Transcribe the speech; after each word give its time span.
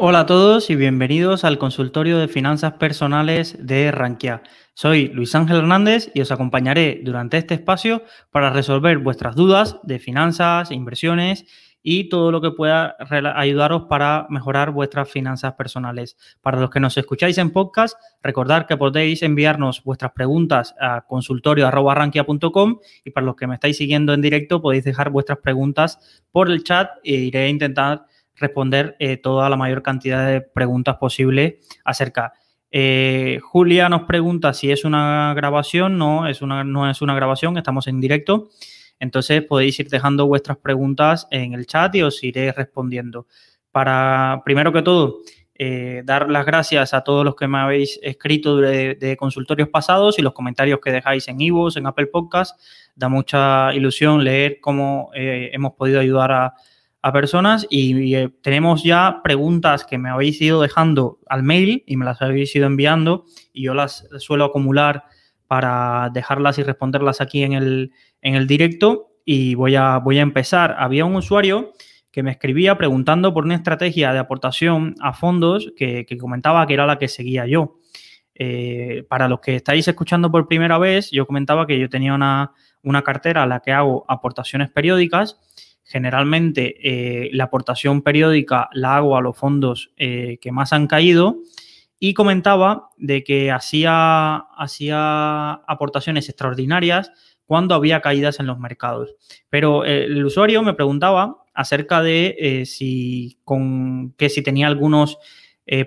Hola 0.00 0.20
a 0.20 0.26
todos 0.26 0.70
y 0.70 0.76
bienvenidos 0.76 1.42
al 1.42 1.58
consultorio 1.58 2.20
de 2.20 2.28
finanzas 2.28 2.74
personales 2.74 3.56
de 3.58 3.90
Rankia. 3.90 4.44
Soy 4.72 5.08
Luis 5.08 5.34
Ángel 5.34 5.56
Hernández 5.56 6.12
y 6.14 6.20
os 6.20 6.30
acompañaré 6.30 7.00
durante 7.02 7.36
este 7.36 7.54
espacio 7.54 8.04
para 8.30 8.50
resolver 8.50 8.98
vuestras 8.98 9.34
dudas 9.34 9.80
de 9.82 9.98
finanzas, 9.98 10.70
inversiones 10.70 11.46
y 11.82 12.08
todo 12.08 12.30
lo 12.30 12.40
que 12.40 12.52
pueda 12.52 12.96
ayudaros 13.34 13.86
para 13.88 14.28
mejorar 14.30 14.70
vuestras 14.70 15.10
finanzas 15.10 15.54
personales. 15.54 16.16
Para 16.42 16.60
los 16.60 16.70
que 16.70 16.78
nos 16.78 16.96
escucháis 16.96 17.36
en 17.38 17.50
podcast, 17.50 17.98
recordad 18.22 18.66
que 18.66 18.76
podéis 18.76 19.24
enviarnos 19.24 19.82
vuestras 19.82 20.12
preguntas 20.12 20.76
a 20.80 21.00
consultorio.rankia.com 21.08 22.78
y 23.04 23.10
para 23.10 23.26
los 23.26 23.34
que 23.34 23.48
me 23.48 23.54
estáis 23.54 23.76
siguiendo 23.76 24.14
en 24.14 24.22
directo 24.22 24.62
podéis 24.62 24.84
dejar 24.84 25.10
vuestras 25.10 25.38
preguntas 25.38 26.22
por 26.30 26.48
el 26.52 26.62
chat 26.62 26.88
e 27.02 27.14
iré 27.14 27.46
a 27.46 27.48
intentar 27.48 28.04
responder 28.38 28.96
eh, 28.98 29.16
toda 29.16 29.48
la 29.48 29.56
mayor 29.56 29.82
cantidad 29.82 30.26
de 30.26 30.40
preguntas 30.40 30.96
posible 30.96 31.60
acerca. 31.84 32.32
Eh, 32.70 33.38
Julia 33.42 33.88
nos 33.88 34.02
pregunta 34.02 34.52
si 34.52 34.70
es 34.70 34.84
una 34.84 35.32
grabación. 35.34 35.98
No 35.98 36.26
es 36.26 36.42
una, 36.42 36.64
no 36.64 36.88
es 36.88 37.02
una 37.02 37.14
grabación, 37.14 37.56
estamos 37.56 37.86
en 37.86 38.00
directo. 38.00 38.48
Entonces 39.00 39.42
podéis 39.42 39.78
ir 39.80 39.88
dejando 39.88 40.26
vuestras 40.26 40.58
preguntas 40.58 41.28
en 41.30 41.54
el 41.54 41.66
chat 41.66 41.94
y 41.94 42.02
os 42.02 42.22
iré 42.24 42.52
respondiendo. 42.52 43.26
Para, 43.70 44.42
primero 44.44 44.72
que 44.72 44.82
todo, 44.82 45.20
eh, 45.54 46.02
dar 46.04 46.28
las 46.28 46.44
gracias 46.46 46.94
a 46.94 47.02
todos 47.02 47.24
los 47.24 47.36
que 47.36 47.46
me 47.46 47.58
habéis 47.58 48.00
escrito 48.02 48.56
de, 48.56 49.16
consultorios 49.18 49.68
pasados 49.68 50.18
y 50.18 50.22
los 50.22 50.32
comentarios 50.32 50.80
que 50.82 50.90
dejáis 50.90 51.28
en 51.28 51.40
Ivo, 51.40 51.68
en 51.76 51.86
Apple 51.86 52.06
Podcast. 52.06 52.60
Da 52.96 53.08
mucha 53.08 53.72
ilusión 53.72 54.24
leer 54.24 54.58
cómo 54.60 55.10
hemos 55.14 55.74
podido 55.74 56.00
ayudar 56.00 56.32
a, 56.32 56.54
a 57.02 57.12
personas 57.12 57.66
y, 57.70 58.14
eh, 58.14 58.30
tenemos 58.42 58.82
ya 58.82 59.20
preguntas 59.22 59.84
que 59.84 59.98
me 59.98 60.10
habéis 60.10 60.40
ido 60.40 60.60
dejando 60.60 61.18
al 61.28 61.42
mail 61.42 61.84
y 61.86 61.96
me 61.96 62.04
las 62.04 62.20
habéis 62.22 62.54
ido 62.56 62.66
enviando 62.66 63.24
y 63.52 63.64
yo 63.64 63.74
las 63.74 64.08
suelo 64.18 64.44
acumular 64.44 65.04
para 65.46 66.10
dejarlas 66.12 66.58
y 66.58 66.62
responderlas 66.62 67.20
aquí 67.20 67.42
en 67.42 67.52
el, 67.52 67.92
en 68.20 68.34
el 68.34 68.46
directo 68.46 69.12
y 69.24 69.54
voy 69.54 69.76
a, 69.76 69.98
voy 69.98 70.18
a 70.18 70.22
empezar. 70.22 70.76
Había 70.78 71.04
un 71.04 71.16
usuario 71.16 71.72
que 72.10 72.22
me 72.22 72.30
escribía 72.30 72.76
preguntando 72.76 73.32
por 73.32 73.44
una 73.44 73.54
estrategia 73.54 74.12
de 74.12 74.18
aportación 74.18 74.94
a 75.00 75.12
fondos 75.12 75.72
que, 75.76 76.04
comentaba 76.18 76.66
que 76.66 76.74
era 76.74 76.86
la 76.86 76.98
que 76.98 77.08
seguía 77.08 77.46
yo. 77.46 77.78
Eh, 78.34 79.04
para 79.08 79.28
los 79.28 79.40
que 79.40 79.56
estáis 79.56 79.86
escuchando 79.88 80.30
por 80.30 80.46
primera 80.46 80.78
vez, 80.78 81.10
yo 81.10 81.26
comentaba 81.26 81.66
que 81.66 81.78
yo 81.78 81.88
tenía 81.88 82.14
una, 82.14 82.52
una 82.82 83.02
cartera 83.02 83.42
a 83.42 83.46
la 83.46 83.60
que 83.60 83.72
hago 83.72 84.04
aportaciones 84.08 84.70
periódicas 84.70 85.38
Generalmente 85.88 86.76
eh, 86.82 87.30
la 87.32 87.44
aportación 87.44 88.02
periódica 88.02 88.68
la 88.74 88.96
hago 88.96 89.16
a 89.16 89.22
los 89.22 89.34
fondos 89.38 89.90
eh, 89.96 90.36
que 90.38 90.52
más 90.52 90.74
han 90.74 90.86
caído 90.86 91.38
y 91.98 92.12
comentaba 92.12 92.90
de 92.98 93.24
que 93.24 93.50
hacía, 93.50 94.36
hacía 94.36 95.54
aportaciones 95.66 96.28
extraordinarias 96.28 97.10
cuando 97.46 97.74
había 97.74 98.02
caídas 98.02 98.38
en 98.38 98.46
los 98.48 98.58
mercados. 98.58 99.14
Pero 99.48 99.86
eh, 99.86 100.04
el 100.04 100.22
usuario 100.26 100.62
me 100.62 100.74
preguntaba 100.74 101.38
acerca 101.54 102.02
de 102.02 102.64
si, 102.66 103.38
con, 103.42 104.12
que 104.18 104.28
si 104.28 104.42
tenía 104.42 104.66
algunos 104.66 105.16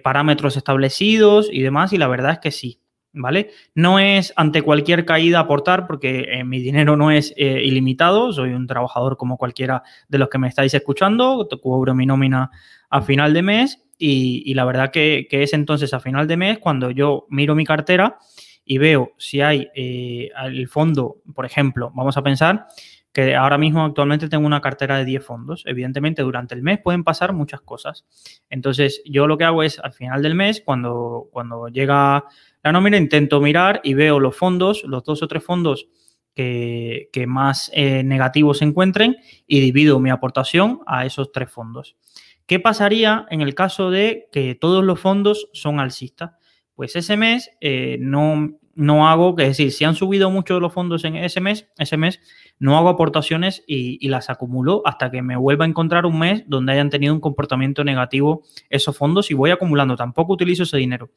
parámetros 0.03 0.57
establecidos 0.57 1.47
y 1.51 1.61
demás, 1.61 1.93
y 1.93 1.97
la 1.97 2.07
verdad 2.07 2.33
es 2.33 2.39
que 2.39 2.51
sí. 2.51 2.80
¿Vale? 3.13 3.51
No 3.75 3.99
es 3.99 4.33
ante 4.35 4.61
cualquier 4.61 5.05
caída 5.05 5.39
aportar 5.39 5.87
porque 5.87 6.27
eh, 6.29 6.43
mi 6.43 6.61
dinero 6.61 6.95
no 6.95 7.11
es 7.11 7.33
eh, 7.37 7.61
ilimitado, 7.63 8.31
soy 8.33 8.51
un 8.53 8.67
trabajador 8.67 9.17
como 9.17 9.37
cualquiera 9.37 9.83
de 10.07 10.17
los 10.17 10.29
que 10.29 10.37
me 10.37 10.47
estáis 10.47 10.73
escuchando, 10.73 11.47
cubro 11.61 11.93
mi 11.93 12.05
nómina 12.05 12.51
a 12.89 13.01
final 13.01 13.33
de 13.33 13.41
mes 13.41 13.83
y, 13.97 14.53
la 14.55 14.65
verdad 14.65 14.91
que, 14.91 15.27
es 15.29 15.53
entonces 15.53 15.93
a 15.93 15.99
final 15.99 16.27
de 16.27 16.37
mes 16.37 16.59
cuando 16.59 16.89
yo 16.89 17.27
miro 17.29 17.53
mi 17.53 17.65
cartera 17.65 18.17
y 18.65 18.77
veo 18.77 19.11
si 19.17 19.41
hay 19.41 19.69
eh, 19.75 20.29
el 20.43 20.67
fondo, 20.67 21.17
por 21.35 21.45
ejemplo, 21.45 21.91
vamos 21.93 22.17
a 22.17 22.23
pensar 22.23 22.67
que 23.13 23.35
ahora 23.35 23.57
mismo 23.57 23.83
actualmente 23.83 24.29
tengo 24.29 24.45
una 24.45 24.61
cartera 24.61 24.97
de 24.97 25.05
10 25.05 25.25
fondos. 25.25 25.63
Evidentemente, 25.65 26.21
durante 26.21 26.55
el 26.55 26.63
mes 26.63 26.79
pueden 26.81 27.03
pasar 27.03 27.33
muchas 27.33 27.61
cosas. 27.61 28.05
Entonces, 28.49 29.01
yo 29.05 29.27
lo 29.27 29.37
que 29.37 29.43
hago 29.43 29.63
es 29.63 29.79
al 29.79 29.93
final 29.93 30.21
del 30.21 30.35
mes, 30.35 30.61
cuando, 30.63 31.27
cuando 31.31 31.67
llega 31.67 32.23
la 32.63 32.71
nómina, 32.71 32.97
intento 32.97 33.41
mirar 33.41 33.81
y 33.83 33.93
veo 33.93 34.19
los 34.19 34.35
fondos, 34.35 34.83
los 34.83 35.03
dos 35.03 35.23
o 35.23 35.27
tres 35.27 35.43
fondos 35.43 35.87
que, 36.33 37.25
más 37.27 37.71
eh, 37.73 38.03
negativos 38.03 38.59
se 38.59 38.65
encuentren 38.65 39.17
y 39.47 39.59
divido 39.59 39.99
mi 39.99 40.09
aportación 40.09 40.79
a 40.85 41.05
esos 41.05 41.31
tres 41.31 41.51
fondos. 41.51 41.97
¿Qué 42.45 42.59
pasaría 42.59 43.25
en 43.29 43.41
el 43.41 43.55
caso 43.55 43.91
de 43.91 44.27
que 44.31 44.55
todos 44.55 44.83
los 44.83 44.99
fondos 44.99 45.49
son 45.53 45.79
alcistas? 45.79 46.31
Pues 46.75 46.95
ese 46.95 47.15
mes 47.15 47.51
eh, 47.61 47.97
no, 47.99 48.59
no 48.75 49.07
hago, 49.07 49.35
es 49.37 49.49
decir, 49.49 49.71
si 49.71 49.85
han 49.85 49.95
subido 49.95 50.31
mucho 50.31 50.59
los 50.59 50.73
fondos 50.73 51.03
en 51.03 51.15
ese 51.15 51.41
mes, 51.41 51.67
ese 51.77 51.97
mes 51.97 52.19
no 52.59 52.77
hago 52.77 52.89
aportaciones 52.89 53.63
y, 53.67 53.97
y, 54.05 54.09
las 54.09 54.29
acumulo 54.29 54.81
hasta 54.85 55.11
que 55.11 55.21
me 55.21 55.35
vuelva 55.35 55.65
a 55.65 55.67
encontrar 55.67 56.05
un 56.05 56.19
mes 56.19 56.43
donde 56.47 56.73
hayan 56.73 56.89
tenido 56.89 57.13
un 57.13 57.19
comportamiento 57.19 57.83
negativo 57.83 58.43
esos 58.69 58.97
fondos 58.97 59.31
y 59.31 59.33
voy 59.33 59.51
acumulando. 59.51 59.95
Tampoco 59.95 60.33
utilizo 60.33 60.63
ese 60.63 60.77
dinero. 60.77 61.11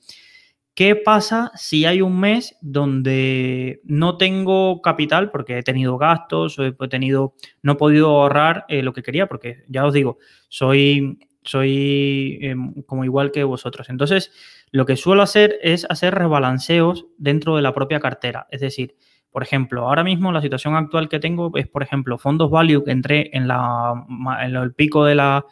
¿Qué 0.75 0.97
pasa 0.97 1.53
si 1.55 1.85
hay 1.85 2.03
un 2.03 2.19
mes 2.19 2.57
donde 2.61 3.81
no 3.85 4.17
tengo 4.17 4.83
capital 4.83 5.31
porque 5.31 5.59
he 5.59 5.63
tenido 5.63 5.99
gastos 5.99 6.59
he 6.59 6.89
tenido, 6.89 7.35
no 7.63 7.73
he 7.73 7.77
podido 7.77 8.09
ahorrar 8.09 8.65
eh, 8.69 8.83
lo 8.83 8.93
que 8.93 9.05
quería? 9.05 9.29
Porque 9.29 9.63
ya 9.69 9.87
os 9.87 9.95
digo, 9.95 10.19
soy, 10.49 11.21
soy 11.45 12.39
em, 12.43 12.83
como 12.87 13.05
igual 13.05 13.31
que 13.31 13.45
vosotros. 13.45 13.89
Entonces, 13.89 14.33
lo 14.73 14.85
que 14.85 14.97
suelo 14.97 15.23
hacer 15.23 15.61
es 15.63 15.87
hacer 15.89 16.13
rebalanceos 16.13 17.07
dentro 17.19 17.55
de 17.55 17.63
la 17.63 17.73
propia 17.73 18.01
cartera. 18.01 18.49
Es 18.51 18.61
decir, 18.61 18.97
por 19.31 19.45
ejemplo, 19.45 19.87
ahora 19.87 20.03
mismo 20.03 20.33
la 20.33 20.43
situación 20.43 20.75
actual 20.75 21.09
que 21.09 21.21
tengo 21.21 21.53
es, 21.57 21.69
por 21.69 21.85
ejemplo, 21.85 22.19
fondos 22.19 22.51
value 22.51 22.83
que 22.83 22.91
entré 22.91 23.31
en, 23.33 23.47
la, 23.47 23.95
en 24.43 24.57
el 24.57 24.75
pico 24.75 25.05
de 25.05 25.15
la 25.15 25.45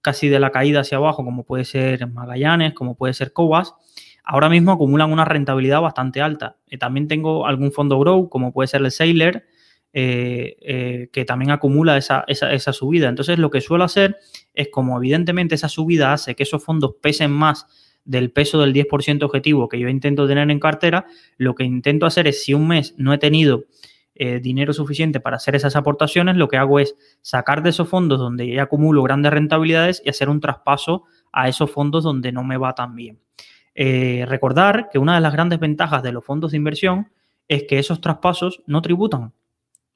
casi 0.00 0.30
de 0.30 0.40
la 0.40 0.50
caída 0.50 0.80
hacia 0.80 0.96
abajo, 0.96 1.22
como 1.22 1.44
puede 1.44 1.66
ser 1.66 2.06
Magallanes, 2.06 2.72
como 2.72 2.96
puede 2.96 3.12
ser 3.12 3.34
Cobas 3.34 3.74
ahora 4.30 4.48
mismo 4.48 4.70
acumulan 4.70 5.12
una 5.12 5.24
rentabilidad 5.24 5.80
bastante 5.80 6.20
alta. 6.20 6.56
Eh, 6.68 6.78
también 6.78 7.08
tengo 7.08 7.46
algún 7.46 7.72
fondo 7.72 7.98
Grow, 7.98 8.28
como 8.28 8.52
puede 8.52 8.68
ser 8.68 8.80
el 8.80 8.92
Sailor, 8.92 9.42
eh, 9.92 10.56
eh, 10.60 11.08
que 11.12 11.24
también 11.24 11.50
acumula 11.50 11.96
esa, 11.96 12.24
subida. 12.72 13.08
Entonces, 13.08 13.40
lo 13.40 13.50
que 13.50 13.60
suelo 13.60 13.82
hacer 13.82 14.18
es, 14.54 14.68
como 14.68 14.96
evidentemente 14.98 15.56
esa 15.56 15.68
subida 15.68 16.12
hace 16.12 16.36
que 16.36 16.44
esos 16.44 16.62
fondos 16.62 16.94
pesen 17.02 17.32
más 17.32 17.66
del 18.04 18.30
peso 18.30 18.60
del 18.60 18.72
10% 18.72 19.24
objetivo 19.24 19.68
que 19.68 19.80
yo 19.80 19.88
intento 19.88 20.28
tener 20.28 20.48
en 20.48 20.60
cartera, 20.60 21.06
lo 21.36 21.56
que 21.56 21.64
intento 21.64 22.06
hacer 22.06 22.28
es, 22.28 22.44
si 22.44 22.54
un 22.54 22.68
mes 22.68 22.94
no 22.98 23.12
he 23.12 23.18
tenido 23.18 23.64
dinero 24.42 24.74
suficiente 24.74 25.18
para 25.18 25.36
hacer 25.36 25.56
esas 25.56 25.76
aportaciones, 25.76 26.36
lo 26.36 26.46
que 26.46 26.58
hago 26.58 26.78
es 26.78 26.94
sacar 27.22 27.62
de 27.62 27.70
esos 27.70 27.88
fondos 27.88 28.18
donde 28.18 28.46
ya 28.52 28.64
acumulo 28.64 29.02
grandes 29.02 29.32
rentabilidades 29.32 30.02
y 30.04 30.10
hacer 30.10 30.28
un 30.28 30.40
traspaso 30.40 31.04
a 31.32 31.48
esos 31.48 31.70
fondos 31.70 32.04
donde 32.04 32.30
no 32.30 32.44
me 32.44 32.58
va 32.58 32.74
tan 32.74 32.94
bien. 32.94 33.18
Eh, 33.74 34.24
recordar 34.26 34.88
que 34.90 34.98
una 34.98 35.14
de 35.14 35.20
las 35.20 35.32
grandes 35.32 35.60
ventajas 35.60 36.02
de 36.02 36.12
los 36.12 36.24
fondos 36.24 36.50
de 36.50 36.56
inversión 36.56 37.10
es 37.48 37.64
que 37.64 37.78
esos 37.78 38.00
traspasos 38.00 38.62
no 38.66 38.82
tributan, 38.82 39.32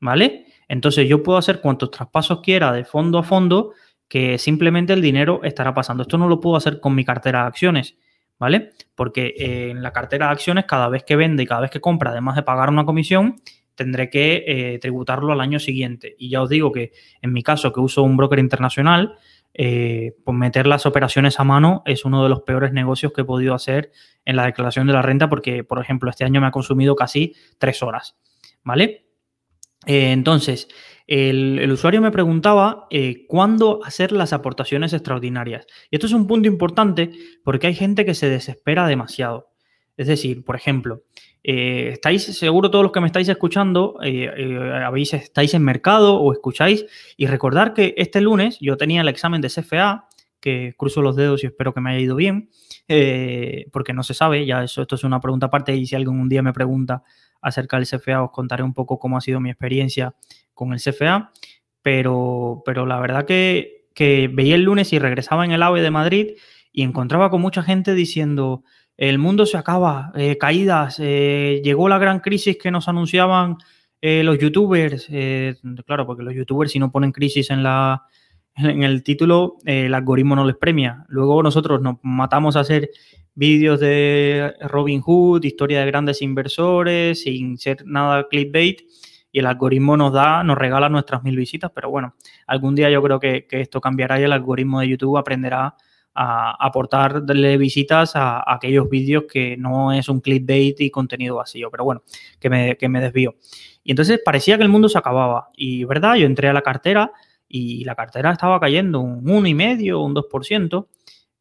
¿vale? 0.01 0.47
Entonces 0.69 1.09
yo 1.09 1.23
puedo 1.23 1.39
hacer 1.39 1.61
cuantos 1.61 1.91
traspasos 1.91 2.41
quiera 2.41 2.73
de 2.73 2.85
fondo 2.85 3.19
a 3.19 3.23
fondo 3.23 3.73
que 4.09 4.39
simplemente 4.39 4.93
el 4.93 5.03
dinero 5.03 5.41
estará 5.43 5.75
pasando. 5.75 6.03
Esto 6.03 6.19
no 6.19 6.29
lo 6.29 6.41
puedo 6.41 6.57
hacer 6.57 6.81
con 6.81 6.95
mi 6.95 7.05
cartera 7.05 7.43
de 7.43 7.47
acciones, 7.49 7.97
¿vale? 8.39 8.71
Porque 8.95 9.35
eh, 9.37 9.71
en 9.71 9.83
la 9.83 9.93
cartera 9.93 10.27
de 10.27 10.33
acciones 10.33 10.65
cada 10.67 10.89
vez 10.89 11.05
que 11.05 11.17
vende 11.17 11.43
y 11.43 11.47
cada 11.47 11.63
vez 11.63 11.71
que 11.71 11.81
compra, 11.81 12.11
además 12.11 12.37
de 12.37 12.43
pagar 12.43 12.69
una 12.71 12.85
comisión, 12.85 13.37
tendré 13.75 14.09
que 14.11 14.45
eh, 14.47 14.79
tributarlo 14.79 15.33
al 15.33 15.41
año 15.41 15.59
siguiente. 15.59 16.15
Y 16.19 16.31
ya 16.31 16.43
os 16.43 16.49
digo 16.49 16.73
que 16.73 16.93
en 17.23 17.33
mi 17.33 17.43
caso, 17.43 17.73
que 17.73 17.81
uso 17.81 18.03
un 18.03 18.17
broker 18.17 18.39
internacional, 18.39 19.17
eh, 19.57 20.17
pues 20.25 20.37
meter 20.37 20.67
las 20.67 20.85
operaciones 20.85 21.39
a 21.39 21.45
mano 21.45 21.83
es 21.87 22.05
uno 22.05 22.25
de 22.25 22.29
los 22.29 22.43
peores 22.43 22.73
negocios 22.73 23.13
que 23.13 23.21
he 23.21 23.25
podido 23.25 23.55
hacer 23.55 23.93
en 24.25 24.35
la 24.35 24.47
declaración 24.47 24.89
de 24.89 24.93
la 24.93 25.03
renta 25.03 25.29
porque, 25.29 25.63
por 25.63 25.81
ejemplo, 25.81 26.11
este 26.11 26.25
año 26.25 26.41
me 26.41 26.49
ha 26.49 26.51
consumido 26.51 26.97
casi 26.97 27.35
tres 27.59 27.83
horas, 27.83 28.17
¿vale? 28.65 29.07
Eh, 29.87 30.13
entonces, 30.13 30.69
el, 31.07 31.71
usuario 31.71 32.01
me 32.01 32.11
preguntaba 32.11 32.87
eh, 32.91 33.27
cuándo 33.29 33.81
hacer 33.85 34.13
las 34.13 34.33
aportaciones 34.33 34.93
extraordinarias. 34.93 35.67
Y 35.91 35.97
esto 35.97 36.07
es 36.07 36.13
un 36.13 36.27
punto 36.27 36.49
importante 36.49 37.13
porque 37.45 37.69
hay 37.69 37.75
gente 37.75 38.05
que 38.05 38.15
se 38.15 38.29
desespera 38.29 38.87
demasiado. 38.87 39.53
Es 39.97 40.09
decir, 40.09 40.45
por 40.45 40.57
ejemplo, 40.57 41.05
Eh, 41.47 41.91
estáis, 41.93 42.25
seguro 42.25 42.71
todos 42.71 42.83
los 42.83 42.91
que 42.91 43.01
me 43.01 43.07
estáis 43.07 43.29
escuchando, 43.29 43.99
eh, 44.03 44.31
eh, 44.35 44.83
habéis, 44.83 45.13
estáis 45.13 45.53
en 45.53 45.63
mercado 45.63 46.17
o 46.17 46.33
escucháis. 46.33 46.87
Y 47.19 47.27
recordar 47.27 47.75
que 47.75 47.95
este 47.99 48.23
lunes 48.23 48.57
yo 48.61 48.79
tenía 48.79 49.03
el 49.03 49.09
examen 49.09 49.43
de 49.43 49.51
CFA, 49.51 50.09
que 50.41 50.75
cruzo 50.77 51.03
los 51.03 51.17
dedos 51.17 51.45
y 51.45 51.47
espero 51.47 51.75
que 51.75 51.81
me 51.81 51.91
haya 51.91 52.01
ido 52.01 52.17
bien, 52.17 52.51
porque 53.73 53.95
no 53.95 54.03
se 54.03 54.13
sabe, 54.13 54.45
ya 54.45 54.63
eso, 54.65 54.83
esto 54.83 54.95
es 54.95 55.05
una 55.05 55.19
pregunta 55.19 55.47
aparte 55.47 55.75
y 55.75 55.87
si 55.87 55.95
alguien 55.95 56.21
un 56.21 56.29
día 56.29 56.43
me 56.43 56.53
pregunta 56.53 57.03
acerca 57.41 57.79
del 57.79 57.87
CFA 57.87 58.25
os 58.25 58.31
contaré 58.31 58.63
un 58.63 58.75
poco 58.75 58.99
cómo 58.99 59.17
ha 59.17 59.23
sido 59.23 59.41
mi 59.41 59.49
experiencia 59.49 60.15
con 60.53 60.75
el 60.75 60.81
CFA, 60.81 61.33
pero, 61.81 62.63
pero 62.67 62.85
la 62.85 63.01
verdad 63.01 63.25
que, 63.25 63.89
que 63.95 64.29
veía 64.31 64.57
el 64.57 64.65
lunes 64.65 64.93
y 64.93 64.99
regresaba 64.99 65.47
en 65.47 65.53
el 65.53 65.63
AVE 65.63 65.81
de 65.81 65.91
Madrid 65.91 66.33
y 66.73 66.83
encontraba 66.83 67.31
con 67.31 67.41
mucha 67.41 67.63
gente 67.63 67.95
diciendo, 67.95 68.65
el 68.97 69.19
mundo 69.19 69.45
se 69.47 69.57
acaba, 69.57 70.13
eh, 70.15 70.39
caídas, 70.39 70.99
eh, 71.01 71.61
llegó 71.65 71.89
la 71.89 71.99
gran 71.99 72.21
crisis 72.21 72.57
que 72.57 72.71
nos 72.71 72.89
anunciaban 72.89 73.57
eh, 74.01 74.23
los 74.23 74.39
youtubers, 74.39 75.09
claro, 75.87 76.07
porque 76.07 76.23
los 76.23 76.35
youtubers 76.35 76.71
si 76.71 76.79
no 76.79 76.93
ponen 76.93 77.11
crisis 77.11 77.51
en, 77.51 77.63
la, 77.63 78.03
en 78.57 78.83
el 78.83 79.03
título, 79.03 79.57
el 79.65 79.95
algoritmo 79.95 80.37
no 80.37 80.45
les 80.45 80.57
premia. 80.57 81.05
Luego 81.09 81.43
nosotros 81.43 81.81
nos 81.81 81.97
matamos 82.03 82.57
a 82.57 82.61
hacer 82.61 82.91
vídeos 83.35 83.81
de 83.81 84.55
Robin 84.61 85.01
Hood, 85.01 85.45
historia 85.45 85.81
de 85.81 85.87
grandes 85.87 86.23
inversores, 86.23 87.23
sin 87.23 87.59
ser 87.59 87.85
nada 87.87 88.29
clickbait, 88.29 88.83
y 89.33 89.41
el 89.41 89.47
algoritmo 89.47 89.97
nos 89.97 90.13
da, 90.13 90.45
nos 90.45 90.57
regala 90.57 90.89
nuestras 90.89 91.25
mil 91.25 91.37
visitas, 91.37 91.73
pero 91.75 91.91
bueno, 91.91 92.15
algún 92.47 92.77
día 92.77 92.91
yo 92.91 93.03
creo 93.03 93.19
que, 93.19 93.47
que 93.49 93.61
esto 93.61 93.81
cambiará 93.81 94.21
y 94.21 94.23
el 94.23 94.33
algoritmo 94.33 94.79
de 94.79 94.89
YouTube 94.89 95.17
aprenderá 95.17 95.75
a 96.15 96.57
aportarle 96.65 97.57
visitas 97.57 98.15
a, 98.15 98.45
aquellos 98.47 98.89
vídeos 98.89 99.25
que 99.31 99.57
no 99.57 99.93
es 99.93 100.09
un 100.09 100.21
clickbait 100.21 100.81
y 100.81 100.91
contenido 100.91 101.37
vacío, 101.37 101.71
pero 101.71 101.85
bueno, 101.85 102.03
que 102.39 102.49
me, 102.49 102.77
que 102.77 102.89
me 102.89 103.01
desvío. 103.01 103.37
Y 103.83 103.91
entonces 103.91 104.21
parecía 104.25 104.57
que 104.57 104.63
el 104.63 104.69
mundo 104.69 104.89
se 104.89 104.99
acababa. 104.99 105.51
Y 105.57 105.85
verdad, 105.85 106.15
yo 106.15 106.27
entré 106.27 106.49
a 106.49 106.53
la 106.53 106.63
cartera 106.63 107.13
y 107.49 107.85
la 107.85 107.95
cartera 107.95 108.33
estaba 108.33 108.59
cayendo 108.61 109.01
un 109.01 109.25
1,5, 109.25 110.05
un 110.05 110.15
2%, 110.15 110.89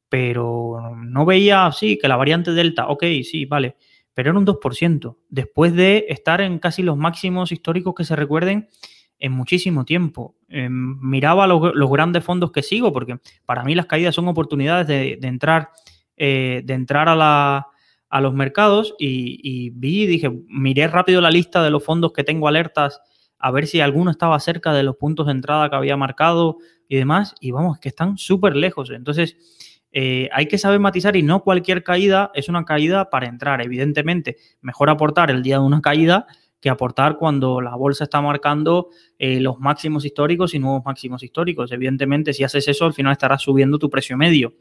pero 0.09 0.93
no 0.95 1.25
veía 1.25 1.65
así 1.65 1.97
que 1.97 2.07
la 2.07 2.17
variante 2.17 2.51
Delta, 2.51 2.87
ok, 2.87 3.03
sí, 3.23 3.45
vale, 3.45 3.77
pero 4.13 4.29
era 4.29 4.39
un 4.39 4.45
2%, 4.45 5.17
después 5.29 5.73
de 5.73 6.05
estar 6.09 6.41
en 6.41 6.59
casi 6.59 6.83
los 6.83 6.97
máximos 6.97 7.51
históricos 7.51 7.95
que 7.95 8.03
se 8.03 8.15
recuerden 8.15 8.69
en 9.23 9.31
muchísimo 9.31 9.85
tiempo. 9.85 10.35
Em, 10.49 10.99
miraba 10.99 11.47
los, 11.47 11.89
grandes 11.89 12.25
fondos 12.25 12.51
que 12.51 12.61
sigo, 12.61 12.91
porque 12.91 13.19
para 13.45 13.63
mí 13.63 13.73
las 13.73 13.85
caídas 13.85 14.13
son 14.13 14.27
oportunidades 14.27 14.85
de, 14.85 15.17
entrar, 15.21 15.69
de 16.17 16.65
entrar 16.67 17.07
eh, 17.07 17.63
a, 18.09 18.21
los 18.21 18.33
mercados 18.33 18.93
y, 18.99 19.69
vi, 19.69 20.07
dije, 20.07 20.29
miré 20.49 20.89
rápido 20.89 21.21
la 21.21 21.31
lista 21.31 21.63
de 21.63 21.69
los 21.69 21.85
fondos 21.85 22.11
que 22.11 22.25
tengo 22.25 22.49
alertas 22.49 22.99
a 23.39 23.49
ver 23.49 23.65
si 23.65 23.79
alguno 23.79 24.11
estaba 24.11 24.37
cerca 24.41 24.73
de 24.73 24.83
los 24.83 24.97
puntos 24.97 25.27
de 25.27 25.31
entrada 25.31 25.69
que 25.69 25.77
había 25.77 25.95
marcado 25.95 26.57
y 26.89 26.97
demás, 26.97 27.33
y 27.39 27.51
vamos, 27.51 27.79
que 27.79 27.87
están 27.87 28.17
súper 28.17 28.57
lejos. 28.57 28.89
Entonces, 28.89 29.37
eh, 29.93 30.27
hay 30.33 30.47
que 30.47 30.57
saber 30.57 30.81
matizar 30.81 31.15
y 31.15 31.23
no 31.23 31.43
cualquier 31.43 31.81
caída 31.81 32.29
es 32.33 32.49
una 32.49 32.65
caída 32.65 33.09
para 33.09 33.27
entrar. 33.27 33.61
Evidentemente, 33.61 34.35
mejor 34.59 34.89
aportar 34.89 35.31
el 35.31 35.43
día 35.43 35.59
de 35.59 35.63
una 35.63 35.79
caída 35.79 36.27
que 36.63 36.69
aportar 36.69 37.18
cuando 37.18 37.60
la 37.60 37.75
bolsa 37.75 38.06
está 38.06 38.21
marcando 38.21 38.88
eh, 39.19 39.42
los 39.42 39.60
máximos 39.60 40.06
históricos 40.06 40.54
y 40.54 40.60
nuevos 40.60 40.81
máximos 40.86 41.21
históricos. 41.21 41.74
Evidentemente, 41.74 42.31
si 42.31 42.45
haces 42.45 42.65
eso, 42.69 42.86
al 42.86 42.94
final 42.94 43.12
estarás 43.12 43.42
subiendo 43.42 43.77
tu 43.77 43.89
precio 43.89 44.15
medio. 44.15 44.54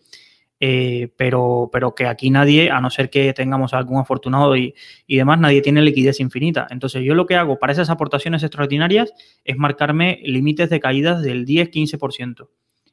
Eh, 0.58 1.12
pero, 1.16 1.70
pero 1.72 1.94
que 1.94 2.06
aquí 2.06 2.28
nadie, 2.31 2.70
a 2.70 2.81
no 2.81 2.90
ser 2.90 3.08
que 3.08 3.32
tengamos 3.32 3.72
algún 3.72 4.00
afortunado 4.00 4.56
y, 4.56 4.75
y, 5.06 5.16
demás, 5.16 5.38
nadie 5.38 5.62
tiene 5.62 5.81
liquidez 5.81 6.19
infinita. 6.19 6.66
Entonces, 6.70 7.04
yo 7.04 7.14
lo 7.14 7.25
que 7.25 7.37
hago 7.37 7.60
para 7.60 7.72
esas 7.72 7.88
aportaciones 7.88 8.43
extraordinarias 8.43 9.12
es 9.44 9.56
marcarme 9.56 10.20
límites 10.25 10.70
de 10.70 10.81
caídas 10.81 11.22
del 11.22 11.46
10-15%. 11.46 12.48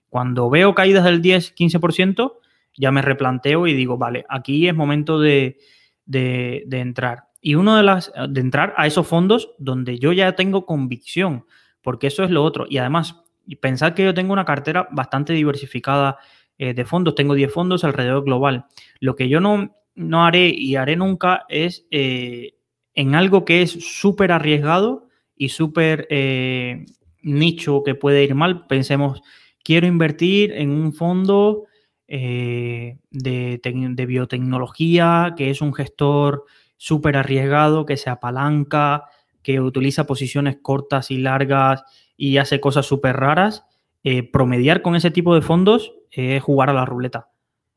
Cuando 0.07 0.51
veo 0.51 0.75
caídas 0.75 1.03
del 1.03 1.19
10-15%, 1.19 2.33
ya 2.77 2.91
me 2.91 3.01
replanteo 3.01 3.65
y 3.65 3.73
digo, 3.73 3.97
vale, 3.97 4.23
aquí 4.29 4.67
es 4.67 4.75
momento 4.75 5.19
de, 5.19 5.57
de, 6.05 6.63
de 6.67 6.79
entrar 6.79 7.28
y 7.41 7.55
uno 7.55 7.77
de 7.77 7.83
las 7.83 8.11
de 8.29 8.41
entrar 8.41 8.73
a 8.77 8.87
esos 8.87 9.07
fondos 9.07 9.51
donde 9.57 9.97
yo 9.99 10.11
ya 10.11 10.35
tengo 10.35 10.65
convicción, 10.65 11.45
porque 11.81 12.07
eso 12.07 12.23
es 12.23 12.31
lo 12.31 12.43
otro. 12.43 12.65
Y 12.69 12.77
además, 12.77 13.23
pensad 13.55 13.93
que 13.93 14.03
yo 14.03 14.13
tengo 14.13 14.33
una 14.33 14.45
cartera 14.45 14.87
bastante 14.91 15.33
diversificada 15.33 16.17
eh, 16.57 16.73
de 16.73 16.85
fondos, 16.85 17.15
tengo 17.15 17.35
10 17.35 17.51
fondos 17.51 17.83
alrededor 17.83 18.23
global. 18.25 18.65
Lo 18.99 19.15
que 19.15 19.29
yo 19.29 19.39
no, 19.39 19.75
no 19.95 20.25
haré 20.25 20.49
y 20.49 20.75
haré 20.75 20.95
nunca 20.95 21.45
es 21.47 21.87
eh, 21.91 22.55
en 22.93 23.15
algo 23.15 23.45
que 23.45 23.61
es 23.61 23.71
súper 23.71 24.31
arriesgado 24.31 25.07
y 25.35 25.49
súper 25.49 26.05
eh, 26.09 26.85
nicho 27.21 27.83
que 27.83 27.95
puede 27.95 28.23
ir 28.23 28.35
mal. 28.35 28.67
Pensemos, 28.67 29.21
quiero 29.63 29.87
invertir 29.87 30.51
en 30.51 30.71
un 30.71 30.93
fondo 30.93 31.63
de, 32.07 32.97
de 33.11 34.05
biotecnología 34.07 35.35
que 35.37 35.51
es 35.51 35.61
un 35.61 35.75
gestor 35.75 36.45
súper 36.79 37.17
arriesgado, 37.17 37.85
que 37.85 37.97
se 37.97 38.09
apalanca, 38.09 39.03
que 39.43 39.59
utiliza 39.59 40.07
posiciones 40.07 40.57
cortas 40.61 41.11
y 41.11 41.17
largas 41.17 41.83
y 42.15 42.37
hace 42.37 42.61
cosas 42.61 42.85
súper 42.85 43.17
raras, 43.17 43.65
eh, 44.03 44.23
promediar 44.23 44.81
con 44.81 44.95
ese 44.95 45.11
tipo 45.11 45.35
de 45.35 45.41
fondos 45.41 45.93
es 46.09 46.41
jugar 46.41 46.69
a 46.69 46.73
la 46.73 46.85
ruleta. 46.85 47.31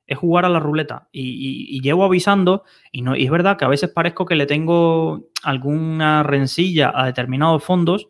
Es 0.07 0.19
jugar 0.19 0.45
a 0.45 0.49
la 0.49 0.61
ruleta. 0.61 1.09
Y, 1.11 1.81
llevo 1.83 2.05
avisando, 2.05 2.63
y, 2.93 3.03
no, 3.03 3.17
y 3.17 3.25
es 3.25 3.31
verdad 3.31 3.57
que 3.57 3.65
a 3.65 3.69
veces 3.69 3.91
parezco 3.91 4.25
que 4.25 4.37
le 4.37 4.47
tengo 4.47 5.31
alguna 5.43 6.23
rencilla 6.23 6.93
a 6.95 7.07
determinados 7.07 7.65
fondos, 7.65 8.09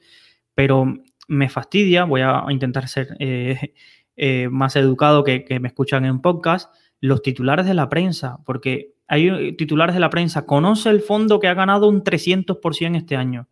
pero 0.55 0.93
me 1.27 1.49
fastidia, 1.49 2.05
voy 2.05 2.21
a 2.21 2.45
intentar 2.51 2.87
ser 2.87 3.17
eh, 3.19 3.73
eh, 4.17 4.49
más 4.51 4.77
educado 4.77 5.25
que, 5.25 5.45
que 5.45 5.59
me 5.59 5.69
escuchan 5.69 6.05
en 6.05 6.21
podcast, 6.21 6.75
los 7.01 7.23
titulares 7.23 7.65
de 7.65 7.75
la 7.75 7.89
prensa, 7.89 8.39
porque 8.45 8.93
hay 9.13 9.53
titulares 9.57 9.95
de 9.95 10.01
la 10.01 10.09
prensa, 10.09 10.47
conoce 10.47 10.89
el 10.89 11.03
fondo 11.03 11.39
que 11.39 11.47
ha 11.47 11.53
ganado 11.53 11.87
un 11.87 12.03
300% 12.03 12.97
este 12.97 13.15
año, 13.15 13.47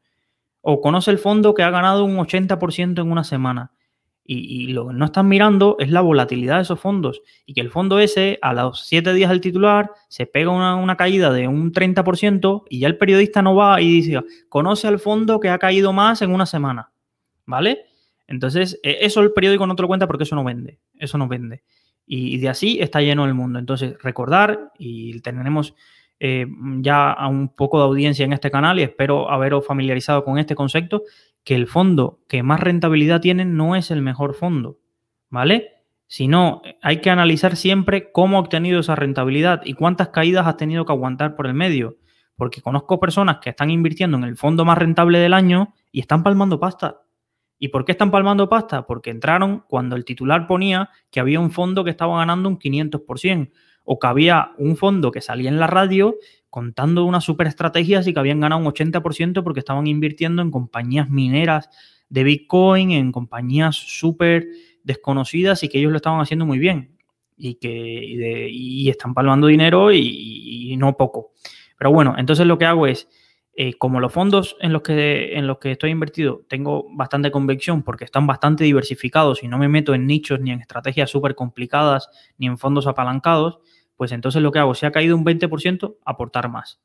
o 0.62 0.80
conoce 0.80 1.10
el 1.10 1.18
fondo 1.18 1.52
que 1.52 1.62
ha 1.62 1.68
ganado 1.68 2.06
un 2.06 2.16
80% 2.16 3.02
en 3.02 3.12
una 3.12 3.24
semana. 3.24 3.70
Y, 4.24 4.68
lo 4.68 4.88
que 4.88 4.94
no 4.94 5.04
están 5.04 5.28
mirando 5.28 5.76
es 5.80 5.90
la 5.90 6.02
volatilidad 6.02 6.56
de 6.56 6.62
esos 6.62 6.78
fondos 6.78 7.20
y 7.46 7.52
que 7.52 7.60
el 7.60 7.68
fondo 7.68 7.98
ese 7.98 8.38
a 8.42 8.54
los 8.54 8.86
7 8.86 9.12
días 9.12 9.28
del 9.28 9.40
titular 9.40 9.90
se 10.08 10.24
pega 10.24 10.50
una, 10.50 10.96
caída 10.96 11.32
de 11.32 11.48
un 11.48 11.72
30% 11.72 12.62
y 12.68 12.78
ya 12.78 12.86
el 12.86 12.96
periodista 12.96 13.42
no 13.42 13.56
va 13.56 13.82
y 13.82 13.90
dice, 13.90 14.20
conoce 14.48 14.86
al 14.86 15.00
fondo 15.00 15.40
que 15.40 15.48
ha 15.48 15.58
caído 15.58 15.92
más 15.92 16.22
en 16.22 16.32
una 16.32 16.46
semana. 16.46 16.92
¿Vale? 17.44 17.86
Entonces, 18.28 18.78
e, 18.84 18.98
eso 19.00 19.20
el 19.20 19.32
periódico 19.32 19.66
no 19.66 19.75
te 19.75 19.82
lo 19.82 19.88
cuenta 19.88 20.06
porque 20.06 20.23
eso 20.23 20.37
no 20.37 20.44
vende. 20.44 20.78
Eso 20.94 21.18
no 21.18 21.26
vende. 21.26 21.64
Y, 22.12 22.38
de 22.38 22.49
así 22.49 22.79
está 22.81 23.00
lleno 23.00 23.25
el 23.25 23.35
mundo. 23.35 23.61
Entonces, 23.61 23.95
recordar, 24.02 24.73
y 24.76 25.21
tenemos 25.21 25.76
eh, 26.19 26.45
ya 26.81 27.12
a 27.12 27.29
un 27.29 27.55
poco 27.55 27.79
de 27.79 27.85
audiencia 27.85 28.25
en 28.25 28.33
este 28.33 28.50
canal 28.50 28.81
y 28.81 28.83
espero 28.83 29.31
haberos 29.31 29.64
familiarizado 29.64 30.25
con 30.25 30.37
este 30.37 30.57
concepto, 30.57 31.05
que 31.45 31.55
el 31.55 31.69
fondo 31.69 32.19
que 32.26 32.43
más 32.43 32.59
rentabilidad 32.59 33.21
tiene 33.21 33.45
no 33.45 33.76
es 33.76 33.93
el 33.93 34.02
mejor 34.02 34.35
fondo, 34.35 34.81
¿vale? 35.29 35.85
Sino 36.09 36.62
hay 36.83 37.00
que 37.00 37.11
analizar 37.11 37.55
siempre 37.55 38.11
cómo 38.11 38.38
ha 38.38 38.40
obtenido 38.40 38.81
esa 38.81 38.97
rentabilidad 38.97 39.62
y 39.64 39.75
cuántas 39.75 40.09
caídas 40.09 40.49
has 40.49 40.57
tenido 40.57 40.85
que 40.85 40.93
aguantar 40.93 41.37
por 41.37 41.47
el 41.47 41.55
medio. 41.55 41.99
Porque 42.35 42.61
conozco 42.61 42.99
personas 42.99 43.38
que 43.38 43.50
están 43.50 43.71
invirtiendo 43.71 44.17
en 44.17 44.25
el 44.25 44.37
fondo 44.37 44.64
más 44.64 44.79
rentable 44.79 45.21
del 45.21 45.33
año 45.33 45.75
y 45.93 46.00
están 46.00 46.25
palmando 46.25 46.59
pasta. 46.59 47.02
¿Y 47.62 47.69
por 47.69 47.85
qué 47.85 47.93
están 47.93 48.11
palmando 48.11 48.49
pasta? 48.49 48.87
Porque 48.87 49.11
entraron 49.11 49.64
cuando 49.69 49.95
el 49.95 50.07
titular 50.07 50.47
ponía 50.47 50.88
que 51.11 51.21
había 51.21 51.38
un 51.38 51.50
fondo 51.50 51.85
que 51.85 51.90
estaba 51.90 52.17
ganando 52.19 52.49
un 52.49 52.59
500% 52.59 53.50
o 53.85 53.99
que 53.99 54.07
había 54.07 54.52
un 54.57 54.79
fondo 54.79 55.11
que 55.11 55.21
salía 55.21 55.50
en 55.50 55.61
la 55.61 55.67
radio 55.67 56.17
contando 56.49 57.05
unas 57.05 57.23
super 57.23 57.47
estrategias 57.47 58.07
y 58.07 58.14
que 58.14 58.19
habían 58.19 58.40
ganado 58.40 58.62
un 58.62 58.67
80% 58.67 59.45
porque 59.45 59.61
estaban 59.61 59.87
invirtiendo 59.87 60.40
en 60.40 60.50
compañías 60.50 61.11
mineras 61.11 61.69
de 62.09 62.25
Bitcoin, 62.25 62.93
en 62.93 63.12
compañías 63.12 63.76
súper 63.76 64.47
desconocidas 64.83 65.62
y 65.62 65.69
que 65.69 65.79
ellos 65.79 65.93
lo 65.93 65.97
estaban 65.97 66.21
haciendo 66.21 66.47
muy 66.47 66.59
bien 66.59 66.97
y 67.37 67.57
que 67.57 68.49
y, 68.50 68.88
están 68.88 69.12
palmando 69.12 69.49
dinero 69.49 69.93
y 69.93 70.75
no 70.79 70.97
poco. 70.97 71.33
Pero 71.76 71.93
bueno, 71.93 72.14
entonces 72.17 72.47
lo 72.47 72.57
que 72.57 72.64
hago 72.64 72.87
es 72.87 73.07
eh, 73.54 73.75
como 73.75 74.00
los 74.00 74.12
fondos 74.12 74.57
en 74.61 74.73
los, 74.73 74.83
que, 74.83 75.37
en 75.37 75.47
los 75.47 75.59
que 75.59 75.73
estoy 75.73 75.90
invertido 75.90 76.42
tengo 76.49 76.87
bastante 76.92 77.30
convicción 77.30 77.83
porque 77.83 78.04
están 78.04 78.26
bastante 78.26 78.64
diversificados 78.64 79.42
y 79.42 79.49
no 79.49 79.59
me 79.59 79.69
meto 79.69 79.92
en 79.92 80.07
nichos 80.07 80.40
ni 80.40 80.52
en 80.52 80.61
estrategias 80.61 81.11
súper 81.11 81.35
complicadas 81.35 82.09
ni 82.38 82.47
en 82.47 82.59
fondos 82.59 82.87
apalancados, 82.87 83.59
pues 83.97 84.12
entonces 84.12 84.40
lo 84.40 84.52
que 84.52 84.61
hago, 84.61 84.75
si 84.75 84.87
ha 84.87 84.92
caído 84.92 85.16
un 85.16 85.25
20%, 85.25 85.97
aportar 86.04 86.49
más. 86.49 86.80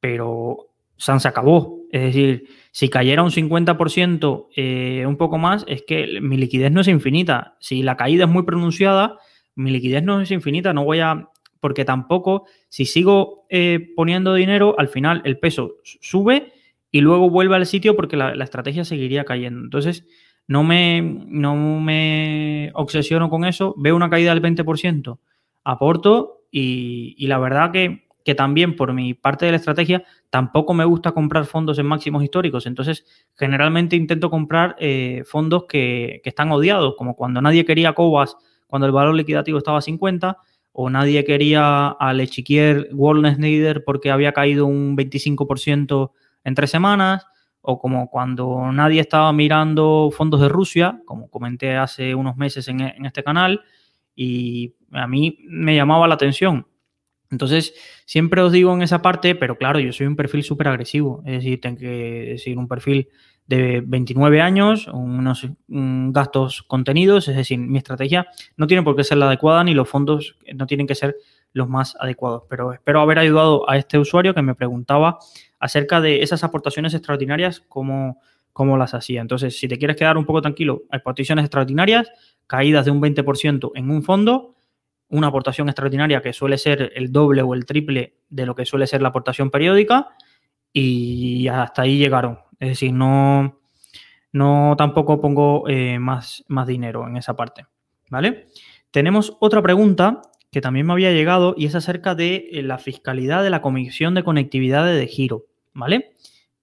Pero 0.00 0.72
San 0.96 1.18
se 1.18 1.26
acabó. 1.26 1.80
Es 1.90 2.02
decir, 2.02 2.44
si 2.70 2.88
cayera 2.88 3.24
un 3.24 3.30
50%, 3.30 4.48
eh, 4.54 5.04
un 5.06 5.16
poco 5.16 5.38
más, 5.38 5.64
es 5.66 5.82
que 5.82 6.20
mi 6.20 6.36
liquidez 6.36 6.70
no 6.70 6.80
es 6.80 6.88
infinita. 6.88 7.56
Si 7.58 7.82
la 7.82 7.96
caída 7.96 8.24
es 8.24 8.30
muy 8.30 8.44
pronunciada, 8.44 9.18
mi 9.56 9.72
liquidez 9.72 10.04
no 10.04 10.20
es 10.20 10.30
infinita. 10.30 10.72
No 10.72 10.84
voy 10.84 11.00
a 11.00 11.28
porque 11.62 11.84
tampoco, 11.84 12.46
si 12.68 12.86
sigo 12.86 13.46
eh, 13.48 13.92
poniendo 13.94 14.34
dinero, 14.34 14.74
al 14.78 14.88
final 14.88 15.22
el 15.24 15.38
peso 15.38 15.76
sube 15.84 16.52
y 16.90 17.00
luego 17.02 17.30
vuelve 17.30 17.54
al 17.54 17.66
sitio 17.66 17.94
porque 17.94 18.16
la, 18.16 18.32
estrategia 18.32 18.84
seguiría 18.84 19.24
cayendo. 19.24 19.60
Entonces, 19.60 20.04
no 20.48 20.64
me, 20.64 21.00
no 21.28 21.54
me 21.54 22.72
obsesiono 22.74 23.30
con 23.30 23.44
eso, 23.44 23.76
veo 23.78 23.94
una 23.94 24.10
caída 24.10 24.34
del 24.34 24.42
20%, 24.42 25.20
aporto 25.62 26.46
y, 26.50 27.14
y 27.16 27.28
la 27.28 27.38
verdad 27.38 27.70
que, 27.70 28.08
que, 28.24 28.34
también 28.34 28.74
por 28.74 28.92
mi 28.92 29.14
parte 29.14 29.46
de 29.46 29.52
la 29.52 29.58
estrategia 29.58 30.02
tampoco 30.30 30.74
me 30.74 30.84
gusta 30.84 31.12
comprar 31.12 31.44
fondos 31.44 31.78
en 31.78 31.86
máximos 31.86 32.24
históricos. 32.24 32.66
Entonces, 32.66 33.04
generalmente 33.36 33.94
intento 33.94 34.30
comprar 34.30 34.74
eh, 34.80 35.22
fondos 35.26 35.66
que, 35.68 36.20
que, 36.24 36.30
están 36.30 36.50
odiados, 36.50 36.96
como 36.98 37.14
cuando 37.14 37.40
nadie 37.40 37.64
quería 37.64 37.92
Cobas 37.92 38.36
cuando 38.66 38.86
el 38.86 38.92
valor 38.92 39.14
liquidativo 39.14 39.58
estaba 39.58 39.78
a 39.78 39.82
50 39.82 40.38
o 40.72 40.88
nadie 40.90 41.24
quería 41.24 41.88
al 41.88 42.20
Echiquier 42.20 42.88
Wallness 42.92 43.36
Snyder 43.36 43.84
porque 43.84 44.10
había 44.10 44.32
caído 44.32 44.66
un 44.66 44.96
25% 44.96 46.12
en 46.44 46.54
tres 46.54 46.70
semanas, 46.70 47.26
o 47.60 47.78
como 47.78 48.08
cuando 48.10 48.72
nadie 48.72 49.00
estaba 49.00 49.32
mirando 49.32 50.10
fondos 50.12 50.40
de 50.40 50.48
Rusia, 50.48 51.00
como 51.04 51.30
comenté 51.30 51.76
hace 51.76 52.14
unos 52.14 52.36
meses 52.36 52.66
en, 52.68 52.80
este 52.80 53.22
canal, 53.22 53.62
y 54.16 54.74
a 54.90 55.06
mí 55.06 55.38
me 55.46 55.76
llamaba 55.76 56.08
la 56.08 56.14
atención. 56.14 56.66
Entonces, 57.30 57.74
siempre 58.04 58.42
os 58.42 58.52
digo 58.52 58.74
en 58.74 58.82
esa 58.82 59.00
parte, 59.00 59.34
pero 59.34 59.56
claro, 59.56 59.78
yo 59.78 59.92
soy 59.92 60.06
un 60.06 60.16
perfil 60.16 60.42
súper 60.42 60.68
agresivo, 60.68 61.22
es 61.24 61.34
decir, 61.34 61.60
tengo 61.60 61.78
que 61.78 62.26
decir 62.32 62.58
un 62.58 62.68
perfil 62.68 63.08
de 63.52 63.82
29 63.84 64.40
años, 64.40 64.88
unos 64.88 65.46
gastos 65.68 66.62
contenidos, 66.62 67.28
es 67.28 67.36
decir, 67.36 67.58
mi 67.58 67.76
estrategia 67.76 68.26
no 68.56 68.66
tiene 68.66 68.82
por 68.82 68.96
qué 68.96 69.04
ser 69.04 69.18
la 69.18 69.26
adecuada 69.26 69.62
ni 69.62 69.74
los 69.74 69.90
fondos 69.90 70.38
no 70.54 70.66
tienen 70.66 70.86
que 70.86 70.94
ser 70.94 71.16
los 71.52 71.68
más 71.68 71.94
adecuados, 72.00 72.44
pero 72.48 72.72
espero 72.72 73.02
haber 73.02 73.18
ayudado 73.18 73.68
a 73.68 73.76
este 73.76 73.98
usuario 73.98 74.32
que 74.32 74.40
me 74.40 74.54
preguntaba 74.54 75.18
acerca 75.58 76.00
de 76.00 76.22
esas 76.22 76.44
aportaciones 76.44 76.94
extraordinarias, 76.94 77.60
cómo, 77.68 78.22
cómo 78.54 78.78
las 78.78 78.94
hacía. 78.94 79.20
Entonces, 79.20 79.58
si 79.58 79.68
te 79.68 79.76
quieres 79.76 79.98
quedar 79.98 80.16
un 80.16 80.24
poco 80.24 80.40
tranquilo, 80.40 80.84
aportaciones 80.90 81.44
extraordinarias, 81.44 82.10
caídas 82.46 82.86
de 82.86 82.90
un 82.90 83.02
20% 83.02 83.72
en 83.74 83.90
un 83.90 84.02
fondo, 84.02 84.54
una 85.10 85.26
aportación 85.26 85.68
extraordinaria 85.68 86.22
que 86.22 86.32
suele 86.32 86.56
ser 86.56 86.90
el 86.94 87.12
doble 87.12 87.42
o 87.42 87.52
el 87.52 87.66
triple 87.66 88.14
de 88.30 88.46
lo 88.46 88.54
que 88.54 88.64
suele 88.64 88.86
ser 88.86 89.02
la 89.02 89.08
aportación 89.08 89.50
periódica 89.50 90.08
y 90.72 91.48
hasta 91.48 91.82
ahí 91.82 91.98
llegaron. 91.98 92.38
Es 92.58 92.70
decir, 92.70 92.92
no, 92.92 93.60
no 94.32 94.74
tampoco 94.76 95.20
pongo 95.20 95.68
eh, 95.68 95.98
más, 95.98 96.44
más 96.48 96.66
dinero 96.66 97.06
en 97.06 97.16
esa 97.16 97.36
parte. 97.36 97.66
¿Vale? 98.10 98.46
Tenemos 98.90 99.36
otra 99.40 99.62
pregunta 99.62 100.22
que 100.50 100.60
también 100.60 100.86
me 100.86 100.92
había 100.92 101.12
llegado 101.12 101.54
y 101.56 101.66
es 101.66 101.74
acerca 101.74 102.14
de 102.14 102.48
eh, 102.52 102.62
la 102.62 102.78
fiscalidad 102.78 103.42
de 103.42 103.50
la 103.50 103.62
Comisión 103.62 104.14
de 104.14 104.24
Conectividad 104.24 104.84
de 104.84 105.06
Giro. 105.06 105.46
¿vale? 105.72 106.12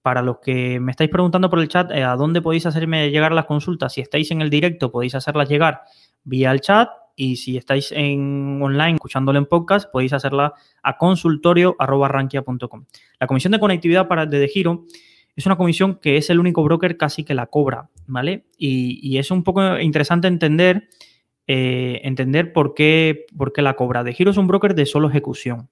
Para 0.02 0.22
los 0.22 0.38
que 0.38 0.80
me 0.80 0.92
estáis 0.92 1.10
preguntando 1.10 1.50
por 1.50 1.58
el 1.58 1.68
chat, 1.68 1.90
eh, 1.90 2.04
¿a 2.04 2.16
dónde 2.16 2.40
podéis 2.40 2.66
hacerme 2.66 3.10
llegar 3.10 3.32
las 3.32 3.46
consultas? 3.46 3.92
Si 3.92 4.00
estáis 4.00 4.30
en 4.30 4.40
el 4.40 4.50
directo, 4.50 4.90
podéis 4.90 5.14
hacerlas 5.14 5.48
llegar 5.48 5.82
vía 6.24 6.50
el 6.52 6.60
chat 6.60 6.88
y 7.20 7.36
si 7.36 7.58
estáis 7.58 7.92
en 7.92 8.58
online 8.62 8.94
escuchándolo 8.94 9.38
en 9.38 9.44
podcast, 9.44 9.92
podéis 9.92 10.14
hacerla 10.14 10.54
a 10.82 10.96
consultorio.rankia.com. 10.96 12.86
La 13.20 13.26
Comisión 13.26 13.52
de 13.52 13.60
Conectividad 13.60 14.08
para, 14.08 14.24
de, 14.24 14.48
Giro 14.48 14.86
es 15.36 15.44
una 15.44 15.58
comisión 15.58 15.96
que 16.00 16.16
es 16.16 16.30
el 16.30 16.40
único 16.40 16.64
broker 16.64 16.96
casi 16.96 17.22
que 17.22 17.34
la 17.34 17.48
cobra, 17.48 17.90
¿vale? 18.06 18.46
Y, 18.56 19.18
es 19.18 19.30
un 19.30 19.44
poco 19.44 19.78
interesante 19.78 20.28
entender, 20.28 20.88
eh, 21.46 22.00
entender 22.04 22.54
por 22.54 22.72
qué, 22.72 23.26
por 23.36 23.52
qué 23.52 23.60
la 23.60 23.76
cobra. 23.76 24.02
De 24.02 24.14
Giro 24.14 24.30
es 24.30 24.38
un 24.38 24.46
broker 24.46 24.74
de 24.74 24.86
solo 24.86 25.10
ejecución. 25.10 25.68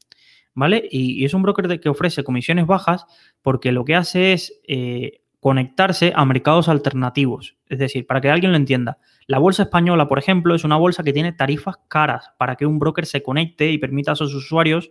¿vale? 0.52 0.86
Y, 0.90 1.24
es 1.24 1.32
un 1.32 1.40
broker 1.40 1.80
que 1.80 1.88
ofrece 1.88 2.24
comisiones 2.24 2.66
bajas 2.66 3.06
porque 3.40 3.72
lo 3.72 3.86
que 3.86 3.94
hace 3.94 4.34
es 4.34 4.60
eh, 4.68 5.22
conectarse 5.40 6.12
a 6.14 6.25
mercados 6.25 6.68
alternativos. 6.68 7.57
Es 7.66 7.78
decir, 7.78 8.07
para 8.07 8.21
que 8.21 8.30
alguien 8.30 8.52
lo 8.52 8.57
entienda, 8.57 8.99
la 9.26 9.38
bolsa 9.38 9.64
española, 9.64 10.09
por 10.09 10.18
ejemplo, 10.18 10.54
es 10.54 10.64
una 10.64 10.76
bolsa 10.76 11.02
que 11.02 11.12
tiene 11.12 11.33
tarifas 11.33 11.76
caras 11.88 12.30
para 12.38 12.57
que 12.57 12.66
un 12.66 12.78
broker 12.78 13.07
se 13.07 13.23
conecte 13.23 13.71
y 13.71 13.78
permita 13.78 14.12
a 14.12 14.16
sus 14.16 14.35
usuarios, 14.35 14.90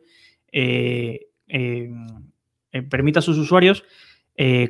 eh, 0.51 1.27
eh, 1.47 1.91
permita 2.89 3.19
a 3.19 3.23
sus 3.23 3.37
usuarios 3.37 3.83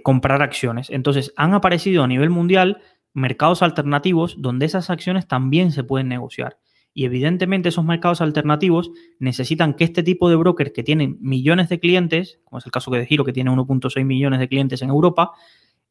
comprar 0.01 0.41
acciones. 0.41 0.89
Entonces, 0.89 1.33
han 1.35 1.53
aparecido 1.53 2.01
a 2.01 2.07
nivel 2.07 2.29
mundial 2.29 2.81
mercados 3.13 3.63
alternativos 3.63 4.35
donde 4.39 4.65
esas 4.65 4.89
acciones 4.89 5.27
también 5.27 5.71
se 5.71 5.83
pueden 5.83 6.07
negociar. 6.07 6.57
Y 6.93 7.05
evidentemente 7.05 7.69
esos 7.69 7.85
mercados 7.85 8.21
alternativos 8.21 8.91
necesitan 9.19 9.73
que 9.75 9.83
este 9.83 10.01
tipo 10.01 10.29
de 10.29 10.35
brokers 10.35 10.71
que 10.71 10.81
tienen 10.83 11.17
millones 11.19 11.69
de 11.69 11.79
clientes, 11.79 12.39
como 12.43 12.59
es 12.59 12.65
el 12.65 12.71
caso 12.71 12.89
de 12.89 13.05
Giro, 13.05 13.23
que 13.23 13.33
tiene 13.33 13.51
1.6 13.51 14.03
millones 14.03 14.39
de 14.39 14.47
clientes 14.47 14.81
en 14.81 14.89
Europa, 14.89 15.33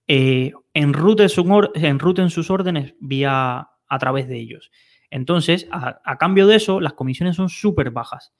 eh, 0.08 0.52
enruten, 0.74 1.28
sus 1.28 2.50
órdenes 2.50 2.94
vía 3.00 3.68
a 3.88 3.98
través 3.98 4.28
de 4.28 4.38
ellos. 4.38 4.70
Entonces, 5.10 5.68
a, 5.70 6.18
cambio 6.18 6.46
de 6.46 6.56
eso, 6.56 6.80
las 6.80 6.92
comisiones 6.94 7.36
son 7.36 7.48
súper 7.48 7.90
bajas. 7.90 8.32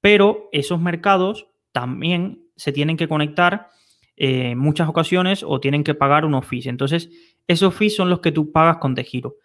Pero 0.00 0.48
esos 0.52 0.80
mercados 0.80 1.48
también 1.72 2.42
se 2.56 2.72
tienen 2.72 2.96
que 2.96 3.08
conectar 3.08 3.68
eh, 4.16 4.50
en 4.50 4.58
muchas 4.58 4.88
ocasiones 4.88 5.42
o 5.46 5.60
tienen 5.60 5.84
que 5.84 5.94
pagar 5.94 6.24
unos 6.24 6.46
fees. 6.46 6.66
Entonces, 6.66 7.10
esos 7.46 7.74
fees 7.74 7.94
son 7.94 8.10
los 8.10 8.20
que 8.20 8.32
tú 8.32 8.50
pagas 8.52 8.78
con 8.78 8.96
Giro. 8.96 9.36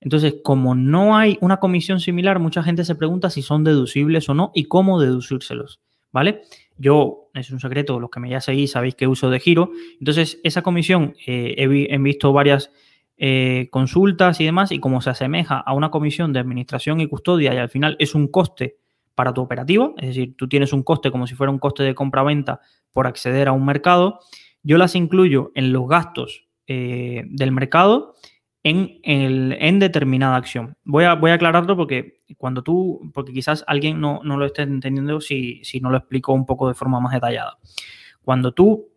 Entonces, 0.00 0.36
como 0.42 0.74
no 0.74 1.16
hay 1.16 1.38
una 1.40 1.58
comisión 1.58 2.00
similar, 2.00 2.40
mucha 2.40 2.62
gente 2.62 2.84
se 2.84 2.96
pregunta 2.96 3.30
si 3.30 3.40
son 3.40 3.62
deducibles 3.62 4.28
o 4.28 4.34
no 4.34 4.50
y 4.52 4.64
cómo 4.64 5.00
deducírselos, 5.00 5.80
¿vale? 6.10 6.42
Yo, 6.76 7.21
es 7.34 7.50
un 7.50 7.60
secreto, 7.60 7.98
los 7.98 8.10
que 8.10 8.20
me 8.20 8.28
ya 8.28 8.40
seguís 8.40 8.72
sabéis 8.72 8.94
que 8.94 9.06
uso 9.06 9.30
de 9.30 9.40
giro. 9.40 9.70
Entonces, 9.98 10.40
esa 10.44 10.62
comisión, 10.62 11.14
eh, 11.26 11.54
he, 11.56 11.98
visto 11.98 12.32
varias 12.32 12.70
eh, 13.16 13.68
consultas 13.70 14.40
y 14.40 14.44
demás, 14.44 14.72
y 14.72 14.78
como 14.78 15.00
se 15.00 15.10
asemeja 15.10 15.58
a 15.58 15.74
una 15.74 15.90
comisión 15.90 16.32
de 16.32 16.40
administración 16.40 17.00
y 17.00 17.06
custodia 17.06 17.54
y 17.54 17.56
al 17.56 17.68
final 17.68 17.96
es 17.98 18.14
un 18.14 18.28
coste 18.28 18.76
para 19.14 19.34
tu 19.34 19.42
operativa, 19.42 19.92
es 19.98 20.08
decir, 20.08 20.34
tú 20.36 20.48
tienes 20.48 20.72
un 20.72 20.82
coste 20.82 21.10
como 21.10 21.26
si 21.26 21.34
fuera 21.34 21.50
un 21.50 21.58
coste 21.58 21.82
de 21.82 21.94
compra-venta 21.94 22.60
por 22.92 23.06
acceder 23.06 23.48
a 23.48 23.52
un 23.52 23.64
mercado, 23.64 24.20
yo 24.62 24.78
las 24.78 24.94
incluyo 24.94 25.52
en 25.54 25.72
los 25.72 25.86
gastos 25.86 26.46
eh, 26.66 27.24
del 27.26 27.52
mercado 27.52 28.14
en, 28.64 29.78
determinada 29.78 30.36
acción. 30.36 30.76
Voy 30.84 31.04
a, 31.04 31.14
voy 31.14 31.30
a 31.30 31.34
aclararlo 31.34 31.76
porque 31.76 32.22
cuando 32.36 32.62
tú, 32.62 33.10
porque 33.12 33.32
quizás 33.32 33.64
alguien 33.66 34.00
no, 34.00 34.22
lo 34.22 34.44
esté 34.44 34.62
entendiendo 34.62 35.20
si, 35.20 35.62
no 35.80 35.90
lo 35.90 35.98
explico 35.98 36.32
un 36.32 36.46
poco 36.46 36.68
de 36.68 36.74
forma 36.74 37.00
más 37.00 37.12
detallada. 37.12 37.58
Cuando 38.22 38.52
tú 38.52 38.88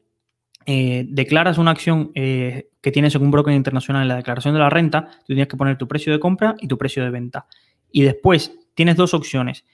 eh, 0.66 1.06
declaras 1.10 1.58
una 1.58 1.72
acción 1.72 2.12
eh, 2.16 2.70
que 2.82 2.92
tienes 2.92 3.16
en 3.16 3.24
un 3.24 3.32
broker 3.32 3.54
internacional 3.54 4.04
en 4.04 4.08
la 4.10 4.16
declaración 4.18 4.54
de 4.54 4.60
la 4.60 4.70
renta, 4.70 5.10
tú 5.20 5.28
tienes 5.28 5.48
que 5.48 5.58
poner 5.58 5.78
tu 5.78 5.88
precio 5.88 6.14
de 6.14 6.20
compra 6.20 6.56
y 6.60 6.68
tu 6.68 6.78
precio 6.78 7.04
de 7.04 7.10
venta. 7.10 7.48
Y 7.92 8.04
después 8.04 8.58
tienes 8.76 8.96
dos 8.96 9.14
opciones. 9.14 9.66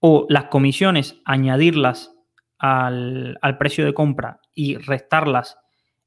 O 0.00 0.26
las 0.28 0.44
comisiones, 0.44 1.20
añadirlas 1.24 2.12
al, 2.58 3.38
precio 3.58 3.84
de 3.84 3.94
compra 3.94 4.40
y 4.54 4.76
restarlas 4.76 5.58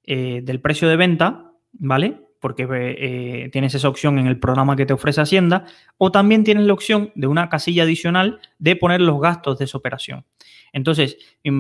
eh, 0.04 0.42
del 0.44 0.62
precio 0.62 0.90
de 0.90 0.96
venta, 0.96 1.52
¿vale? 1.74 2.29
Porque 2.40 2.68
eh, 2.70 3.50
tienes 3.52 3.76
esa 3.76 3.90
opción 3.90 4.18
en 4.18 4.28
el 4.28 4.40
programa 4.40 4.76
que 4.76 4.86
te 4.86 4.94
ofrece 4.94 5.22
Hacienda, 5.22 5.66
o 5.98 6.12
también 6.12 6.44
tienes 6.44 6.66
la 6.66 6.74
opción 6.74 7.12
de 7.16 7.28
una 7.28 7.50
casilla 7.50 7.84
adicional 7.84 8.40
de 8.58 8.76
poner 8.76 9.02
los 9.02 9.20
gastos 9.20 9.60
de 9.60 9.66
esa 9.66 9.78
operación. 9.78 10.26
Entonces, 10.72 11.18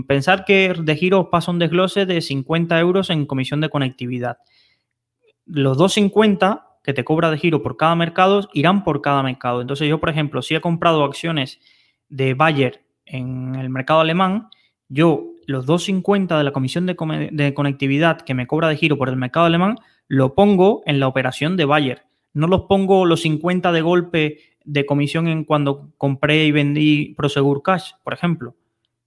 pensar 0.07 0.45
que 0.45 0.73
de 0.79 0.95
giro 0.95 1.29
pasa 1.29 1.51
un 1.51 1.59
desglose 1.59 2.05
de 2.05 2.21
50 2.21 2.79
euros 2.79 3.09
en 3.09 3.25
comisión 3.25 3.59
de 3.61 3.69
conectividad. 3.69 4.37
Los 5.45 5.77
250 5.77 6.65
que 6.83 6.93
te 6.93 7.03
cobra 7.03 7.29
de 7.29 7.37
giro 7.37 7.61
por 7.61 7.75
cada 7.75 7.95
mercado 7.95 8.49
irán 8.53 8.83
por 8.83 9.01
cada 9.01 9.21
mercado. 9.23 9.61
Entonces, 9.61 9.87
yo, 9.89 9.99
por 9.99 10.09
ejemplo, 10.09 10.41
si 10.41 10.55
he 10.55 10.61
comprado 10.61 11.03
acciones 11.03 11.59
de 12.07 12.33
Bayer 12.33 12.85
en 13.05 13.55
el 13.55 13.69
mercado 13.69 13.99
alemán, 13.99 14.49
yo 14.87 15.33
los 15.45 15.65
250 15.65 16.37
de 16.37 16.43
la 16.43 16.51
comisión 16.51 16.85
de, 16.85 17.29
de 17.31 17.53
conectividad 17.53 18.21
que 18.21 18.33
me 18.33 18.47
cobra 18.47 18.69
de 18.69 18.77
giro 18.77 18.97
por 18.97 19.09
el 19.09 19.15
mercado 19.15 19.47
alemán 19.47 19.75
lo 20.09 20.33
pongo 20.35 20.81
en 20.85 20.99
la 20.99 21.07
operación 21.07 21.55
de 21.55 21.65
Bayer. 21.65 22.03
No 22.33 22.47
los 22.47 22.63
pongo 22.63 23.05
los 23.05 23.21
50 23.21 23.71
de 23.71 23.81
golpe 23.81 24.39
de 24.65 24.85
comisión 24.85 25.27
en 25.27 25.45
cuando 25.45 25.91
compré 25.97 26.45
y 26.45 26.51
vendí 26.51 27.13
Prosegur 27.15 27.61
Cash, 27.63 27.91
por 28.03 28.13
ejemplo, 28.13 28.55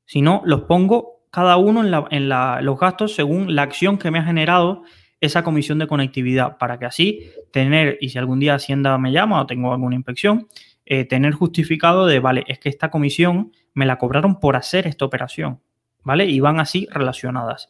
sino 0.07 0.43
los 0.47 0.63
pongo 0.63 1.27
cada 1.31 1.57
uno 1.57 2.09
en, 2.11 2.29
los 2.29 2.79
gastos 2.79 3.15
según 3.15 3.55
la 3.55 3.63
acción 3.63 3.99
que 3.99 4.11
me 4.11 4.19
ha 4.19 4.25
generado 4.25 4.85
esa 5.21 5.45
comisión 5.45 5.79
de 5.79 5.87
conectividad, 5.87 6.59
para 6.59 6.79
que 6.79 6.85
así 6.85 7.31
tener, 7.53 7.97
y 8.01 8.09
si 8.09 8.19
algún 8.19 8.41
día 8.41 8.55
Hacienda 8.55 8.97
me 8.99 9.13
llama 9.13 9.41
o 9.41 9.47
tengo 9.47 9.73
alguna 9.73 9.95
inspección, 9.95 10.49
eh, 10.85 11.05
tener 11.05 11.33
justificado 11.33 12.07
de, 12.07 12.19
vale, 12.19 12.45
es 12.49 12.59
que 12.59 12.69
esta 12.69 12.91
comisión 12.91 13.53
me 13.73 13.87
la 13.87 13.99
cobraron 13.99 14.41
por 14.41 14.57
hacer 14.57 14.87
esta 14.87 15.05
operación, 15.05 15.61
¿vale? 16.03 16.27
Y 16.27 16.41
van 16.41 16.61
así 16.61 16.89
relacionadas. 16.91 17.69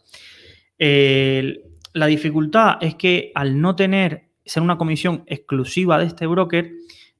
El, 0.79 1.72
la 1.93 2.07
dificultad 2.07 2.79
es 2.81 2.95
que 2.95 3.33
al 3.35 3.61
no 3.61 3.77
tener, 3.77 4.31
ser 4.45 4.63
una 4.63 4.79
comisión 4.79 5.25
exclusiva 5.27 5.99
de 5.99 6.07
este 6.07 6.27
broker, 6.27 6.73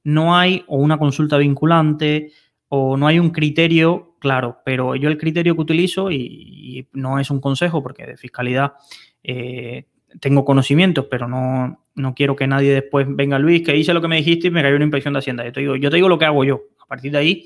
no 0.05 0.37
hay 0.37 0.64
o 0.67 0.79
una 0.79 0.99
consulta 0.99 1.37
vinculante 1.38 2.33
o 2.69 2.97
no 2.97 3.07
hay 3.07 3.19
un 3.19 3.31
criterio 3.31 4.12
claro, 4.19 4.59
pero 4.64 4.95
yo 4.95 5.09
el 5.09 5.19
criterio 5.19 5.55
que 5.55 5.61
utilizo, 5.61 6.11
y, 6.11 6.88
no 6.93 7.19
es 7.19 7.31
un 7.31 7.41
consejo 7.41 7.83
porque 7.83 8.07
de 8.07 8.17
fiscalidad 8.17 8.75
eh, 9.23 9.87
tengo 10.21 10.45
conocimientos, 10.45 11.07
pero 11.11 11.26
no, 11.29 11.85
no, 11.97 12.14
quiero 12.14 12.37
que 12.37 12.47
nadie 12.47 12.73
después 12.73 13.07
venga, 13.11 13.38
Luis, 13.38 13.62
que 13.62 13.76
hice 13.76 13.93
lo 13.93 14.00
que 14.00 14.09
me 14.09 14.17
dijiste 14.17 14.47
y 14.47 14.50
me 14.50 14.62
cayó 14.62 14.76
una 14.76 14.85
inspección 14.85 15.12
de 15.12 15.19
Hacienda. 15.19 15.45
Yo 15.45 15.52
te 15.52 15.61
digo, 15.61 15.76
yo 15.76 15.91
te 15.91 15.97
digo 15.97 16.09
lo 16.09 16.19
que 16.19 16.25
hago 16.25 16.45
yo. 16.45 16.62
A 16.81 16.87
partir 16.87 17.12
de 17.12 17.19
ahí, 17.19 17.45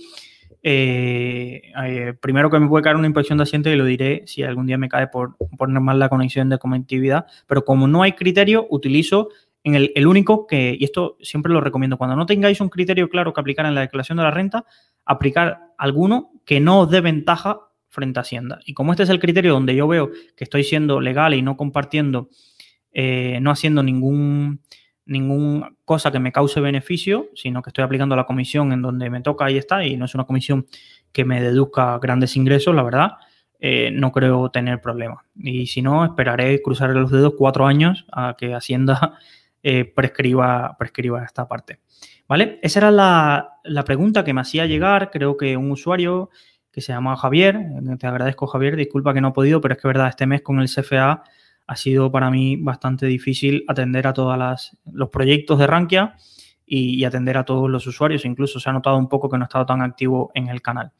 eh, 0.63 1.63
eh, 1.85 2.15
primero 2.21 2.51
que 2.51 2.59
me 2.59 2.69
puede 2.69 2.83
caer 2.83 2.97
una 2.97 3.07
inspección 3.07 3.39
de 3.39 3.45
Hacienda 3.45 3.71
y 3.71 3.77
lo 3.77 3.85
diré 3.85 4.25
si 4.27 4.43
algún 4.43 4.67
día 4.67 4.79
me 4.79 4.89
cae 4.89 5.09
por 5.09 5.37
poner 5.59 5.81
mal 5.81 5.99
la 5.99 6.09
conexión 6.09 6.49
de 6.49 6.59
conectividad, 6.59 7.27
pero 7.47 7.65
como 7.65 7.87
no 7.89 8.03
hay 8.03 8.13
criterio, 8.13 8.67
utilizo 8.71 9.29
en 9.65 9.75
el, 9.75 9.93
el, 9.97 10.07
único 10.07 10.47
que, 10.47 10.77
y 10.79 10.85
esto 10.85 11.17
siempre 11.21 11.53
lo 11.53 11.61
recomiendo, 11.61 11.99
cuando 11.99 12.15
no 12.15 12.27
tengáis 12.27 12.61
un 12.61 12.69
criterio 12.69 13.09
claro 13.09 13.33
que 13.33 13.41
aplicar 13.41 13.67
en 13.67 13.75
la 13.75 13.81
declaración 13.81 14.19
de 14.19 14.25
la 14.25 14.31
renta, 14.31 14.65
aplicar 15.05 15.73
alguno 15.79 16.31
que 16.45 16.61
no 16.61 16.81
os 16.81 16.91
dé 16.91 17.01
ventaja 17.01 17.61
frente 17.89 18.21
a 18.21 18.23
Hacienda. 18.23 18.61
Y 18.65 18.75
como 18.75 18.93
este 18.93 19.05
es 19.05 19.09
el 19.09 19.19
criterio 19.19 19.53
donde 19.53 19.75
yo 19.75 19.89
veo 19.89 20.11
que 20.37 20.45
estoy 20.45 20.65
siendo 20.65 21.01
legal 21.01 21.35
y 21.35 21.43
no 21.43 21.57
compartiendo, 21.57 22.29
eh, 22.93 23.39
no 23.41 23.51
haciendo 23.51 23.83
ningún 23.83 24.61
ninguna 25.07 25.73
cosa 25.85 26.11
que 26.11 26.19
me 26.19 26.33
cause 26.33 26.61
beneficio, 26.61 27.31
sino 27.35 27.63
que 27.63 27.71
estoy 27.71 27.85
aplicando 27.85 28.17
la 28.17 28.25
comisión 28.25 28.73
en 28.73 28.83
donde 28.83 29.09
me 29.09 29.21
toca 29.21 29.51
y 29.51 29.57
está, 29.57 29.85
y 29.85 29.97
no 29.97 30.05
es 30.05 30.15
una 30.15 30.25
comisión 30.25 30.67
que 31.13 31.25
me 31.25 31.41
deduzca 31.41 31.99
grandes 31.99 32.37
ingresos, 32.37 32.75
la 32.75 32.83
verdad, 32.83 33.13
eh, 33.59 33.91
no 33.93 34.13
creo 34.13 34.51
tener 34.51 34.81
problema. 34.81 35.25
Y 35.35 35.67
si 35.67 35.81
no, 35.81 36.05
esperaré 36.05 36.61
cruzar 36.61 36.91
los 36.91 37.11
dedos 37.11 37.35
cuatro 37.39 37.67
años 37.67 38.05
a 38.13 38.35
que 38.37 38.55
Hacienda 38.55 39.19
eh, 39.63 39.85
prescriba, 39.85 40.77
prescriba 40.79 41.25
esta 41.25 41.49
parte. 41.49 41.81
¿Vale? 42.29 42.59
Esa 42.63 42.81
era 42.81 42.91
la, 42.91 43.85
pregunta 43.85 44.25
que 44.25 44.35
me 44.35 44.41
hacía 44.41 44.67
llegar, 44.67 45.11
creo 45.11 45.37
que 45.37 45.57
un 45.57 45.71
usuario 45.71 46.31
que 46.73 46.81
se 46.81 46.93
llama 46.93 47.17
Javier, 47.17 47.59
te 47.99 48.07
agradezco 48.07 48.49
Javier, 48.49 48.77
disculpa 48.77 49.15
que 49.15 49.21
no 49.21 49.29
he 49.29 49.33
podido, 49.33 49.61
pero 49.61 49.75
es 49.75 49.81
que 49.81 49.89
verdad, 49.89 50.09
este 50.09 50.27
mes 50.27 50.43
con 50.43 50.61
el 50.61 50.69
CFA 50.69 51.23
ha 51.67 51.77
sido 51.77 52.11
para 52.13 52.31
mí 52.31 52.57
bastante 52.57 53.07
difícil 53.07 53.65
atender 53.69 54.07
a 54.07 54.13
todos 54.13 54.73
los 54.93 55.09
proyectos 55.11 55.59
de 55.59 55.67
Rankia 55.67 56.17
y, 56.65 57.05
atender 57.05 57.37
a 57.39 57.45
todos 57.45 57.71
los 57.71 57.87
usuarios, 57.87 58.25
incluso 58.25 58.59
se 58.59 58.69
ha 58.69 58.73
notado 58.73 58.99
un 58.99 59.09
poco 59.09 59.29
que 59.29 59.39
no 59.39 59.45
he 59.45 59.47
estado 59.47 59.67
tan 59.67 59.83
activo 59.83 60.31
en 60.35 60.49
el 60.49 60.63
canal. 60.63 60.93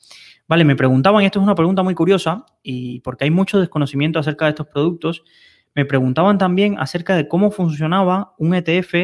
Vale, 0.47 0.65
me 0.65 0.77
preguntaban, 0.77 1.25
esto 1.25 1.41
es 1.41 1.43
una 1.43 1.57
pregunta 1.57 1.83
muy 1.83 1.95
curiosa, 1.95 2.47
y 2.63 3.01
porque 3.01 3.25
hay 3.25 3.31
mucho 3.31 3.59
desconocimiento 3.59 4.21
acerca 4.21 4.45
de 4.45 4.51
estos 4.51 4.69
productos, 4.69 5.25
me 5.75 5.85
preguntaban 5.85 6.39
también 6.39 6.77
acerca 6.79 7.17
de 7.17 7.27
cómo 7.27 7.51
funcionaba 7.51 8.35
un 8.39 8.55
ETF 8.55 8.95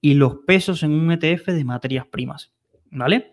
y 0.00 0.14
los 0.14 0.36
pesos 0.46 0.82
en 0.82 0.92
un 0.92 1.10
ETF 1.10 1.48
de 1.48 1.64
materias 1.64 2.06
primas. 2.06 2.52
¿Vale? 2.90 3.32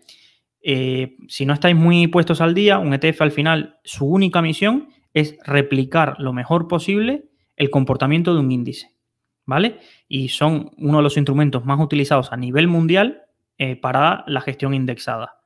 Eh, 0.60 1.16
si 1.28 1.46
no 1.46 1.54
estáis 1.54 1.76
muy 1.76 2.08
puestos 2.08 2.40
al 2.40 2.52
día, 2.52 2.78
un 2.78 2.94
ETF 2.94 3.22
al 3.22 3.30
final, 3.30 3.78
su 3.84 4.06
única 4.06 4.42
misión 4.42 4.88
es 5.14 5.36
replicar 5.44 6.16
lo 6.18 6.32
mejor 6.32 6.66
posible 6.66 7.31
el 7.56 7.70
comportamiento 7.70 8.34
de 8.34 8.40
un 8.40 8.52
índice. 8.52 8.90
¿Vale? 9.44 9.80
Y 10.06 10.28
son 10.28 10.70
uno 10.78 10.98
de 10.98 11.02
los 11.02 11.16
instrumentos 11.16 11.64
más 11.64 11.80
utilizados 11.80 12.32
a 12.32 12.36
nivel 12.36 12.68
mundial 12.68 13.22
eh, 13.58 13.74
para 13.74 14.24
la 14.28 14.40
gestión 14.40 14.72
indexada. 14.72 15.40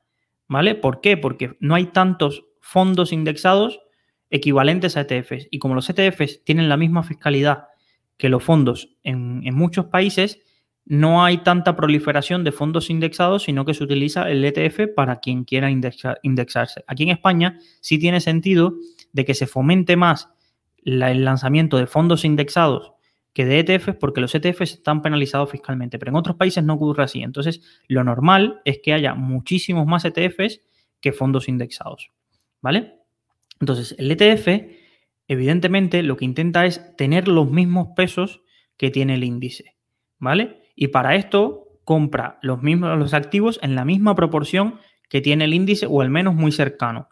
¿Vale? 0.47 0.75
¿Por 0.75 1.01
qué? 1.01 1.17
Porque 1.17 1.57
no 1.59 1.73
hay 1.73 1.87
tantos 1.87 2.45
fondos 2.61 3.11
indexados 3.11 3.79
equivalentes 4.29 4.97
a 4.97 5.01
ETFs. 5.01 5.47
Y 5.49 5.59
como 5.59 5.73
los 5.73 5.89
ETFs 5.89 6.43
tienen 6.43 6.69
la 6.69 6.77
misma 6.77 7.03
fiscalidad 7.03 7.65
que 8.17 8.29
los 8.29 8.43
fondos 8.43 8.95
en, 9.03 9.41
en 9.43 9.55
muchos 9.55 9.85
países, 9.85 10.39
no 10.89 11.25
hay 11.25 11.39
tanta 11.39 11.75
proliferación 11.75 12.45
de 12.45 12.53
fondos 12.53 12.89
indexados, 12.89 13.43
sino 13.43 13.65
que 13.65 13.73
se 13.73 13.83
utiliza 13.83 14.29
el 14.29 14.43
ETF 14.43 14.93
para 14.95 15.19
quien 15.19 15.43
quiera 15.43 15.69
indexarse. 15.69 16.83
Aquí 16.87 17.03
en 17.03 17.09
España 17.09 17.59
sí 17.81 17.99
tiene 17.99 18.21
sentido 18.21 18.75
de 19.11 19.25
que 19.25 19.33
se 19.33 19.47
fomente 19.47 19.97
más 19.97 20.29
el 20.87 21.25
lanzamiento 21.25 21.77
de 21.77 21.87
fondos 21.87 22.23
indexados 22.23 22.93
que 23.33 23.45
de 23.45 23.59
ETFs 23.59 23.95
porque 23.99 24.19
los 24.19 24.33
ETFs 24.33 24.73
están 24.73 25.03
penalizados 25.03 25.51
fiscalmente, 25.51 25.99
pero 25.99 26.09
en 26.09 26.15
otros 26.15 26.37
países 26.37 26.63
no 26.63 26.73
ocurre 26.73 27.03
así. 27.03 27.21
Entonces, 27.21 27.61
lo 27.87 28.03
normal 28.03 28.61
es 28.65 28.79
que 28.81 28.93
haya 28.93 29.13
muchísimos 29.13 29.85
más 29.85 30.05
ETFs 30.05 30.61
que 30.99 31.13
fondos 31.13 31.47
indexados. 31.47 32.09
¿Vale? 32.61 32.95
Entonces, 33.59 33.95
el 33.99 34.09
ETF, 34.09 34.47
evidentemente, 35.27 36.01
lo 36.01 36.17
que 36.17 36.25
intenta 36.25 36.65
es 36.65 36.95
tener 36.95 37.27
los 37.27 37.51
mismos 37.51 37.89
pesos 37.95 38.41
que 38.75 38.89
tiene 38.89 39.13
el 39.13 39.23
índice. 39.23 39.75
¿Vale? 40.17 40.71
Y 40.75 40.87
para 40.87 41.13
esto 41.13 41.79
compra 41.83 42.39
los 42.41 42.63
mismos 42.63 42.97
los 42.97 43.13
activos 43.13 43.59
en 43.61 43.75
la 43.75 43.85
misma 43.85 44.15
proporción 44.15 44.79
que 45.09 45.21
tiene 45.21 45.45
el 45.45 45.53
índice 45.53 45.85
o 45.87 46.01
al 46.01 46.09
menos 46.09 46.33
muy 46.33 46.51
cercano. 46.51 47.09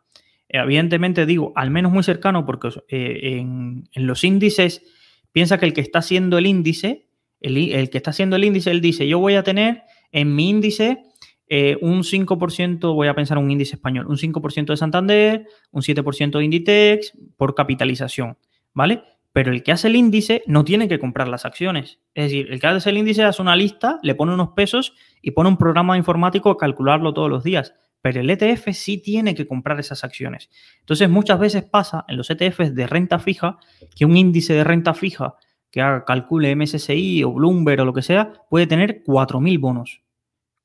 Evidentemente 0.63 1.25
digo 1.25 1.53
al 1.55 1.71
menos 1.71 1.91
muy 1.91 2.03
cercano 2.03 2.45
porque 2.45 2.69
eh, 2.89 3.37
en, 3.39 3.87
los 3.95 4.23
índices 4.23 4.83
piensa 5.31 5.57
que 5.57 5.65
el 5.65 5.73
que 5.73 5.81
está 5.81 5.99
haciendo 5.99 6.37
el 6.37 6.45
índice, 6.45 7.07
el, 7.41 7.89
que 7.89 7.97
está 7.97 8.11
haciendo 8.11 8.35
el 8.35 8.43
índice, 8.43 8.71
él 8.71 8.81
dice, 8.81 9.07
yo 9.07 9.19
voy 9.19 9.35
a 9.35 9.43
tener 9.43 9.83
en 10.11 10.35
mi 10.35 10.49
índice 10.49 11.03
eh, 11.47 11.77
un 11.81 12.03
5%, 12.03 12.93
voy 12.93 13.07
a 13.07 13.13
pensar 13.13 13.37
un 13.37 13.51
índice 13.51 13.75
español, 13.75 14.07
un 14.07 14.17
5% 14.17 14.65
de 14.65 14.77
Santander, 14.77 15.47
un 15.71 15.81
7% 15.81 16.37
de 16.37 16.43
Inditex 16.43 17.13
por 17.37 17.53
capitalización, 17.53 18.37
¿vale? 18.73 19.03
pero 19.35 19.51
el 19.51 19.63
que 19.63 19.73
hace 19.73 19.89
el 19.89 19.97
índice 19.97 20.43
no 20.47 20.63
tiene 20.63 20.87
que 20.87 20.97
comprar 20.97 21.27
las 21.27 21.43
acciones. 21.43 21.99
Es 22.13 22.31
decir, 22.31 22.47
el 22.49 22.61
que 22.61 22.67
hace 22.67 22.89
el 22.89 22.97
índice 22.97 23.21
hace 23.21 23.41
una 23.41 23.57
lista, 23.57 23.99
le 24.01 24.15
pone 24.15 24.33
unos 24.33 24.51
pesos 24.55 24.93
y 25.21 25.31
pone 25.31 25.49
un 25.49 25.57
programa 25.57 25.97
informático 25.97 26.49
a 26.49 26.57
calcularlo 26.57 27.13
todos 27.13 27.29
los 27.29 27.43
días. 27.43 27.75
Pero 28.05 28.21
el 28.21 28.29
ETF 28.29 28.69
sí 28.73 28.99
tiene 28.99 29.33
que 29.33 29.47
comprar 29.47 29.79
esas 29.79 30.03
acciones. 30.03 30.51
Entonces, 30.81 31.09
muchas 31.09 31.39
veces 31.39 31.63
pasa 31.63 32.05
en 32.07 32.17
los 32.17 32.29
ETFs 32.29 32.75
de 32.75 32.85
renta 32.85 33.17
fija 33.17 33.57
que 33.95 34.05
un 34.05 34.15
índice 34.15 34.53
de 34.53 34.63
renta 34.63 34.93
fija 34.93 35.33
que 35.71 35.81
haga, 35.81 36.05
calcule 36.05 36.55
MSCI 36.55 37.23
o 37.23 37.33
Bloomberg 37.33 37.81
o 37.81 37.85
lo 37.85 37.93
que 37.93 38.03
sea, 38.03 38.31
puede 38.47 38.67
tener 38.67 39.01
4.000 39.03 39.59
bonos. 39.59 40.03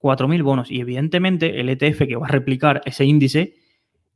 4.000 0.00 0.42
bonos. 0.42 0.70
Y 0.70 0.82
evidentemente 0.82 1.58
el 1.60 1.70
ETF 1.70 2.06
que 2.06 2.16
va 2.16 2.26
a 2.26 2.30
replicar 2.30 2.82
ese 2.84 3.06
índice, 3.06 3.54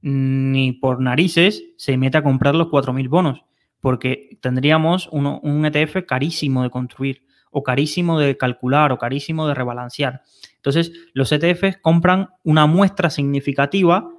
ni 0.02 0.72
por 0.72 1.00
narices 1.00 1.64
se 1.78 1.96
mete 1.96 2.18
a 2.18 2.22
comprar 2.22 2.54
los 2.54 2.66
4.000 2.66 3.08
bonos 3.08 3.42
porque 3.80 4.36
tendríamos 4.42 5.08
un 5.10 5.64
ETF 5.64 6.04
carísimo 6.06 6.62
de 6.62 6.68
construir 6.68 7.22
o 7.54 7.62
carísimo 7.62 8.18
de 8.18 8.36
calcular 8.36 8.92
o 8.92 8.98
carísimo 8.98 9.46
de 9.46 9.54
rebalancear. 9.54 10.22
Entonces, 10.56 10.92
los 11.14 11.30
ETFs 11.32 11.78
compran 11.80 12.30
una 12.42 12.66
muestra 12.66 13.08
significativa 13.08 14.10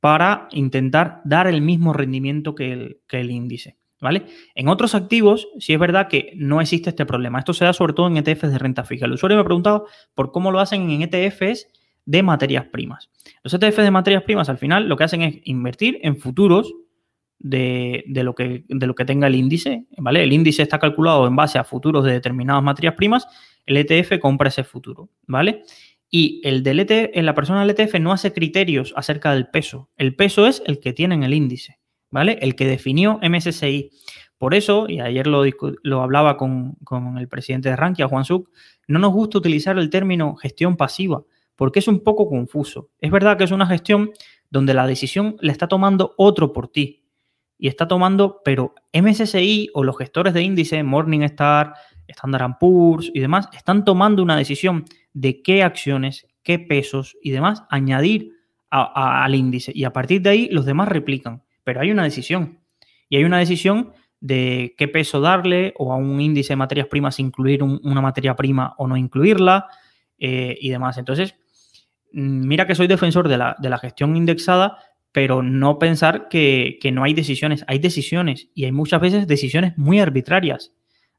para 0.00 0.48
intentar 0.50 1.22
dar 1.24 1.46
el 1.46 1.62
mismo 1.62 1.94
rendimiento 1.94 2.54
que 2.54 2.98
el, 3.08 3.30
índice. 3.30 3.78
¿Vale? 4.00 4.26
En 4.54 4.68
otros 4.68 4.94
activos, 4.94 5.48
sí 5.58 5.72
es 5.72 5.78
verdad 5.78 6.08
que 6.08 6.32
no 6.36 6.60
existe 6.60 6.90
este 6.90 7.06
problema. 7.06 7.38
Esto 7.38 7.54
se 7.54 7.64
da 7.64 7.72
sobre 7.72 7.94
todo 7.94 8.08
en 8.08 8.18
ETFs 8.18 8.52
de 8.52 8.58
renta 8.58 8.84
fija. 8.84 9.06
El 9.06 9.12
usuario 9.12 9.38
me 9.38 9.40
ha 9.40 9.46
preguntado 9.46 9.86
por 10.14 10.30
cómo 10.30 10.50
lo 10.50 10.60
hacen 10.60 10.90
en 10.90 11.00
ETFs 11.00 11.68
de 12.04 12.22
materias 12.22 12.66
primas. 12.66 13.08
Los 13.42 13.54
ETFs 13.54 13.78
de 13.78 13.90
materias 13.90 14.24
primas 14.24 14.50
al 14.50 14.58
final 14.58 14.88
lo 14.88 14.96
que 14.98 15.04
hacen 15.04 15.22
es 15.22 15.36
invertir 15.44 16.00
en 16.02 16.18
futuros 16.18 16.70
de, 17.38 18.04
lo 18.06 18.34
que, 18.34 18.64
de 18.68 18.86
lo 18.86 18.94
que 18.94 19.04
tenga 19.04 19.26
el 19.26 19.34
índice, 19.34 19.86
¿vale? 19.98 20.22
El 20.22 20.32
índice 20.32 20.62
está 20.62 20.78
calculado 20.78 21.26
en 21.26 21.36
base 21.36 21.58
a 21.58 21.64
futuros 21.64 22.04
de 22.04 22.12
determinadas 22.12 22.62
materias 22.62 22.94
primas, 22.94 23.26
el 23.66 23.76
ETF 23.76 24.18
compra 24.20 24.48
ese 24.48 24.64
futuro, 24.64 25.10
¿vale? 25.26 25.62
Y 26.10 26.40
el 26.44 26.62
del 26.62 26.80
ETF, 26.80 27.10
en 27.14 27.26
la 27.26 27.34
persona 27.34 27.64
del 27.64 27.70
ETF 27.70 27.98
no 28.00 28.12
hace 28.12 28.32
criterios 28.32 28.92
acerca 28.96 29.32
del 29.34 29.48
peso. 29.48 29.90
El 29.96 30.14
peso 30.14 30.46
es 30.46 30.62
el 30.66 30.78
que 30.80 30.92
tiene 30.92 31.14
en 31.14 31.22
el 31.22 31.34
índice, 31.34 31.78
¿vale? 32.10 32.38
El 32.40 32.54
que 32.54 32.66
definió 32.66 33.18
MSCI. 33.22 33.90
Por 34.38 34.54
eso, 34.54 34.86
y 34.88 35.00
ayer 35.00 35.26
lo, 35.26 35.44
lo 35.82 36.02
hablaba 36.02 36.36
con, 36.36 36.74
con, 36.84 37.18
el 37.18 37.28
presidente 37.28 37.68
de 37.68 37.76
Rankia, 37.76 38.08
Juan 38.08 38.24
Suk, 38.24 38.50
no 38.86 38.98
nos 38.98 39.12
gusta 39.12 39.38
utilizar 39.38 39.78
el 39.78 39.90
término 39.90 40.36
gestión 40.36 40.76
pasiva, 40.76 41.22
porque 41.56 41.78
es 41.78 41.88
un 41.88 42.00
poco 42.00 42.28
confuso. 42.28 42.90
Es 43.00 43.10
verdad 43.10 43.38
que 43.38 43.44
es 43.44 43.50
una 43.50 43.66
gestión 43.66 44.10
donde 44.50 44.74
la 44.74 44.86
decisión 44.86 45.36
la 45.40 45.52
está 45.52 45.66
tomando 45.66 46.14
otro 46.16 46.52
por 46.52 46.68
ti, 46.68 47.03
y 47.64 47.68
está 47.68 47.88
tomando, 47.88 48.42
pero 48.44 48.74
MSCI 48.92 49.70
o 49.72 49.84
los 49.84 49.96
gestores 49.96 50.34
de 50.34 50.42
índice, 50.42 50.82
Morningstar, 50.82 51.72
Standard 52.06 52.58
Poor's 52.60 53.10
y 53.14 53.20
demás, 53.20 53.48
están 53.54 53.86
tomando 53.86 54.22
una 54.22 54.36
decisión 54.36 54.84
de 55.14 55.40
qué 55.40 55.62
acciones, 55.62 56.26
qué 56.42 56.58
pesos 56.58 57.16
y 57.22 57.30
demás 57.30 57.64
añadir 57.70 58.32
al 58.68 59.34
índice. 59.34 59.72
Y 59.74 59.84
a 59.84 59.94
partir 59.94 60.20
de 60.20 60.28
ahí 60.28 60.48
los 60.50 60.66
demás 60.66 60.88
replican. 60.88 61.42
Pero 61.62 61.80
hay 61.80 61.90
una 61.90 62.04
decisión. 62.04 62.58
Y 63.08 63.16
hay 63.16 63.24
una 63.24 63.38
decisión 63.38 63.94
de 64.20 64.74
qué 64.76 64.86
peso 64.86 65.22
darle 65.22 65.72
o 65.78 65.90
a 65.90 65.96
un 65.96 66.20
índice 66.20 66.52
de 66.52 66.56
materias 66.56 66.88
primas 66.88 67.18
incluir 67.18 67.62
una 67.62 68.02
materia 68.02 68.36
prima 68.36 68.74
o 68.76 68.86
no 68.86 68.98
incluirla 68.98 69.68
eh, 70.18 70.54
y 70.60 70.68
demás. 70.68 70.98
Entonces, 70.98 71.34
mm, 72.12 72.46
mira 72.46 72.66
que 72.66 72.74
soy 72.74 72.88
defensor 72.88 73.26
de 73.26 73.38
la, 73.38 73.56
de 73.58 73.70
la 73.70 73.78
gestión 73.78 74.18
indexada, 74.18 74.76
pero 75.14 75.44
no 75.44 75.78
pensar 75.78 76.26
que, 76.28 76.80
no 76.92 77.04
hay 77.04 77.14
decisiones. 77.14 77.64
Hay 77.68 77.78
decisiones 77.78 78.48
y 78.52 78.64
hay 78.64 78.72
muchas 78.72 79.00
veces 79.00 79.28
decisiones 79.28 79.78
muy 79.78 80.00
arbitrarias. 80.00 80.72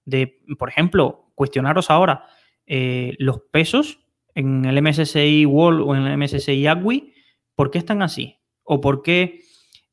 De, 0.03 0.41
por 0.59 0.67
ejemplo, 0.67 1.31
cuestionaros 1.33 1.89
ahora 1.89 2.25
eh, 2.67 3.15
los 3.19 3.39
pesos 3.51 4.01
en 4.33 4.65
el 4.65 4.81
MSCI 4.81 5.45
World 5.45 5.79
o 5.79 5.95
en 5.95 6.07
el 6.07 6.17
MSCI 6.17 6.67
AGWI 6.67 7.13
¿por 7.55 7.71
qué 7.71 7.77
están 7.77 8.01
así? 8.01 8.37
¿O 8.63 8.81
por 8.81 9.01
qué 9.01 9.39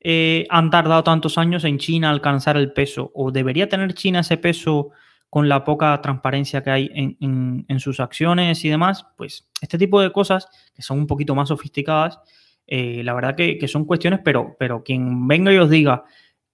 eh, 0.01 0.49
han 0.51 0.71
tardado 0.71 1.05
tantos 1.05 1.39
años 1.39 1.63
en 1.63 1.79
China 1.79 2.11
alcanzar 2.11 2.57
el 2.57 2.73
peso? 2.73 3.13
¿O 3.15 3.31
debería 3.31 3.69
tener 3.69 3.95
China 3.95 4.21
ese 4.21 4.37
peso 4.37 4.91
con 5.31 5.49
la 5.49 5.63
poca 5.63 6.03
transparencia 6.03 6.65
que 6.65 6.71
hay 6.71 6.91
en, 6.93 7.79
sus 7.79 8.01
acciones 8.01 8.65
y 8.65 8.69
demás? 8.69 9.07
Pues 9.17 9.49
este 9.61 9.79
tipo 9.79 10.01
de 10.01 10.11
cosas 10.11 10.49
que 10.75 10.83
son 10.83 10.99
un 10.99 11.07
poquito 11.07 11.37
más 11.37 11.51
sofisticadas, 11.51 12.19
eh, 12.67 13.03
la 13.05 13.15
verdad 13.15 13.35
que, 13.35 13.67
son 13.69 13.85
cuestiones, 13.85 14.21
pero, 14.25 14.57
pero 14.59 14.83
quien 14.83 15.27
venga 15.29 15.53
y 15.53 15.59
os 15.59 15.71
diga 15.71 16.05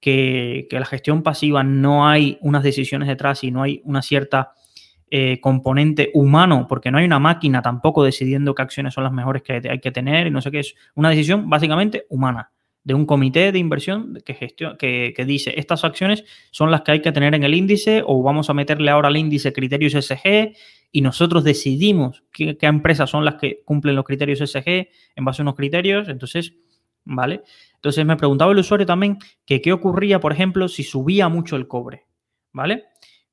que, 0.01 0.67
que, 0.71 0.79
la 0.79 0.87
gestión 0.87 1.23
pasiva 1.23 1.63
no 1.63 2.09
hay 2.09 2.39
unas 2.41 2.63
decisiones 2.63 3.09
detrás 3.09 3.45
y 3.45 3.51
no 3.51 3.63
hay 3.63 3.81
una 3.85 4.03
cierta 4.03 4.53
eh, 5.11 5.41
componente 5.41 6.11
humano, 6.13 6.67
porque 6.69 6.91
no 6.91 6.99
hay 6.99 7.07
una 7.07 7.19
máquina 7.19 7.63
tampoco 7.63 8.05
decidiendo 8.05 8.55
qué 8.55 8.61
acciones 8.61 8.93
son 8.93 9.05
las 9.05 9.13
mejores 9.13 9.43
que 9.43 9.55
hay 9.55 9.81
que 9.81 9.91
tener 9.91 10.27
y 10.27 10.31
no 10.31 10.43
sé 10.43 10.51
qué 10.51 10.59
es. 10.59 10.75
Una 10.95 11.09
decisión 11.09 11.49
básicamente 11.49 12.05
humana, 12.11 12.53
de 12.85 12.95
un 12.95 13.07
comité 13.07 13.53
de 13.53 13.59
inversión 13.59 14.19
que, 14.25 15.15
que, 15.15 15.25
dice 15.25 15.53
estas 15.57 15.85
acciones 15.85 16.25
son 16.51 16.71
las 16.71 16.83
que 16.83 16.93
hay 16.93 17.03
que 17.03 17.13
tener 17.13 17.35
en 17.35 17.45
el 17.45 17.55
índice 17.55 18.03
o 18.07 18.23
vamos 18.23 18.49
a 18.49 18.55
meterle 18.55 18.91
ahora 18.91 19.09
al 19.09 19.17
índice 19.17 19.53
criterios 19.53 19.93
SG 19.93 20.55
y 20.91 21.01
nosotros 21.03 21.45
decidimos 21.45 22.25
qué, 22.33 22.57
qué 22.57 22.67
empresas 22.67 23.11
son 23.11 23.25
las 23.25 23.35
que 23.35 23.63
cumplen 23.65 23.97
los 23.97 24.05
criterios 24.05 24.39
SG 24.39 24.89
en 25.17 25.25
base 25.25 25.43
a 25.43 25.45
unos 25.45 25.55
criterios. 25.55 26.09
Entonces, 26.09 26.55
¿vale? 27.05 27.43
Entonces 27.75 28.05
me 28.05 28.17
preguntaba 28.17 28.53
el 28.53 28.59
usuario 28.59 28.87
también 28.87 29.19
que 29.45 29.61
qué 29.61 29.73
ocurría, 29.73 30.21
por 30.21 30.33
ejemplo, 30.33 30.69
si 30.69 30.83
subía 30.83 31.29
mucho 31.29 31.57
el 31.57 31.69
cobre, 31.69 32.07
¿vale? 32.53 32.85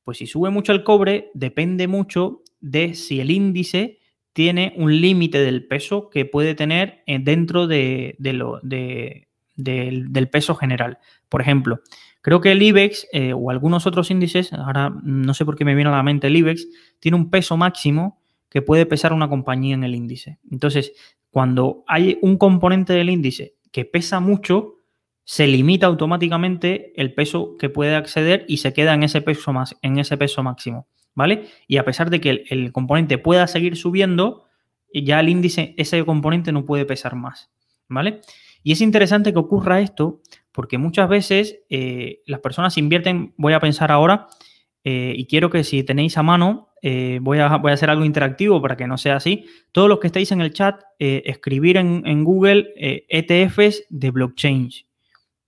Pues 0.04 0.20
si 0.20 0.28
sube 0.28 0.50
mucho 0.50 0.72
el 0.72 0.84
cobre, 0.84 1.32
depende 1.34 1.88
mucho 1.88 2.44
de 2.60 2.94
si 2.94 3.20
el 3.20 3.32
índice 3.32 4.00
tiene 4.34 4.74
un 4.76 5.00
límite 5.00 5.40
del 5.40 5.66
peso 5.66 6.10
que 6.10 6.26
puede 6.26 6.56
tener 6.56 7.04
eh, 7.08 7.20
dentro 7.20 7.68
de, 7.68 8.16
lo, 8.20 8.60
del, 9.56 10.30
peso 10.30 10.56
general. 10.56 11.00
Por 11.30 11.42
ejemplo, 11.42 11.80
creo 12.22 12.42
que 12.42 12.52
el 12.52 12.62
IBEX 12.62 13.08
eh, 13.12 13.34
o 13.34 13.50
algunos 13.52 13.88
otros 13.88 14.12
índices, 14.12 14.54
ahora 14.54 14.94
no 15.04 15.34
sé 15.34 15.46
por 15.46 15.56
qué 15.56 15.66
me 15.66 15.76
viene 15.76 15.90
a 15.90 15.96
la 15.96 16.04
mente 16.04 16.28
el 16.28 16.38
IBEX, 16.38 16.68
tiene 17.00 17.18
un 17.18 17.30
peso 17.30 17.58
máximo 17.58 18.20
que 18.50 18.62
puede 18.62 18.86
pesar 18.86 19.14
una 19.14 19.30
compañía 19.30 19.76
en 19.76 19.84
el 19.84 19.96
índice. 19.96 20.40
Entonces, 20.50 20.94
cuando 21.30 21.84
hay 21.88 22.18
un 22.22 22.38
componente 22.38 22.94
del 22.94 23.10
índice 23.10 23.56
que 23.72 23.84
pesa 23.84 24.22
mucho, 24.22 24.76
se 25.26 25.48
limita 25.48 25.88
automáticamente 25.88 26.94
el 26.96 27.14
peso 27.14 27.58
que 27.58 27.70
puede 27.70 27.96
acceder 27.96 28.46
y 28.48 28.58
se 28.58 28.72
queda 28.72 28.94
en 28.94 29.04
ese 29.04 29.22
peso, 29.22 29.52
más, 29.52 29.76
en 29.82 29.98
ese 29.98 30.16
peso 30.16 30.44
máximo, 30.44 30.88
¿vale? 31.16 31.48
Y 31.68 31.78
a 31.78 31.84
pesar 31.84 32.10
de 32.10 32.22
que 32.22 32.46
el, 32.48 32.72
componente 32.72 33.18
pueda 33.18 33.48
seguir 33.48 33.76
subiendo, 33.76 34.46
ya 34.94 35.20
el 35.20 35.28
índice, 35.28 35.74
ese 35.78 36.06
componente 36.06 36.52
no 36.52 36.64
puede 36.64 36.86
pesar 36.86 37.16
más, 37.16 37.52
¿vale? 37.90 38.22
Y 38.66 38.72
es 38.72 38.82
interesante 38.82 39.32
que 39.32 39.38
ocurra 39.38 39.80
esto 39.80 40.22
porque 40.52 40.80
muchas 40.80 41.08
veces 41.08 41.60
eh, 41.70 42.24
las 42.26 42.40
personas 42.40 42.80
invierten, 42.80 43.36
voy 43.38 43.54
a 43.54 43.60
pensar 43.60 43.92
ahora, 43.92 44.26
eh, 44.84 45.14
y 45.16 45.28
quiero 45.28 45.52
que 45.52 45.64
si 45.64 45.84
tenéis 45.84 46.18
a 46.18 46.24
mano, 46.24 46.70
eh, 46.82 47.20
voy, 47.22 47.38
a, 47.38 47.58
voy, 47.58 47.70
a, 47.70 47.76
hacer 47.76 47.92
algo 47.92 48.06
interactivo 48.06 48.60
para 48.64 48.76
que 48.76 48.88
no 48.88 48.98
sea 48.98 49.18
así. 49.18 49.46
Todos 49.72 49.88
los 49.88 50.00
que 50.00 50.08
estáis 50.08 50.32
en 50.32 50.42
el 50.42 50.52
chat, 50.52 50.82
escribir 50.98 51.78
en, 51.78 52.02
en 52.08 52.24
Google 52.24 52.74
ETFs 52.76 53.84
de 53.90 54.10
blockchain. 54.10 54.72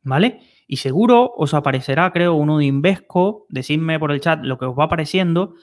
¿vale? 0.03 0.41
Y 0.67 0.77
seguro 0.77 1.33
os 1.35 1.55
aparecerá, 1.55 2.11
creo, 2.11 2.35
uno 2.35 2.59
de 2.59 2.65
Invesco, 2.65 3.47
decidme 3.49 3.97
por 3.97 4.11
el 4.11 4.21
chat 4.21 4.43
lo 4.43 4.59
que 4.59 4.65
os 4.65 4.77
va 4.77 4.83
apareciendo. 4.83 5.55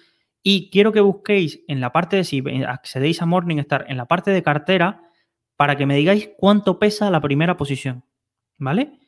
Y 0.42 0.70
quiero 0.70 0.90
que 0.90 1.00
busquéis 1.00 1.62
en 1.68 1.80
la 1.80 1.92
parte 1.92 2.16
de 2.16 2.24
si 2.24 2.42
accedéis 2.66 3.22
a 3.22 3.26
Morningstar, 3.26 3.86
en 3.88 3.96
la 3.96 4.06
parte 4.06 4.32
de 4.32 4.42
cartera, 4.42 5.02
para 5.56 5.76
que 5.76 5.86
me 5.86 5.96
digáis 5.96 6.30
cuánto 6.36 6.78
pesa 6.78 7.10
la 7.10 7.20
primera 7.20 7.56
posición, 7.56 8.04
¿vale? 8.58 8.98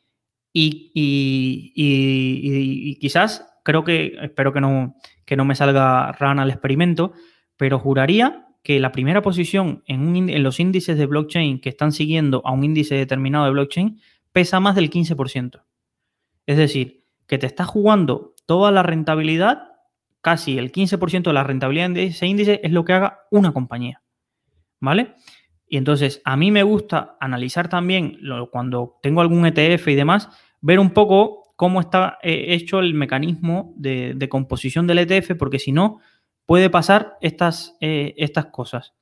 Y, 0.53 0.91
y, 1.75 2.95
quizás, 2.99 3.45
creo 3.63 3.83
que, 3.83 4.17
espero 4.21 4.53
que 4.53 4.61
no, 4.61 4.95
que 5.25 5.35
no 5.35 5.45
me 5.45 5.55
salga 5.55 6.11
rana 6.13 6.43
al 6.43 6.49
experimento, 6.49 7.13
pero 7.57 7.79
juraría 7.79 8.47
que 8.63 8.79
la 8.79 8.91
primera 8.91 9.21
posición 9.21 9.83
en, 9.85 10.29
en 10.29 10.43
los 10.43 10.59
índices 10.59 10.97
de 10.97 11.05
blockchain 11.05 11.61
que 11.61 11.69
están 11.69 11.91
siguiendo 11.91 12.41
a 12.45 12.51
un 12.51 12.63
índice 12.63 12.95
determinado 12.95 13.45
de 13.45 13.51
blockchain 13.51 14.01
pesa 14.31 14.59
más 14.59 14.75
del 14.75 14.89
15%. 14.89 15.63
Es 16.47 16.57
decir, 16.57 17.05
que 17.27 17.37
te 17.37 17.45
está 17.45 17.65
jugando 17.65 18.33
toda 18.45 18.71
la 18.71 18.83
rentabilidad, 18.83 19.73
casi 20.21 20.57
el 20.57 20.71
15% 20.71 21.23
de 21.23 21.33
la 21.33 21.43
rentabilidad 21.43 21.89
de 21.91 22.05
ese 22.05 22.25
índice 22.25 22.61
es 22.63 22.71
lo 22.71 22.83
que 22.85 22.93
haga 22.93 23.19
una 23.31 23.51
compañía. 23.51 24.01
¿Vale? 24.79 25.15
Y 25.67 25.77
entonces 25.77 26.21
a 26.23 26.37
mí 26.37 26.51
me 26.51 26.63
gusta 26.63 27.17
analizar 27.19 27.69
también 27.69 28.19
cuando 28.51 28.97
tengo 29.01 29.21
algún 29.21 29.45
ETF 29.45 29.87
y 29.89 29.95
demás, 29.95 30.29
ver 30.61 30.79
un 30.79 30.91
poco 30.91 31.53
cómo 31.55 31.81
está 31.81 32.19
eh, 32.21 32.45
hecho 32.49 32.79
el 32.79 32.93
mecanismo 32.93 33.73
de, 33.75 34.27
composición 34.29 34.87
del 34.87 34.99
ETF, 34.99 35.35
porque 35.37 35.59
si 35.59 35.71
no, 35.71 35.99
puede 36.45 36.69
pasar 36.69 37.17
estas, 37.21 37.75
eh, 37.81 38.13
estas 38.17 38.45
cosas. 38.47 38.93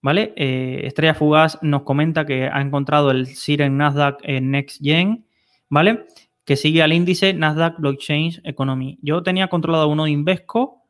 ¿vale? 0.00 0.32
Eh, 0.36 0.82
Estrella 0.84 1.14
Fugaz 1.14 1.58
nos 1.62 1.82
comenta 1.82 2.24
que 2.24 2.48
ha 2.50 2.60
encontrado 2.60 3.10
el 3.10 3.26
CIR 3.26 3.62
en 3.62 3.76
Nasdaq 3.76 4.20
en 4.22 4.52
Next 4.52 4.80
Gen, 4.80 5.26
¿vale? 5.68 6.06
Que 6.44 6.54
sigue 6.54 6.82
al 6.82 6.92
índice 6.92 7.34
Nasdaq 7.34 7.78
Blockchain 7.80 8.34
Economy. 8.44 9.00
Yo 9.02 9.24
tenía 9.24 9.48
controlado 9.48 9.88
uno 9.88 10.04
de 10.04 10.12
Invesco 10.12 10.85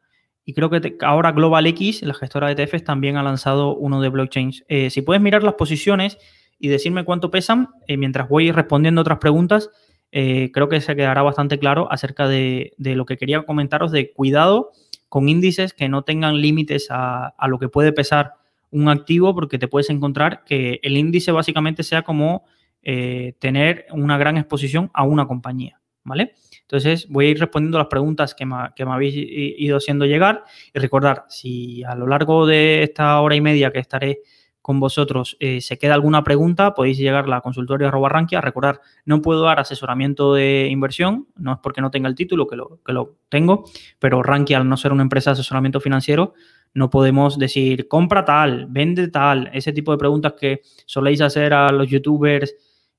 y 0.46 0.54
creo 0.54 0.70
que 0.70 0.96
ahora 1.02 1.32
Global 1.32 1.66
X, 1.66 2.00
la 2.02 2.14
gestora 2.14 2.54
de 2.54 2.62
ETFs, 2.62 2.84
también 2.84 3.18
ha 3.18 3.22
lanzado 3.22 3.76
uno 3.76 4.00
de 4.00 4.08
blockchain. 4.08 4.52
Eh, 4.68 4.88
si 4.88 5.02
puedes 5.02 5.22
mirar 5.22 5.42
las 5.42 5.54
posiciones 5.54 6.16
y 6.58 6.68
decirme 6.68 7.04
cuánto 7.04 7.30
pesan, 7.30 7.68
eh, 7.86 7.98
mientras 7.98 8.30
voy 8.30 8.50
respondiendo 8.50 9.02
otras 9.02 9.18
preguntas, 9.18 9.70
creo 10.10 10.70
que 10.70 10.80
se 10.80 10.96
quedará 10.96 11.20
bastante 11.20 11.58
claro 11.58 11.92
acerca 11.92 12.26
de, 12.26 12.72
lo 12.78 13.04
que 13.04 13.18
quería 13.18 13.42
comentaros 13.42 13.92
de 13.92 14.14
cuidado 14.14 14.70
con 15.10 15.28
índices 15.28 15.74
que 15.74 15.90
no 15.90 16.04
tengan 16.04 16.40
límites 16.40 16.86
a, 16.88 17.26
a 17.26 17.48
lo 17.48 17.58
que 17.58 17.68
puede 17.68 17.92
pesar 17.92 18.32
un 18.70 18.88
activo 18.88 19.34
porque 19.34 19.58
te 19.58 19.68
puedes 19.68 19.90
encontrar 19.90 20.42
que 20.44 20.80
el 20.82 20.96
índice 20.96 21.32
básicamente 21.32 21.82
sea 21.82 22.00
como 22.00 22.44
eh, 22.88 23.34
tener 23.40 23.86
una 23.90 24.16
gran 24.16 24.36
exposición 24.36 24.90
a 24.94 25.02
una 25.02 25.26
compañía, 25.26 25.80
¿vale? 26.04 26.34
Entonces 26.66 27.06
voy 27.08 27.26
a 27.26 27.30
ir 27.30 27.38
respondiendo 27.38 27.78
las 27.78 27.86
preguntas 27.86 28.34
que 28.34 28.44
me, 28.44 28.92
habéis 28.92 29.14
ido 29.16 29.76
haciendo 29.76 30.04
llegar 30.04 30.42
y 30.74 30.78
recordar, 30.80 31.24
si 31.28 31.84
a 31.84 31.94
lo 31.94 32.08
largo 32.08 32.44
de 32.44 32.82
esta 32.82 33.20
hora 33.20 33.36
y 33.36 33.40
media 33.40 33.70
que 33.70 33.78
estaré 33.78 34.20
con 34.66 34.80
vosotros 34.80 35.36
eh, 35.38 35.60
se 35.60 35.78
queda 35.78 35.94
alguna 35.94 36.24
pregunta, 36.24 36.74
podéis 36.74 36.98
llegar 36.98 37.26
a 37.26 37.28
la 37.28 37.40
consultoria 37.40 37.88
Rankia. 37.88 38.40
Recordar, 38.40 38.80
no 39.04 39.22
puedo 39.22 39.42
dar 39.42 39.60
asesoramiento 39.60 40.34
de 40.34 40.66
inversión, 40.68 41.28
no 41.36 41.52
es 41.52 41.58
porque 41.62 41.80
no 41.80 41.92
tenga 41.92 42.08
el 42.08 42.16
título, 42.16 42.48
que 42.48 42.56
lo, 42.56 42.80
que 42.84 42.92
lo 42.92 43.14
tengo, 43.28 43.62
pero 44.00 44.24
Rankia, 44.24 44.58
al 44.58 44.68
no 44.68 44.76
ser 44.76 44.90
una 44.90 45.04
empresa 45.04 45.30
de 45.30 45.34
asesoramiento 45.34 45.78
financiero, 45.78 46.34
no 46.74 46.90
podemos 46.90 47.38
decir 47.38 47.86
compra 47.86 48.24
tal, 48.24 48.66
vende 48.68 49.06
tal, 49.06 49.50
ese 49.52 49.72
tipo 49.72 49.92
de 49.92 49.98
preguntas 49.98 50.32
que 50.32 50.62
soléis 50.84 51.20
hacer 51.20 51.54
a 51.54 51.70
los 51.70 51.88
youtubers 51.88 52.52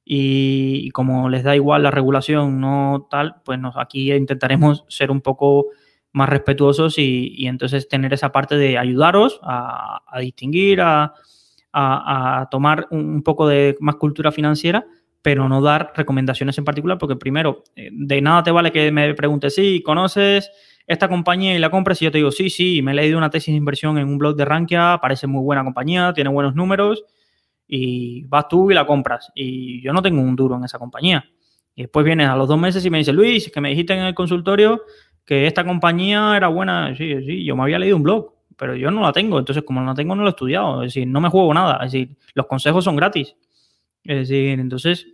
y, 0.09 0.89
como 0.91 1.27
les 1.27 1.43
da 1.43 1.55
igual 1.55 1.83
la 1.83 1.91
regulación, 1.91 2.61
no 2.61 3.07
tal, 3.11 3.35
pues 3.43 3.59
nos, 3.59 3.75
aquí 3.75 4.13
intentaremos 4.13 4.85
ser 4.87 5.11
un 5.11 5.19
poco 5.19 5.67
más 6.13 6.29
respetuosos 6.29 6.97
y, 6.97 7.45
entonces 7.45 7.89
tener 7.89 8.13
esa 8.13 8.31
parte 8.31 8.55
de 8.55 8.77
ayudaros 8.77 9.39
a, 9.43 10.01
distinguir, 10.21 10.79
a, 10.81 11.13
tomar 12.49 12.87
un, 12.89 13.21
poco 13.21 13.47
de 13.47 13.75
más 13.81 13.95
cultura 13.95 14.31
financiera, 14.31 14.85
pero 15.21 15.49
no 15.49 15.61
dar 15.61 15.91
recomendaciones 15.93 16.57
en 16.57 16.63
particular, 16.63 16.97
porque 16.97 17.17
primero, 17.17 17.63
eh, 17.75 17.89
de 17.91 18.21
nada 18.21 18.43
te 18.43 18.51
vale 18.51 18.71
que 18.71 18.91
me 18.93 19.13
preguntes, 19.13 19.55
si 19.55 19.83
conoces 19.83 20.49
esta 20.87 21.09
compañía 21.09 21.53
y 21.53 21.59
la 21.59 21.69
compras 21.69 22.01
y 22.01 22.05
yo 22.05 22.11
te 22.11 22.19
digo, 22.19 22.31
sí, 22.31 22.49
sí, 22.49 22.81
me 22.81 22.93
he 22.93 22.95
leído 22.95 23.17
una 23.17 23.29
tesis 23.29 23.51
de 23.51 23.57
inversión 23.57 23.97
en 23.97 24.07
un 24.07 24.17
blog 24.17 24.37
de 24.37 24.45
Rankia, 24.45 24.99
parece 25.01 25.27
muy 25.27 25.43
buena 25.43 25.65
compañía, 25.65 26.13
tiene 26.13 26.29
buenos 26.29 26.55
números 26.55 27.03
y 27.67 28.23
vas 28.23 28.47
tú 28.47 28.71
y 28.71 28.73
la 28.73 28.85
compras. 28.85 29.31
Y 29.35 29.81
yo 29.81 29.93
no 29.93 30.01
tengo 30.01 30.21
un 30.21 30.35
duro 30.35 30.55
en 30.55 30.63
esa 30.63 30.79
compañía. 30.79 31.25
Y 31.75 31.83
después 31.83 32.05
vienes 32.05 32.29
a 32.29 32.35
los 32.35 32.47
dos 32.47 32.59
meses 32.59 32.85
y 32.85 32.89
me 32.89 32.99
dices, 32.99 33.13
Luis, 33.13 33.51
que 33.51 33.61
me 33.61 33.69
dijiste 33.69 33.93
en 33.93 33.99
el 34.05 34.15
consultorio 34.15 34.81
que 35.25 35.45
esta 35.45 35.63
compañía 35.65 36.35
era 36.35 36.47
buena. 36.47 36.95
Sí, 36.95 37.13
sí, 37.25 37.43
yo 37.43 37.55
me 37.55 37.63
había 37.63 37.79
leído 37.79 37.97
un 37.97 38.03
blog, 38.03 38.33
pero 38.55 38.75
yo 38.75 38.89
no 38.89 39.01
la 39.01 39.11
tengo. 39.11 39.37
Entonces, 39.39 39.63
como 39.63 39.81
no 39.81 39.87
la 39.87 39.95
tengo, 39.95 40.15
no 40.15 40.23
lo 40.23 40.29
he 40.29 40.31
estudiado. 40.31 40.83
Es 40.83 40.93
decir, 40.93 41.07
no 41.07 41.21
me 41.21 41.29
juego 41.29 41.53
nada. 41.53 41.83
Es 41.85 41.91
decir, 41.91 42.17
los 42.33 42.47
consejos 42.47 42.83
son 42.83 42.95
gratis. 42.95 43.35
Es 44.03 44.29
decir, 44.29 44.59
entonces, 44.59 45.07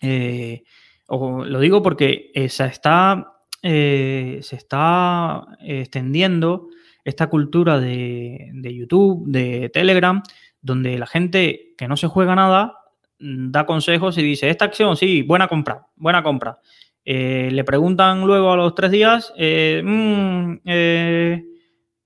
eh, 0.00 0.64
lo 1.08 1.60
digo 1.60 1.82
porque 1.82 2.30
esa 2.34 2.66
está 2.66 3.38
eh, 3.62 4.38
se 4.42 4.54
está 4.54 5.44
extendiendo 5.60 6.68
esta 7.04 7.28
cultura 7.28 7.80
de, 7.80 8.52
YouTube, 8.54 9.24
de 9.26 9.68
Telegram, 9.70 10.22
donde 10.60 10.98
la 10.98 11.06
gente 11.06 11.74
que 11.76 11.88
no 11.88 11.96
se 11.96 12.08
juega 12.08 12.34
nada 12.34 12.78
mm, 13.18 13.50
da 13.50 13.66
consejos 13.66 14.18
y 14.18 14.22
dice, 14.22 14.50
esta 14.50 14.64
acción, 14.64 14.96
sí, 14.96 15.22
buena 15.22 15.48
compra, 15.48 15.86
buena 15.96 16.22
compra. 16.22 16.58
Eh, 17.04 17.48
le 17.52 17.64
preguntan 17.64 18.26
luego 18.26 18.52
a 18.52 18.56
los 18.56 18.74
tres 18.74 18.90
días, 18.90 19.32
eh, 19.36 19.82
mm, 19.84 20.58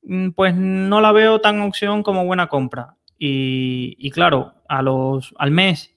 mm, 0.02 0.30
pues 0.32 0.54
no 0.54 1.00
la 1.00 1.12
veo 1.12 1.40
tan 1.40 1.60
opción 1.60 2.02
como 2.02 2.24
buena 2.24 2.46
compra. 2.48 2.96
Y, 3.24 4.10
claro, 4.10 4.54
a 4.68 4.82
los, 4.82 5.32
al 5.38 5.52
mes 5.52 5.94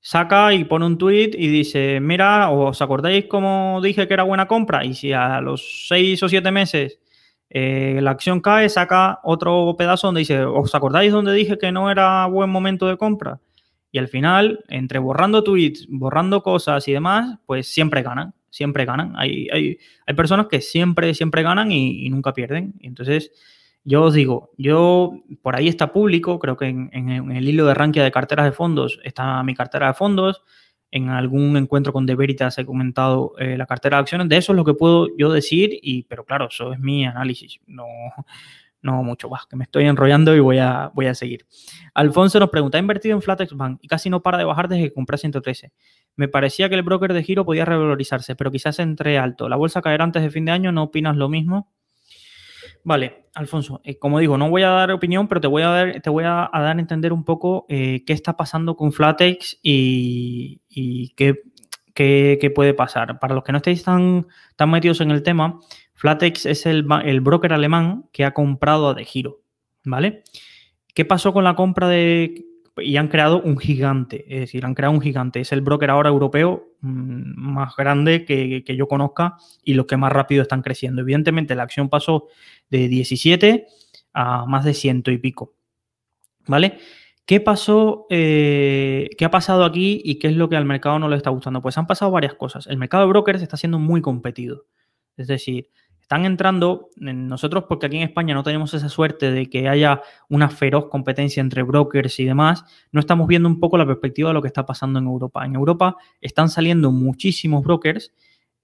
saca 0.00 0.52
y 0.52 0.64
pone 0.64 0.84
un 0.84 0.98
tweet 0.98 1.30
y 1.32 1.48
dice, 1.48 2.00
mira, 2.00 2.50
¿os 2.50 2.82
acordáis 2.82 3.24
cómo 3.26 3.80
dije 3.82 4.06
que 4.06 4.12
era 4.14 4.24
buena 4.24 4.46
compra? 4.46 4.84
Y 4.84 4.94
si 4.94 5.12
a 5.12 5.40
los 5.40 5.86
seis 5.88 6.22
o 6.22 6.28
siete 6.28 6.50
meses 6.52 7.00
eh, 7.50 8.00
la 8.02 8.10
acción 8.10 8.40
cae, 8.40 8.68
saca 8.68 9.20
otro 9.22 9.74
pedazo 9.78 10.08
donde 10.08 10.20
dice, 10.20 10.44
¿os 10.44 10.74
acordáis 10.74 11.12
donde 11.12 11.32
dije 11.32 11.58
que 11.58 11.72
no 11.72 11.90
era 11.90 12.26
buen 12.26 12.50
momento 12.50 12.86
de 12.86 12.96
compra? 12.96 13.40
Y 13.92 13.98
al 13.98 14.08
final, 14.08 14.64
entre 14.68 14.98
borrando 14.98 15.42
tweets, 15.42 15.86
borrando 15.88 16.42
cosas 16.42 16.86
y 16.88 16.92
demás, 16.92 17.38
pues 17.46 17.68
siempre 17.68 18.02
ganan, 18.02 18.34
siempre 18.50 18.84
ganan. 18.84 19.14
Hay, 19.16 19.48
hay, 19.50 19.78
hay 20.06 20.14
personas 20.14 20.48
que 20.48 20.60
siempre, 20.60 21.14
siempre 21.14 21.42
ganan 21.42 21.72
y, 21.72 22.10
nunca 22.10 22.34
pierden. 22.34 22.74
Entonces, 22.80 23.30
yo 23.84 24.02
os 24.02 24.14
digo, 24.14 24.50
yo 24.58 25.22
por 25.40 25.56
ahí 25.56 25.68
está 25.68 25.92
público, 25.92 26.38
creo 26.38 26.56
que 26.56 26.66
en, 26.66 27.30
el 27.30 27.48
hilo 27.48 27.64
de 27.66 27.74
ranking 27.74 28.02
de 28.02 28.10
carteras 28.10 28.44
de 28.44 28.52
fondos 28.52 29.00
está 29.04 29.42
mi 29.44 29.54
cartera 29.54 29.86
de 29.86 29.94
fondos. 29.94 30.42
En 30.90 31.08
algún 31.08 31.56
encuentro 31.56 31.92
con 31.92 32.06
De 32.06 32.14
Veritas 32.14 32.58
he 32.58 32.64
comentado 32.64 33.34
eh, 33.38 33.56
la 33.56 33.66
cartera 33.66 33.96
de 33.96 34.02
acciones. 34.02 34.28
De 34.28 34.36
eso 34.36 34.52
es 34.52 34.56
lo 34.56 34.64
que 34.64 34.74
puedo 34.74 35.08
yo 35.16 35.32
decir, 35.32 35.78
y, 35.82 36.04
pero 36.04 36.24
claro, 36.24 36.48
eso 36.48 36.72
es 36.72 36.78
mi 36.78 37.04
análisis. 37.04 37.60
No, 37.66 37.86
no 38.86 39.02
mucho 39.02 39.28
más, 39.28 39.46
que 39.46 39.56
me 39.56 39.64
estoy 39.64 39.84
enrollando 39.84 40.34
y 40.34 40.40
voy 40.40 40.58
a, 40.58 40.90
voy 40.94 41.06
a 41.06 41.14
seguir. 41.14 41.44
Alfonso 41.92 42.40
nos 42.40 42.50
pregunta, 42.50 42.78
ha 42.78 42.80
invertido 42.80 43.14
en 43.14 43.20
Flatex 43.20 43.52
Bank 43.54 43.80
y 43.82 43.88
casi 43.88 44.08
no 44.08 44.22
para 44.22 44.38
de 44.38 44.44
bajar 44.44 44.68
desde 44.68 44.84
que 44.84 44.92
compré 44.92 45.18
113. 45.18 45.72
Me 46.14 46.28
parecía 46.28 46.68
que 46.68 46.76
el 46.76 46.82
broker 46.82 47.12
de 47.12 47.22
giro 47.22 47.44
podía 47.44 47.64
revalorizarse, 47.64 48.36
pero 48.36 48.50
quizás 48.50 48.78
entre 48.78 49.18
alto. 49.18 49.48
¿La 49.48 49.56
bolsa 49.56 49.82
caerá 49.82 50.04
antes 50.04 50.22
de 50.22 50.30
fin 50.30 50.46
de 50.46 50.52
año? 50.52 50.72
¿No 50.72 50.84
opinas 50.84 51.16
lo 51.16 51.28
mismo? 51.28 51.70
Vale, 52.86 53.24
Alfonso, 53.34 53.80
eh, 53.82 53.98
como 53.98 54.20
digo, 54.20 54.38
no 54.38 54.48
voy 54.48 54.62
a 54.62 54.68
dar 54.68 54.92
opinión, 54.92 55.26
pero 55.26 55.40
te 55.40 55.48
voy 55.48 55.64
a 55.64 55.70
dar, 55.70 56.00
te 56.00 56.08
voy 56.08 56.22
a, 56.22 56.48
dar 56.52 56.76
a 56.76 56.80
entender 56.80 57.12
un 57.12 57.24
poco 57.24 57.66
eh, 57.68 58.04
qué 58.06 58.12
está 58.12 58.36
pasando 58.36 58.76
con 58.76 58.92
Flatex 58.92 59.58
y, 59.60 60.60
qué, 61.16 62.52
puede 62.54 62.74
pasar. 62.74 63.18
Para 63.18 63.34
los 63.34 63.42
que 63.42 63.50
no 63.50 63.58
estéis 63.58 63.82
tan, 63.82 64.28
tan 64.54 64.70
metidos 64.70 65.00
en 65.00 65.10
el 65.10 65.24
tema, 65.24 65.58
Flatex 65.94 66.46
es 66.46 66.64
el, 66.64 66.86
el 67.04 67.20
broker 67.20 67.52
alemán 67.52 68.04
que 68.12 68.24
ha 68.24 68.32
comprado 68.32 68.90
a 68.90 68.94
De 68.94 69.04
Giro, 69.04 69.40
¿vale? 69.84 70.22
¿Qué 70.94 71.04
pasó 71.04 71.32
con 71.32 71.42
la 71.42 71.56
compra 71.56 71.88
de 71.88 72.46
y 72.78 72.96
han 72.96 73.08
creado 73.08 73.40
un 73.40 73.58
gigante, 73.58 74.24
es 74.28 74.40
decir, 74.40 74.64
han 74.64 74.74
creado 74.74 74.94
un 74.94 75.00
gigante. 75.00 75.40
Es 75.40 75.52
el 75.52 75.60
broker 75.60 75.90
ahora 75.90 76.10
europeo 76.10 76.74
mm, 76.80 77.52
más 77.52 77.74
grande 77.76 78.24
que, 78.24 78.62
yo 78.76 78.88
conozca 78.88 79.36
y 79.64 79.74
los 79.74 79.86
que 79.86 79.96
más 79.96 80.12
rápido 80.12 80.42
están 80.42 80.62
creciendo. 80.62 81.02
Evidentemente, 81.02 81.54
la 81.54 81.62
acción 81.62 81.88
pasó 81.88 82.28
de 82.68 82.88
17 82.88 83.66
a 84.12 84.46
más 84.46 84.64
de 84.64 84.74
ciento 84.74 85.10
y 85.10 85.18
pico. 85.18 85.54
¿Vale? 86.46 86.78
¿Qué 87.24 87.40
pasó? 87.40 88.06
Eh, 88.10 89.10
¿Qué 89.18 89.24
ha 89.24 89.30
pasado 89.30 89.64
aquí 89.64 90.00
y 90.04 90.18
qué 90.18 90.28
es 90.28 90.36
lo 90.36 90.48
que 90.48 90.56
al 90.56 90.64
mercado 90.64 90.98
no 90.98 91.08
le 91.08 91.16
está 91.16 91.30
gustando? 91.30 91.60
Pues 91.60 91.76
han 91.78 91.86
pasado 91.86 92.10
varias 92.10 92.34
cosas. 92.34 92.66
El 92.66 92.76
mercado 92.76 93.04
de 93.04 93.08
brokers 93.08 93.42
está 93.42 93.56
siendo 93.56 93.78
muy 93.78 94.00
competido. 94.00 94.66
Es 95.16 95.26
decir, 95.26 95.70
están 96.06 96.24
entrando, 96.24 96.90
nosotros 96.94 97.64
porque 97.68 97.86
aquí 97.86 97.96
en 97.96 98.04
España 98.04 98.32
no 98.32 98.44
tenemos 98.44 98.72
esa 98.74 98.88
suerte 98.88 99.32
de 99.32 99.50
que 99.50 99.68
haya 99.68 100.02
una 100.28 100.48
feroz 100.48 100.86
competencia 100.88 101.40
entre 101.40 101.64
brokers 101.64 102.20
y 102.20 102.24
demás, 102.24 102.64
no 102.92 103.00
estamos 103.00 103.26
viendo 103.26 103.48
un 103.48 103.58
poco 103.58 103.76
la 103.76 103.84
perspectiva 103.84 104.30
de 104.30 104.34
lo 104.34 104.40
que 104.40 104.46
está 104.46 104.64
pasando 104.64 105.00
en 105.00 105.06
Europa. 105.06 105.44
En 105.44 105.56
Europa 105.56 105.96
están 106.20 106.48
saliendo 106.48 106.92
muchísimos 106.92 107.64
brokers 107.64 108.12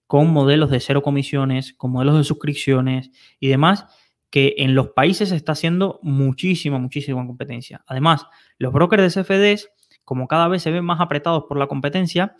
con 0.07 0.33
modelos 0.33 0.71
de 0.71 0.79
cero 0.79 1.03
comisiones, 1.03 1.75
con 1.75 1.91
modelos 1.91 2.17
de 2.17 2.23
suscripciones 2.23 3.11
y 3.41 3.49
demás, 3.49 3.87
que 4.31 4.55
en 4.59 4.77
los 4.77 4.91
países 4.91 5.33
está 5.33 5.51
haciendo 5.51 5.99
muchísima, 6.01 6.79
muchísima 6.79 7.27
competencia. 7.27 7.83
Además, 7.89 8.25
los 8.59 8.73
brokers 8.73 9.13
de 9.13 9.21
CFDs, 9.21 9.69
como 10.05 10.29
cada 10.29 10.47
vez 10.47 10.63
se 10.63 10.71
ven 10.71 10.85
más 10.85 11.01
apretados 11.01 11.47
por 11.49 11.59
la 11.59 11.67
competencia, 11.67 12.37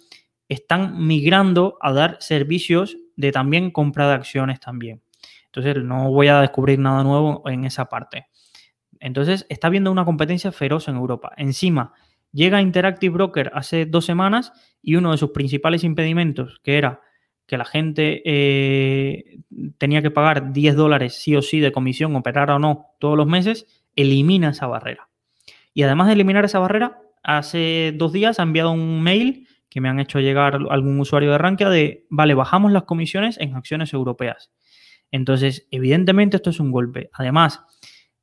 están 0.49 1.05
migrando 1.09 1.77
a 1.81 1.93
dar 1.93 2.19
servicios 2.21 2.97
de 3.17 3.33
también 3.33 3.71
compra 3.71 4.09
de 4.09 4.15
acciones 4.15 4.61
también. 4.61 5.03
Entonces 5.47 5.83
no 5.85 6.11
voy 6.11 6.29
a 6.29 6.41
descubrir 6.41 6.79
nada 6.79 7.03
nuevo 7.03 7.43
en 7.49 7.65
esa 7.65 7.87
parte. 7.87 8.27
Entonces 9.01 9.47
está 9.49 9.67
habiendo 9.67 9.91
una 9.91 10.05
competencia 10.05 10.53
feroz 10.53 10.89
en 10.89 10.97
Europa. 10.97 11.33
Encima, 11.37 11.93
llega 12.33 12.63
Interactive 12.63 13.13
Broker 13.13 13.51
hace 13.55 13.85
dos 13.85 14.05
semanas 14.05 14.53
y 14.81 14.97
uno 14.97 15.13
de 15.13 15.19
sus 15.19 15.31
principales 15.31 15.85
impedimentos, 15.85 16.61
que 16.63 16.79
era 16.79 17.01
que 17.47 17.59
la 17.59 17.65
gente 17.65 18.23
eh, 18.25 19.41
tenía 19.77 20.01
que 20.01 20.11
pagar 20.11 20.53
10 20.53 20.77
dólares 20.77 21.21
sí 21.21 21.37
o 21.37 21.43
sí 21.43 21.61
de 21.61 21.73
comisión, 21.73 22.17
operar 22.17 22.51
o 22.51 22.59
no, 22.59 22.95
todos 22.99 23.17
los 23.17 23.27
meses, 23.27 23.67
elimina 23.97 24.51
esa 24.51 24.67
barrera. 24.67 25.09
Y 25.75 25.83
además 25.83 26.07
de 26.07 26.15
eliminar 26.15 26.45
esa 26.45 26.61
barrera, 26.61 27.01
hace 27.23 27.93
dos 27.97 28.13
días 28.13 28.39
ha 28.39 28.45
enviado 28.45 28.73
un 28.73 29.03
mail 29.03 29.49
que 29.73 29.81
me 29.81 29.89
han 29.89 30.01
hecho 30.01 30.21
llegar 30.21 30.59
algún 30.69 31.01
usuario 31.01 31.33
de 31.33 31.39
Rankia 31.39 31.71
de, 31.71 32.05
vale, 32.11 32.35
bajamos 32.35 32.73
las 32.73 32.83
comisiones 32.83 33.39
en 33.41 33.57
acciones 33.57 33.95
europeas. 33.95 34.53
Entonces, 35.11 35.67
evidentemente 35.71 36.37
esto 36.37 36.51
es 36.51 36.61
un 36.61 36.71
golpe. 36.71 37.09
Además, 37.15 37.63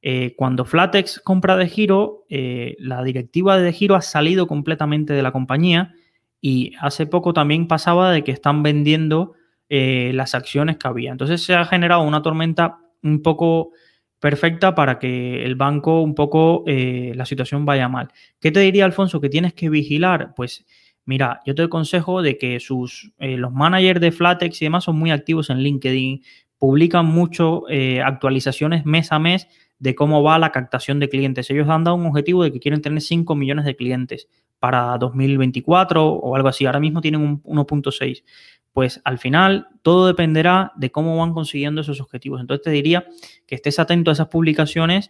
eh, 0.04 0.36
cuando 0.38 0.64
Flatex 0.64 1.20
compra 1.24 1.58
de 1.58 1.68
giro, 1.68 2.26
eh, 2.30 2.76
la 2.78 3.04
directiva 3.04 3.58
de 3.58 3.74
giro 3.74 3.96
ha 3.96 4.02
salido 4.02 4.46
completamente 4.46 5.14
de 5.14 5.24
la 5.24 5.32
compañía 5.32 5.96
y 6.40 6.74
hace 6.80 7.08
poco 7.08 7.34
también 7.34 7.68
pasaba 7.68 8.12
de 8.12 8.24
que 8.24 8.32
están 8.32 8.62
vendiendo 8.62 9.34
eh, 9.70 10.12
las 10.14 10.36
acciones 10.36 10.78
que 10.78 10.88
había. 10.88 11.12
Entonces 11.12 11.42
se 11.42 11.56
ha 11.56 11.66
generado 11.66 12.04
una 12.04 12.22
tormenta 12.22 12.78
un 13.02 13.24
poco 13.24 13.72
perfecta 14.20 14.76
para 14.76 15.00
que 15.00 15.44
el 15.44 15.56
banco 15.56 16.02
un 16.02 16.14
poco 16.14 16.64
la 16.68 17.26
situación 17.26 17.66
vaya 17.66 17.88
mal. 17.88 18.10
¿Qué 18.40 18.52
te 18.52 18.60
diría, 18.60 18.84
Alfonso? 18.84 19.22
Que 19.22 19.30
tienes 19.30 19.54
que 19.54 19.70
vigilar, 19.70 20.34
pues 20.36 20.66
Mira, 21.10 21.42
yo 21.44 21.56
te 21.56 21.64
aconsejo 21.64 22.22
de 22.22 22.38
que 22.38 22.60
sus, 22.60 23.12
eh, 23.18 23.36
los 23.36 23.52
managers 23.52 24.00
de 24.00 24.12
Flatex 24.12 24.62
y 24.62 24.66
demás 24.66 24.84
son 24.84 25.00
muy 25.00 25.10
activos 25.10 25.50
en 25.50 25.58
LinkedIn, 25.58 26.22
publican 26.60 27.08
mucho 27.08 27.64
eh, 27.68 28.00
actualizaciones 28.00 28.86
mes 28.86 29.12
a 29.12 29.18
mes 29.18 29.48
de 29.80 29.96
cómo 29.96 30.22
va 30.22 30.38
la 30.38 30.52
captación 30.52 31.00
de 31.00 31.10
clientes. 31.10 31.50
Ellos 31.50 31.68
han 31.68 31.84
dado 31.84 31.98
un 31.98 32.06
objetivo 32.06 32.44
de 32.44 32.52
que 32.52 32.60
quieren 32.60 32.84
tener 32.84 33.02
5 33.02 33.34
millones 33.34 33.66
de 33.66 33.76
clientes 33.76 34.28
para 34.60 34.96
2024 35.00 36.06
o 36.06 36.36
algo 36.36 36.48
así. 36.48 36.68
Ahora 36.68 36.80
mismo 36.80 37.02
tienen 37.02 37.22
un 37.22 37.42
1.6. 37.42 38.24
Pues 38.72 39.02
al 39.04 39.18
final 39.18 39.68
todo 39.82 40.06
dependerá 40.06 40.74
de 40.76 40.92
cómo 40.92 41.18
van 41.18 41.34
consiguiendo 41.34 41.82
esos 41.82 42.02
objetivos. 42.02 42.40
Entonces 42.40 42.64
te 42.64 42.70
diría 42.70 43.08
que 43.48 43.56
estés 43.56 43.80
atento 43.80 44.12
a 44.12 44.14
esas 44.14 44.28
publicaciones 44.28 45.10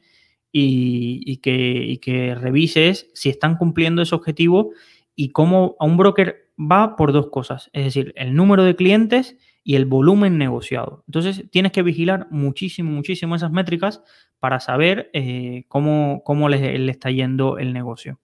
y, 0.50 1.38
que, 1.38 1.52
y 1.52 1.98
que 1.98 2.36
revises 2.36 3.10
si 3.14 3.28
están 3.28 3.58
cumpliendo 3.58 4.02
ese 4.02 4.16
objetivo 4.16 4.72
y 5.20 5.34
cómo 5.34 5.76
a 5.82 5.86
un 5.86 5.98
broker 5.98 6.50
va 6.58 6.96
por 6.96 7.12
dos 7.12 7.28
cosas, 7.30 7.70
es 7.74 7.84
decir, 7.84 8.14
el 8.16 8.34
número 8.34 8.64
de 8.64 8.78
clientes 8.78 9.36
y 9.66 9.76
el 9.76 9.84
volumen 9.86 10.38
negociado. 10.38 11.04
Entonces 11.08 11.44
tienes 11.52 11.74
que 11.74 11.84
vigilar 11.84 12.28
muchísimo, 12.32 12.90
muchísimo 12.90 13.36
esas 13.36 13.52
métricas 13.52 14.02
para 14.40 14.62
saber 14.62 15.10
eh, 15.12 15.66
cómo, 15.68 16.22
cómo 16.24 16.48
le, 16.48 16.90
está 16.90 17.12
yendo 17.12 17.58
el 17.58 17.74
negocio. 17.74 18.22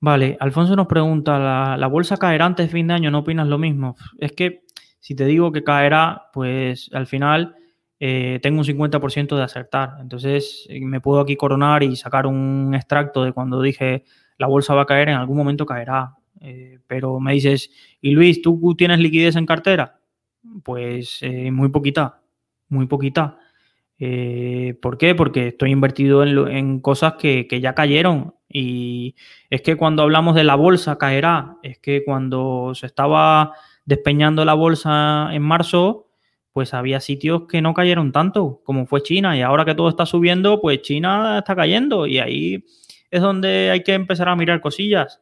Vale, 0.00 0.36
Alfonso 0.40 0.74
nos 0.74 0.88
pregunta, 0.88 1.76
¿la, 1.76 1.86
bolsa 1.86 2.16
caerá 2.16 2.46
antes 2.46 2.66
de 2.66 2.72
fin 2.72 2.88
de 2.88 2.94
año? 2.94 3.12
¿No 3.12 3.20
opinas 3.20 3.46
lo 3.46 3.58
mismo? 3.58 3.94
Es 4.18 4.32
que 4.32 4.64
si 4.98 5.14
te 5.14 5.26
digo 5.26 5.52
que 5.52 5.62
caerá, 5.62 6.24
pues 6.32 6.90
al 6.92 7.06
final 7.06 7.54
eh, 8.00 8.40
tengo 8.42 8.58
un 8.58 8.64
50% 8.64 9.36
de 9.36 9.42
acertar. 9.44 9.98
Entonces 10.00 10.66
me 10.68 11.00
puedo 11.00 11.20
aquí 11.20 11.36
coronar 11.36 11.84
y 11.84 11.94
sacar 11.94 12.26
un 12.26 12.74
extracto 12.74 13.22
de 13.22 13.30
cuando 13.30 13.62
dije 13.62 14.02
la 14.38 14.46
bolsa 14.46 14.74
va 14.74 14.82
a 14.82 14.86
caer, 14.86 15.08
en 15.08 15.16
algún 15.16 15.36
momento 15.36 15.66
caerá. 15.66 16.16
Eh, 16.40 16.78
pero 16.86 17.20
me 17.20 17.32
dices, 17.32 17.70
y 18.00 18.10
Luis, 18.10 18.42
¿tú 18.42 18.74
tienes 18.76 18.98
liquidez 18.98 19.36
en 19.36 19.46
cartera? 19.46 20.00
Pues 20.62 21.18
eh, 21.22 21.50
muy 21.50 21.70
poquita, 21.70 22.20
muy 22.68 22.86
poquita. 22.86 23.38
Eh, 23.98 24.78
¿Por 24.82 24.98
qué? 24.98 25.14
Porque 25.14 25.48
estoy 25.48 25.70
invertido 25.70 26.22
en, 26.22 26.80
cosas 26.80 27.14
que, 27.14 27.46
que, 27.48 27.60
ya 27.60 27.74
cayeron. 27.74 28.34
Y 28.48 29.14
es 29.50 29.62
que 29.62 29.76
cuando 29.76 30.02
hablamos 30.02 30.34
de 30.34 30.44
la 30.44 30.54
bolsa 30.54 30.98
caerá, 30.98 31.56
es 31.62 31.78
que 31.78 32.04
cuando 32.04 32.72
se 32.74 32.86
estaba 32.86 33.52
despeñando 33.86 34.44
la 34.44 34.54
bolsa 34.54 35.30
en 35.32 35.42
marzo, 35.42 36.08
pues 36.52 36.74
había 36.74 37.00
sitios 37.00 37.42
que 37.48 37.62
no 37.62 37.74
cayeron 37.74 38.12
tanto, 38.12 38.60
como 38.64 38.86
fue 38.86 39.02
China. 39.02 39.36
Y 39.36 39.42
ahora 39.42 39.64
que 39.64 39.74
todo 39.74 39.88
está 39.88 40.06
subiendo, 40.06 40.60
pues 40.60 40.82
China 40.82 41.38
está 41.38 41.56
cayendo. 41.56 42.06
Y 42.06 42.18
ahí 42.18 42.64
es 43.14 43.20
donde 43.20 43.70
hay 43.70 43.84
que 43.84 43.94
empezar 43.94 44.28
a 44.28 44.34
mirar 44.34 44.60
cosillas 44.60 45.20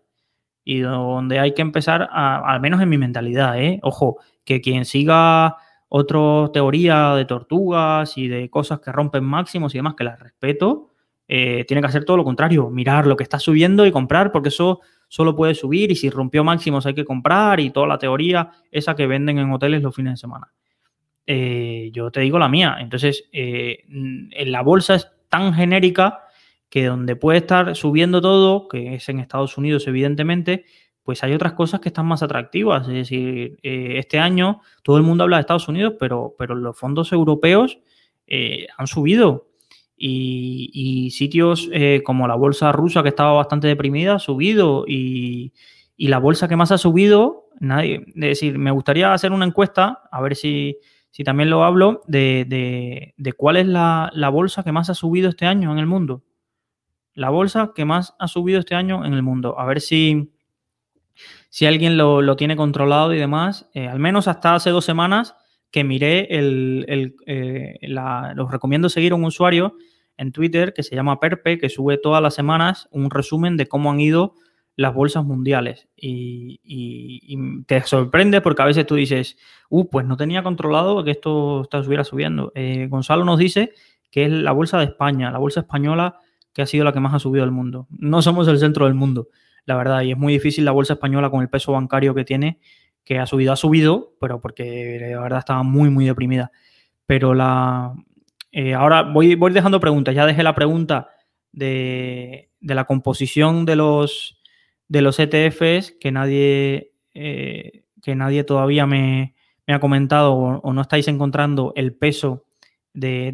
y 0.64 0.80
donde 0.80 1.38
hay 1.38 1.52
que 1.52 1.60
empezar, 1.60 2.08
al 2.10 2.58
menos 2.58 2.80
en 2.80 2.88
mi 2.88 2.96
mentalidad, 2.96 3.60
¿eh? 3.60 3.80
ojo, 3.82 4.16
que 4.46 4.62
quien 4.62 4.86
siga 4.86 5.58
otra 5.90 6.50
teoría 6.54 7.14
de 7.16 7.26
tortugas 7.26 8.16
y 8.16 8.28
de 8.28 8.48
cosas 8.48 8.80
que 8.80 8.90
rompen 8.92 9.24
máximos 9.24 9.74
y 9.74 9.78
demás, 9.78 9.94
que 9.94 10.04
las 10.04 10.18
respeto, 10.18 10.88
eh, 11.28 11.66
tiene 11.68 11.82
que 11.82 11.88
hacer 11.88 12.06
todo 12.06 12.16
lo 12.16 12.24
contrario, 12.24 12.70
mirar 12.70 13.06
lo 13.06 13.14
que 13.14 13.24
está 13.24 13.38
subiendo 13.38 13.84
y 13.84 13.92
comprar, 13.92 14.32
porque 14.32 14.48
eso 14.48 14.80
solo 15.06 15.36
puede 15.36 15.54
subir 15.54 15.90
y 15.90 15.94
si 15.94 16.08
rompió 16.08 16.44
máximos 16.44 16.86
hay 16.86 16.94
que 16.94 17.04
comprar 17.04 17.60
y 17.60 17.72
toda 17.72 17.86
la 17.86 17.98
teoría 17.98 18.52
esa 18.70 18.96
que 18.96 19.06
venden 19.06 19.38
en 19.38 19.52
hoteles 19.52 19.82
los 19.82 19.94
fines 19.94 20.14
de 20.14 20.16
semana. 20.16 20.50
Eh, 21.26 21.90
yo 21.92 22.10
te 22.10 22.20
digo 22.20 22.38
la 22.38 22.48
mía, 22.48 22.78
entonces 22.80 23.28
en 23.32 24.30
la 24.50 24.62
bolsa 24.62 24.94
es 24.94 25.10
tan 25.28 25.52
genérica 25.52 26.22
que 26.72 26.86
donde 26.86 27.16
puede 27.16 27.36
estar 27.36 27.76
subiendo 27.76 28.22
todo, 28.22 28.66
que 28.66 28.94
es 28.94 29.06
en 29.10 29.20
Estados 29.20 29.58
Unidos 29.58 29.86
evidentemente, 29.88 30.64
pues 31.02 31.22
hay 31.22 31.34
otras 31.34 31.52
cosas 31.52 31.80
que 31.80 31.90
están 31.90 32.06
más 32.06 32.22
atractivas. 32.22 32.88
Es 32.88 32.94
decir, 32.94 33.58
eh, 33.62 33.96
este 33.98 34.18
año 34.18 34.62
todo 34.82 34.96
el 34.96 35.02
mundo 35.02 35.24
habla 35.24 35.36
de 35.36 35.42
Estados 35.42 35.68
Unidos, 35.68 35.96
pero, 36.00 36.34
pero 36.38 36.54
los 36.54 36.74
fondos 36.74 37.12
europeos 37.12 37.78
eh, 38.26 38.68
han 38.78 38.86
subido. 38.86 39.48
Y, 39.98 41.10
sitios 41.10 41.68
eh, 41.74 42.00
como 42.06 42.26
la 42.26 42.36
bolsa 42.36 42.72
rusa, 42.72 43.02
que 43.02 43.10
estaba 43.10 43.34
bastante 43.34 43.68
deprimida, 43.68 44.14
ha 44.14 44.18
subido. 44.18 44.86
Y, 44.88 45.52
la 45.98 46.20
bolsa 46.20 46.48
que 46.48 46.56
más 46.56 46.72
ha 46.72 46.78
subido, 46.78 47.48
nadie. 47.60 48.02
Es 48.06 48.14
decir, 48.14 48.58
me 48.58 48.70
gustaría 48.70 49.12
hacer 49.12 49.30
una 49.30 49.44
encuesta, 49.44 50.04
a 50.10 50.22
ver 50.22 50.36
si, 50.36 50.78
si 51.10 51.22
también 51.22 51.50
lo 51.50 51.64
hablo, 51.64 52.00
de, 52.06 53.12
cuál 53.36 53.58
es 53.58 53.66
la, 53.66 54.10
la 54.14 54.30
bolsa 54.30 54.64
que 54.64 54.72
más 54.72 54.88
ha 54.88 54.94
subido 54.94 55.28
este 55.28 55.44
año 55.44 55.70
en 55.70 55.78
el 55.78 55.86
mundo. 55.86 56.22
La 57.14 57.30
bolsa 57.30 57.72
que 57.74 57.84
más 57.84 58.14
ha 58.18 58.28
subido 58.28 58.60
este 58.60 58.74
año 58.74 59.04
en 59.04 59.12
el 59.14 59.22
mundo. 59.22 59.58
A 59.58 59.66
ver 59.66 59.80
si, 59.80 60.32
si 61.50 61.66
alguien 61.66 61.96
lo, 61.96 62.36
tiene 62.36 62.56
controlado 62.56 63.12
y 63.12 63.18
demás, 63.18 63.68
eh, 63.74 63.88
al 63.88 63.98
menos 63.98 64.28
hasta 64.28 64.54
hace 64.54 64.70
dos 64.70 64.84
semanas 64.84 65.36
que 65.70 65.84
miré 65.84 66.26
el, 66.38 67.14
eh, 67.26 67.78
los 68.34 68.50
recomiendo 68.50 68.88
seguir 68.88 69.12
a 69.12 69.16
un 69.16 69.24
usuario 69.24 69.76
en 70.16 70.32
Twitter 70.32 70.72
que 70.74 70.82
se 70.82 70.94
llama 70.94 71.18
Perpe, 71.18 71.58
que 71.58 71.68
sube 71.68 71.98
todas 71.98 72.22
las 72.22 72.34
semanas 72.34 72.88
un 72.90 73.10
resumen 73.10 73.56
de 73.56 73.66
cómo 73.66 73.90
han 73.90 74.00
ido 74.00 74.34
las 74.76 74.94
bolsas 74.94 75.24
mundiales. 75.24 75.88
Y, 75.96 76.60
te 77.66 77.82
sorprende 77.82 78.40
porque 78.40 78.62
a 78.62 78.66
veces 78.66 78.86
tú 78.86 78.94
dices, 78.94 79.36
uh, 79.68 79.88
pues 79.88 80.06
no 80.06 80.16
tenía 80.16 80.42
controlado 80.42 81.02
que 81.04 81.10
esto 81.10 81.62
estuviera 81.62 82.04
subiendo. 82.04 82.52
Eh, 82.54 82.86
Gonzalo 82.88 83.24
nos 83.24 83.38
dice 83.38 83.72
que 84.10 84.26
es 84.26 84.30
la 84.30 84.52
bolsa 84.52 84.78
de 84.78 84.84
España, 84.84 85.30
la 85.30 85.38
bolsa 85.38 85.60
española 85.60 86.18
que 86.52 86.62
ha 86.62 86.66
sido 86.66 86.84
la 86.84 86.92
que 86.92 87.00
más 87.00 87.14
ha 87.14 87.18
subido 87.18 87.44
del 87.44 87.52
mundo. 87.52 87.86
No 87.90 88.22
somos 88.22 88.48
el 88.48 88.58
centro 88.58 88.86
del 88.86 88.94
mundo 88.94 89.28
la 89.64 89.76
verdad, 89.76 90.02
y 90.02 90.12
es 90.12 90.18
muy 90.18 90.32
difícil 90.32 90.64
la 90.64 90.72
bolsa 90.72 90.94
española 90.94 91.30
con 91.30 91.42
el 91.42 91.48
peso 91.48 91.72
bancario 91.72 92.14
que 92.14 92.24
tiene, 92.24 92.58
que 93.04 93.18
ha 93.18 93.26
subido, 93.26 93.52
ha 93.52 93.56
subido, 93.56 94.14
pero 94.20 94.40
porque 94.40 94.98
la 95.00 95.20
verdad 95.20 95.40
estaba 95.40 95.62
muy, 95.62 95.90
muy 95.90 96.06
deprimida. 96.06 96.50
Pero 97.06 97.34
la... 97.34 97.94
Eh, 98.50 98.74
ahora 98.74 99.02
voy, 99.02 99.34
voy 99.34 99.52
dejando 99.52 99.80
preguntas, 99.80 100.14
ya 100.14 100.26
dejé 100.26 100.42
la 100.42 100.54
pregunta 100.54 101.08
de, 101.52 102.50
la 102.60 102.84
composición 102.84 103.64
de 103.64 103.76
los, 103.76 104.38
de 104.88 105.00
los 105.00 105.18
ETFs 105.18 105.94
que 105.98 106.12
nadie, 106.12 106.92
eh, 107.14 107.84
que 108.02 108.14
nadie 108.14 108.44
todavía 108.44 108.86
me, 108.86 109.34
ha 109.68 109.80
comentado 109.80 110.34
o, 110.34 110.72
no 110.74 110.82
estáis 110.82 111.08
encontrando 111.08 111.72
el 111.76 111.94
peso 111.94 112.44
de, 112.92 113.32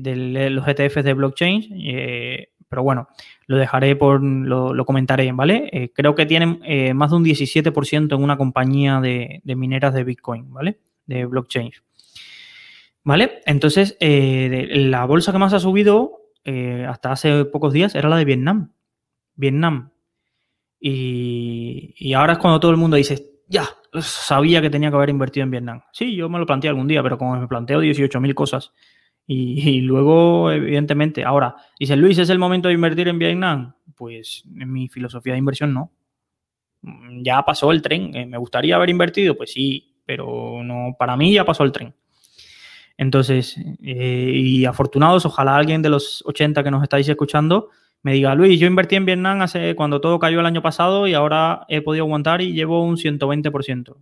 los 0.51 0.69
ETFs 0.69 1.03
de 1.03 1.15
blockchain. 1.15 1.69
Eh, 1.85 2.49
pero 2.69 2.83
bueno, 2.83 3.09
lo 3.47 3.57
dejaré 3.57 3.97
por, 3.97 4.23
lo, 4.23 4.85
comentaré, 4.85 5.33
¿vale? 5.33 5.69
Eh, 5.73 5.93
creo 5.93 6.15
que 6.15 6.27
tienen 6.27 6.61
eh, 6.65 6.93
más 6.95 7.11
de 7.11 7.17
un 7.17 7.25
17% 7.25 8.15
en 8.15 8.23
una 8.23 8.37
compañía 8.37 9.01
de, 9.01 9.41
mineras 9.45 9.95
de 9.95 10.05
Bitcoin, 10.05 10.53
¿vale? 10.53 10.79
De 11.07 11.25
blockchain. 11.25 11.73
¿Vale? 13.05 13.41
Entonces, 13.47 13.97
eh, 14.01 14.69
la 14.71 15.07
bolsa 15.07 15.33
que 15.33 15.39
más 15.39 15.55
ha 15.55 15.61
subido 15.61 16.17
hasta 16.89 17.13
hace 17.13 17.45
pocos 17.45 17.75
días 17.75 17.95
era 17.95 18.09
la 18.09 18.17
de 18.17 18.25
Vietnam. 18.25 18.73
Vietnam. 19.35 19.91
Y, 20.81 21.95
y 21.99 22.15
ahora 22.15 22.35
es 22.35 22.39
cuando 22.39 22.59
todo 22.59 22.71
el 22.71 22.79
mundo 22.79 22.97
dice, 22.97 23.43
ya, 23.49 23.69
sabía 24.01 24.63
que 24.63 24.71
tenía 24.71 24.89
que 24.89 24.97
haber 24.97 25.11
invertido 25.11 25.45
en 25.45 25.51
Vietnam. 25.51 25.83
Sí, 25.93 26.17
yo 26.17 26.31
me 26.31 26.39
lo 26.39 26.47
planteé 26.47 26.71
algún 26.71 26.89
día, 26.89 27.03
pero 27.03 27.19
como 27.19 27.39
me 27.39 27.47
planteo 27.47 27.83
18.000 27.83 28.33
cosas 28.33 28.73
y, 29.31 29.83
luego, 29.83 30.51
evidentemente, 30.51 31.23
ahora, 31.23 31.55
dice 31.79 31.97
Luis, 31.97 32.17
¿es 32.17 32.31
el 32.31 32.39
momento 32.39 32.69
de 32.69 32.75
invertir 32.75 33.09
en 33.09 33.19
Vietnam? 33.19 33.75
Pues 33.95 34.43
en 34.59 34.73
mi 34.73 34.89
filosofía 34.89 35.35
de 35.35 35.39
inversión 35.39 35.75
no. 35.75 35.93
Mm, 36.81 37.23
ya 37.23 37.43
pasó 37.43 37.71
el 37.71 37.83
tren. 37.83 38.17
Eh, 38.17 38.25
¿Me 38.25 38.39
gustaría 38.39 38.77
haber 38.77 38.89
invertido? 38.89 39.37
Pues 39.37 39.53
sí, 39.53 39.97
pero 40.07 40.63
no, 40.65 40.97
para 40.99 41.15
mí 41.15 41.35
ya 41.35 41.45
pasó 41.45 41.63
el 41.65 41.73
tren. 41.73 41.95
Entonces, 42.97 43.57
eh, 43.83 44.33
y 44.35 44.65
afortunados, 44.65 45.27
ojalá 45.27 45.57
alguien 45.57 45.83
de 45.83 45.91
los 45.91 46.25
80 46.25 46.65
que 46.65 46.71
nos 46.71 46.83
estáis 46.83 47.07
escuchando 47.07 47.69
me 48.03 48.15
diga, 48.15 48.35
Luis, 48.35 48.59
yo 48.59 48.67
invertí 48.67 48.97
en 48.97 49.05
Vietnam 49.05 49.43
hace 49.43 49.75
cuando 49.75 50.01
todo 50.01 50.19
cayó 50.19 50.41
el 50.41 50.47
año 50.47 50.63
pasado 50.63 51.07
y 51.07 51.13
ahora 51.13 51.67
he 51.69 51.83
podido 51.83 52.07
aguantar 52.07 52.41
y 52.41 52.55
llevo 52.55 52.83
un 52.83 52.97
120%. 52.97 53.97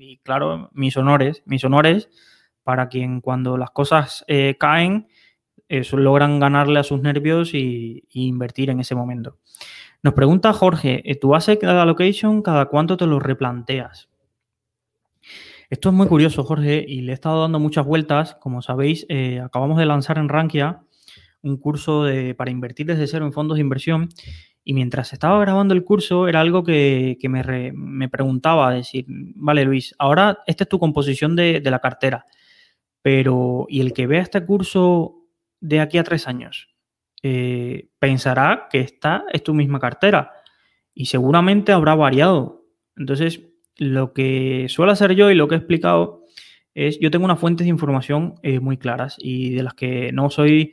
Y 0.00 0.16
claro, 0.18 0.70
mis 0.72 0.96
honores, 0.96 1.42
mis 1.46 1.62
honores 1.62 2.08
para 2.62 2.88
quien 2.88 3.20
cuando 3.20 3.56
las 3.56 3.70
cosas 3.70 4.24
eh, 4.28 4.56
caen 4.58 5.08
logran 5.92 6.38
ganarle 6.38 6.78
a 6.80 6.82
sus 6.82 7.00
nervios 7.00 7.54
y, 7.54 8.04
invertir 8.12 8.68
en 8.68 8.80
ese 8.80 8.94
momento. 8.94 9.38
Nos 10.02 10.12
pregunta 10.14 10.52
Jorge, 10.52 11.02
eh, 11.10 11.14
¿tu 11.14 11.34
asset 11.34 11.64
allocation 11.64 12.42
cada 12.42 12.66
cuánto 12.66 12.96
te 12.96 13.06
lo 13.06 13.18
replanteas? 13.18 14.10
Esto 15.70 15.88
es 15.88 15.94
muy 15.94 16.06
curioso, 16.06 16.44
Jorge, 16.44 16.84
y 16.86 17.00
le 17.00 17.12
he 17.12 17.14
estado 17.14 17.40
dando 17.40 17.58
muchas 17.58 17.86
vueltas. 17.86 18.34
Como 18.34 18.60
sabéis, 18.60 19.06
eh, 19.08 19.40
acabamos 19.40 19.78
de 19.78 19.86
lanzar 19.86 20.18
en 20.18 20.28
Rankia 20.28 20.82
un 21.40 21.56
curso 21.56 22.04
para 22.36 22.50
invertir 22.50 22.86
desde 22.86 23.06
cero 23.06 23.24
en 23.24 23.32
fondos 23.32 23.56
de 23.56 23.62
inversión. 23.62 24.10
Y 24.64 24.74
mientras 24.74 25.12
estaba 25.14 25.40
grabando 25.40 25.72
el 25.72 25.82
curso, 25.82 26.28
era 26.28 26.40
algo 26.40 26.62
que, 26.62 27.16
me, 27.22 28.08
preguntaba, 28.10 28.72
decir, 28.72 29.06
vale, 29.08 29.64
Luis, 29.64 29.94
ahora 29.98 30.38
esta 30.46 30.64
es 30.64 30.68
tu 30.68 30.78
composición 30.78 31.34
de 31.34 31.62
la 31.64 31.78
cartera. 31.78 32.26
Pero, 33.02 33.66
¿y 33.68 33.80
el 33.80 33.92
que 33.92 34.06
vea 34.06 34.22
este 34.22 34.44
curso 34.46 35.26
de 35.60 35.80
aquí 35.80 35.98
a 35.98 36.04
tres 36.04 36.28
años? 36.28 36.68
Eh, 37.22 37.88
pensará 37.98 38.68
que 38.70 38.80
esta 38.80 39.24
es 39.32 39.42
tu 39.44 39.54
misma 39.54 39.78
cartera 39.78 40.32
y 40.94 41.06
seguramente 41.06 41.72
habrá 41.72 41.94
variado. 41.94 42.64
Entonces, 42.96 43.42
lo 43.76 44.12
que 44.12 44.66
suelo 44.68 44.92
hacer 44.92 45.14
yo 45.14 45.30
y 45.30 45.34
lo 45.34 45.48
que 45.48 45.54
he 45.54 45.58
explicado 45.58 46.24
es, 46.74 46.98
yo 47.00 47.10
tengo 47.10 47.24
unas 47.24 47.38
fuentes 47.38 47.64
de 47.64 47.70
información 47.70 48.34
eh, 48.42 48.60
muy 48.60 48.76
claras 48.76 49.16
y 49.18 49.50
de 49.54 49.62
las 49.62 49.74
que 49.74 50.12
no 50.12 50.30
soy 50.30 50.72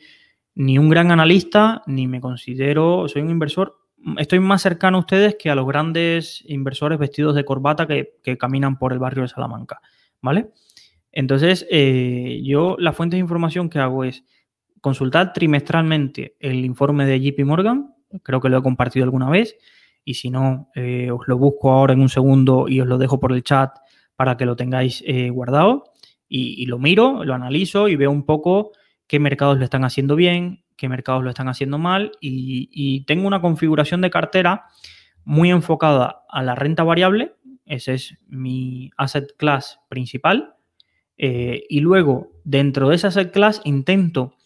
ni 0.55 0.77
un 0.77 0.89
gran 0.89 1.11
analista, 1.11 1.83
ni 1.87 2.07
me 2.07 2.21
considero, 2.21 3.07
soy 3.07 3.21
un 3.21 3.29
inversor, 3.29 3.77
estoy 4.17 4.39
más 4.39 4.61
cercano 4.61 4.97
a 4.97 5.01
ustedes 5.01 5.35
que 5.35 5.49
a 5.49 5.55
los 5.55 5.67
grandes 5.67 6.43
inversores 6.47 6.99
vestidos 6.99 7.35
de 7.35 7.45
corbata 7.45 7.87
que, 7.87 8.17
que 8.23 8.37
caminan 8.37 8.77
por 8.77 8.91
el 8.91 8.99
barrio 8.99 9.23
de 9.23 9.29
Salamanca, 9.29 9.81
¿vale? 10.21 10.51
Entonces, 11.11 11.65
eh, 11.69 12.41
yo 12.43 12.75
la 12.79 12.93
fuente 12.93 13.15
de 13.15 13.21
información 13.21 13.69
que 13.69 13.79
hago 13.79 14.03
es 14.03 14.23
consultar 14.81 15.33
trimestralmente 15.33 16.35
el 16.39 16.63
informe 16.65 17.05
de 17.05 17.19
JP 17.19 17.45
Morgan, 17.45 17.93
creo 18.23 18.39
que 18.39 18.49
lo 18.49 18.57
he 18.57 18.61
compartido 18.61 19.03
alguna 19.03 19.29
vez, 19.29 19.55
y 20.05 20.13
si 20.15 20.29
no, 20.29 20.69
eh, 20.75 21.11
os 21.11 21.27
lo 21.27 21.37
busco 21.37 21.71
ahora 21.71 21.93
en 21.93 22.01
un 22.01 22.09
segundo 22.09 22.67
y 22.67 22.79
os 22.79 22.87
lo 22.87 22.97
dejo 22.97 23.19
por 23.19 23.33
el 23.33 23.43
chat 23.43 23.71
para 24.15 24.37
que 24.37 24.45
lo 24.45 24.55
tengáis 24.55 25.03
eh, 25.05 25.29
guardado. 25.29 25.85
Y, 26.31 26.67
lo 26.67 26.77
miro, 26.77 27.25
lo 27.25 27.33
analizo 27.33 27.87
y 27.87 27.95
veo 27.95 28.11
un 28.11 28.23
poco 28.23 28.71
qué 29.07 29.19
mercados 29.19 29.57
lo 29.57 29.63
están 29.63 29.83
haciendo 29.83 30.15
bien, 30.15 30.63
qué 30.77 30.87
mercados 30.87 31.23
lo 31.23 31.31
están 31.31 31.47
haciendo 31.47 31.79
mal, 31.79 32.11
y 32.21 33.03
tengo 33.05 33.25
una 33.25 33.41
configuración 33.41 34.01
de 34.01 34.11
cartera 34.11 34.65
muy 35.23 35.49
enfocada 35.49 36.21
a 36.29 36.43
la 36.43 36.53
renta 36.53 36.83
variable, 36.83 37.33
ese 37.65 37.95
es 37.95 38.17
mi 38.27 38.91
asset 38.95 39.35
class 39.37 39.79
principal 39.89 40.58
eh, 41.21 41.65
y 41.67 41.81
luego, 41.81 42.31
dentro 42.45 42.89
de 42.89 42.95
esa 42.95 43.11
set 43.11 43.31
class, 43.31 43.61
intento 43.65 44.37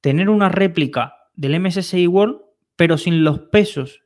tener 0.00 0.30
una 0.30 0.48
réplica 0.48 1.16
del 1.34 1.58
MSCI 1.60 2.06
World, 2.06 2.40
pero 2.76 2.96
sin 2.96 3.24
los 3.24 3.40
pesos 3.40 4.02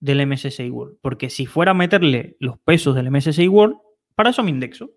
del 0.00 0.26
MSCI 0.26 0.68
World. 0.68 0.98
Porque 1.00 1.30
si 1.30 1.46
fuera 1.46 1.70
a 1.70 1.74
meterle 1.74 2.36
los 2.40 2.58
pesos 2.58 2.96
del 2.96 3.10
MSCI 3.10 3.46
World, 3.46 3.76
para 4.16 4.30
eso 4.30 4.42
me 4.42 4.50
indexo. 4.50 4.90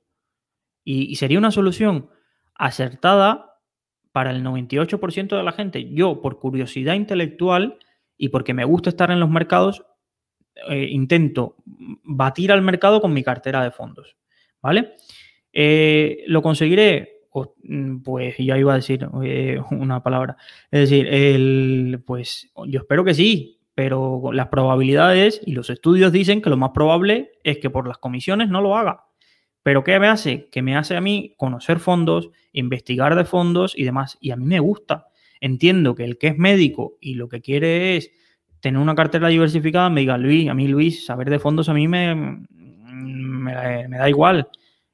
Y, 0.84 1.16
sería 1.16 1.38
una 1.38 1.52
solución 1.52 2.10
acertada 2.56 3.62
para 4.12 4.32
el 4.32 4.44
98% 4.44 5.38
de 5.38 5.44
la 5.44 5.52
gente. 5.52 5.94
Yo, 5.94 6.22
por 6.22 6.40
curiosidad 6.40 6.96
intelectual 6.96 7.78
y 8.18 8.30
porque 8.30 8.54
me 8.54 8.66
gusta 8.66 8.90
estar 8.90 9.12
en 9.12 9.20
los 9.20 9.30
mercados, 9.30 9.86
eh, 10.70 10.88
intento 10.90 11.56
batir 11.66 12.52
al 12.52 12.64
mercado 12.64 13.00
con 13.00 13.14
mi 13.14 13.24
cartera 13.24 13.64
de 13.64 13.72
fondos. 13.72 14.18
¿Vale? 14.62 14.96
Eh, 15.54 16.24
¿Lo 16.28 16.42
conseguiré? 16.42 17.14
Mm, 17.64 18.02
pues 18.02 18.36
ya 18.38 18.58
iba 18.58 18.74
a 18.74 18.78
decir 18.78 19.08
eh, 19.24 19.60
una 19.72 20.04
palabra. 20.04 20.38
Es 20.72 20.90
decir, 20.90 22.04
pues 22.06 22.52
yo 22.68 22.80
espero 22.80 23.04
que 23.04 23.14
sí, 23.14 23.60
pero 23.76 24.32
las 24.34 24.48
probabilidades 24.48 25.42
y 25.46 25.54
los 25.54 25.70
estudios 25.70 26.12
dicen 26.12 26.42
que 26.42 26.50
lo 26.50 26.58
más 26.58 26.72
probable 26.72 27.32
es 27.44 27.58
que 27.58 27.70
por 27.70 27.88
las 27.88 27.98
comisiones 27.98 28.50
no 28.50 28.62
lo 28.62 28.76
haga. 28.76 29.06
Pero 29.64 29.84
¿qué 29.84 29.98
me 30.00 30.08
hace? 30.08 30.50
Que 30.52 30.62
me 30.62 30.76
hace 30.76 30.98
a 30.98 31.02
mí 31.02 31.34
conocer 31.38 31.80
fondos, 31.80 32.30
investigar 32.52 33.16
de 33.16 33.24
fondos 33.24 33.74
y 33.78 33.84
demás. 33.84 34.18
Y 34.20 34.32
a 34.32 34.36
mí 34.36 34.46
me 34.46 34.60
gusta. 34.60 35.08
Entiendo 35.40 35.96
que 35.96 36.04
el 36.04 36.18
que 36.18 36.28
es 36.28 36.38
médico 36.38 36.98
y 37.00 37.16
lo 37.16 37.30
que 37.30 37.42
quiere 37.42 37.98
es 37.98 38.12
tener 38.60 38.80
una 38.80 38.96
cartera 38.96 39.30
diversificada, 39.30 39.90
me 39.90 40.02
diga, 40.02 40.18
Luis, 40.18 40.50
a 40.50 40.54
mí 40.54 40.68
Luis, 40.68 41.06
saber 41.06 41.30
de 41.30 41.40
fondos 41.40 41.68
a 41.68 41.74
mí 41.74 41.88
me, 41.88 42.16
me, 42.50 43.88
me 43.88 43.98
da 43.98 44.10
igual. 44.10 44.48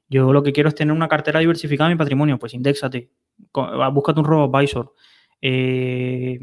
Yo 0.10 0.34
lo 0.34 0.41
que 0.41 0.51
quiero 0.51 0.70
es 0.70 0.76
tener 0.76 0.93
una 0.93 1.07
cartera 1.07 1.39
diversificada 1.39 1.89
en 1.89 1.95
mi 1.95 1.99
patrimonio. 1.99 2.39
Pues 2.39 2.53
indexate, 2.53 3.12
búscate 3.53 4.20
un 4.20 4.26
robo 4.26 4.57
advisor. 4.57 4.93
Eh, 5.41 6.39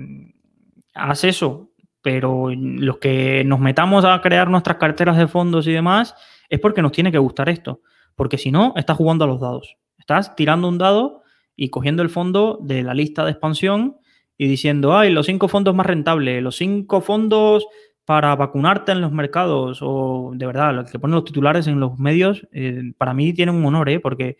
haz 0.94 1.24
eso, 1.24 1.72
pero 2.00 2.50
los 2.54 2.98
que 2.98 3.42
nos 3.44 3.58
metamos 3.58 4.04
a 4.04 4.20
crear 4.20 4.48
nuestras 4.48 4.76
carteras 4.76 5.16
de 5.16 5.26
fondos 5.26 5.66
y 5.66 5.72
demás 5.72 6.14
es 6.48 6.60
porque 6.60 6.80
nos 6.82 6.92
tiene 6.92 7.10
que 7.10 7.18
gustar 7.18 7.48
esto. 7.48 7.80
Porque 8.14 8.38
si 8.38 8.50
no, 8.52 8.72
estás 8.76 8.96
jugando 8.96 9.24
a 9.24 9.28
los 9.28 9.40
dados. 9.40 9.76
Estás 9.98 10.36
tirando 10.36 10.68
un 10.68 10.78
dado 10.78 11.22
y 11.56 11.70
cogiendo 11.70 12.02
el 12.02 12.08
fondo 12.08 12.58
de 12.62 12.82
la 12.84 12.94
lista 12.94 13.24
de 13.24 13.32
expansión 13.32 13.96
y 14.38 14.46
diciendo, 14.46 14.96
ay, 14.96 15.10
los 15.10 15.26
cinco 15.26 15.48
fondos 15.48 15.74
más 15.74 15.86
rentables, 15.86 16.42
los 16.42 16.56
cinco 16.56 17.00
fondos 17.00 17.66
para 18.07 18.36
vacunarte 18.36 18.92
en 18.92 19.00
los 19.00 19.11
mercados, 19.11 19.80
o 19.82 20.30
de 20.32 20.46
verdad, 20.46 20.72
los 20.72 20.90
que 20.90 20.98
ponen 20.98 21.16
los 21.16 21.24
titulares 21.24 21.66
en 21.66 21.80
los 21.80 21.98
medios, 21.98 22.46
eh, 22.52 22.92
para 22.96 23.12
mí 23.12 23.34
tienen 23.34 23.57
un 23.57 23.66
honor, 23.66 23.88
¿eh? 23.88 23.98
porque 23.98 24.38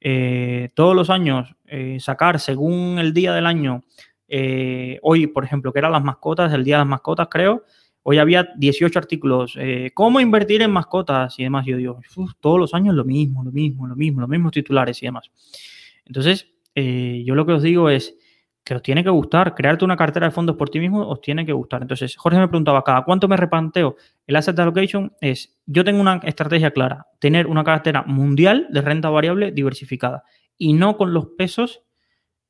eh, 0.00 0.70
todos 0.74 0.94
los 0.94 1.10
años 1.10 1.56
eh, 1.66 1.98
sacar 1.98 2.38
según 2.38 3.00
el 3.00 3.12
día 3.12 3.34
del 3.34 3.46
año, 3.46 3.82
hoy, 5.02 5.26
por 5.26 5.42
ejemplo, 5.42 5.72
que 5.72 5.80
eran 5.80 5.90
las 5.90 6.04
mascotas, 6.04 6.52
el 6.52 6.62
día 6.62 6.76
de 6.76 6.82
las 6.82 6.88
mascotas, 6.88 7.26
creo, 7.28 7.64
hoy 8.04 8.18
había 8.18 8.48
18 8.56 8.96
artículos, 8.98 9.58
cómo 9.94 10.20
invertir 10.20 10.60
en 10.62 10.70
mascotas 10.70 11.38
y 11.38 11.44
demás. 11.44 11.64
Yo 11.66 11.78
digo, 11.78 12.00
todos 12.38 12.60
los 12.60 12.74
años 12.74 12.94
lo 12.94 13.04
mismo, 13.06 13.42
lo 13.42 13.50
mismo, 13.50 13.86
lo 13.86 13.96
mismo, 13.96 14.20
los 14.20 14.28
mismos 14.28 14.52
titulares 14.52 15.02
y 15.02 15.06
demás. 15.06 15.30
Entonces, 16.04 16.46
yo 16.74 17.34
lo 17.34 17.46
que 17.46 17.52
os 17.52 17.62
digo 17.62 17.88
es, 17.88 18.14
que 18.68 18.74
os 18.74 18.82
tiene 18.82 19.02
que 19.02 19.08
gustar. 19.08 19.54
Crearte 19.54 19.86
una 19.86 19.96
cartera 19.96 20.26
de 20.26 20.30
fondos 20.30 20.54
por 20.54 20.68
ti 20.68 20.78
mismo 20.78 21.08
os 21.08 21.22
tiene 21.22 21.46
que 21.46 21.54
gustar. 21.54 21.80
Entonces, 21.80 22.14
Jorge 22.18 22.38
me 22.38 22.48
preguntaba, 22.48 22.84
¿cada 22.84 23.02
cuánto 23.02 23.26
me 23.26 23.38
replanteo 23.38 23.96
el 24.26 24.36
asset 24.36 24.58
allocation? 24.58 25.14
Es, 25.22 25.58
yo 25.64 25.84
tengo 25.84 26.02
una 26.02 26.20
estrategia 26.24 26.70
clara, 26.70 27.06
tener 27.18 27.46
una 27.46 27.64
cartera 27.64 28.02
mundial 28.02 28.66
de 28.68 28.82
renta 28.82 29.08
variable 29.08 29.52
diversificada 29.52 30.22
y 30.58 30.74
no 30.74 30.98
con 30.98 31.14
los 31.14 31.28
pesos 31.38 31.82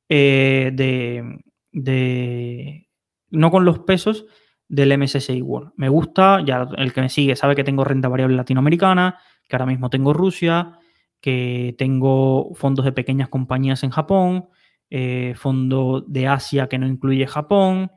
eh, 0.09 0.73
de, 0.75 1.39
de, 1.71 2.89
no 3.31 3.53
con 3.53 3.65
los 3.65 3.79
pesos 3.81 4.27
del 4.67 4.99
MSCI 4.99 5.41
World. 5.41 5.71
Me 5.77 5.89
gusta, 5.89 6.45
ya 6.45 6.67
el 6.79 6.93
que 6.93 7.01
me 7.01 7.11
sigue 7.11 7.37
sabe 7.37 7.55
que 7.55 7.63
tengo 7.63 7.85
renta 7.85 8.09
variable 8.09 8.37
latinoamericana, 8.37 9.21
que 9.49 9.55
ahora 9.55 9.67
mismo 9.67 9.89
tengo 9.89 10.13
Rusia, 10.13 10.81
que 11.21 11.77
tengo 11.79 12.55
fondos 12.57 12.85
de 12.85 12.91
pequeñas 12.91 13.29
compañías 13.29 13.85
en 13.85 13.91
Japón, 13.91 14.49
eh, 14.91 15.35
fondo 15.37 16.05
de 16.07 16.27
Asia 16.27 16.69
que 16.69 16.79
no 16.79 16.87
incluye 16.87 17.27
Japón. 17.27 17.91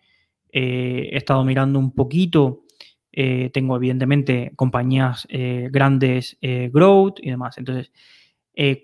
Eh, 0.51 1.09
he 1.11 1.17
estado 1.17 1.43
mirando 1.43 1.79
un 1.79 1.93
poquito. 1.93 2.63
Eh, 3.11 3.49
tengo 3.53 3.75
evidentemente 3.75 4.53
compañías 4.55 5.27
grandes, 5.29 6.37
growth 6.41 7.19
y 7.21 7.29
demás. 7.29 7.57
Entonces, 7.57 7.91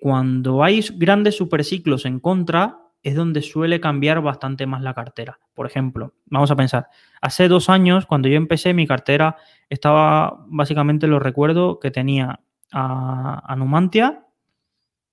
cuando 0.01 0.63
hay 0.63 0.81
grandes 0.95 1.37
superciclos 1.37 2.05
en 2.05 2.19
contra, 2.19 2.79
es 3.03 3.15
donde 3.15 3.41
suele 3.41 3.79
cambiar 3.79 4.21
bastante 4.21 4.65
más 4.65 4.81
la 4.81 4.93
cartera. 4.93 5.39
Por 5.53 5.65
ejemplo, 5.65 6.13
vamos 6.25 6.51
a 6.51 6.55
pensar, 6.55 6.87
hace 7.21 7.47
dos 7.47 7.69
años, 7.69 8.05
cuando 8.05 8.27
yo 8.27 8.35
empecé, 8.35 8.73
mi 8.73 8.85
cartera 8.85 9.37
estaba, 9.69 10.45
básicamente 10.47 11.07
lo 11.07 11.19
recuerdo, 11.19 11.79
que 11.79 11.91
tenía 11.91 12.41
a, 12.73 13.43
a 13.45 13.55
Numantia, 13.55 14.25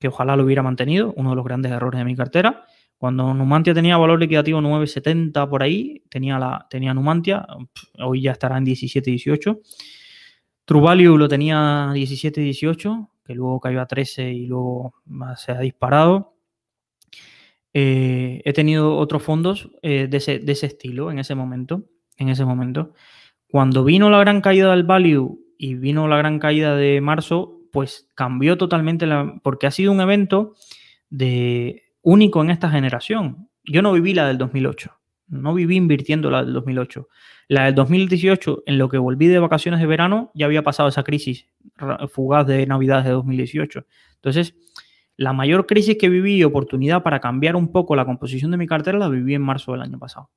que 0.01 0.09
ojalá 0.09 0.35
lo 0.35 0.45
hubiera 0.45 0.63
mantenido, 0.63 1.13
uno 1.17 1.31
de 1.31 1.37
los 1.37 1.45
grandes 1.45 1.71
errores 1.71 1.99
de 1.99 2.05
mi 2.05 2.17
cartera, 2.17 2.67
cuando 3.05 3.35
Numantia 3.35 3.75
tenía 3.75 3.99
valor 3.99 4.19
liquidativo 4.19 4.63
9,70 4.63 5.47
por 5.51 5.63
ahí, 5.63 6.03
tenía, 6.09 6.39
la, 6.39 6.67
tenía 6.71 6.95
Numantia, 6.95 7.47
hoy 7.99 8.23
ya 8.23 8.33
estará 8.33 8.57
en 8.57 8.65
17,18. 8.65 9.61
True 10.65 10.81
Value 10.81 11.19
lo 11.19 11.29
tenía 11.29 11.91
17,18, 11.93 13.11
que 13.23 13.35
luego 13.35 13.61
cayó 13.61 13.83
a 13.83 13.87
13 13.87 14.33
y 14.33 14.47
luego 14.47 14.95
se 15.37 15.53
ha 15.53 15.59
disparado. 15.59 16.39
Eh, 17.75 18.41
he 18.43 18.55
tenido 18.55 18.97
otros 18.97 19.23
fondos 19.23 19.69
eh, 19.83 20.07
de, 20.09 20.17
ese, 20.17 20.39
de, 20.39 20.53
ese, 20.53 20.65
estilo 20.65 21.11
en 21.11 21.19
ese 21.19 21.35
momento. 21.35 21.85
En 22.17 22.31
ese 22.31 22.47
momento. 22.47 22.95
Cuando 23.49 23.85
vino 23.85 24.09
la 24.09 24.21
gran 24.21 24.41
caída 24.41 24.71
del 24.71 24.85
value 24.85 25.39
y 25.59 25.75
vino 25.75 26.09
la 26.09 26.17
gran 26.17 26.39
caída 26.39 26.75
de 26.75 27.03
marzo, 27.03 27.61
pues 27.71 28.09
cambió 28.15 28.57
totalmente 28.57 29.07
porque 29.43 29.67
ha 29.67 29.71
sido 29.71 29.93
un 29.93 30.01
evento 30.01 30.55
de 31.11 31.84
único 32.05 32.43
en 32.43 32.51
esta 32.51 32.71
generación. 32.71 33.49
Yo 33.65 33.83
no 33.83 33.93
viví 33.93 34.15
la 34.15 34.29
del 34.29 34.39
2008, 34.39 34.93
no 35.29 35.55
viví 35.55 35.77
invirtiendo 35.77 36.31
la 36.31 36.45
del 36.45 36.53
2008. 36.53 37.09
La 37.49 37.65
del 37.65 37.75
2018, 37.75 38.63
en 38.67 38.79
lo 38.79 38.89
que 38.89 38.99
volví 38.99 39.27
de 39.27 39.39
vacaciones 39.39 39.81
de 39.81 39.87
verano, 39.87 40.31
ya 40.35 40.47
había 40.47 40.63
pasado 40.63 40.89
esa 40.89 41.03
crisis 41.03 41.49
fugaz 42.09 42.47
de 42.47 42.67
Navidades 42.67 43.05
de 43.05 43.11
2018. 43.11 43.87
Entonces, 44.17 44.55
la 45.17 45.33
mayor 45.33 45.67
crisis 45.67 45.97
que 45.99 46.09
viví 46.09 46.37
y 46.37 46.45
oportunidad 46.45 47.03
para 47.03 47.21
cambiar 47.21 47.57
un 47.57 47.71
poco 47.71 47.97
la 47.97 48.05
composición 48.05 48.51
de 48.51 48.57
mi 48.57 48.67
cartera 48.67 48.99
la 48.99 49.09
viví 49.09 49.35
en 49.35 49.43
marzo 49.43 49.73
del 49.73 49.83
año 49.83 49.99
pasado. 49.99 50.31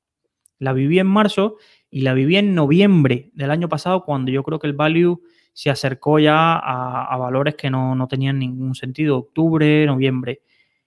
La 0.58 0.72
viví 0.72 0.98
en 0.98 1.06
marzo 1.06 1.56
y 1.90 2.00
la 2.00 2.14
viví 2.14 2.36
en 2.36 2.54
noviembre 2.54 3.30
del 3.34 3.50
año 3.50 3.68
pasado 3.68 4.04
cuando 4.04 4.30
yo 4.30 4.42
creo 4.42 4.58
que 4.58 4.66
el 4.66 4.72
value 4.72 5.22
se 5.52 5.70
acercó 5.70 6.18
ya 6.18 6.56
a, 6.56 7.16
valores 7.16 7.56
que 7.56 7.70
no, 7.70 7.94
no, 7.94 8.06
tenían 8.06 8.38
ningún 8.38 8.74
sentido, 8.74 9.18
octubre, 9.18 9.86
noviembre. 9.86 10.42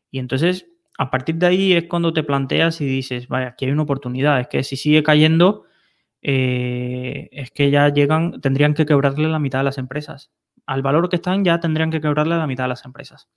Y 0.09 0.19
entonces 0.19 0.70
a 1.01 1.09
partir 1.09 1.33
de 1.37 1.47
ahí 1.47 1.73
es 1.73 1.85
cuando 1.85 2.13
te 2.13 2.21
planteas 2.21 2.79
y 2.79 2.85
dices, 2.85 3.27
vaya, 3.27 3.47
aquí 3.47 3.65
hay 3.65 3.71
una 3.71 3.81
oportunidad. 3.81 4.39
Es 4.39 4.47
que 4.47 4.61
si 4.61 4.75
sigue 4.75 5.01
cayendo, 5.01 5.63
eh, 6.21 7.27
es 7.31 7.49
que 7.49 7.71
ya 7.71 7.89
llegan, 7.89 8.39
tendrían 8.39 8.75
que 8.75 8.85
quebrarle 8.85 9.27
la 9.27 9.39
mitad 9.39 9.61
de 9.61 9.63
las 9.63 9.79
empresas. 9.79 10.29
Al 10.67 10.83
valor 10.83 11.09
que 11.09 11.15
están 11.15 11.43
ya 11.43 11.59
tendrían 11.59 11.89
que 11.89 12.01
quebrarle 12.01 12.37
la 12.37 12.45
mitad 12.45 12.65
de 12.65 12.67
las 12.67 12.85
empresas. 12.85 13.29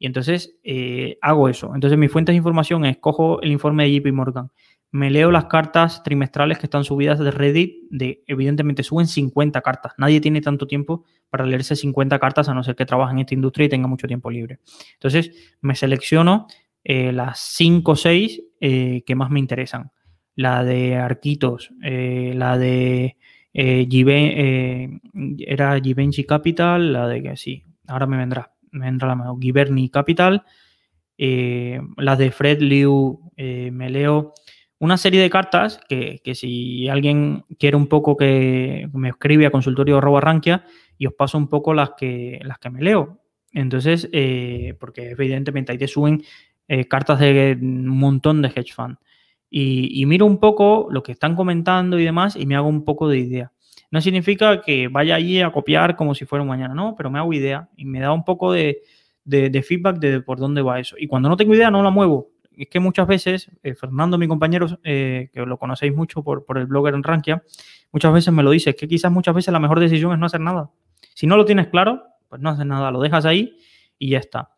Y 0.00 0.06
entonces 0.06 0.58
eh, 0.64 1.16
hago 1.22 1.48
eso. 1.48 1.76
Entonces 1.76 1.96
mi 1.96 2.08
fuente 2.08 2.32
de 2.32 2.38
información 2.38 2.84
es, 2.84 2.98
cojo 2.98 3.40
el 3.40 3.52
informe 3.52 3.84
de 3.84 4.00
JP 4.00 4.12
Morgan, 4.12 4.50
me 4.90 5.10
leo 5.10 5.30
las 5.30 5.44
cartas 5.44 6.02
trimestrales 6.02 6.58
que 6.58 6.66
están 6.66 6.82
subidas 6.82 7.20
de 7.20 7.30
Reddit, 7.30 7.84
de, 7.90 8.24
evidentemente 8.26 8.82
suben 8.82 9.06
50 9.06 9.60
cartas. 9.60 9.92
Nadie 9.96 10.20
tiene 10.20 10.40
tanto 10.40 10.66
tiempo 10.66 11.04
para 11.28 11.46
leerse 11.46 11.76
50 11.76 12.18
cartas 12.18 12.48
a 12.48 12.54
no 12.54 12.64
ser 12.64 12.74
que 12.74 12.84
trabaje 12.84 13.12
en 13.12 13.20
esta 13.20 13.34
industria 13.34 13.66
y 13.66 13.68
tenga 13.68 13.86
mucho 13.86 14.08
tiempo 14.08 14.28
libre. 14.28 14.58
Entonces 14.94 15.54
me 15.60 15.76
selecciono 15.76 16.48
eh, 16.82 17.12
las 17.12 17.38
5 17.56 17.92
o 17.92 17.96
6 17.96 18.42
eh, 18.60 19.02
que 19.04 19.14
más 19.14 19.30
me 19.30 19.40
interesan. 19.40 19.92
La 20.34 20.64
de 20.64 20.96
Arquitos, 20.96 21.72
eh, 21.82 22.32
la 22.34 22.56
de 22.56 23.16
era 23.52 25.80
Givenchy 25.80 26.24
Capital, 26.24 26.92
la 26.92 27.08
de 27.08 27.20
que 27.20 27.36
sí, 27.36 27.64
ahora 27.88 28.06
me 28.06 28.16
vendrá, 28.16 28.54
me 28.70 28.86
vendrá 28.86 29.08
la 29.08 29.16
mano, 29.16 29.36
Giverny 29.40 29.88
Capital, 29.88 30.44
las 31.18 32.16
de 32.16 32.30
Fred 32.30 32.60
Liu, 32.60 33.32
me 33.36 33.90
leo 33.90 34.34
una 34.78 34.96
serie 34.96 35.20
de 35.20 35.30
cartas 35.30 35.80
que, 35.88 36.20
si 36.34 36.88
alguien 36.88 37.44
quiere 37.58 37.76
un 37.76 37.88
poco 37.88 38.16
que 38.16 38.88
me 38.92 39.08
escribe 39.08 39.46
a 39.46 39.50
consultorio 39.50 40.00
rankia 40.00 40.64
y 40.96 41.06
os 41.06 41.14
paso 41.14 41.36
un 41.36 41.48
poco 41.48 41.74
las 41.74 41.90
que, 41.98 42.38
las 42.44 42.60
que 42.60 42.70
me 42.70 42.82
leo. 42.82 43.20
Entonces, 43.52 44.08
porque 44.78 45.10
evidentemente 45.10 45.72
ahí 45.72 45.78
te 45.78 45.88
suben 45.88 46.22
eh, 46.72 46.86
cartas 46.86 47.18
de 47.18 47.58
un 47.60 47.88
montón 47.88 48.42
de 48.42 48.48
hedge 48.54 48.72
fund. 48.72 48.96
Y, 49.50 50.06
miro 50.06 50.24
un 50.24 50.38
poco 50.38 50.86
lo 50.88 51.02
que 51.02 51.10
están 51.10 51.34
comentando 51.34 51.98
y 51.98 52.04
demás 52.04 52.36
y 52.36 52.46
me 52.46 52.54
hago 52.54 52.68
un 52.68 52.84
poco 52.84 53.08
de 53.08 53.18
idea. 53.18 53.50
No 53.90 54.00
significa 54.00 54.60
que 54.60 54.86
vaya 54.86 55.16
allí 55.16 55.40
a 55.40 55.50
copiar 55.50 55.96
como 55.96 56.14
si 56.14 56.26
fuera 56.26 56.44
un 56.44 56.48
mañana, 56.48 56.72
no, 56.72 56.94
pero 56.96 57.10
me 57.10 57.18
hago 57.18 57.32
idea 57.32 57.68
y 57.76 57.86
me 57.86 57.98
da 57.98 58.12
un 58.12 58.22
poco 58.24 58.52
de, 58.52 58.82
feedback 59.26 59.98
de 59.98 60.20
por 60.20 60.38
dónde 60.38 60.62
va 60.62 60.78
eso. 60.78 60.94
Y 60.96 61.08
cuando 61.08 61.28
no 61.28 61.36
tengo 61.36 61.56
idea, 61.56 61.72
no 61.72 61.82
la 61.82 61.90
muevo. 61.90 62.28
Es 62.56 62.68
que 62.68 62.78
muchas 62.78 63.08
veces, 63.08 63.50
eh, 63.64 63.74
Fernando, 63.74 64.16
mi 64.16 64.28
compañero, 64.28 64.68
eh, 64.84 65.28
que 65.32 65.44
lo 65.44 65.58
conocéis 65.58 65.92
mucho 65.92 66.22
por, 66.22 66.44
por 66.44 66.56
el 66.56 66.66
blogger 66.66 66.94
en 66.94 67.02
Rankia, 67.02 67.42
muchas 67.90 68.12
veces 68.12 68.32
me 68.32 68.44
lo 68.44 68.52
dice, 68.52 68.70
es 68.70 68.76
que 68.76 68.86
quizás 68.86 69.10
muchas 69.10 69.34
veces 69.34 69.52
la 69.52 69.58
mejor 69.58 69.80
decisión 69.80 70.12
es 70.12 70.20
no 70.20 70.26
hacer 70.26 70.40
nada. 70.40 70.70
Si 71.14 71.26
no 71.26 71.36
lo 71.36 71.44
tienes 71.44 71.66
claro, 71.66 72.04
pues 72.28 72.40
no 72.40 72.50
haces 72.50 72.64
nada, 72.64 72.92
lo 72.92 73.00
dejas 73.00 73.24
ahí 73.24 73.58
y 73.98 74.10
ya 74.10 74.18
está. 74.18 74.52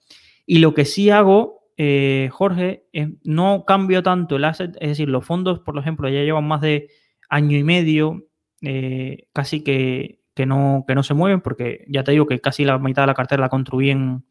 Y 0.45 0.59
lo 0.59 0.75
que 0.75 0.85
sí 0.85 1.09
hago 1.09 1.62
eh, 1.77 2.29
Jorge, 2.31 2.87
no 3.25 3.65
cambio 3.67 4.03
tanto 4.03 4.37
el 4.37 4.45
asset, 4.45 4.77
es 4.81 4.91
decir, 4.91 5.09
los 5.09 5.25
fondos, 5.25 5.61
por 5.61 5.79
ejemplo, 5.79 6.09
ya 6.09 6.23
llevan 6.23 6.47
más 6.47 6.61
de 6.61 6.89
año 7.29 7.57
y 7.57 7.65
medio, 7.65 8.27
eh, 8.61 9.29
casi 9.33 9.63
que, 9.63 10.21
no, 10.47 10.85
que 10.87 10.95
no 10.95 11.03
se 11.03 11.15
mueven, 11.15 11.41
porque 11.41 11.85
ya 11.89 12.05
te 12.05 12.13
digo 12.13 12.27
que 12.27 12.41
casi 12.41 12.65
la 12.65 12.79
mitad 12.79 13.03
de 13.03 13.07
la 13.07 13.15
cartera 13.15 13.43
la 13.43 13.49
construí 13.49 13.91
en, 13.91 14.25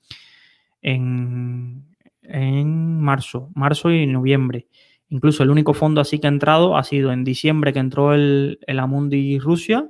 en, 0.82 1.84
marzo, 3.02 3.50
marzo 3.56 3.92
y 3.92 4.06
noviembre. 4.06 4.68
Incluso 5.10 5.44
el 5.44 5.50
único 5.50 5.74
fondo 5.74 6.00
así 6.00 6.20
que 6.20 6.28
ha 6.28 6.30
entrado 6.30 6.78
ha 6.78 6.84
sido 6.84 7.12
en 7.12 7.24
diciembre 7.24 7.74
que 7.74 7.80
entró 7.80 8.14
el, 8.14 8.60
el 8.66 8.80
Amundi 8.80 9.40
Rusia 9.40 9.90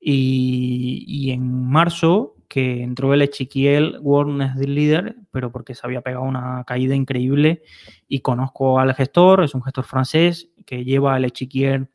y, 0.00 1.04
y 1.06 1.32
en 1.32 1.64
marzo 1.64 2.37
que 2.48 2.82
entró 2.82 3.12
el 3.12 3.22
Echiquiel 3.22 3.98
World 4.00 4.56
Leader, 4.58 5.16
pero 5.30 5.52
porque 5.52 5.74
se 5.74 5.82
había 5.84 6.00
pegado 6.00 6.24
una 6.24 6.64
caída 6.66 6.94
increíble 6.94 7.62
y 8.08 8.20
conozco 8.20 8.80
al 8.80 8.94
gestor, 8.94 9.44
es 9.44 9.54
un 9.54 9.62
gestor 9.62 9.84
francés 9.84 10.50
que 10.64 10.84
lleva 10.84 11.16
el 11.16 11.26
Echiquiel 11.26 11.88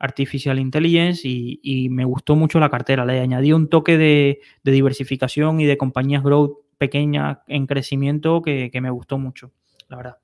Artificial 0.00 0.58
Intelligence 0.58 1.22
y, 1.24 1.88
me 1.90 2.04
gustó 2.04 2.34
mucho 2.34 2.58
la 2.58 2.70
cartera, 2.70 3.06
le 3.06 3.20
añadí 3.20 3.52
un 3.52 3.68
toque 3.68 3.96
de, 3.96 4.40
diversificación 4.64 5.60
y 5.60 5.64
de 5.64 5.78
compañías 5.78 6.22
growth 6.22 6.58
pequeñas 6.76 7.38
en 7.46 7.66
crecimiento 7.66 8.42
que, 8.42 8.70
me 8.82 8.90
gustó 8.90 9.16
mucho, 9.16 9.52
la 9.88 9.96
verdad. 9.96 10.16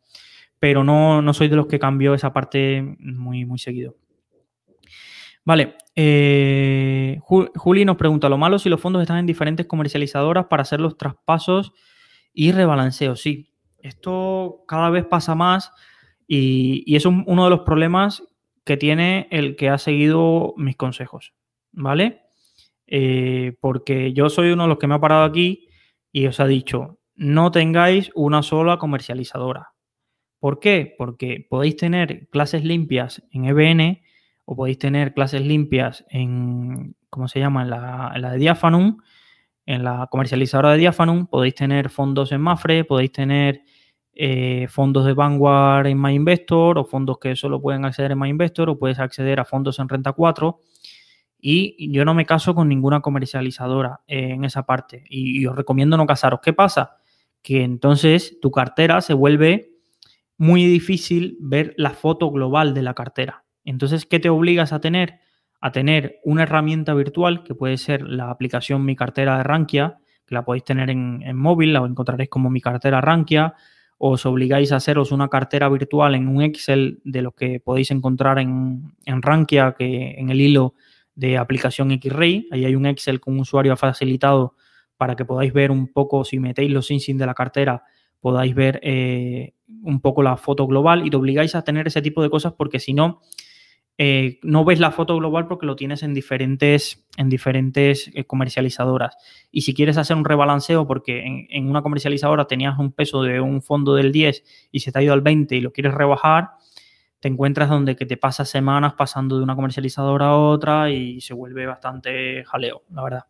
Pero 0.59 0.85
no, 0.85 1.23
no 1.23 1.33
soy 1.33 1.49
de 1.49 1.57
los 1.57 1.67
que 1.67 1.79
cambió 1.79 2.13
esa 2.13 2.33
parte 2.33 2.97
muy, 2.99 3.45
muy 3.47 3.59
seguido. 3.59 3.95
Vale. 5.51 5.75
Eh, 5.97 7.19
Juli 7.25 7.85
nos 7.85 7.97
pregunta: 7.97 8.29
Lo 8.29 8.39
malo 8.39 8.61
si 8.61 8.69
los 8.69 8.81
fondos 8.81 9.03
están 9.03 9.19
en 9.19 9.27
diferentes 9.27 9.67
comercializadoras 9.67 10.47
para 10.47 10.63
hacer 10.63 10.81
los 10.81 10.97
traspasos 10.97 11.73
y 12.33 12.53
rebalanceos. 12.53 13.21
Sí, 13.21 13.51
esto 13.81 14.63
cada 14.69 14.91
vez 14.91 15.07
pasa 15.07 15.35
más 15.35 15.73
y, 16.29 16.95
es 16.95 17.05
uno 17.05 17.43
de 17.43 17.51
los 17.51 17.63
problemas 17.63 18.23
que 18.65 18.77
tiene 18.77 19.27
el 19.33 19.57
que 19.57 19.71
ha 19.71 19.79
seguido 19.79 20.55
mis 20.57 20.77
consejos. 20.77 21.35
¿Vale? 21.73 22.23
Eh, 22.87 23.57
porque 23.61 24.13
yo 24.13 24.31
soy 24.31 24.53
uno 24.53 24.63
de 24.63 24.69
los 24.69 24.79
que 24.79 24.87
me 24.87 24.95
ha 24.95 25.01
parado 25.01 25.25
aquí 25.25 25.67
y 26.13 26.29
os 26.29 26.39
ha 26.39 26.47
dicho: 26.47 27.01
no 27.17 27.51
tengáis 27.51 28.13
una 28.15 28.45
sola 28.45 28.79
comercializadora. 28.79 29.73
¿Por 30.39 30.61
qué? 30.61 30.95
Porque 30.97 31.45
podéis 31.51 31.75
tener 31.75 32.29
clases 32.29 32.65
limpias 32.65 33.21
en 33.33 33.47
EBN 33.47 34.01
o 34.45 34.57
podéis 34.57 34.79
tener 34.79 35.15
clases 35.15 35.43
limpias 35.43 36.05
en, 36.09 36.97
¿cómo 37.09 37.29
se 37.29 37.41
llama? 37.41 37.63
En 37.63 37.71
la, 37.71 38.31
de 38.33 38.39
Diaphanum, 38.39 38.99
en 39.67 39.85
la 39.85 40.09
comercializadora 40.11 40.73
de 40.73 40.79
Diaphanum, 40.79 41.27
podéis 41.27 41.55
tener 41.55 41.91
fondos 41.91 42.33
en 42.33 42.41
Mafre, 42.41 42.85
podéis 42.85 43.13
tener 43.13 43.63
eh, 44.13 44.67
fondos 44.69 45.05
de 45.07 45.13
Vanguard 45.13 45.87
en 45.87 46.01
MyInvestor 46.01 46.79
o 46.79 46.85
fondos 46.85 47.19
que 47.19 47.37
solo 47.37 47.61
pueden 47.61 47.85
acceder 47.85 48.13
en 48.13 48.19
MyInvestor 48.19 48.69
o 48.71 48.79
puedes 48.79 48.99
acceder 48.99 49.39
a 49.41 49.45
fondos 49.45 49.79
en 49.79 49.89
Renta 49.89 50.13
4 50.13 50.59
y 51.43 51.91
yo 51.93 52.05
no 52.05 52.15
me 52.15 52.27
caso 52.27 52.55
con 52.55 52.69
ninguna 52.69 53.01
comercializadora 53.01 54.01
en 54.07 54.45
esa 54.45 54.65
parte 54.67 55.05
y 55.09 55.47
os 55.47 55.57
recomiendo 55.57 55.97
no 55.97 56.07
casaros. 56.07 56.41
¿Qué 56.43 56.53
pasa? 56.53 56.99
Que 57.43 57.63
entonces 57.63 58.39
tu 58.41 58.51
cartera 58.51 59.01
se 59.01 59.15
vuelve 59.15 59.73
muy 60.37 60.65
difícil 60.65 61.37
ver 61.41 61.75
la 61.77 61.91
foto 61.91 62.31
global 62.31 62.75
de 62.75 62.83
la 62.83 62.95
cartera. 62.95 63.45
Entonces, 63.65 64.07
¿qué 64.07 64.21
te 64.21 64.29
obligas 64.29 64.73
a 64.73 64.81
tener? 64.81 65.21
A 65.61 65.73
tener 65.73 66.21
una 66.25 66.45
herramienta 66.45 66.95
virtual 66.95 67.45
que 67.45 67.55
puede 67.55 67.77
ser 67.77 68.03
la 68.03 68.31
aplicación 68.31 68.85
Mi 68.85 68.97
Cartera 68.97 69.37
de 69.37 69.43
Rankia, 69.43 69.99
que 70.27 70.35
la 70.35 70.45
podéis 70.45 70.65
tener 70.65 70.91
en, 70.91 71.37
móvil, 71.37 71.73
la 71.73 71.81
encontraréis 71.81 72.31
como 72.31 72.51
Mi 72.51 72.61
Cartera 72.61 73.01
Rankia, 73.01 73.55
os 73.99 74.25
obligáis 74.25 74.73
a 74.73 74.77
haceros 74.77 75.13
una 75.13 75.29
cartera 75.29 75.69
virtual 75.69 76.15
en 76.15 76.29
un 76.29 76.41
Excel 76.41 77.01
de 77.05 77.21
lo 77.21 77.33
que 77.33 77.61
podéis 77.61 77.91
encontrar 77.91 78.39
en, 78.39 78.95
en 79.05 79.21
Rankia, 79.21 79.75
que 79.79 80.13
en 80.13 80.31
el 80.31 80.41
hilo 80.41 80.75
de 81.15 81.37
aplicación 81.37 81.91
Xray, 82.01 82.49
ahí 82.51 82.65
hay 82.65 82.75
un 82.75 82.87
Excel 82.87 83.21
con 83.21 83.35
un 83.35 83.41
usuario 83.41 83.77
facilitado 83.77 84.55
para 84.97 85.17
que 85.17 85.27
podáis 85.27 85.53
ver 85.53 85.71
un 85.71 85.89
poco, 85.89 86.25
si 86.25 86.39
metéis 86.39 86.71
los 86.71 86.87
sin 86.87 87.19
de 87.19 87.27
la 87.27 87.35
cartera, 87.35 87.83
podáis 88.21 88.55
ver 88.55 88.81
eh, 88.83 89.55
un 89.83 90.01
poco 90.01 90.23
la 90.23 90.37
foto 90.37 90.67
global 90.67 91.07
y 91.07 91.11
te 91.11 91.17
obligáis 91.17 91.55
a 91.55 91.63
tener 91.63 91.87
ese 91.87 92.03
tipo 92.03 92.23
de 92.23 92.31
cosas 92.31 92.53
porque 92.53 92.79
si 92.79 92.95
no, 92.95 93.21
eh, 94.03 94.39
no 94.43 94.65
ves 94.65 94.81
la 94.81 94.93
foto 94.93 95.15
global 95.19 95.47
porque 95.47 95.67
lo 95.67 95.77
tienes 95.77 96.03
en 96.03 96.15
diferentes, 96.15 97.07
en 97.19 97.29
diferentes 97.29 98.11
eh, 98.15 98.25
comercializadoras. 98.25 99.15
Y 99.53 99.61
si 99.61 99.75
quieres 99.75 99.99
hacer 99.99 100.17
un 100.17 100.25
rebalanceo 100.25 100.87
porque 100.87 101.23
en, 101.51 101.69
una 101.69 101.83
comercializadora 101.83 102.47
tenías 102.47 102.79
un 102.79 102.93
peso 102.93 103.23
de 103.23 103.43
un 103.43 103.61
fondo 103.61 103.95
del 103.95 104.11
10 104.11 104.43
y 104.73 104.81
se 104.81 104.91
te 104.91 104.99
ha 104.99 105.03
ido 105.03 105.13
al 105.13 105.21
20 105.21 105.55
y 105.55 105.61
lo 105.61 105.71
quieres 105.71 105.93
rebajar, 105.93 106.53
te 107.21 107.29
encuentras 107.29 107.69
donde 107.69 107.95
que 107.95 108.07
te 108.07 108.17
pasas 108.17 108.49
semanas 108.49 108.95
pasando 108.95 109.37
de 109.37 109.43
una 109.43 109.55
comercializadora 109.55 110.29
a 110.29 110.37
otra 110.39 110.91
y 110.91 111.21
se 111.21 111.35
vuelve 111.35 111.67
bastante 111.67 112.43
jaleo, 112.45 112.85
la 112.95 113.03
verdad 113.03 113.25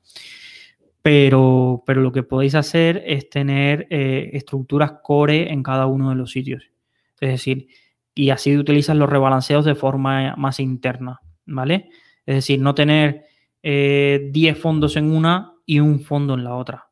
pero, 1.03 1.83
pero 1.85 2.01
lo 2.01 2.13
que 2.13 2.23
podéis 2.23 2.55
hacer 2.55 3.03
es 3.07 3.29
tener 3.29 3.89
eh, 3.91 4.31
estructuras 4.35 4.93
core 5.03 5.51
en 5.51 5.65
cada 5.65 5.87
uno 5.87 6.11
de 6.11 6.15
los 6.15 6.31
sitios. 6.31 6.71
Es 7.21 7.31
decir, 7.31 7.69
y 8.21 8.29
así 8.29 8.55
utilizas 8.55 8.95
los 8.97 9.09
rebalanceos 9.09 9.65
de 9.65 9.75
forma 9.75 10.35
más 10.37 10.61
interna, 10.61 11.23
¿vale? 11.47 11.89
Es 12.27 12.35
decir, 12.35 12.61
no 12.61 12.75
tener 12.75 13.25
10 13.63 13.63
eh, 13.63 14.55
fondos 14.55 14.97
en 14.97 15.11
una 15.11 15.55
y 15.65 15.81
un 15.81 16.01
fondo 16.01 16.35
en 16.35 16.45
la 16.45 16.55
otra. 16.55 16.91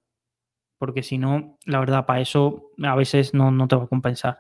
Porque 0.78 1.02
si 1.02 1.18
no, 1.18 1.58
la 1.66 1.80
verdad, 1.80 2.06
para 2.06 2.22
eso 2.22 2.70
a 2.82 2.94
veces 2.94 3.34
no, 3.34 3.68
te 3.68 3.76
va 3.76 3.84
a 3.84 3.88
compensar. 3.88 4.38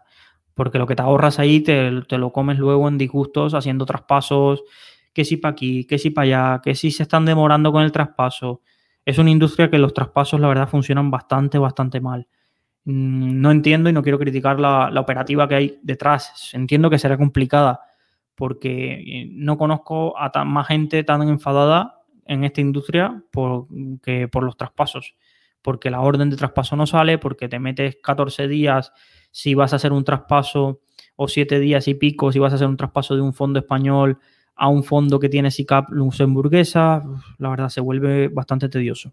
Porque 0.54 0.78
lo 0.78 0.86
que 0.86 0.96
te 0.96 1.02
ahorras 1.02 1.38
ahí 1.38 1.60
te, 1.60 1.90
te 2.08 2.16
lo 2.16 2.32
comes 2.32 2.58
luego 2.58 2.88
en 2.88 2.96
disgustos 2.96 3.52
haciendo 3.52 3.84
traspasos, 3.84 4.62
que 5.12 5.26
si 5.26 5.36
para 5.36 5.52
aquí, 5.52 5.84
que 5.84 5.98
si 5.98 6.08
para 6.08 6.24
allá, 6.24 6.60
que 6.64 6.74
si 6.74 6.90
se 6.90 7.02
están 7.02 7.26
demorando 7.26 7.70
con 7.70 7.82
el 7.82 7.92
traspaso, 7.92 8.62
es 9.04 9.18
una 9.18 9.28
industria 9.30 9.68
que 9.68 9.76
los 9.76 9.92
traspasos, 9.92 10.40
la 10.40 10.48
verdad, 10.48 10.70
funcionan 10.70 11.10
bastante, 11.10 11.58
bastante 11.58 12.00
mal. 12.00 12.28
Mm, 12.88 13.42
no 13.42 13.50
entiendo 13.50 13.90
y 13.90 13.92
no 13.92 14.02
quiero 14.02 14.18
criticar 14.18 14.58
la, 14.58 14.90
operativa 14.98 15.46
que 15.46 15.54
hay 15.54 15.78
detrás. 15.82 16.50
Entiendo 16.54 16.88
que 16.88 16.98
será 16.98 17.18
complicada 17.18 17.80
porque 18.34 18.94
eh, 18.94 19.28
no 19.30 19.58
conozco 19.58 20.16
a 20.18 20.44
más 20.46 20.68
gente 20.68 21.04
tan 21.04 21.20
enfadada 21.28 22.00
en 22.24 22.44
esta 22.44 22.62
industria 22.62 23.22
por, 23.30 23.66
que 24.02 24.26
por 24.28 24.42
los 24.42 24.56
traspasos. 24.56 25.16
Porque 25.60 25.90
la 25.90 26.00
orden 26.00 26.30
de 26.30 26.36
traspaso 26.36 26.76
no 26.76 26.86
sale, 26.86 27.18
porque 27.18 27.46
te 27.46 27.58
metes 27.58 27.98
14 28.02 28.48
días 28.48 28.90
si 29.32 29.52
vas 29.52 29.74
a 29.74 29.76
hacer 29.76 29.92
un 29.92 30.04
traspaso 30.04 30.80
o 31.16 31.28
7 31.28 31.60
días 31.60 31.88
y 31.88 31.94
pico 31.94 32.32
si 32.32 32.38
vas 32.38 32.52
a 32.52 32.56
hacer 32.56 32.68
un 32.68 32.78
traspaso 32.78 33.14
de 33.14 33.20
un 33.20 33.34
fondo 33.34 33.58
español 33.58 34.18
a 34.54 34.68
un 34.68 34.82
fondo 34.82 35.20
que 35.20 35.28
tiene 35.28 35.50
SICAP 35.50 35.90
luxemburguesa, 35.90 37.02
la 37.36 37.50
verdad 37.50 37.68
se 37.68 37.82
vuelve 37.82 38.28
bastante 38.28 38.70
tedioso. 38.70 39.12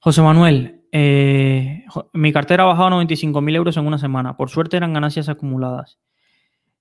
José 0.00 0.22
Manuel, 0.22 0.75
eh, 0.98 1.84
mi 2.14 2.32
cartera 2.32 2.62
ha 2.62 2.66
bajado 2.66 2.88
a 2.88 3.04
95.000 3.04 3.54
euros 3.54 3.76
en 3.76 3.86
una 3.86 3.98
semana. 3.98 4.34
Por 4.34 4.48
suerte 4.48 4.78
eran 4.78 4.94
ganancias 4.94 5.28
acumuladas. 5.28 5.98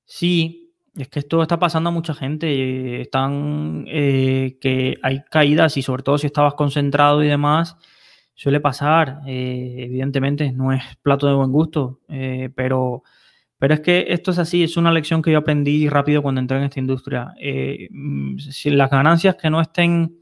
Sí, 0.05 0.74
es 0.95 1.09
que 1.09 1.20
esto 1.20 1.41
está 1.41 1.59
pasando 1.59 1.89
a 1.89 1.91
mucha 1.91 2.13
gente. 2.13 3.01
Están 3.01 3.84
eh, 3.89 4.57
que 4.61 4.95
hay 5.03 5.22
caídas 5.30 5.76
y 5.76 5.82
sobre 5.82 6.03
todo 6.03 6.18
si 6.18 6.28
estabas 6.28 6.53
concentrado 6.53 7.24
y 7.24 7.28
demás, 7.28 7.76
suele 8.36 8.61
pasar. 8.61 9.20
Eh, 9.28 9.76
evidentemente 9.80 10.49
no 10.53 10.72
es 10.72 10.82
plato 11.01 11.28
de 11.28 11.34
buen 11.34 11.51
gusto, 11.51 11.99
pero 12.55 13.03
pero 13.57 13.74
es 13.74 13.80
que 13.82 14.05
esto 14.09 14.32
es 14.32 14.39
así, 14.39 14.63
es 14.63 14.78
una 14.78 14.91
lección 14.91 15.22
que 15.22 15.32
yo 15.32 15.39
aprendí 15.39 15.89
rápido 15.89 16.22
cuando 16.22 16.39
entré 16.39 16.57
en 16.57 16.63
esta 16.63 16.80
industria. 16.80 17.34
Mm, 17.89 18.38
si 18.38 18.70
las 18.70 18.89
ganancias 18.89 19.36
que 19.36 19.49
no 19.49 19.59
estén 19.59 20.20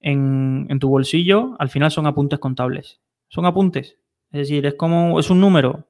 en, 0.00 0.78
tu 0.80 0.88
bolsillo, 0.88 1.56
al 1.58 1.68
final 1.68 1.90
son 1.90 2.06
apuntes 2.06 2.38
contables. 2.38 3.00
Son 3.30 3.46
apuntes. 3.46 3.96
Es 4.30 4.40
decir, 4.40 4.66
es 4.66 4.74
como, 4.74 5.18
es 5.18 5.30
un 5.30 5.40
número. 5.40 5.88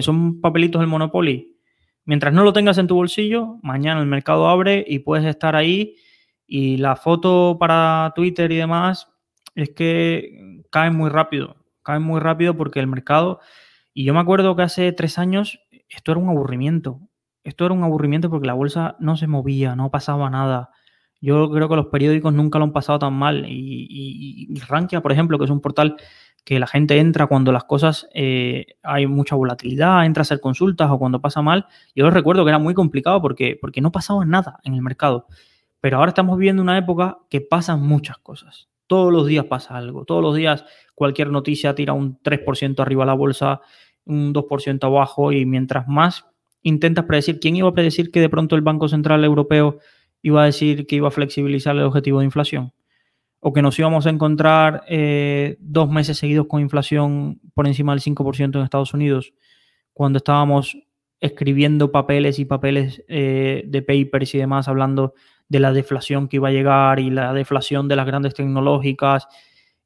son 0.00 0.40
papelitos 0.40 0.80
del 0.80 0.88
Monopoly. 0.88 1.56
Mientras 2.04 2.32
no 2.32 2.44
lo 2.44 2.52
tengas 2.52 2.78
en 2.78 2.86
tu 2.86 2.94
bolsillo, 2.94 3.58
mañana 3.62 4.00
el 4.00 4.06
mercado 4.06 4.46
abre 4.48 4.84
y 4.86 5.00
puedes 5.00 5.24
estar 5.24 5.56
ahí 5.56 5.96
y 6.46 6.76
la 6.76 6.96
foto 6.96 7.56
para 7.58 8.12
Twitter 8.14 8.52
y 8.52 8.56
demás 8.56 9.10
es 9.54 9.70
que 9.70 10.62
caen 10.70 10.94
muy 10.94 11.08
rápido. 11.08 11.56
Caen 11.82 12.02
muy 12.02 12.20
rápido 12.20 12.56
porque 12.56 12.78
el 12.80 12.86
mercado... 12.86 13.40
Y 13.96 14.04
yo 14.04 14.12
me 14.12 14.20
acuerdo 14.20 14.56
que 14.56 14.62
hace 14.62 14.92
tres 14.92 15.18
años 15.18 15.60
esto 15.88 16.12
era 16.12 16.20
un 16.20 16.28
aburrimiento. 16.28 17.00
Esto 17.44 17.64
era 17.64 17.74
un 17.74 17.84
aburrimiento 17.84 18.28
porque 18.28 18.46
la 18.46 18.54
bolsa 18.54 18.96
no 18.98 19.16
se 19.16 19.26
movía, 19.26 19.76
no 19.76 19.90
pasaba 19.90 20.28
nada. 20.30 20.70
Yo 21.20 21.50
creo 21.50 21.68
que 21.68 21.76
los 21.76 21.86
periódicos 21.86 22.34
nunca 22.34 22.58
lo 22.58 22.64
han 22.64 22.72
pasado 22.72 22.98
tan 22.98 23.14
mal. 23.14 23.46
Y, 23.48 23.86
y, 23.88 24.60
Rankia, 24.60 25.00
por 25.00 25.12
ejemplo, 25.12 25.38
que 25.38 25.44
es 25.44 25.50
un 25.50 25.60
portal 25.60 25.96
que 26.44 26.58
la 26.58 26.66
gente 26.66 26.98
entra 26.98 27.26
cuando 27.26 27.52
las 27.52 27.64
cosas 27.64 28.06
eh, 28.14 28.66
hay 28.82 29.06
mucha 29.06 29.34
volatilidad, 29.34 30.04
entra 30.04 30.20
a 30.20 30.22
hacer 30.22 30.40
consultas 30.40 30.90
o 30.90 30.98
cuando 30.98 31.20
pasa 31.20 31.42
mal. 31.42 31.66
Yo 31.94 32.08
recuerdo 32.10 32.44
que 32.44 32.50
era 32.50 32.58
muy 32.58 32.74
complicado 32.74 33.20
porque, 33.22 33.58
porque 33.60 33.80
no 33.80 33.90
pasaba 33.90 34.24
nada 34.24 34.60
en 34.64 34.74
el 34.74 34.82
mercado. 34.82 35.26
Pero 35.80 35.98
ahora 35.98 36.10
estamos 36.10 36.38
viviendo 36.38 36.62
una 36.62 36.78
época 36.78 37.18
que 37.30 37.40
pasan 37.40 37.80
muchas 37.80 38.18
cosas. 38.18 38.68
Todos 38.86 39.12
los 39.12 39.26
días 39.26 39.46
pasa 39.46 39.76
algo. 39.76 40.04
Todos 40.04 40.22
los 40.22 40.36
días 40.36 40.64
cualquier 40.94 41.30
noticia 41.30 41.74
tira 41.74 41.94
un 41.94 42.20
3% 42.22 42.80
arriba 42.80 43.04
a 43.04 43.06
la 43.06 43.14
bolsa 43.14 43.60
un 44.06 44.34
2% 44.34 44.84
abajo 44.84 45.32
y 45.32 45.46
mientras 45.46 45.88
más 45.88 46.26
intentas 46.62 47.04
predecir, 47.04 47.40
¿quién 47.40 47.56
iba 47.56 47.68
a 47.68 47.74
predecir 47.74 48.10
que 48.10 48.20
de 48.20 48.28
pronto 48.28 48.56
el 48.56 48.62
Banco 48.62 48.88
Central 48.88 49.24
Europeo 49.24 49.78
iba 50.22 50.42
a 50.42 50.46
decir 50.46 50.86
que 50.86 50.96
iba 50.96 51.08
a 51.08 51.12
flexibilizar 51.12 51.76
el 51.76 51.82
objetivo 51.82 52.20
de 52.20 52.26
inflación? 52.26 52.72
O 53.46 53.52
que 53.52 53.60
nos 53.60 53.78
íbamos 53.78 54.06
a 54.06 54.10
encontrar 54.10 54.84
eh, 54.88 55.56
dos 55.60 55.90
meses 55.90 56.16
seguidos 56.16 56.46
con 56.46 56.62
inflación 56.62 57.40
por 57.52 57.66
encima 57.66 57.92
del 57.92 58.00
5% 58.00 58.56
en 58.56 58.64
Estados 58.64 58.94
Unidos, 58.94 59.34
cuando 59.92 60.16
estábamos 60.16 60.78
escribiendo 61.20 61.92
papeles 61.92 62.38
y 62.38 62.46
papeles 62.46 63.02
eh, 63.08 63.64
de 63.66 63.82
papers 63.82 64.34
y 64.34 64.38
demás 64.38 64.68
hablando 64.68 65.14
de 65.48 65.60
la 65.60 65.72
deflación 65.72 66.28
que 66.28 66.36
iba 66.36 66.48
a 66.48 66.52
llegar 66.52 67.00
y 67.00 67.10
la 67.10 67.32
deflación 67.34 67.86
de 67.86 67.96
las 67.96 68.06
grandes 68.06 68.34
tecnológicas 68.34 69.28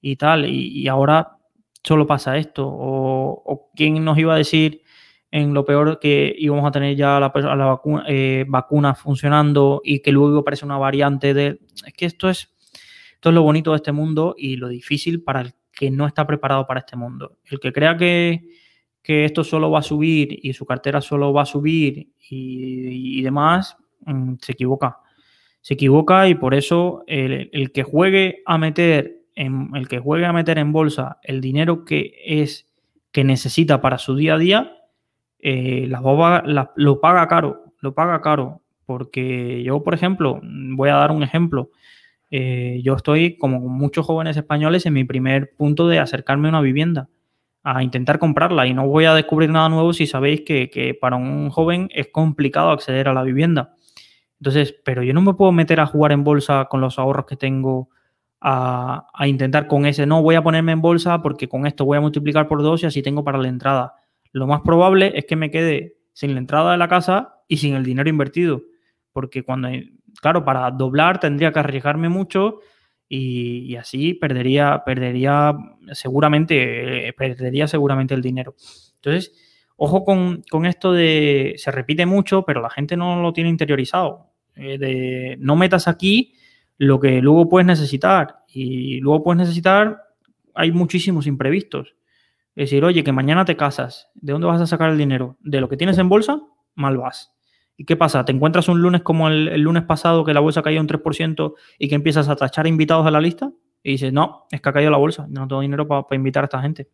y 0.01 0.17
tal. 0.17 0.47
y 0.47 0.87
ahora 0.87 1.39
solo 1.83 2.07
pasa 2.07 2.37
esto? 2.37 2.67
¿O, 2.69 3.71
quién 3.75 4.05
nos 4.05 4.19
iba 4.19 4.35
a 4.35 4.39
decir 4.39 4.83
en 5.31 5.55
lo 5.55 5.65
peor 5.65 5.99
que 6.01 6.35
íbamos 6.39 6.67
a 6.67 6.71
tener 6.71 6.97
ya 6.97 7.21
la, 7.21 7.29
vacuna, 7.29 8.05
eh, 8.09 8.47
funcionando 8.97 9.81
y 9.85 10.01
que 10.01 10.13
luego 10.13 10.39
aparece 10.39 10.65
una 10.65 10.79
variante 10.79 11.35
de... 11.35 11.61
Es 11.87 11.93
que 11.95 12.07
esto 12.07 12.29
es, 12.29 12.55
esto 13.19 13.31
es 13.31 13.35
lo 13.35 13.43
bonito 13.43 13.73
de 13.73 13.79
este 13.79 13.91
mundo 13.91 14.37
y 14.39 14.55
lo 14.55 14.69
difícil 14.69 15.25
para 15.25 15.41
el 15.41 15.53
que 15.73 15.91
no 15.91 16.07
está 16.07 16.25
preparado 16.25 16.69
para 16.69 16.79
este 16.79 16.95
mundo. 16.95 17.39
El 17.47 17.59
que 17.59 17.73
crea 17.73 17.97
que, 17.97 18.45
esto 19.03 19.43
solo 19.43 19.73
va 19.73 19.81
a 19.81 19.83
subir 19.83 20.39
y 20.41 20.53
su 20.53 20.65
cartera 20.67 21.01
solo 21.01 21.33
va 21.33 21.43
a 21.43 21.47
subir 21.47 22.11
y, 22.31 23.19
y 23.19 23.23
demás, 23.23 23.77
mm, 24.05 24.35
se 24.41 24.53
equivoca. 24.53 24.99
Se 25.63 25.75
equivoca 25.75 26.29
y 26.29 26.37
por 26.37 26.55
eso 26.55 27.03
el, 27.09 27.73
que 27.73 27.83
juegue 27.83 28.43
a 28.47 28.57
meter 28.57 29.23
en, 29.35 29.71
el 29.75 29.89
que 29.89 29.99
juegue 29.99 30.25
a 30.25 30.33
meter 30.33 30.59
en 30.59 30.71
bolsa 30.71 31.19
el 31.25 31.41
dinero 31.41 31.85
que 31.85 32.15
es 32.25 32.69
que 33.11 33.25
necesita 33.25 33.81
para 33.81 33.99
su 33.99 34.15
día 34.15 34.35
a 34.35 34.39
día, 34.39 34.77
eh, 35.41 35.89
lo 35.89 37.01
paga 37.01 37.27
caro, 37.27 37.65
lo 37.81 37.95
paga 37.95 38.21
caro. 38.21 38.63
Porque 38.87 39.65
yo, 39.65 39.83
por 39.83 39.95
ejemplo, 39.95 40.41
voy 40.43 40.91
a 40.91 40.95
dar 40.95 41.11
un 41.11 41.25
ejemplo. 41.25 41.71
Eh, 42.31 42.81
yo 42.85 42.95
estoy, 42.95 43.37
como 43.39 43.61
muchos 43.61 44.07
jóvenes 44.07 44.37
españoles, 44.37 44.87
en 44.87 44.93
mi 44.95 45.05
primer 45.05 45.55
punto 45.57 45.89
de 45.89 45.99
acercarme 45.99 46.49
a 46.49 46.51
una 46.51 46.61
vivienda, 46.61 47.09
a 47.63 47.83
intentar 47.83 48.19
comprarla. 48.19 48.67
Y 48.67 48.75
no 48.75 48.87
voy 48.87 49.07
a 49.07 49.15
descubrir 49.15 49.51
nada 49.51 49.69
nuevo 49.69 49.93
si 49.93 50.07
sabéis 50.07 50.43
que, 50.43 50.97
para 51.01 51.17
un 51.17 51.51
joven 51.51 51.89
es 51.95 52.09
complicado 52.09 52.71
acceder 52.71 53.09
a 53.09 53.15
la 53.15 53.23
vivienda. 53.23 53.75
Entonces, 54.41 54.75
pero 54.85 55.03
yo 55.03 55.15
no 55.15 55.23
me 55.23 55.35
puedo 55.35 55.53
meter 55.53 55.81
a 55.81 55.87
jugar 55.87 56.13
en 56.13 56.25
bolsa 56.25 56.67
con 56.71 56.81
los 56.81 56.99
ahorros 56.99 57.27
que 57.27 57.37
tengo 57.37 57.91
a, 58.41 59.09
a, 59.13 59.27
intentar 59.27 59.67
con 59.67 59.85
ese, 59.85 60.07
no 60.07 60.23
voy 60.23 60.37
a 60.37 60.43
ponerme 60.43 60.71
en 60.71 60.81
bolsa 60.81 61.21
porque 61.23 61.49
con 61.49 61.67
esto 61.67 61.85
voy 61.85 61.99
a 61.99 62.01
multiplicar 62.01 62.47
por 62.47 62.63
dos 62.63 62.85
y 62.85 62.87
así 62.87 63.03
tengo 63.03 63.25
para 63.25 63.39
la 63.39 63.49
entrada. 63.49 63.95
Lo 64.31 64.47
más 64.47 64.61
probable 64.61 65.13
es 65.17 65.25
que 65.25 65.35
me 65.35 65.51
quede 65.51 65.97
sin 66.13 66.35
la 66.35 66.41
entrada 66.41 66.73
de 66.73 66.79
la 66.79 66.89
casa 66.89 67.43
y 67.49 67.57
sin 67.57 67.75
el 67.75 67.85
dinero 67.85 68.09
invertido. 68.09 68.63
Porque 69.13 69.43
cuando 69.43 69.69
claro, 70.21 70.45
para 70.45 70.71
doblar 70.71 71.21
tendría 71.21 71.53
que 71.53 71.59
arriesgarme 71.59 72.09
mucho 72.09 72.61
y, 73.09 73.77
así 73.77 74.15
perdería, 74.15 74.83
perdería 74.85 75.55
seguramente, 75.93 77.13
perdería 77.17 77.67
seguramente 77.67 78.15
el 78.15 78.23
dinero. 78.23 78.55
Entonces, 78.97 79.33
ojo 79.77 80.05
con, 80.05 80.67
esto 80.67 80.93
de, 80.93 81.55
se 81.57 81.71
repite 81.71 82.05
mucho, 82.05 82.43
pero 82.43 82.61
la 82.61 82.71
gente 82.71 82.97
no 82.97 83.23
lo 83.23 83.33
tiene 83.33 83.49
interiorizado. 83.49 84.33
Eh, 84.57 84.77
de 84.77 85.37
no 85.39 85.55
metas 85.57 85.87
aquí 85.87 86.35
lo 86.79 86.99
que 86.99 87.23
luego 87.23 87.49
puedes 87.49 87.67
necesitar 87.67 88.41
y 88.49 88.99
luego 89.01 89.23
puedes 89.23 89.39
necesitar, 89.39 90.03
hay 90.55 90.73
muchísimos 90.73 91.27
imprevistos. 91.27 91.95
Es 92.57 92.71
decir, 92.71 92.85
oye, 92.85 93.05
que 93.05 93.13
mañana 93.13 93.45
te 93.45 93.57
casas, 93.57 94.11
¿de 94.15 94.33
dónde 94.33 94.49
vas 94.49 94.61
a 94.61 94.67
sacar 94.67 94.91
el 94.91 94.99
dinero? 94.99 95.37
¿De 95.41 95.61
lo 95.61 95.69
que 95.69 95.77
tienes 95.77 95.97
en 95.99 96.09
bolsa? 96.09 96.41
Mal 96.75 96.97
vas. 96.97 97.38
¿Y 97.81 97.85
qué 97.85 97.95
pasa? 97.95 98.25
¿Te 98.25 98.33
encuentras 98.33 98.69
un 98.69 98.83
lunes 98.83 99.03
como 99.03 99.29
el, 99.29 99.63
lunes 99.63 99.85
pasado 99.85 100.25
que 100.25 100.35
la 100.35 100.41
bolsa 100.41 100.63
caía 100.63 100.81
un 100.81 100.89
3% 100.89 101.55
y 101.79 101.89
que 101.89 101.95
empiezas 101.95 102.29
a 102.29 102.35
tachar 102.35 102.67
invitados 102.67 103.07
a 103.07 103.13
la 103.13 103.21
lista? 103.21 103.53
Y 103.85 103.93
dices, 103.93 104.13
no, 104.13 104.47
es 104.51 104.61
que 104.61 104.69
ha 104.69 104.73
caído 104.73 104.91
la 104.91 104.97
bolsa, 104.97 105.27
no 105.31 105.47
tengo 105.47 105.61
dinero 105.61 105.87
para 105.87 106.05
invitar 106.11 106.43
a 106.43 106.47
esta 106.47 106.61
gente. 106.61 106.89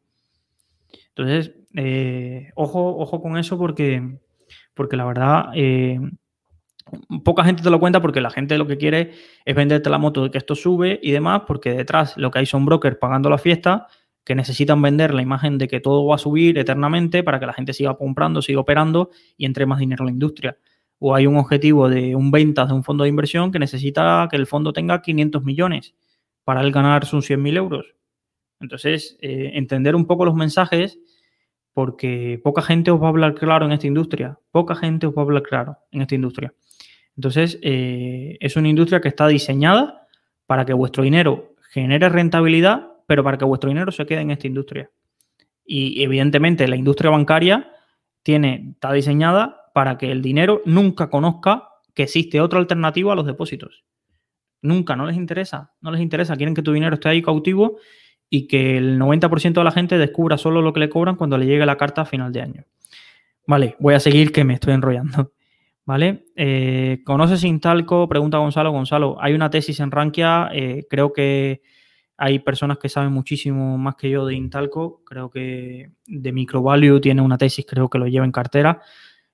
Entonces, 1.08 1.52
eh, 1.74 2.50
ojo, 2.54 2.98
ojo 2.98 3.22
con 3.22 3.38
eso 3.38 3.56
porque, 3.56 4.18
porque 4.74 4.98
la 4.98 5.06
verdad, 5.06 5.46
eh, 5.54 5.98
poca 7.24 7.44
gente 7.44 7.62
te 7.62 7.70
lo 7.70 7.80
cuenta 7.80 8.02
porque 8.02 8.20
la 8.20 8.28
gente 8.28 8.58
lo 8.58 8.66
que 8.66 8.76
quiere 8.76 9.12
es 9.42 9.54
venderte 9.56 9.88
la 9.88 9.96
moto 9.96 10.24
de 10.24 10.30
que 10.30 10.36
esto 10.36 10.54
sube 10.54 11.00
y 11.02 11.12
demás, 11.12 11.44
porque 11.46 11.72
detrás 11.72 12.14
lo 12.18 12.30
que 12.30 12.40
hay 12.40 12.46
son 12.46 12.66
brokers 12.66 12.98
pagando 12.98 13.30
la 13.30 13.38
fiesta 13.38 13.86
que 14.22 14.34
necesitan 14.34 14.82
vender 14.82 15.14
la 15.14 15.22
imagen 15.22 15.56
de 15.56 15.66
que 15.66 15.80
todo 15.80 16.04
va 16.04 16.16
a 16.16 16.18
subir 16.18 16.58
eternamente 16.58 17.22
para 17.22 17.40
que 17.40 17.46
la 17.46 17.54
gente 17.54 17.72
siga 17.72 17.96
comprando, 17.96 18.42
siga 18.42 18.60
operando 18.60 19.08
y 19.38 19.46
entre 19.46 19.64
más 19.64 19.78
dinero 19.78 20.02
en 20.02 20.06
la 20.08 20.12
industria 20.12 20.58
o 20.98 21.14
hay 21.14 21.26
un 21.26 21.36
objetivo 21.36 21.88
de 21.88 22.14
un 22.16 22.30
ventas 22.30 22.68
de 22.68 22.74
un 22.74 22.84
fondo 22.84 23.04
de 23.04 23.10
inversión 23.10 23.52
que 23.52 23.58
necesita 23.58 24.26
que 24.30 24.36
el 24.36 24.46
fondo 24.46 24.72
tenga 24.72 25.02
500 25.02 25.42
millones 25.44 25.94
para 26.44 26.60
él 26.60 26.72
ganar 26.72 27.04
sus 27.06 27.28
100.000 27.28 27.56
euros. 27.56 27.94
Entonces, 28.60 29.18
eh, 29.20 29.52
entender 29.54 29.94
un 29.94 30.06
poco 30.06 30.24
los 30.24 30.34
mensajes 30.34 30.98
porque 31.72 32.40
poca 32.42 32.62
gente 32.62 32.90
os 32.90 33.02
va 33.02 33.06
a 33.06 33.10
hablar 33.10 33.34
claro 33.34 33.66
en 33.66 33.72
esta 33.72 33.86
industria. 33.86 34.38
Poca 34.50 34.74
gente 34.76 35.06
os 35.06 35.14
va 35.14 35.22
a 35.22 35.24
hablar 35.24 35.42
claro 35.42 35.78
en 35.90 36.02
esta 36.02 36.14
industria. 36.14 36.54
Entonces, 37.16 37.58
eh, 37.62 38.36
es 38.40 38.56
una 38.56 38.68
industria 38.68 39.00
que 39.00 39.08
está 39.08 39.26
diseñada 39.26 40.06
para 40.46 40.64
que 40.64 40.72
vuestro 40.72 41.02
dinero 41.02 41.54
genere 41.70 42.08
rentabilidad, 42.08 42.88
pero 43.06 43.24
para 43.24 43.36
que 43.38 43.44
vuestro 43.44 43.68
dinero 43.68 43.90
se 43.92 44.06
quede 44.06 44.20
en 44.20 44.30
esta 44.30 44.46
industria. 44.46 44.90
Y 45.64 46.02
evidentemente 46.02 46.68
la 46.68 46.76
industria 46.76 47.10
bancaria 47.10 47.70
tiene, 48.22 48.70
está 48.72 48.92
diseñada 48.92 49.63
para 49.74 49.98
que 49.98 50.12
el 50.12 50.22
dinero 50.22 50.62
nunca 50.64 51.10
conozca 51.10 51.68
que 51.94 52.04
existe 52.04 52.40
otra 52.40 52.60
alternativa 52.60 53.12
a 53.12 53.16
los 53.16 53.26
depósitos. 53.26 53.84
Nunca, 54.62 54.94
no 54.94 55.04
les 55.04 55.16
interesa, 55.16 55.72
no 55.80 55.90
les 55.90 56.00
interesa, 56.00 56.36
quieren 56.36 56.54
que 56.54 56.62
tu 56.62 56.72
dinero 56.72 56.94
esté 56.94 57.08
ahí 57.08 57.20
cautivo 57.20 57.78
y 58.30 58.46
que 58.46 58.78
el 58.78 59.00
90% 59.00 59.52
de 59.52 59.64
la 59.64 59.72
gente 59.72 59.98
descubra 59.98 60.38
solo 60.38 60.62
lo 60.62 60.72
que 60.72 60.78
le 60.78 60.88
cobran 60.88 61.16
cuando 61.16 61.36
le 61.36 61.46
llegue 61.46 61.66
la 61.66 61.76
carta 61.76 62.02
a 62.02 62.04
final 62.04 62.32
de 62.32 62.40
año. 62.40 62.64
Vale, 63.48 63.74
voy 63.80 63.94
a 63.94 64.00
seguir 64.00 64.30
que 64.30 64.44
me 64.44 64.54
estoy 64.54 64.74
enrollando. 64.74 65.32
¿Vale? 65.84 66.26
Eh, 66.36 67.02
¿Conoces 67.04 67.42
Intalco? 67.42 68.08
Pregunta 68.08 68.38
Gonzalo. 68.38 68.70
Gonzalo, 68.70 69.16
hay 69.20 69.34
una 69.34 69.50
tesis 69.50 69.80
en 69.80 69.90
Rankia, 69.90 70.50
eh, 70.52 70.86
creo 70.88 71.12
que 71.12 71.62
hay 72.16 72.38
personas 72.38 72.78
que 72.78 72.88
saben 72.88 73.12
muchísimo 73.12 73.76
más 73.76 73.96
que 73.96 74.08
yo 74.08 74.24
de 74.24 74.34
Intalco, 74.34 75.02
creo 75.04 75.30
que 75.30 75.90
de 76.06 76.32
Microvalue 76.32 77.00
tiene 77.00 77.22
una 77.22 77.36
tesis, 77.36 77.66
creo 77.68 77.90
que 77.90 77.98
lo 77.98 78.06
lleva 78.06 78.24
en 78.24 78.30
cartera 78.30 78.80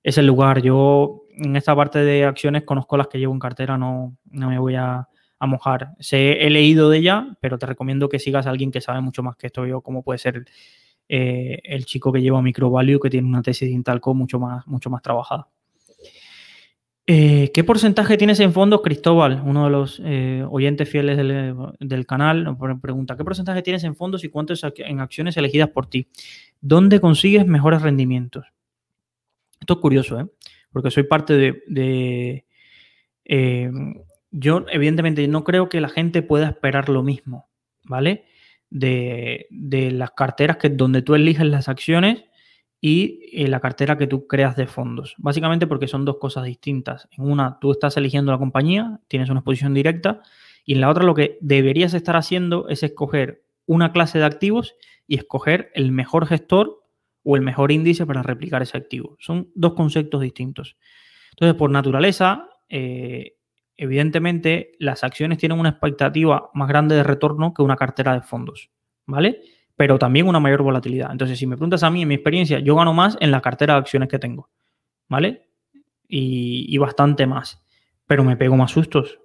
es 0.03 0.19
el 0.19 0.27
lugar. 0.27 0.63
Yo 0.63 1.25
en 1.37 1.57
esta 1.57 1.75
parte 1.75 2.01
de 2.01 2.25
acciones 2.25 2.65
conozco 2.65 2.97
las 2.97 3.09
que 3.09 3.19
llevo 3.19 3.33
en 3.33 3.39
cartera, 3.39 3.79
no, 3.79 4.17
no 4.31 4.49
me 4.49 4.59
voy 4.59 4.77
a, 4.77 5.07
mojar. 5.43 5.95
Sé, 5.99 6.47
he 6.47 6.51
leído 6.51 6.91
de 6.91 6.99
ella, 6.99 7.39
pero 7.41 7.57
te 7.57 7.65
recomiendo 7.65 8.11
que 8.11 8.19
sigas 8.19 8.47
a 8.47 8.51
alguien 8.51 8.71
que 8.71 8.83
sabe 8.83 9.01
mucho 9.01 9.23
más 9.23 9.37
que 9.37 9.47
esto 9.47 9.65
yo, 9.67 9.81
como 9.81 10.03
puede 10.03 10.19
ser 10.19 10.45
eh, 11.09 11.61
el 11.65 11.87
chico 11.87 12.13
que 12.13 12.21
lleva 12.21 12.43
Microvalue, 12.43 13.01
que 13.01 13.09
tiene 13.09 13.27
una 13.27 13.41
tesis 13.41 13.67
de 13.67 13.75
Intalco 13.75 14.13
mucho 14.13 14.39
más, 14.39 14.67
mucho 14.67 14.91
más 14.91 15.01
trabajada. 15.01 15.49
Eh, 17.07 17.51
¿Qué 17.55 17.65
porcentaje 17.65 18.19
tienes 18.19 18.39
en 18.41 18.53
fondos, 18.53 18.83
Cristóbal? 18.83 19.43
Uno 19.43 19.65
de 19.65 19.71
los 19.71 20.01
eh, 20.05 20.45
oyentes 20.49 20.89
fieles 20.89 21.17
del, 21.17 21.57
del, 21.81 22.07
canal 22.07 22.57
pregunta, 22.81 23.17
¿qué 23.17 23.25
porcentaje 23.25 23.63
tienes 23.63 23.83
en 23.85 23.97
fondos 23.97 24.23
y 24.25 24.29
cuántos 24.29 24.63
en 24.77 25.01
acciones 25.01 25.39
elegidas 25.39 25.71
por 25.71 25.87
ti? 25.87 26.07
¿Dónde 26.61 27.01
consigues 27.01 27.47
mejores 27.47 27.81
rendimientos? 27.81 28.45
Esto 29.61 29.75
es 29.75 29.81
curioso, 29.81 30.19
¿eh? 30.19 30.27
Porque 30.73 30.91
soy 30.91 31.05
parte 31.05 31.61
de... 31.67 32.47
Eh, 33.25 33.71
yo, 34.31 34.65
evidentemente, 34.71 35.27
no 35.29 35.45
creo 35.45 35.69
que 35.69 35.81
la 35.81 35.89
gente 35.89 36.23
pueda 36.23 36.49
esperar 36.49 36.89
lo 36.89 37.03
mismo, 37.03 37.49
¿vale? 37.85 38.25
De, 38.71 39.47
las 39.93 40.13
carteras 40.13 40.57
que, 40.57 40.69
donde 40.69 41.03
tú 41.03 41.15
eliges 41.15 41.47
las 41.47 41.69
acciones 41.69 42.25
y 42.81 43.29
eh, 43.33 43.49
la 43.49 43.61
cartera 43.61 43.99
que 43.99 44.07
tú 44.07 44.27
creas 44.27 44.57
de 44.57 44.67
fondos. 44.67 45.15
Básicamente 45.19 45.67
porque 45.67 45.89
son 45.89 46.05
dos 46.05 46.19
cosas 46.19 46.45
distintas. 46.45 47.09
En 47.17 47.31
una, 47.31 47.59
tú 47.61 47.73
estás 47.73 47.97
eligiendo 47.97 48.33
la 48.33 48.39
compañía, 48.39 49.01
tienes 49.09 49.29
una 49.31 49.41
exposición 49.41 49.75
directa, 49.75 50.23
y 50.65 50.75
en 50.75 50.81
la 50.81 50.91
otra 50.91 51.05
lo 51.05 51.15
que 51.15 51.39
deberías 51.41 51.95
estar 51.95 52.17
haciendo 52.17 52.69
es 52.69 52.83
escoger 52.83 53.45
una 53.67 53.93
clase 53.93 54.19
de 54.19 54.25
activos 54.25 54.77
y 55.07 55.17
escoger 55.17 55.71
el 55.75 55.91
mejor 55.91 56.27
gestor 56.27 56.80
o 57.23 57.37
el 57.37 57.43
mejor 57.43 57.73
índice 57.73 58.07
para 58.07 58.23
replicar 58.23 58.63
ese 58.63 58.77
activo. 58.77 59.17
Son 59.19 59.51
dos 59.55 59.75
conceptos 59.75 60.21
distintos. 60.21 60.77
Entonces, 61.31 61.57
por 61.57 61.71
naturaleza, 61.71 62.49
eh, 62.69 63.37
evidentemente, 63.77 64.73
las 64.79 65.05
acciones 65.05 65.39
tienen 65.39 65.59
una 65.59 65.71
expectativa 65.71 66.51
más 66.55 66.69
grande 66.69 66.95
de 66.95 67.03
retorno 67.03 67.55
que 67.55 67.63
una 67.63 67.77
cartera 67.77 68.15
de 68.15 68.23
fondos, 68.23 68.71
¿vale? 69.07 69.41
Pero 69.77 69.99
también 69.99 70.29
una 70.29 70.41
mayor 70.41 70.63
volatilidad. 70.63 71.11
Entonces, 71.13 71.39
si 71.39 71.47
me 71.47 71.57
preguntas 71.57 71.83
a 71.83 71.91
mí, 71.91 72.03
en 72.03 72.09
mi 72.09 72.15
experiencia, 72.15 72.59
yo 72.59 72.77
gano 72.77 72.93
más 72.93 73.17
en 73.21 73.31
la 73.31 73.41
cartera 73.41 73.75
de 73.75 73.81
acciones 73.81 74.09
que 74.09 74.19
tengo, 74.19 74.51
¿vale? 75.09 75.49
Y, 76.09 76.67
y 76.69 76.79
bastante 76.79 77.27
más. 77.27 77.63
Pero 78.07 78.25
me 78.25 78.37
pego 78.37 78.57
más 78.57 78.73
sustos. 78.73 79.21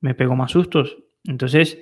Me 0.00 0.14
pego 0.14 0.34
más 0.34 0.50
sustos. 0.50 0.98
Entonces, 1.24 1.78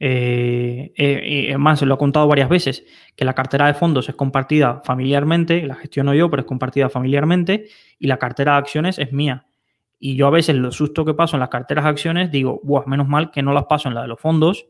eh, 0.00 0.92
eh, 0.96 1.50
eh, 1.50 1.58
más, 1.58 1.78
se 1.78 1.86
lo 1.86 1.94
he 1.94 1.98
contado 1.98 2.26
varias 2.26 2.48
veces, 2.48 2.84
que 3.16 3.24
la 3.24 3.34
cartera 3.34 3.66
de 3.66 3.74
fondos 3.74 4.08
es 4.08 4.14
compartida 4.14 4.82
familiarmente, 4.84 5.66
la 5.66 5.76
gestiono 5.76 6.14
yo, 6.14 6.30
pero 6.30 6.40
es 6.42 6.46
compartida 6.46 6.88
familiarmente, 6.88 7.68
y 7.98 8.06
la 8.06 8.18
cartera 8.18 8.52
de 8.52 8.58
acciones 8.58 8.98
es 8.98 9.12
mía. 9.12 9.46
Y 9.98 10.16
yo 10.16 10.26
a 10.26 10.30
veces 10.30 10.56
lo 10.56 10.72
susto 10.72 11.04
que 11.04 11.14
paso 11.14 11.36
en 11.36 11.40
las 11.40 11.48
carteras 11.48 11.84
de 11.84 11.90
acciones 11.90 12.30
digo, 12.30 12.60
Buah, 12.62 12.84
menos 12.86 13.08
mal 13.08 13.30
que 13.30 13.42
no 13.42 13.52
las 13.52 13.64
paso 13.64 13.88
en 13.88 13.94
la 13.94 14.02
de 14.02 14.08
los 14.08 14.20
fondos, 14.20 14.66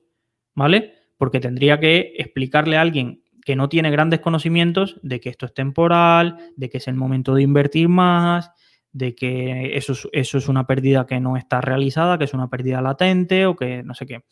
¿vale? 0.55 0.95
Porque 1.17 1.41
tendría 1.41 1.81
que 1.81 2.13
explicarle 2.19 2.77
a 2.77 2.83
alguien 2.83 3.23
que 3.45 3.57
no 3.57 3.69
tiene 3.69 3.91
grandes 3.91 4.21
conocimientos 4.21 4.99
de 5.03 5.21
que 5.21 5.31
esto 5.31 5.47
es 5.47 5.55
temporal, 5.55 6.39
de 6.57 6.71
que 6.71 6.79
es 6.79 6.89
el 6.89 6.95
momento 6.95 7.35
de 7.35 7.43
invertir 7.43 7.89
más, 7.89 8.53
de 8.93 9.15
que 9.15 9.77
eso 9.77 9.95
eso 10.13 10.39
es 10.39 10.49
una 10.49 10.67
pérdida 10.67 11.05
que 11.07 11.21
no 11.21 11.37
está 11.37 11.61
realizada, 11.61 12.17
que 12.17 12.25
es 12.25 12.35
una 12.35 12.49
pérdida 12.49 12.81
latente 12.81 13.45
o 13.47 13.57
que 13.57 13.83
no 13.83 13.95
sé 13.95 14.07
qué. 14.07 14.25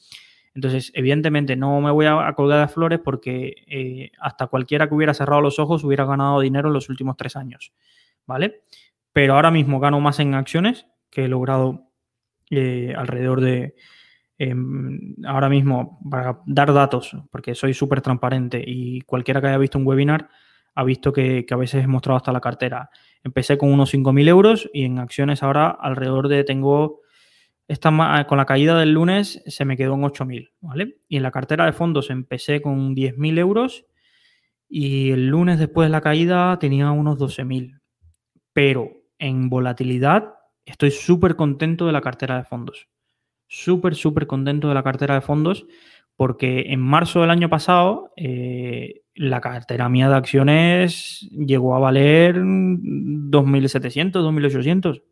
Entonces, 0.55 0.93
evidentemente, 0.95 1.57
no 1.57 1.81
me 1.81 1.91
voy 1.91 2.07
a, 2.07 2.33
colgar 2.35 2.61
de 2.61 2.73
flores 2.73 3.01
porque 3.03 3.55
eh, 3.67 4.11
hasta 4.21 4.49
cualquiera 4.49 4.89
que 4.89 4.95
hubiera 4.95 5.15
cerrado 5.15 5.41
los 5.41 5.59
ojos 5.59 5.83
hubiera 5.85 6.05
ganado 6.05 6.41
dinero 6.41 6.69
en 6.69 6.75
los 6.75 6.91
últimos 6.91 7.17
tres 7.17 7.37
años, 7.37 7.73
¿vale? 8.27 8.63
Pero 9.13 9.35
ahora 9.35 9.51
mismo 9.51 9.81
gano 9.81 10.01
más 10.01 10.21
en 10.21 10.35
acciones 10.35 10.87
que 11.11 11.25
he 11.25 11.29
logrado 11.29 11.89
eh, 12.51 12.95
alrededor 12.97 13.41
de, 13.41 13.75
em, 14.39 15.15
ahora 15.25 15.49
mismo, 15.49 15.99
para 16.11 16.41
dar 16.47 16.73
datos, 16.73 17.17
porque 17.31 17.55
soy 17.55 17.73
súper 17.73 18.03
transparente 18.03 18.63
y 18.67 19.01
cualquiera 19.03 19.41
que 19.41 19.49
haya 19.49 19.59
visto 19.59 19.79
un 19.79 19.87
webinar 19.87 20.29
ha 20.75 20.85
visto 20.85 21.13
que, 21.13 21.45
que, 21.47 21.53
a 21.53 21.59
veces 21.59 21.85
he 21.85 21.87
mostrado 21.87 22.17
hasta 22.17 22.33
la 22.33 22.41
cartera. 22.41 22.91
Empecé 23.23 23.59
con 23.59 23.71
unos 23.71 23.93
5.000 23.93 24.29
euros 24.29 24.71
y 24.73 24.85
en 24.85 24.99
acciones 24.99 25.43
ahora 25.43 25.69
alrededor 25.69 26.29
de 26.29 26.45
tengo 26.45 27.02
esta, 27.73 28.27
con 28.29 28.39
la 28.39 28.47
caída 28.47 28.79
del 28.79 28.93
lunes 28.93 29.43
se 29.47 29.65
me 29.65 29.77
quedó 29.77 29.95
en 29.95 30.03
8.000, 30.03 30.51
¿vale? 30.61 30.99
Y 31.09 31.17
en 31.17 31.23
la 31.23 31.31
cartera 31.31 31.65
de 31.65 31.73
fondos 31.73 32.11
empecé 32.11 32.61
con 32.61 32.95
10.000 32.95 33.39
euros 33.39 33.87
y 34.69 35.11
el 35.11 35.29
lunes 35.29 35.59
después 35.59 35.87
de 35.87 35.93
la 35.93 36.01
caída 36.01 36.59
tenía 36.59 36.91
unos 36.91 37.19
12.000. 37.19 37.81
Pero 38.53 38.91
en 39.19 39.49
volatilidad 39.49 40.35
estoy 40.67 40.91
súper 40.91 41.35
contento 41.35 41.87
de 41.87 41.93
la 41.93 42.03
cartera 42.03 42.37
de 42.37 42.45
fondos. 42.45 42.89
Súper, 43.47 43.95
súper 43.95 44.27
contento 44.27 44.69
de 44.69 44.75
la 44.75 44.83
cartera 44.83 45.15
de 45.15 45.21
fondos 45.23 45.67
porque 46.17 46.67
en 46.69 46.81
marzo 46.81 47.23
del 47.23 47.31
año 47.31 47.49
pasado 47.49 48.13
eh, 48.17 49.03
la 49.15 49.41
cartera 49.41 49.89
mía 49.89 50.11
de 50.11 50.17
acciones 50.17 51.21
llegó 51.31 51.75
a 51.75 51.79
valer 51.79 52.37
2.700, 52.37 54.13
2.800, 54.13 55.03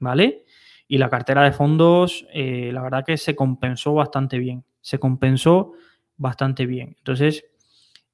¿vale? 0.00 0.45
Y 0.88 0.98
la 0.98 1.10
cartera 1.10 1.42
de 1.42 1.52
fondos, 1.52 2.26
eh, 2.32 2.70
la 2.72 2.82
verdad 2.82 3.04
que 3.04 3.16
se 3.16 3.34
compensó 3.34 3.94
bastante 3.94 4.38
bien, 4.38 4.64
se 4.80 4.98
compensó 4.98 5.72
bastante 6.16 6.66
bien. 6.66 6.94
Entonces, 6.98 7.44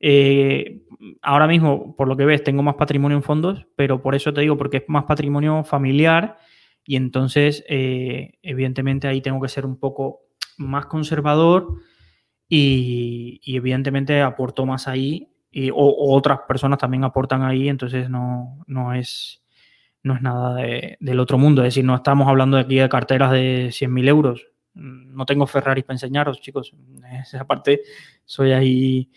eh, 0.00 0.82
ahora 1.20 1.46
mismo, 1.46 1.94
por 1.96 2.08
lo 2.08 2.16
que 2.16 2.24
ves, 2.24 2.42
tengo 2.42 2.62
más 2.62 2.76
patrimonio 2.76 3.16
en 3.16 3.22
fondos, 3.22 3.66
pero 3.76 4.02
por 4.02 4.14
eso 4.14 4.32
te 4.32 4.40
digo, 4.40 4.56
porque 4.56 4.78
es 4.78 4.84
más 4.88 5.04
patrimonio 5.04 5.64
familiar 5.64 6.38
y 6.84 6.96
entonces, 6.96 7.64
evidentemente, 7.68 9.06
ahí 9.06 9.20
tengo 9.20 9.40
que 9.40 9.48
ser 9.48 9.64
un 9.66 9.78
poco 9.78 10.22
más 10.58 10.86
conservador 10.86 11.76
y, 12.54 13.40
evidentemente 13.56 14.20
aporto 14.20 14.66
más 14.66 14.88
ahí 14.88 15.28
y, 15.50 15.70
o, 15.70 15.76
otras 16.14 16.40
personas 16.46 16.78
también 16.78 17.04
aportan 17.04 17.42
ahí, 17.42 17.68
entonces 17.68 18.10
no, 18.10 18.62
no, 18.66 18.92
es, 18.94 19.41
no 20.02 20.14
es 20.14 20.22
nada 20.22 20.56
del 20.56 21.20
otro 21.20 21.38
mundo. 21.38 21.62
Es 21.62 21.74
decir, 21.74 21.84
no 21.84 21.94
estamos 21.94 22.28
hablando 22.28 22.56
de 22.56 22.64
aquí 22.64 22.76
de 22.76 22.88
carteras 22.88 23.30
de 23.32 23.68
100.000 23.68 24.08
euros. 24.08 24.46
No 24.74 25.26
tengo 25.26 25.46
Ferraris 25.46 25.84
para 25.84 25.94
enseñaros, 25.94 26.40
chicos. 26.40 26.74
Esa 27.22 27.46
parte 27.46 27.82
soy 28.24 28.52
ahí 28.52 29.10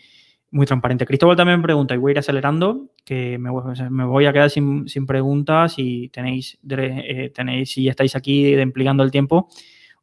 muy 0.50 0.66
transparente. 0.66 1.06
Cristóbal 1.06 1.36
también 1.36 1.62
pregunta, 1.62 1.94
y 1.94 1.98
voy 1.98 2.10
a 2.10 2.12
ir 2.12 2.18
acelerando, 2.18 2.90
que 3.04 3.38
me, 3.38 3.50
voy 3.50 4.26
a 4.26 4.32
quedar 4.32 4.50
sin, 4.50 4.86
preguntas 5.06 5.74
y 5.76 6.08
tenéis, 6.08 6.58
eh, 6.68 7.30
tenéis, 7.34 7.72
si 7.72 7.88
estáis 7.88 8.14
aquí 8.14 8.54
empleando 8.54 9.02
el 9.02 9.10
tiempo, 9.10 9.48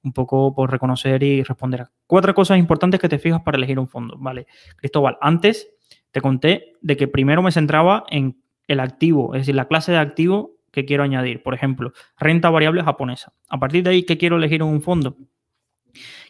un 0.04 0.12
poco 0.12 0.54
por 0.54 0.70
reconocer 0.70 1.24
y 1.24 1.44
responder. 1.44 1.88
Cuatro 2.06 2.34
cosas 2.34 2.58
importantes 2.60 3.00
que 3.00 3.10
te 3.10 3.20
fijas 3.20 3.42
para 3.42 3.58
elegir 3.58 3.80
un 3.80 3.88
fondo. 3.88 4.16
Vale, 4.20 4.48
Cristóbal, 4.76 5.18
antes 5.22 5.70
te 6.12 6.22
conté 6.22 6.74
de 6.82 6.98
que 6.98 7.08
primero 7.08 7.42
me 7.42 7.52
centraba 7.52 8.04
en 8.10 8.38
el 8.68 8.80
activo, 8.80 9.34
es 9.34 9.42
decir, 9.42 9.56
la 9.56 9.68
clase 9.68 9.92
de 9.92 9.98
activo 9.98 10.58
que 10.74 10.86
quiero 10.86 11.04
añadir. 11.04 11.44
Por 11.44 11.54
ejemplo, 11.54 11.94
renta 12.18 12.50
variable 12.50 12.84
japonesa. 12.84 13.32
A 13.48 13.60
partir 13.60 13.84
de 13.84 13.92
ahí, 13.92 14.04
¿qué 14.04 14.18
quiero 14.18 14.38
elegir 14.38 14.64
un 14.64 14.82
fondo? 14.82 15.16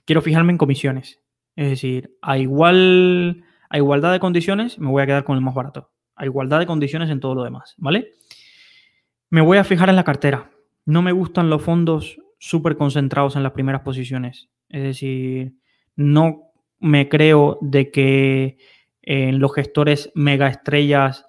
Quiero 0.06 0.22
fijarme 0.22 0.52
en 0.52 0.58
comisiones. 0.58 1.22
Es 1.56 1.70
decir, 1.70 2.16
a, 2.22 2.38
igual, 2.38 3.46
a 3.70 3.78
igualdad 3.78 4.12
de 4.12 4.20
condiciones, 4.20 4.78
me 4.78 4.90
voy 4.90 5.02
a 5.02 5.06
quedar 5.06 5.24
con 5.24 5.38
el 5.38 5.42
más 5.42 5.56
barato. 5.56 5.92
A 6.16 6.26
igualdad 6.26 6.60
de 6.60 6.66
condiciones 6.66 7.10
en 7.10 7.22
todo 7.22 7.34
lo 7.34 7.44
demás, 7.44 7.74
¿vale? 7.78 8.12
Me 9.30 9.42
voy 9.42 9.58
a 9.58 9.64
fijar 9.64 9.90
en 9.90 9.96
la 9.96 10.04
cartera. 10.04 10.52
No 10.86 11.02
me 11.02 11.14
gustan 11.14 11.50
los 11.50 11.62
fondos 11.64 12.20
súper 12.38 12.76
concentrados 12.76 13.38
en 13.38 13.44
las 13.44 13.54
primeras 13.54 13.82
posiciones. 13.82 14.50
Es 14.68 14.84
decir, 14.84 15.54
no 15.96 16.52
me 16.80 17.08
creo 17.08 17.58
de 17.62 17.92
que 17.92 18.58
en 19.02 19.40
los 19.40 19.56
gestores 19.56 20.12
mega 20.16 20.50
estrellas 20.50 21.26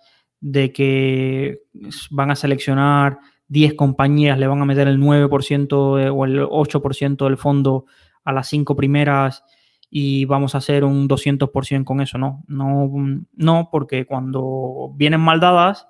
de 0.47 0.75
que 0.75 1.63
van 2.11 2.31
a 2.31 2.37
seleccionar 2.37 3.19
10 3.49 3.73
compañías, 3.75 4.39
le 4.39 4.47
van 4.47 4.61
a 4.61 4.67
meter 4.67 4.89
el 4.89 5.01
9% 5.01 5.73
o 5.73 6.25
el 6.27 6.43
8% 6.43 7.25
del 7.25 7.39
fondo 7.39 7.87
a 8.25 8.33
las 8.33 8.47
5 8.49 8.77
primeras 8.77 9.43
y 9.89 10.27
vamos 10.27 10.55
a 10.55 10.59
hacer 10.59 10.85
un 10.85 11.09
200% 11.09 11.85
con 11.85 12.03
eso. 12.03 12.19
No, 12.19 12.45
no, 12.47 12.93
no, 13.33 13.69
porque 13.73 14.05
cuando 14.05 14.93
vienen 14.95 15.23
mal 15.23 15.41
dadas, 15.41 15.89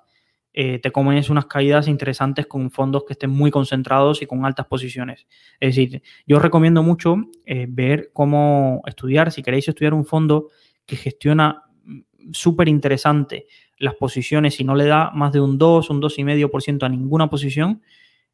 eh, 0.53 0.79
te 0.79 0.89
comes 0.89 1.29
unas 1.29 1.47
caídas 1.47 1.89
interesantes 1.89 2.47
con 2.47 2.71
fondos 2.71 3.03
que 3.05 3.11
estén 3.11 3.31
muy 3.31 3.51
concentrados 3.51 4.21
y 4.21 4.25
con 4.25 4.45
altas 4.45 4.67
posiciones. 4.67 5.27
Es 5.59 5.75
decir, 5.75 6.01
yo 6.25 6.39
recomiendo 6.39 6.81
mucho 6.81 7.17
eh, 7.45 7.65
ver 7.67 8.11
cómo 8.13 8.83
estudiar, 8.85 9.33
si 9.33 9.43
queréis 9.43 9.67
estudiar 9.67 9.93
un 9.93 10.05
fondo 10.05 10.47
que 10.85 10.95
gestiona 10.95 11.63
mm, 11.83 11.99
súper 12.31 12.69
interesante 12.69 13.47
las 13.77 13.95
posiciones 13.95 14.59
y 14.59 14.63
no 14.63 14.75
le 14.75 14.85
da 14.85 15.11
más 15.11 15.31
de 15.33 15.41
un 15.41 15.57
2, 15.57 15.89
un 15.89 16.01
2,5% 16.01 16.83
a 16.83 16.89
ninguna 16.89 17.29
posición, 17.29 17.81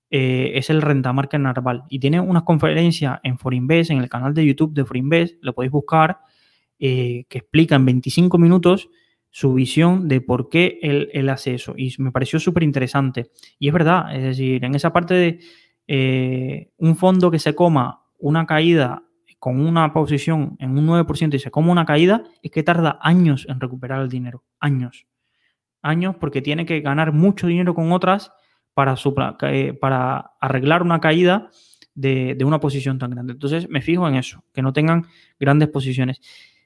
eh, 0.10 0.52
es 0.56 0.70
el 0.70 0.82
Rentamarket 0.82 1.40
Narval. 1.40 1.84
Y 1.90 2.00
tiene 2.00 2.20
una 2.20 2.44
conferencia 2.44 3.20
en 3.24 3.38
Forinvest, 3.38 3.92
en 3.92 4.00
el 4.00 4.10
canal 4.10 4.34
de 4.34 4.46
YouTube 4.46 4.74
de 4.74 4.86
Forinvest, 4.86 5.38
lo 5.42 5.54
podéis 5.54 5.72
buscar, 5.72 6.20
que 6.78 7.28
explica 7.30 7.76
en 7.76 7.86
25 7.86 8.40
minutos 8.40 8.90
su 9.32 9.54
visión 9.54 10.10
de 10.10 10.20
por 10.22 10.50
qué 10.50 10.78
él, 10.82 11.30
hace 11.30 11.56
eso. 11.56 11.74
Y 11.78 11.94
me 11.98 12.12
pareció 12.12 12.40
súper 12.40 12.64
interesante. 12.64 13.32
Y 13.58 13.68
es 13.70 13.74
verdad, 13.74 14.14
es 14.14 14.22
decir, 14.22 14.64
en 14.64 14.76
esa 14.76 14.92
parte 14.94 15.14
de 15.14 15.40
eh, 15.88 16.70
un 16.78 16.98
fondo 16.98 17.32
que 17.32 17.40
se 17.40 17.56
coma 17.56 18.04
una 18.20 18.46
caída 18.46 19.04
con 19.40 19.60
una 19.60 19.92
posición 19.94 20.56
en 20.60 20.78
un 20.78 20.86
9% 20.86 21.34
y 21.34 21.40
se 21.40 21.50
coma 21.50 21.72
una 21.72 21.86
caída, 21.86 22.24
es 22.44 22.52
que 22.52 22.62
tarda 22.62 23.00
años 23.02 23.48
en 23.50 23.60
recuperar 23.60 24.02
el 24.02 24.10
dinero. 24.10 24.44
Años. 24.60 25.08
Años 25.82 26.16
porque 26.20 26.42
tiene 26.42 26.66
que 26.66 26.82
ganar 26.82 27.12
mucho 27.12 27.48
dinero 27.48 27.74
con 27.74 27.92
otras 27.92 28.32
para, 28.74 28.96
eh, 29.44 29.74
para 29.74 30.34
arreglar 30.40 30.84
una 30.84 31.00
caída 31.00 31.50
de, 31.96 32.36
de 32.36 32.46
una 32.46 32.60
posición 32.60 33.00
tan 33.00 33.12
grande. 33.12 33.34
Entonces 33.34 33.70
me 33.70 33.82
fijo 33.82 34.08
en 34.08 34.16
eso, 34.16 34.44
que 34.54 34.62
no 34.62 34.74
tengan 34.74 35.06
grandes 35.40 35.70
posiciones. 35.70 36.22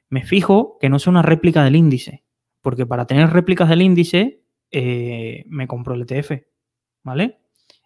Me 0.09 0.23
fijo 0.23 0.77
que 0.79 0.89
no 0.89 0.99
sea 0.99 1.11
una 1.11 1.21
réplica 1.21 1.63
del 1.63 1.75
índice 1.75 2.25
porque 2.65 2.87
para 2.87 3.05
tener 3.05 3.29
réplicas 3.29 3.69
del 3.69 3.83
índice 3.83 4.41
eh, 4.71 5.45
me 5.47 5.67
compro 5.67 5.93
el 5.93 6.01
ETF, 6.01 6.31
¿vale? 7.03 7.37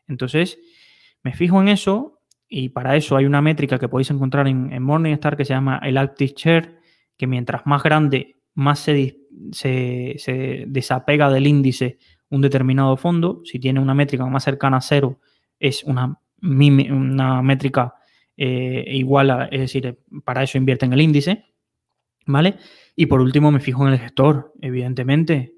Entonces, 0.07 0.57
me 1.21 1.33
fijo 1.33 1.61
en 1.61 1.67
eso 1.67 2.21
y 2.47 2.69
para 2.69 2.95
eso 2.95 3.17
hay 3.17 3.25
una 3.25 3.41
métrica 3.41 3.77
que 3.77 3.89
podéis 3.89 4.09
encontrar 4.09 4.47
en, 4.47 4.81
Morningstar 4.81 5.35
que 5.35 5.43
se 5.43 5.53
llama 5.53 5.81
el 5.83 5.97
Active 5.97 6.33
Share, 6.33 6.79
que 7.17 7.27
mientras 7.27 7.65
más 7.65 7.83
grande, 7.83 8.37
más 8.53 8.79
se, 8.79 9.18
desapega 9.31 11.29
del 11.29 11.47
índice 11.47 11.97
un 12.29 12.41
determinado 12.41 12.97
fondo. 12.97 13.41
Si 13.45 13.59
tiene 13.59 13.79
una 13.79 13.93
métrica 13.93 14.25
más 14.25 14.43
cercana 14.43 14.77
a 14.77 14.81
cero, 14.81 15.19
es 15.59 15.83
una, 15.83 16.19
una 16.41 17.41
métrica 17.41 17.95
eh, 18.37 18.85
igual, 18.87 19.31
a, 19.31 19.45
es 19.45 19.59
decir, 19.59 19.99
para 20.23 20.43
eso 20.43 20.57
invierte 20.57 20.85
en 20.85 20.93
el 20.93 21.01
índice, 21.01 21.45
¿vale? 22.25 22.55
Y 22.95 23.07
por 23.07 23.21
último 23.21 23.51
me 23.51 23.59
fijo 23.59 23.85
en 23.85 23.93
el 23.93 23.99
gestor, 23.99 24.53
evidentemente. 24.61 25.55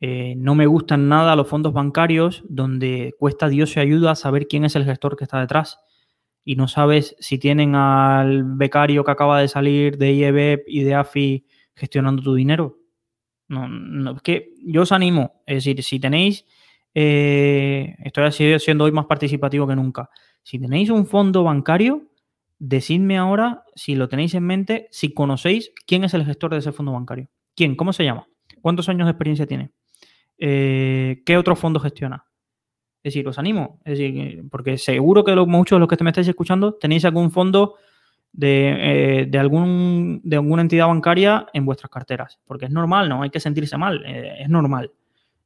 Eh, 0.00 0.34
no 0.36 0.54
me 0.54 0.66
gustan 0.66 1.08
nada 1.08 1.36
los 1.36 1.48
fondos 1.48 1.72
bancarios 1.72 2.42
donde 2.48 3.14
cuesta 3.18 3.48
Dios 3.48 3.76
y 3.76 3.80
ayuda 3.80 4.16
saber 4.16 4.48
quién 4.48 4.64
es 4.64 4.74
el 4.74 4.84
gestor 4.84 5.16
que 5.16 5.24
está 5.24 5.40
detrás. 5.40 5.78
Y 6.44 6.56
no 6.56 6.66
sabes 6.66 7.14
si 7.20 7.38
tienen 7.38 7.76
al 7.76 8.42
becario 8.44 9.04
que 9.04 9.10
acaba 9.12 9.40
de 9.40 9.46
salir 9.46 9.96
de 9.96 10.12
IEB 10.12 10.64
y 10.66 10.82
de 10.82 10.94
AFI 10.96 11.46
gestionando 11.76 12.20
tu 12.20 12.34
dinero. 12.34 12.81
No, 13.52 13.68
no, 13.68 14.16
que 14.16 14.54
yo 14.64 14.82
os 14.82 14.92
animo. 14.92 15.42
Es 15.46 15.56
decir, 15.56 15.82
si 15.82 16.00
tenéis, 16.00 16.44
eh, 16.94 17.94
estoy 18.04 18.58
siendo 18.58 18.84
hoy 18.84 18.92
más 18.92 19.06
participativo 19.06 19.66
que 19.66 19.76
nunca. 19.76 20.10
Si 20.42 20.58
tenéis 20.58 20.90
un 20.90 21.06
fondo 21.06 21.44
bancario, 21.44 22.12
Decidme 22.64 23.18
ahora, 23.18 23.64
si 23.74 23.96
lo 23.96 24.08
tenéis 24.08 24.34
en 24.34 24.44
mente, 24.44 24.86
si 24.92 25.12
conocéis 25.12 25.72
quién 25.84 26.04
es 26.04 26.14
el 26.14 26.24
gestor 26.24 26.52
de 26.52 26.58
ese 26.58 26.70
fondo 26.70 26.92
bancario. 26.92 27.28
¿Quién? 27.56 27.74
¿Cómo 27.74 27.92
se 27.92 28.04
llama? 28.04 28.28
¿Cuántos 28.60 28.88
años 28.88 29.06
de 29.06 29.10
experiencia 29.10 29.48
tiene? 29.48 29.72
Eh, 30.38 31.24
¿Qué 31.26 31.36
otro 31.36 31.56
fondo 31.56 31.80
gestiona? 31.80 32.24
Es 33.02 33.14
decir, 33.14 33.26
os 33.26 33.36
animo. 33.40 33.80
Es 33.84 33.98
decir, 33.98 34.44
porque 34.48 34.78
seguro 34.78 35.24
que 35.24 35.34
muchos 35.34 35.74
de 35.74 35.80
los 35.80 35.88
que 35.88 36.04
me 36.04 36.10
estáis 36.10 36.28
escuchando 36.28 36.74
tenéis 36.74 37.04
algún 37.04 37.32
fondo 37.32 37.74
de, 38.32 39.28
eh, 39.30 39.38
algún, 39.38 40.20
de 40.24 40.36
alguna 40.36 40.62
entidad 40.62 40.86
bancaria 40.86 41.46
en 41.52 41.64
vuestras 41.64 41.90
carteras. 41.90 42.38
Porque 42.46 42.66
es 42.66 42.70
normal, 42.70 43.08
no 43.08 43.22
hay 43.22 43.30
que 43.30 43.40
sentirse 43.40 43.76
mal. 43.76 44.02
Eh, 44.06 44.36
es 44.40 44.48
normal. 44.48 44.90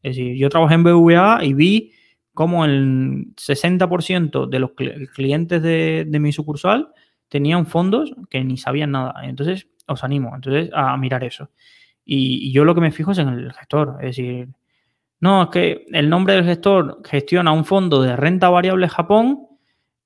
Es 0.03 0.17
decir, 0.17 0.37
yo 0.37 0.49
trabajé 0.49 0.75
en 0.75 0.85
BVA 0.85 1.45
y 1.45 1.53
vi 1.55 1.93
cómo 2.33 2.65
el 2.65 3.35
60% 3.35 4.47
de 4.47 4.59
los 4.59 4.73
clientes 5.15 5.63
de, 5.63 6.05
de 6.07 6.21
mi 6.21 6.33
sucursal 6.33 6.93
tenían 7.29 7.67
fondos 7.67 8.15
que 8.31 8.45
ni 8.45 8.57
sabían 8.57 8.93
nada. 8.93 9.15
Entonces, 9.25 9.69
os 9.87 10.05
animo 10.05 10.33
entonces, 10.35 10.71
a 10.73 10.97
mirar 10.97 11.25
eso. 11.25 11.51
Y, 12.05 12.53
yo 12.53 12.65
lo 12.65 12.75
que 12.75 12.81
me 12.81 12.93
fijo 12.93 13.13
es 13.13 13.19
en 13.19 13.29
el 13.29 13.53
gestor. 13.53 13.99
Es 14.01 14.17
decir, 14.17 14.49
no, 15.21 15.45
es 15.45 15.49
que 15.51 15.87
el 15.93 16.09
nombre 16.09 16.35
del 16.35 16.45
gestor 16.45 17.01
gestiona 17.05 17.53
un 17.53 17.65
fondo 17.65 18.03
de 18.03 18.17
renta 18.17 18.49
variable 18.49 18.89
Japón 18.89 19.47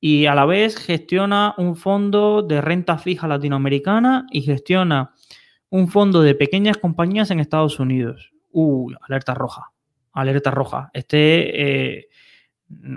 y 0.00 0.26
a 0.26 0.34
la 0.34 0.46
vez 0.46 0.76
gestiona 0.76 1.54
un 1.58 1.76
fondo 1.76 2.42
de 2.42 2.60
renta 2.60 2.98
fija 2.98 3.28
latinoamericana 3.28 4.26
y 4.30 4.40
gestiona 4.40 5.14
un 5.68 5.88
fondo 5.88 6.22
de 6.22 6.34
pequeñas 6.34 6.78
compañías 6.78 7.30
en 7.30 7.40
Estados 7.40 7.78
Unidos. 7.78 8.32
Uh, 8.50 8.90
alerta 9.02 9.34
roja. 9.34 9.70
Alerta 10.12 10.50
roja. 10.50 10.90
Este, 10.94 11.98
eh, 11.98 12.08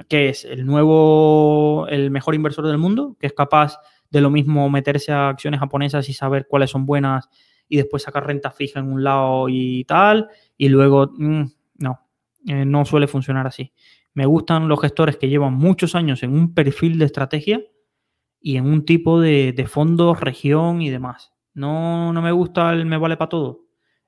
que 0.08 0.30
es 0.30 0.46
el 0.46 0.66
nuevo, 0.66 1.88
el 1.90 2.10
mejor 2.10 2.36
inversor 2.36 2.68
del 2.68 2.78
mundo, 2.78 3.18
que 3.20 3.28
es 3.28 3.34
capaz 3.34 3.80
de 4.10 4.22
lo 4.22 4.30
mismo 4.30 4.70
meterse 4.70 5.12
a 5.12 5.30
acciones 5.30 5.60
japonesas 5.60 6.08
y 6.10 6.14
saber 6.14 6.48
cuáles 6.48 6.70
son 6.70 6.86
buenas 6.86 7.30
y 7.68 7.78
después 7.78 8.04
sacar 8.04 8.28
renta 8.28 8.52
fija 8.52 8.80
en 8.80 8.92
un 8.92 9.04
lado 9.04 9.50
y 9.50 9.84
tal, 9.86 10.30
y 10.58 10.70
luego, 10.70 11.12
mm, 11.18 11.44
no, 11.80 12.00
eh, 12.48 12.66
no 12.66 12.86
suele 12.86 13.08
funcionar 13.08 13.48
así. 13.48 13.74
Me 14.14 14.26
gustan 14.26 14.68
los 14.68 14.80
gestores 14.80 15.18
que 15.18 15.30
llevan 15.30 15.54
muchos 15.54 15.96
años 15.96 16.24
en 16.24 16.34
un 16.34 16.54
perfil 16.54 17.00
de 17.00 17.06
estrategia 17.06 17.62
y 18.40 18.58
en 18.58 18.66
un 18.66 18.86
tipo 18.86 19.20
de, 19.20 19.66
fondo, 19.68 20.14
región 20.14 20.82
y 20.82 20.90
demás. 20.90 21.34
No, 21.54 22.14
no 22.14 22.22
me 22.22 22.32
gusta 22.32 22.74
el 22.74 22.86
me 22.86 22.98
vale 22.98 23.18
para 23.18 23.30
todo. 23.30 23.62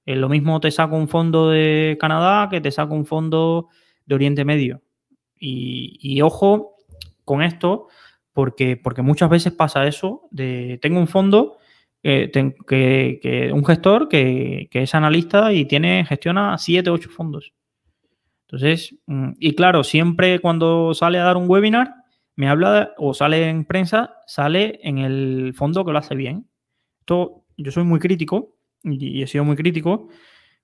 Eh, 0.06 0.16
lo 0.16 0.30
mismo 0.30 0.60
te 0.60 0.70
saco 0.72 0.96
un 0.96 1.08
fondo 1.08 1.50
de 1.50 1.98
Canadá 2.00 2.50
que 2.50 2.62
te 2.62 2.72
saco 2.72 2.94
un 2.94 3.06
fondo 3.06 3.70
de 4.06 4.16
Oriente 4.16 4.46
Medio. 4.46 4.82
Y, 5.38 6.22
ojo 6.22 6.76
con 7.24 7.42
esto, 7.42 7.88
porque, 8.34 8.78
porque, 8.78 9.02
muchas 9.02 9.30
veces 9.30 9.54
pasa 9.54 9.88
eso 9.88 10.28
de 10.32 10.80
tengo 10.82 11.00
un 11.00 11.08
fondo, 11.08 11.58
eh, 12.04 12.32
que, 12.68 13.52
un 13.54 13.66
gestor 13.66 14.08
que, 14.08 14.68
que, 14.72 14.84
es 14.84 14.96
analista 14.96 15.54
y 15.54 15.66
tiene, 15.66 16.06
gestiona 16.06 16.58
7, 16.58 16.90
8 16.90 17.10
fondos. 17.10 17.54
Entonces, 18.56 18.96
mm, 19.08 19.32
y 19.38 19.54
claro, 19.54 19.84
siempre 19.84 20.40
cuando 20.40 20.94
sale 20.94 21.20
a 21.20 21.26
dar 21.26 21.36
un 21.36 21.50
webinar, 21.50 21.94
me 22.38 22.48
habla 22.48 22.94
o 22.98 23.14
sale 23.14 23.50
en 23.50 23.66
prensa, 23.66 24.16
sale 24.28 24.80
en 24.82 25.00
el 25.00 25.54
fondo 25.54 25.84
que 25.84 25.92
lo 25.92 25.98
hace 25.98 26.16
bien. 26.16 26.48
Esto, 27.02 27.44
yo 27.58 27.72
soy 27.72 27.84
muy 27.84 28.00
crítico 28.00 28.56
y 28.82 29.22
he 29.22 29.28
sido 29.28 29.44
muy 29.44 29.58
crítico 29.58 30.08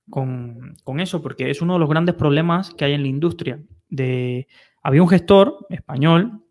con, 0.09 0.77
eso, 0.99 1.21
porque 1.21 1.49
es 1.49 1.61
uno 1.61 1.73
de 1.73 1.79
los 1.79 1.89
grandes 1.89 2.15
problemas 2.15 2.73
que 2.73 2.85
hay 2.85 2.93
en 2.93 3.01
la 3.01 3.09
industria. 3.09 3.61
De, 3.89 4.47
había 4.81 5.03
un 5.03 5.09
gestor 5.09 5.65
español 5.69 6.45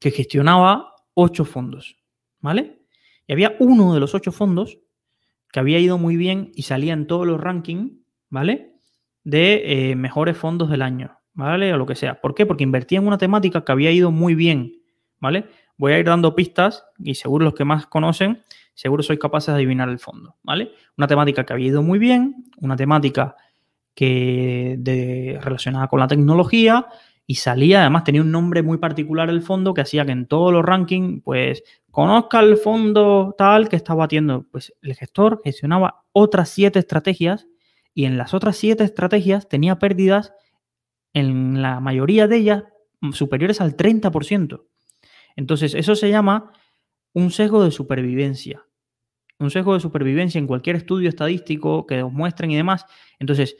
que 0.00 0.10
gestionaba 0.10 0.94
ocho 1.12 1.44
fondos, 1.44 1.98
¿vale? 2.40 2.80
Y 3.26 3.34
había 3.34 3.54
uno 3.58 3.92
de 3.92 4.00
los 4.00 4.14
ocho 4.14 4.32
fondos 4.32 4.78
que 5.52 5.60
había 5.60 5.78
ido 5.78 5.98
muy 5.98 6.16
bien 6.16 6.52
y 6.54 6.62
salía 6.62 6.94
en 6.94 7.06
todos 7.06 7.26
los 7.26 7.38
rankings, 7.38 7.92
¿vale? 8.30 8.69
De 9.24 9.90
eh, 9.90 9.96
mejores 9.96 10.36
fondos 10.36 10.70
del 10.70 10.82
año, 10.82 11.18
¿vale? 11.34 11.72
O 11.72 11.78
lo 11.78 11.86
que 11.86 11.94
sea. 11.94 12.20
¿Por 12.20 12.34
qué? 12.34 12.46
Porque 12.46 12.64
invertía 12.64 12.98
en 12.98 13.06
una 13.06 13.18
temática 13.18 13.64
que 13.64 13.72
había 13.72 13.90
ido 13.90 14.10
muy 14.10 14.34
bien, 14.34 14.72
¿vale? 15.18 15.46
Voy 15.76 15.92
a 15.92 15.98
ir 15.98 16.06
dando 16.06 16.34
pistas 16.34 16.84
y 16.98 17.14
seguro 17.14 17.44
los 17.44 17.54
que 17.54 17.64
más 17.64 17.86
conocen 17.86 18.42
seguro 18.80 19.02
sois 19.02 19.18
capaces 19.18 19.48
de 19.48 19.56
adivinar 19.56 19.90
el 19.90 19.98
fondo, 19.98 20.36
¿vale? 20.42 20.72
Una 20.96 21.06
temática 21.06 21.44
que 21.44 21.52
había 21.52 21.66
ido 21.66 21.82
muy 21.82 21.98
bien, 21.98 22.46
una 22.62 22.76
temática 22.76 23.36
que 23.94 24.76
de, 24.78 25.38
relacionada 25.42 25.86
con 25.88 26.00
la 26.00 26.06
tecnología 26.06 26.86
y 27.26 27.34
salía, 27.34 27.82
además 27.82 28.04
tenía 28.04 28.22
un 28.22 28.30
nombre 28.30 28.62
muy 28.62 28.78
particular 28.78 29.28
el 29.28 29.42
fondo 29.42 29.74
que 29.74 29.82
hacía 29.82 30.06
que 30.06 30.12
en 30.12 30.26
todos 30.26 30.50
los 30.50 30.64
rankings, 30.64 31.22
pues, 31.22 31.62
conozca 31.90 32.40
el 32.40 32.56
fondo 32.56 33.34
tal 33.36 33.68
que 33.68 33.76
estaba 33.76 34.00
batiendo. 34.00 34.46
Pues 34.50 34.72
el 34.80 34.94
gestor 34.94 35.42
gestionaba 35.44 36.04
otras 36.12 36.48
siete 36.48 36.78
estrategias 36.78 37.46
y 37.94 38.04
en 38.04 38.18
las 38.18 38.34
otras 38.34 38.56
siete 38.56 38.84
estrategias 38.84 39.48
tenía 39.48 39.78
pérdidas 39.78 40.32
en 41.12 41.60
la 41.62 41.80
mayoría 41.80 42.28
de 42.28 42.36
ellas 42.36 42.64
superiores 43.12 43.60
al 43.60 43.76
30%. 43.76 44.64
Entonces, 45.36 45.74
eso 45.74 45.94
se 45.94 46.10
llama 46.10 46.52
un 47.12 47.30
sesgo 47.30 47.64
de 47.64 47.70
supervivencia. 47.70 48.66
Un 49.38 49.50
sesgo 49.50 49.74
de 49.74 49.80
supervivencia 49.80 50.38
en 50.38 50.46
cualquier 50.46 50.76
estudio 50.76 51.08
estadístico 51.08 51.86
que 51.86 52.02
os 52.02 52.12
muestren 52.12 52.50
y 52.50 52.56
demás. 52.56 52.84
Entonces, 53.18 53.56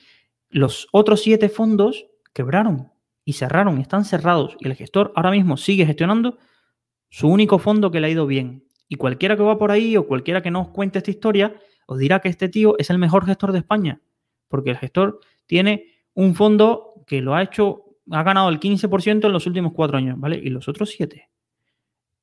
los 0.50 0.88
otros 0.92 1.22
siete 1.22 1.48
fondos 1.48 2.06
quebraron 2.34 2.92
y 3.24 3.32
cerraron, 3.32 3.78
están 3.78 4.04
cerrados. 4.04 4.56
Y 4.60 4.68
el 4.68 4.74
gestor 4.74 5.12
ahora 5.16 5.30
mismo 5.30 5.56
sigue 5.56 5.86
gestionando 5.86 6.38
su 7.08 7.28
único 7.28 7.58
fondo 7.58 7.90
que 7.90 8.00
le 8.00 8.08
ha 8.08 8.10
ido 8.10 8.26
bien. 8.26 8.66
Y 8.88 8.96
cualquiera 8.96 9.36
que 9.36 9.42
va 9.42 9.58
por 9.58 9.70
ahí 9.70 9.96
o 9.96 10.06
cualquiera 10.06 10.42
que 10.42 10.50
no 10.50 10.62
os 10.62 10.68
cuente 10.68 10.98
esta 10.98 11.10
historia, 11.10 11.54
os 11.86 11.98
dirá 11.98 12.20
que 12.20 12.28
este 12.28 12.48
tío 12.48 12.76
es 12.78 12.90
el 12.90 12.98
mejor 12.98 13.24
gestor 13.24 13.52
de 13.52 13.58
España. 13.58 14.00
Porque 14.50 14.70
el 14.70 14.76
gestor 14.76 15.20
tiene 15.46 15.86
un 16.12 16.34
fondo 16.34 17.04
que 17.06 17.22
lo 17.22 17.34
ha 17.34 17.42
hecho, 17.42 17.96
ha 18.10 18.22
ganado 18.22 18.50
el 18.50 18.60
15% 18.60 19.24
en 19.26 19.32
los 19.32 19.46
últimos 19.46 19.72
cuatro 19.72 19.96
años, 19.96 20.20
¿vale? 20.20 20.36
Y 20.36 20.50
los 20.50 20.68
otros 20.68 20.90
siete 20.90 21.30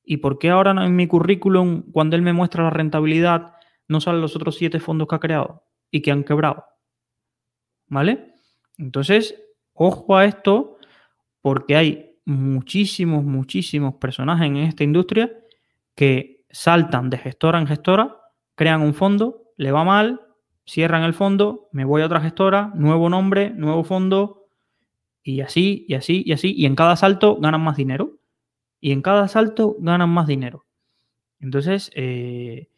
¿Y 0.04 0.18
por 0.18 0.38
qué 0.38 0.50
ahora 0.50 0.70
en 0.86 0.96
mi 0.96 1.06
currículum, 1.06 1.90
cuando 1.92 2.16
él 2.16 2.22
me 2.22 2.32
muestra 2.32 2.64
la 2.64 2.70
rentabilidad, 2.70 3.52
no 3.88 4.00
salen 4.00 4.22
los 4.22 4.36
otros 4.36 4.56
siete 4.56 4.80
fondos 4.80 5.06
que 5.08 5.16
ha 5.16 5.20
creado 5.20 5.64
y 5.90 6.00
que 6.00 6.10
han 6.10 6.24
quebrado? 6.24 6.64
¿Vale? 7.88 8.34
Entonces, 8.78 9.34
ojo 9.74 10.16
a 10.16 10.24
esto, 10.24 10.78
porque 11.42 11.76
hay 11.76 12.18
muchísimos, 12.24 13.24
muchísimos 13.24 13.94
personajes 13.94 14.46
en 14.46 14.56
esta 14.58 14.84
industria 14.84 15.30
que 15.94 16.44
saltan 16.48 17.10
de 17.10 17.18
gestora 17.18 17.58
en 17.58 17.66
gestora, 17.66 18.16
crean 18.54 18.80
un 18.80 18.94
fondo, 18.94 19.52
le 19.56 19.72
va 19.72 19.84
mal, 19.84 20.20
cierran 20.68 21.02
el 21.02 21.14
fondo, 21.14 21.68
me 21.72 21.84
voy 21.84 22.02
a 22.02 22.06
otra 22.06 22.20
gestora, 22.20 22.70
nuevo 22.74 23.08
nombre, 23.08 23.50
nuevo 23.50 23.84
fondo, 23.84 24.46
y 25.22 25.40
así, 25.40 25.86
y 25.88 25.94
así, 25.94 26.22
y 26.24 26.32
así, 26.32 26.54
y 26.56 26.66
en 26.66 26.76
cada 26.76 26.94
salto 26.96 27.36
ganan 27.40 27.62
más 27.62 27.76
dinero 27.76 28.18
y 28.80 28.92
en 28.92 29.02
cada 29.02 29.28
salto 29.28 29.76
ganan 29.80 30.10
más 30.10 30.26
dinero. 30.26 30.66
Entonces, 31.40 31.90
eh, 31.94 32.68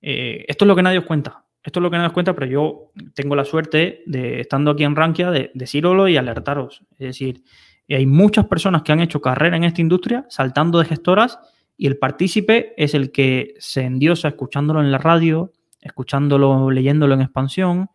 eh, 0.00 0.44
esto 0.48 0.64
es 0.64 0.66
lo 0.66 0.76
que 0.76 0.82
nadie 0.82 0.98
os 0.98 1.04
cuenta. 1.04 1.44
Esto 1.62 1.80
es 1.80 1.82
lo 1.82 1.90
que 1.90 1.96
nadie 1.96 2.08
os 2.08 2.12
cuenta, 2.12 2.34
pero 2.34 2.46
yo 2.46 2.92
tengo 3.14 3.36
la 3.36 3.44
suerte 3.44 4.02
de, 4.06 4.40
estando 4.40 4.72
aquí 4.72 4.84
en 4.84 4.96
Rankia, 4.96 5.30
de 5.30 5.50
decirlo 5.54 6.08
y 6.08 6.16
alertaros. 6.16 6.82
Es 6.92 7.06
decir, 7.06 7.42
hay 7.88 8.06
muchas 8.06 8.46
personas 8.46 8.82
que 8.82 8.92
han 8.92 9.00
hecho 9.00 9.20
carrera 9.20 9.56
en 9.56 9.64
esta 9.64 9.80
industria 9.80 10.26
saltando 10.28 10.78
de 10.78 10.86
gestoras 10.86 11.38
y 11.76 11.86
el 11.86 11.98
partícipe 11.98 12.74
es 12.76 12.94
el 12.94 13.12
que 13.12 13.54
se 13.58 13.82
endiosa 13.82 14.28
escuchándolo 14.28 14.80
en 14.80 14.92
la 14.92 14.98
radio, 14.98 15.52
escuchándolo, 15.82 16.70
leyéndolo 16.70 17.14
en 17.14 17.20
expansión 17.20 17.90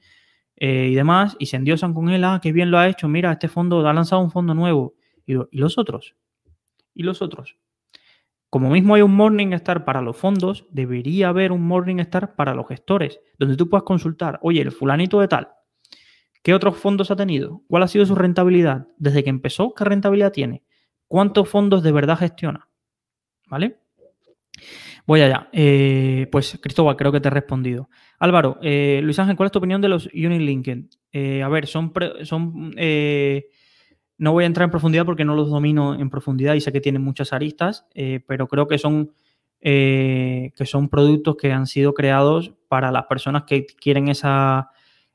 eh, 0.55 0.89
y 0.91 0.95
demás, 0.95 1.35
y 1.39 1.47
se 1.47 1.57
endiosan 1.57 1.93
con 1.95 2.09
él, 2.09 2.23
ah, 2.23 2.39
qué 2.43 2.51
bien 2.51 2.69
lo 2.69 2.77
ha 2.77 2.88
hecho, 2.88 3.07
mira, 3.07 3.31
este 3.31 3.47
fondo 3.47 3.88
ha 3.88 3.93
lanzado 3.93 4.21
un 4.21 4.31
fondo 4.31 4.53
nuevo. 4.53 4.93
¿y 5.25 5.57
los 5.57 5.77
otros? 5.77 6.15
y 6.97 7.03
los 7.03 7.21
otros. 7.21 7.57
Como 8.49 8.71
mismo 8.71 8.95
hay 8.95 9.03
un 9.03 9.15
Morningstar 9.15 9.85
para 9.85 10.01
los 10.01 10.17
fondos, 10.17 10.65
debería 10.71 11.29
haber 11.29 11.51
un 11.51 11.61
Morningstar 11.61 12.35
para 12.35 12.55
los 12.55 12.67
gestores, 12.67 13.19
donde 13.38 13.55
tú 13.55 13.69
puedas 13.69 13.83
consultar, 13.83 14.39
oye, 14.41 14.61
el 14.61 14.71
fulanito 14.71 15.19
de 15.19 15.27
tal, 15.27 15.49
¿qué 16.41 16.53
otros 16.53 16.77
fondos 16.77 17.11
ha 17.11 17.15
tenido? 17.15 17.61
¿Cuál 17.67 17.83
ha 17.83 17.88
sido 17.88 18.05
su 18.05 18.15
rentabilidad? 18.15 18.88
Desde 18.97 19.23
que 19.23 19.29
empezó, 19.29 19.73
¿qué 19.75 19.83
rentabilidad 19.83 20.31
tiene? 20.31 20.63
¿Cuántos 21.07 21.47
fondos 21.47 21.83
de 21.83 21.91
verdad 21.91 22.17
gestiona? 22.17 22.67
¿Vale? 23.47 23.79
Voy 25.08 25.22
allá. 25.22 25.49
Eh, 25.51 26.28
pues, 26.32 26.60
Cristóbal, 26.62 26.95
creo 26.95 27.12
que 27.12 27.20
te 27.20 27.30
he 27.30 27.32
respondido. 27.32 27.89
Álvaro, 28.20 28.60
eh, 28.62 28.99
Luis 29.01 29.18
Ángel, 29.18 29.36
¿cuál 29.36 29.47
es 29.47 29.51
tu 29.51 29.60
opinión 29.60 29.82
de 29.82 29.89
los 29.89 30.08
Unilinked? 30.14 30.86
Eh, 31.12 31.41
a 31.41 31.47
ver, 31.47 31.66
son, 31.66 31.91
son 32.24 32.76
no 34.18 34.32
voy 34.32 34.43
a 34.43 34.47
entrar 34.47 34.66
en 34.66 34.72
profundidad 34.72 35.05
porque 35.05 35.26
no 35.26 35.36
los 35.36 35.49
domino 35.49 35.93
en 35.93 36.10
profundidad 36.10 36.55
y 36.55 36.62
sé 36.62 36.72
que 36.72 36.82
tienen 36.82 37.03
muchas 37.03 37.34
aristas, 37.34 37.86
eh, 37.93 38.22
pero 38.28 38.47
creo 38.47 38.68
que 38.68 38.78
son, 38.78 39.14
eh, 39.62 40.51
que 40.55 40.66
son 40.66 40.89
productos 40.89 41.36
que 41.38 41.51
han 41.51 41.68
sido 41.68 41.93
creados 41.93 42.53
para 42.68 42.91
las 42.91 43.05
personas 43.05 43.43
que 43.43 43.66
quieren 43.66 44.08
esa 44.08 44.72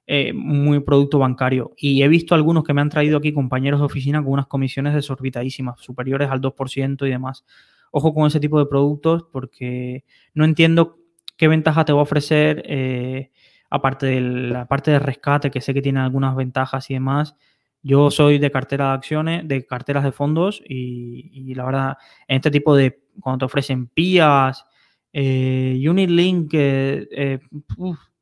eh, 0.07 0.33
muy 0.33 0.81
producto 0.81 1.19
bancario. 1.19 1.73
Y 1.77 2.03
he 2.03 2.09
visto 2.09 2.35
algunos 2.35 2.65
que 2.65 2.75
me 2.75 2.81
han 2.81 2.91
traído 2.91 3.19
aquí 3.19 3.33
compañeros 3.33 3.81
de 3.81 3.87
oficina 3.87 4.23
con 4.23 4.33
unas 4.33 4.47
comisiones 4.47 4.95
desorbitadísimas, 4.95 5.81
superiores 5.81 6.31
al 6.31 6.41
2% 6.41 7.07
y 7.07 7.11
demás. 7.11 7.45
Ojo 7.93 8.13
con 8.13 8.27
ese 8.27 8.41
tipo 8.41 8.59
de 8.59 8.67
productos 8.67 9.27
porque 9.31 10.05
no 10.35 10.45
entiendo 10.45 10.99
qué 11.37 11.47
ventaja 11.47 11.85
te 11.85 11.93
va 11.93 12.01
a 12.01 12.03
ofrecer, 12.03 13.31
aparte 13.71 14.07
de 14.07 14.21
la 14.21 14.67
parte 14.67 14.91
de 14.91 14.99
rescate, 14.99 15.51
que 15.51 15.61
sé 15.61 15.73
que 15.73 15.83
tiene 15.83 16.01
algunas 16.01 16.35
ventajas 16.35 16.91
y 16.91 16.95
demás. 16.95 17.37
Yo 17.83 18.11
soy 18.11 18.39
de 18.39 18.51
cartera 18.51 18.89
de 18.89 18.95
acciones, 18.95 19.49
de 19.49 19.67
carteras 19.67 20.05
de 20.05 20.13
fondos 20.13 20.63
y, 20.67 21.55
la 21.55 21.65
verdad, 21.65 21.97
en 22.29 22.37
este 22.37 22.51
tipo 22.51 22.77
de, 22.77 23.03
cuando 23.21 23.41
te 23.41 23.45
ofrecen 23.47 23.89
PIAs, 23.89 24.65
eh, 25.13 25.83
Unit 25.87 26.11
Link, 26.11 26.51
eh, 26.55 27.41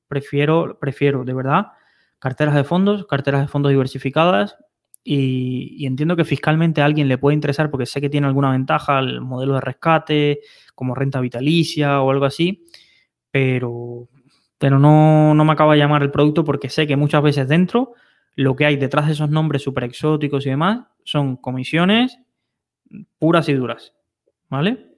prefiero, 0.09 0.79
prefiero, 0.81 1.25
de 1.25 1.35
verdad, 1.35 1.68
carteras 2.18 2.55
de 2.55 2.64
fondos, 2.64 3.07
carteras 3.07 3.43
de 3.43 3.49
fondos 3.49 3.71
diversificadas 3.71 4.57
y, 5.03 5.86
entiendo 5.86 6.16
que 6.16 6.24
fiscalmente 6.24 6.82
a 6.82 6.84
alguien 6.84 7.09
le 7.09 7.18
puede 7.18 7.34
interesar 7.34 7.70
porque 7.70 7.86
sé 7.86 8.01
que 8.01 8.11
tiene 8.11 8.26
alguna 8.26 8.51
ventaja 8.51 8.98
el 8.98 9.20
modelo 9.20 9.55
de 9.55 9.61
rescate, 9.61 10.40
como 10.74 10.94
renta 10.94 11.20
vitalicia 11.20 12.01
o 12.03 12.11
algo 12.11 12.26
así, 12.26 12.66
pero, 13.30 14.09
pero 14.59 14.78
no, 14.78 15.34
no 15.34 15.44
me 15.44 15.53
acaba 15.53 15.74
de 15.74 15.80
llamar 15.80 16.03
el 16.03 16.11
producto 16.11 16.44
porque 16.44 16.68
sé 16.68 16.86
que 16.86 16.96
muchas 16.96 17.22
veces 17.22 17.48
dentro 17.48 17.94
lo 18.36 18.57
que 18.57 18.66
hay 18.66 18.76
detrás 18.76 19.07
de 19.07 19.12
esos 19.12 19.30
nombres 19.30 19.62
súper 19.62 19.84
exóticos 19.84 20.46
y 20.46 20.51
demás 20.51 20.86
son 21.05 21.36
comisiones 21.36 22.18
puras 23.18 23.48
y 23.48 23.55
duras. 23.55 23.94
¿Vale? 24.48 24.90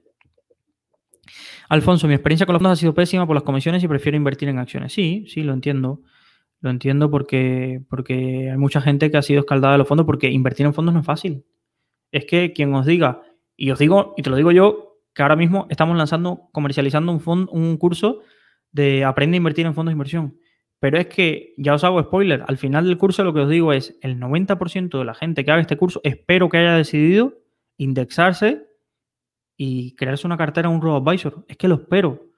Alfonso, 1.69 2.07
mi 2.07 2.13
experiencia 2.13 2.45
con 2.45 2.53
los 2.53 2.59
fondos 2.59 2.77
ha 2.77 2.79
sido 2.79 2.93
pésima 2.93 3.25
por 3.25 3.35
las 3.35 3.43
comisiones 3.43 3.83
y 3.83 3.87
prefiero 3.87 4.17
invertir 4.17 4.49
en 4.49 4.59
acciones. 4.59 4.93
Sí, 4.93 5.25
sí, 5.27 5.43
lo 5.43 5.53
entiendo. 5.53 6.01
Lo 6.63 6.69
entiendo 6.69 7.11
porque, 7.11 7.81
porque 7.89 8.49
hay 8.49 8.57
mucha 8.57 8.79
gente 8.79 9.11
que 9.11 9.17
ha 9.17 9.21
sido 9.21 9.41
escaldada 9.41 9.73
de 9.73 9.79
los 9.79 9.87
fondos 9.87 10.05
porque 10.05 10.31
invertir 10.31 10.65
en 10.65 10.73
fondos 10.73 10.93
no 10.93 11.01
es 11.01 11.05
fácil. 11.05 11.43
Es 12.09 12.23
que 12.23 12.53
quien 12.53 12.73
os 12.73 12.85
diga, 12.85 13.21
y 13.57 13.71
os 13.71 13.79
digo, 13.79 14.13
y 14.15 14.21
te 14.21 14.29
lo 14.29 14.37
digo 14.37 14.53
yo, 14.53 15.01
que 15.13 15.23
ahora 15.23 15.35
mismo 15.35 15.67
estamos 15.69 15.97
lanzando, 15.97 16.47
comercializando 16.53 17.11
un, 17.11 17.19
fondo, 17.19 17.51
un 17.51 17.75
curso 17.75 18.21
de 18.71 19.03
aprende 19.03 19.35
a 19.35 19.39
invertir 19.39 19.65
en 19.65 19.73
fondos 19.73 19.91
de 19.91 19.95
inversión. 19.95 20.37
Pero 20.79 20.97
es 20.97 21.07
que, 21.07 21.53
ya 21.57 21.73
os 21.73 21.83
hago 21.83 22.01
spoiler, 22.01 22.45
al 22.47 22.57
final 22.57 22.85
del 22.85 22.97
curso 22.97 23.25
lo 23.25 23.33
que 23.33 23.41
os 23.41 23.49
digo 23.49 23.73
es, 23.73 23.97
el 24.01 24.17
90% 24.17 24.97
de 24.97 25.03
la 25.03 25.15
gente 25.15 25.43
que 25.43 25.51
haga 25.51 25.59
este 25.59 25.75
curso, 25.75 25.99
espero 26.05 26.47
que 26.47 26.59
haya 26.59 26.75
decidido 26.75 27.41
indexarse 27.75 28.67
y 29.57 29.95
crearse 29.95 30.25
una 30.25 30.37
cartera 30.37 30.69
un 30.69 30.81
robo-advisor. 30.81 31.43
Es 31.49 31.57
que 31.57 31.67
lo 31.67 31.75
espero. 31.75 32.32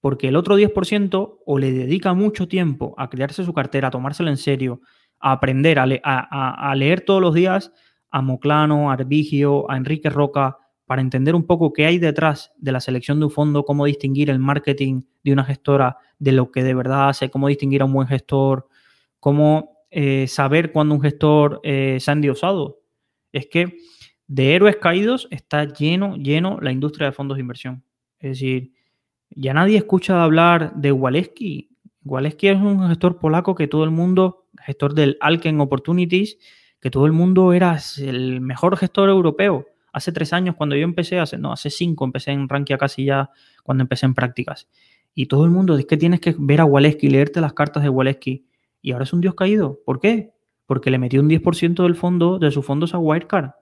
Porque 0.00 0.28
el 0.28 0.36
otro 0.36 0.58
10% 0.58 1.38
o 1.44 1.58
le 1.58 1.72
dedica 1.72 2.14
mucho 2.14 2.46
tiempo 2.46 2.94
a 2.98 3.10
crearse 3.10 3.44
su 3.44 3.52
cartera, 3.52 3.88
a 3.88 3.90
tomárselo 3.90 4.30
en 4.30 4.36
serio, 4.36 4.80
a 5.20 5.32
aprender, 5.32 5.78
a, 5.78 6.74
leer 6.76 7.00
todos 7.00 7.20
los 7.20 7.34
días 7.34 7.72
a 8.10 8.22
Moclano, 8.22 8.90
a 8.90 8.94
Arbigio, 8.94 9.70
a 9.70 9.76
Enrique 9.76 10.08
Roca, 10.08 10.56
para 10.86 11.02
entender 11.02 11.34
un 11.34 11.46
poco 11.46 11.72
qué 11.72 11.84
hay 11.84 11.98
detrás 11.98 12.52
de 12.56 12.72
la 12.72 12.80
selección 12.80 13.18
de 13.18 13.26
un 13.26 13.30
fondo, 13.30 13.64
cómo 13.64 13.84
distinguir 13.84 14.30
el 14.30 14.38
marketing 14.38 15.02
de 15.22 15.32
una 15.32 15.44
gestora 15.44 15.98
de 16.18 16.32
lo 16.32 16.50
que 16.50 16.62
de 16.62 16.74
verdad 16.74 17.10
hace, 17.10 17.30
cómo 17.30 17.48
distinguir 17.48 17.82
a 17.82 17.84
un 17.84 17.92
buen 17.92 18.08
gestor, 18.08 18.68
cómo 19.20 19.84
eh, 19.90 20.26
saber 20.28 20.72
cuándo 20.72 20.94
un 20.94 21.02
gestor 21.02 21.60
eh, 21.62 21.98
se 22.00 22.10
ha 22.10 22.14
endiosado. 22.14 22.80
Es 23.32 23.46
que 23.46 23.76
de 24.26 24.54
héroes 24.54 24.76
caídos 24.76 25.28
está 25.30 25.64
lleno, 25.64 26.16
lleno 26.16 26.58
la 26.60 26.72
industria 26.72 27.06
de 27.06 27.12
fondos 27.12 27.36
de 27.36 27.42
inversión. 27.42 27.84
Es 28.18 28.32
decir, 28.32 28.72
ya 29.40 29.54
nadie 29.54 29.76
escucha 29.76 30.24
hablar 30.24 30.74
de 30.74 30.90
Waleski. 30.90 31.70
Waleski 32.04 32.48
es 32.48 32.56
un 32.56 32.88
gestor 32.88 33.18
polaco 33.18 33.54
que 33.54 33.68
todo 33.68 33.84
el 33.84 33.92
mundo, 33.92 34.48
gestor 34.66 34.94
del 34.94 35.16
Alken 35.20 35.60
Opportunities, 35.60 36.38
que 36.80 36.90
todo 36.90 37.06
el 37.06 37.12
mundo 37.12 37.52
era 37.52 37.78
el 37.98 38.40
mejor 38.40 38.76
gestor 38.76 39.08
europeo. 39.08 39.66
Hace 39.92 40.10
tres 40.10 40.32
años, 40.32 40.56
cuando 40.56 40.74
yo 40.74 40.82
empecé, 40.82 41.20
hace, 41.20 41.38
no, 41.38 41.52
hace 41.52 41.70
cinco, 41.70 42.04
empecé 42.04 42.32
en 42.32 42.48
Rankia 42.48 42.78
casi 42.78 43.04
ya 43.04 43.30
cuando 43.62 43.82
empecé 43.82 44.06
en 44.06 44.14
prácticas. 44.14 44.66
Y 45.14 45.26
todo 45.26 45.44
el 45.44 45.52
mundo, 45.52 45.78
es 45.78 45.86
que 45.86 45.96
tienes 45.96 46.20
que 46.20 46.34
ver 46.36 46.60
a 46.60 46.64
Waleski, 46.64 47.08
leerte 47.08 47.40
las 47.40 47.52
cartas 47.52 47.84
de 47.84 47.90
Waleski. 47.90 48.44
Y 48.82 48.90
ahora 48.90 49.04
es 49.04 49.12
un 49.12 49.20
dios 49.20 49.36
caído. 49.36 49.78
¿Por 49.84 50.00
qué? 50.00 50.32
Porque 50.66 50.90
le 50.90 50.98
metió 50.98 51.20
un 51.20 51.28
10% 51.28 51.84
del 51.84 51.94
fondo, 51.94 52.40
de 52.40 52.50
sus 52.50 52.66
fondos 52.66 52.92
a 52.92 52.98
Wirecard. 52.98 53.52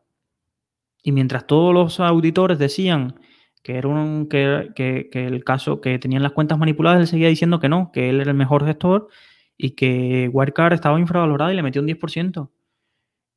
Y 1.03 1.13
mientras 1.13 1.47
todos 1.47 1.75
los 1.75 2.01
auditores 2.01 2.59
decían 2.59 3.21
que 3.67 3.79
era 3.79 3.89
un, 3.89 4.29
que, 4.29 4.71
que, 4.77 5.27
el 5.27 5.43
caso, 5.43 5.81
que 5.81 5.99
tenían 5.99 6.23
las 6.23 6.31
cuentas 6.31 6.57
manipuladas, 6.57 7.01
él 7.01 7.09
seguía 7.09 7.27
diciendo 7.27 7.59
que 7.59 7.69
no, 7.69 7.91
que 7.91 8.11
él 8.11 8.21
era 8.21 8.31
el 8.31 8.37
mejor 8.37 8.65
gestor 8.65 9.09
y 9.57 9.71
que 9.71 10.31
Wirecard 10.33 10.73
estaba 10.73 11.01
infravalorado 11.01 11.51
y 11.51 11.57
le 11.57 11.65
metió 11.65 11.83
un 11.83 11.89
10%. 11.89 12.49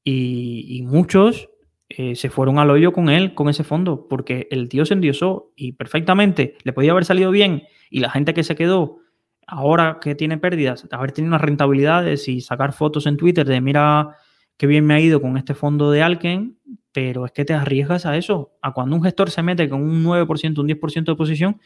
Y, 0.04 0.84
muchos 0.86 1.50
eh, 1.90 2.14
se 2.14 2.30
fueron 2.30 2.60
al 2.60 2.70
hoyo 2.70 2.94
con 2.94 3.10
él, 3.10 3.34
con 3.34 3.50
ese 3.50 3.64
fondo, 3.64 4.08
porque 4.08 4.48
el 4.52 4.70
tío 4.70 4.86
se 4.86 4.94
endiosó 4.94 5.52
y 5.56 5.72
perfectamente 5.72 6.54
le 6.64 6.74
podía 6.74 6.92
haber 6.92 7.06
salido 7.06 7.32
bien 7.32 7.64
y 7.90 8.00
la 8.00 8.12
gente 8.12 8.36
que 8.36 8.44
se 8.44 8.56
quedó 8.56 9.00
ahora 9.48 9.98
que 10.00 10.14
tiene 10.14 10.38
pérdidas, 10.38 10.88
haber 10.92 11.12
tenido 11.12 11.32
unas 11.32 11.42
rentabilidades 11.42 12.28
y 12.28 12.42
sacar 12.42 12.74
fotos 12.74 13.08
en 13.08 13.18
Twitter 13.18 13.48
de 13.48 13.62
mira 13.62 14.16
qué 14.60 14.68
bien 14.68 14.86
me 14.86 14.93
ha 14.93 14.99
ido 14.99 15.22
con 15.22 15.38
este 15.38 15.55
fondo 15.55 15.89
de 15.89 16.03
Alken, 16.03 16.60
pero 16.91 17.26
es 17.26 17.32
que 17.32 17.45
te 17.45 17.53
arriesgas 17.53 18.05
a 18.05 18.18
eso, 18.18 18.51
a 18.62 18.74
cuando 18.74 18.95
un 18.97 19.01
gestor 19.01 19.32
se 19.32 19.41
mete 19.41 19.70
con 19.70 19.82
un 19.82 20.03
9%, 20.03 20.60
un 20.60 20.68
10% 20.68 21.05
de 21.05 21.16
posición, 21.16 21.62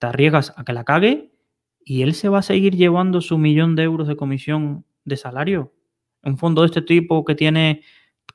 te 0.00 0.06
arriesgas 0.06 0.54
a 0.56 0.64
que 0.64 0.72
la 0.72 0.84
cague 0.84 1.30
y 1.84 2.00
él 2.00 2.14
se 2.14 2.30
va 2.30 2.38
a 2.38 2.42
seguir 2.42 2.74
llevando 2.74 3.20
su 3.20 3.36
millón 3.36 3.76
de 3.76 3.82
euros 3.82 4.08
de 4.08 4.16
comisión 4.16 4.86
de 5.04 5.18
salario. 5.18 5.74
Un 6.22 6.38
fondo 6.38 6.62
de 6.62 6.66
este 6.68 6.80
tipo 6.80 7.22
que 7.26 7.34
tiene 7.34 7.82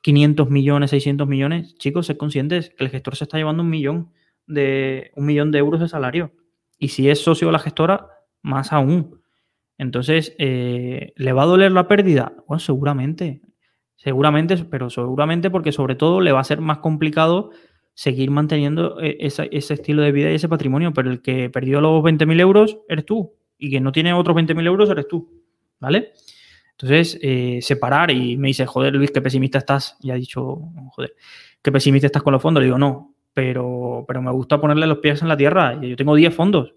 500 0.02 0.48
millones, 0.48 0.90
600 0.90 1.26
millones, 1.26 1.74
chicos, 1.78 2.06
sed 2.06 2.16
conscientes 2.16 2.70
que 2.70 2.84
el 2.84 2.90
gestor 2.90 3.16
se 3.16 3.24
está 3.24 3.36
llevando 3.36 3.64
un 3.64 3.70
millón 3.70 4.12
de, 4.46 5.10
un 5.16 5.26
millón 5.26 5.50
de 5.50 5.58
euros 5.58 5.80
de 5.80 5.88
salario. 5.88 6.30
Y 6.78 6.88
si 6.88 7.10
es 7.10 7.18
socio 7.18 7.48
de 7.48 7.52
la 7.52 7.58
gestora, 7.58 8.06
más 8.42 8.72
aún. 8.72 9.20
Entonces, 9.76 10.36
eh, 10.38 11.12
¿le 11.16 11.32
va 11.32 11.42
a 11.42 11.46
doler 11.46 11.72
la 11.72 11.88
pérdida? 11.88 12.32
Bueno, 12.46 12.60
seguramente. 12.60 13.40
Seguramente, 13.96 14.56
pero 14.64 14.90
seguramente 14.90 15.50
porque 15.50 15.72
sobre 15.72 15.94
todo 15.94 16.20
le 16.20 16.32
va 16.32 16.40
a 16.40 16.44
ser 16.44 16.60
más 16.60 16.78
complicado 16.78 17.50
seguir 17.94 18.30
manteniendo 18.30 19.00
eh, 19.00 19.16
ese, 19.20 19.48
estilo 19.52 20.02
de 20.02 20.12
vida 20.12 20.30
y 20.30 20.34
ese 20.34 20.48
patrimonio. 20.48 20.92
Pero 20.92 21.10
el 21.10 21.22
que 21.22 21.48
perdió 21.50 21.80
los 21.80 22.02
20.000 22.02 22.40
euros 22.40 22.78
eres 22.88 23.06
tú. 23.06 23.34
Y 23.56 23.70
que 23.70 23.80
no 23.80 23.92
tiene 23.92 24.12
otros 24.12 24.36
20.000 24.36 24.66
euros 24.66 24.90
eres 24.90 25.08
tú. 25.08 25.42
¿Vale? 25.80 26.12
Entonces, 26.72 27.18
eh, 27.22 27.60
separar 27.62 28.10
y 28.10 28.36
me 28.36 28.48
dice, 28.48 28.66
joder, 28.66 28.94
Luis, 28.94 29.10
qué 29.10 29.20
pesimista 29.20 29.58
estás. 29.58 29.96
Y 30.00 30.10
ha 30.10 30.14
dicho, 30.14 30.58
joder, 30.90 31.14
qué 31.62 31.70
pesimista 31.70 32.06
estás 32.06 32.22
con 32.22 32.32
los 32.32 32.42
fondos. 32.42 32.60
Le 32.60 32.66
digo, 32.66 32.78
no, 32.78 33.14
pero, 33.32 34.04
pero 34.08 34.22
me 34.22 34.32
gusta 34.32 34.60
ponerle 34.60 34.86
los 34.86 34.98
pies 34.98 35.22
en 35.22 35.28
la 35.28 35.36
tierra. 35.36 35.80
Yo 35.80 35.94
tengo 35.96 36.14
10 36.14 36.34
fondos. 36.34 36.74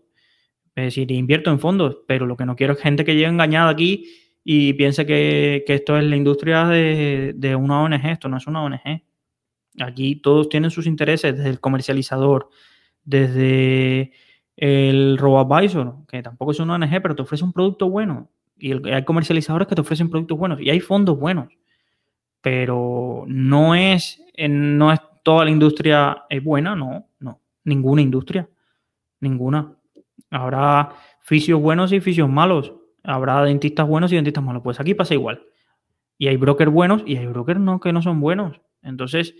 Es 0.75 0.85
decir, 0.85 1.11
invierto 1.11 1.49
en 1.49 1.59
fondos, 1.59 1.97
pero 2.07 2.27
lo 2.27 2.37
que 2.37 2.45
no 2.45 2.55
quiero 2.55 2.73
es 2.73 2.79
gente 2.79 3.03
que 3.03 3.15
llegue 3.15 3.25
engañada 3.25 3.69
aquí 3.69 4.05
y 4.49 4.71
piense 4.75 5.05
que, 5.05 5.65
esto 5.67 5.97
es 5.97 6.05
la 6.05 6.15
industria 6.15 6.65
de, 6.67 7.33
de, 7.35 7.53
una 7.53 7.81
ONG. 7.81 8.05
Esto 8.05 8.29
no 8.29 8.37
es 8.37 8.47
una 8.47 8.63
ONG. 8.63 9.03
Aquí 9.77 10.15
todos 10.15 10.47
tienen 10.47 10.71
sus 10.71 10.87
intereses, 10.87 11.35
desde 11.35 11.49
el 11.49 11.59
comercializador, 11.59 12.47
desde 13.03 14.13
el 14.55 15.17
robo-advisor, 15.17 15.97
que 16.07 16.23
tampoco 16.23 16.51
es 16.51 16.61
una 16.61 16.75
ONG, 16.75 17.01
pero 17.01 17.13
te 17.13 17.23
ofrece 17.23 17.43
un 17.43 17.51
producto 17.51 17.89
bueno. 17.89 18.29
Y 18.57 18.71
hay 18.89 19.03
comercializadores 19.03 19.67
que 19.67 19.75
te 19.75 19.81
ofrecen 19.81 20.09
productos 20.09 20.37
buenos 20.37 20.61
y 20.61 20.69
hay 20.69 20.79
fondos 20.79 21.19
buenos. 21.19 21.49
Pero 22.39 23.25
no 23.27 23.75
es, 23.75 24.23
no 24.47 24.93
es 24.93 25.01
toda 25.23 25.43
la 25.43 25.51
industria 25.51 26.23
es 26.29 26.41
buena, 26.41 26.73
no, 26.73 27.09
no. 27.19 27.41
Ninguna 27.65 28.01
industria. 28.01 28.47
Ninguna. 29.19 29.73
Habrá 30.31 30.93
fisios 31.19 31.61
buenos 31.61 31.91
y 31.91 31.99
fisios 31.99 32.29
malos. 32.29 32.73
Habrá 33.07 33.43
dentistas 33.43 33.87
buenos 33.87 34.11
y 34.11 34.15
dentistas 34.15 34.43
malos. 34.43 34.61
Pues 34.63 34.79
aquí 34.79 34.93
pasa 34.93 35.15
igual. 35.15 35.41
Y 36.17 36.27
hay 36.27 36.37
brokers 36.37 36.71
buenos 36.71 37.03
y 37.05 37.15
hay 37.15 37.25
brokers 37.25 37.59
no, 37.59 37.79
que 37.79 37.91
no 37.93 38.01
son 38.01 38.19
buenos. 38.19 38.61
Entonces, 38.83 39.33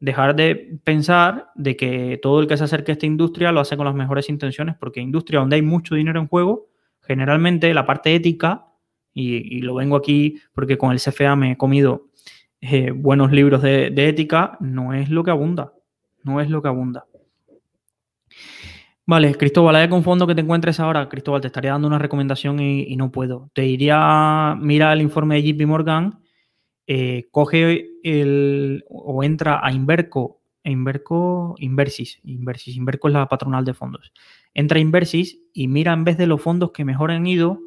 dejar 0.00 0.36
de 0.36 0.78
pensar 0.84 1.50
de 1.54 1.76
que 1.76 2.18
todo 2.22 2.40
el 2.40 2.46
que 2.46 2.56
se 2.56 2.64
acerque 2.64 2.92
a 2.92 2.94
esta 2.94 3.06
industria 3.06 3.52
lo 3.52 3.60
hace 3.60 3.76
con 3.76 3.86
las 3.86 3.94
mejores 3.94 4.28
intenciones, 4.28 4.76
porque 4.78 5.00
industria 5.00 5.40
donde 5.40 5.56
hay 5.56 5.62
mucho 5.62 5.94
dinero 5.94 6.20
en 6.20 6.28
juego, 6.28 6.68
generalmente 7.00 7.74
la 7.74 7.84
parte 7.84 8.14
ética, 8.14 8.66
y, 9.12 9.60
lo 9.62 9.74
vengo 9.74 9.96
aquí 9.96 10.40
porque 10.52 10.78
con 10.78 10.92
el 10.92 11.00
CFA 11.00 11.34
me 11.34 11.52
he 11.52 11.56
comido 11.56 12.06
eh, 12.60 12.92
buenos 12.92 13.32
libros 13.32 13.62
de, 13.62 13.92
ética, 13.96 14.56
no 14.60 14.94
es 14.94 15.10
lo 15.10 15.24
que 15.24 15.32
abunda, 15.32 15.72
no 16.22 16.40
es 16.40 16.50
lo 16.50 16.62
que 16.62 16.68
abunda. 16.68 17.06
Vale, 19.08 19.34
Cristóbal, 19.36 19.74
hay 19.74 19.88
un 19.90 20.04
fondo 20.04 20.26
que 20.26 20.34
te 20.34 20.42
encuentres 20.42 20.80
ahora, 20.80 21.08
Cristóbal, 21.08 21.40
te 21.40 21.46
estaría 21.46 21.70
dando 21.70 21.88
una 21.88 21.98
recomendación 21.98 22.60
y, 22.60 22.94
no 22.96 23.10
puedo. 23.10 23.48
Te 23.54 23.64
iría, 23.64 24.54
mira 24.60 24.92
el 24.92 25.00
informe 25.00 25.36
de 25.36 25.50
JP 25.50 25.66
Morgan, 25.66 26.20
eh, 26.86 27.26
coge 27.30 27.88
el, 28.02 28.84
o 28.90 29.24
entra 29.24 29.60
a 29.64 29.72
Inverco, 29.72 30.42
Inverco, 30.62 31.54
Inversis, 31.58 32.20
Inversis, 32.22 32.76
Inverco 32.76 33.08
es 33.08 33.14
la 33.14 33.26
patronal 33.28 33.64
de 33.64 33.72
fondos. 33.72 34.12
Entra 34.52 34.76
a 34.76 34.82
Inversis 34.82 35.40
y 35.54 35.68
mira 35.68 35.94
en 35.94 36.04
vez 36.04 36.18
de 36.18 36.26
los 36.26 36.42
fondos 36.42 36.72
que 36.72 36.84
mejor 36.84 37.10
han 37.10 37.26
ido, 37.26 37.60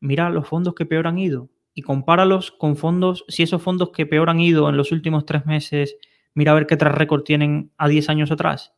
mira 0.00 0.28
los 0.28 0.46
fondos 0.46 0.74
que 0.74 0.84
peor 0.84 1.06
han 1.06 1.18
ido 1.18 1.48
y 1.72 1.80
compáralos 1.80 2.50
con 2.50 2.76
fondos, 2.76 3.24
si 3.28 3.42
esos 3.42 3.62
fondos 3.62 3.88
que 3.88 4.04
peor 4.04 4.28
han 4.28 4.40
ido 4.40 4.68
en 4.68 4.76
los 4.76 4.92
últimos 4.92 5.24
tres 5.24 5.46
meses, 5.46 5.96
mira 6.34 6.52
a 6.52 6.54
ver 6.54 6.66
qué 6.66 6.76
tras 6.76 6.94
récord 6.94 7.22
tienen 7.22 7.72
a 7.78 7.88
10 7.88 8.10
años 8.10 8.30
atrás 8.30 8.74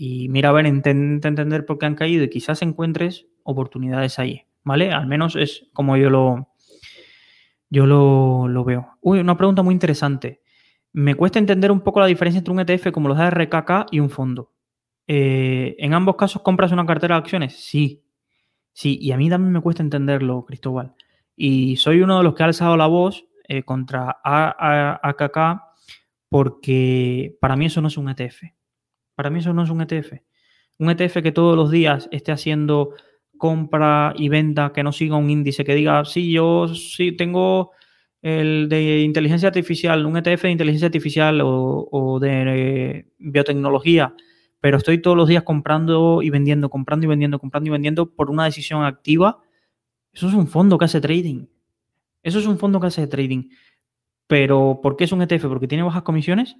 y 0.00 0.28
mira 0.28 0.50
a 0.50 0.52
ver, 0.52 0.64
intenta 0.64 1.26
entender 1.26 1.66
por 1.66 1.76
qué 1.76 1.86
han 1.86 1.96
caído 1.96 2.22
y 2.22 2.30
quizás 2.30 2.62
encuentres 2.62 3.26
oportunidades 3.42 4.20
ahí, 4.20 4.44
¿vale? 4.62 4.92
Al 4.92 5.08
menos 5.08 5.34
es 5.34 5.66
como 5.72 5.96
yo 5.96 6.08
lo, 6.08 6.50
yo 7.68 7.84
lo, 7.84 8.64
veo. 8.64 8.96
Uy, 9.00 9.18
una 9.18 9.36
pregunta 9.36 9.62
muy 9.62 9.74
interesante. 9.74 10.40
Me 10.92 11.16
cuesta 11.16 11.40
entender 11.40 11.72
un 11.72 11.80
poco 11.80 11.98
la 11.98 12.06
diferencia 12.06 12.38
entre 12.38 12.52
un 12.52 12.60
ETF 12.60 12.92
como 12.92 13.08
los 13.08 13.18
de 13.18 13.28
RKK 13.28 13.86
y 13.90 13.98
un 13.98 14.08
fondo. 14.08 14.52
Eh, 15.08 15.74
¿En 15.80 15.92
ambos 15.94 16.14
casos 16.14 16.42
compras 16.42 16.70
una 16.70 16.86
cartera 16.86 17.16
de 17.16 17.20
acciones? 17.22 17.56
Sí. 17.56 18.04
Sí, 18.72 18.98
y 19.00 19.10
a 19.10 19.16
mí 19.16 19.28
también 19.28 19.52
me 19.52 19.60
cuesta 19.60 19.82
entenderlo, 19.82 20.44
Cristóbal. 20.44 20.94
Y 21.34 21.74
soy 21.76 22.02
uno 22.02 22.18
de 22.18 22.24
los 22.24 22.34
que 22.34 22.44
ha 22.44 22.46
alzado 22.46 22.76
la 22.76 22.86
voz 22.86 23.26
eh, 23.48 23.64
contra 23.64 24.20
AKK 24.22 25.60
porque 26.28 27.36
para 27.40 27.56
mí 27.56 27.66
eso 27.66 27.80
no 27.80 27.88
es 27.88 27.96
un 27.96 28.10
ETF. 28.10 28.57
Para 29.18 29.30
mí 29.30 29.40
eso 29.40 29.52
no 29.52 29.64
es 29.64 29.70
un 29.70 29.80
ETF. 29.80 30.12
Un 30.78 30.90
ETF 30.90 31.22
que 31.24 31.32
todos 31.32 31.56
los 31.56 31.72
días 31.72 32.08
esté 32.12 32.30
haciendo 32.30 32.94
compra 33.36 34.14
y 34.16 34.28
venta, 34.28 34.72
que 34.72 34.84
no 34.84 34.92
siga 34.92 35.16
un 35.16 35.28
índice, 35.28 35.64
que 35.64 35.74
diga, 35.74 36.04
sí, 36.04 36.30
yo 36.30 36.68
sí 36.68 37.10
tengo 37.10 37.72
el 38.22 38.68
de 38.68 39.00
inteligencia 39.00 39.48
artificial, 39.48 40.06
un 40.06 40.18
ETF 40.18 40.42
de 40.42 40.50
inteligencia 40.52 40.86
artificial 40.86 41.40
o, 41.42 42.18
de 42.20 43.08
biotecnología, 43.18 44.14
pero 44.60 44.76
estoy 44.76 45.02
todos 45.02 45.16
los 45.16 45.26
días 45.26 45.42
comprando 45.42 46.22
y 46.22 46.30
vendiendo, 46.30 46.70
comprando 46.70 47.06
y 47.06 47.08
vendiendo, 47.08 47.40
comprando 47.40 47.70
y 47.70 47.72
vendiendo 47.72 48.14
por 48.14 48.30
una 48.30 48.44
decisión 48.44 48.84
activa. 48.84 49.40
Eso 50.12 50.28
es 50.28 50.34
un 50.34 50.46
fondo 50.46 50.78
que 50.78 50.84
hace 50.84 51.00
trading. 51.00 51.46
Eso 52.22 52.38
es 52.38 52.46
un 52.46 52.56
fondo 52.56 52.78
que 52.78 52.86
hace 52.86 53.08
trading. 53.08 53.48
Pero 54.28 54.78
¿por 54.80 54.94
qué 54.94 55.02
es 55.02 55.10
un 55.10 55.22
ETF? 55.22 55.48
Porque 55.48 55.66
tiene 55.66 55.82
bajas 55.82 56.02
comisiones 56.02 56.54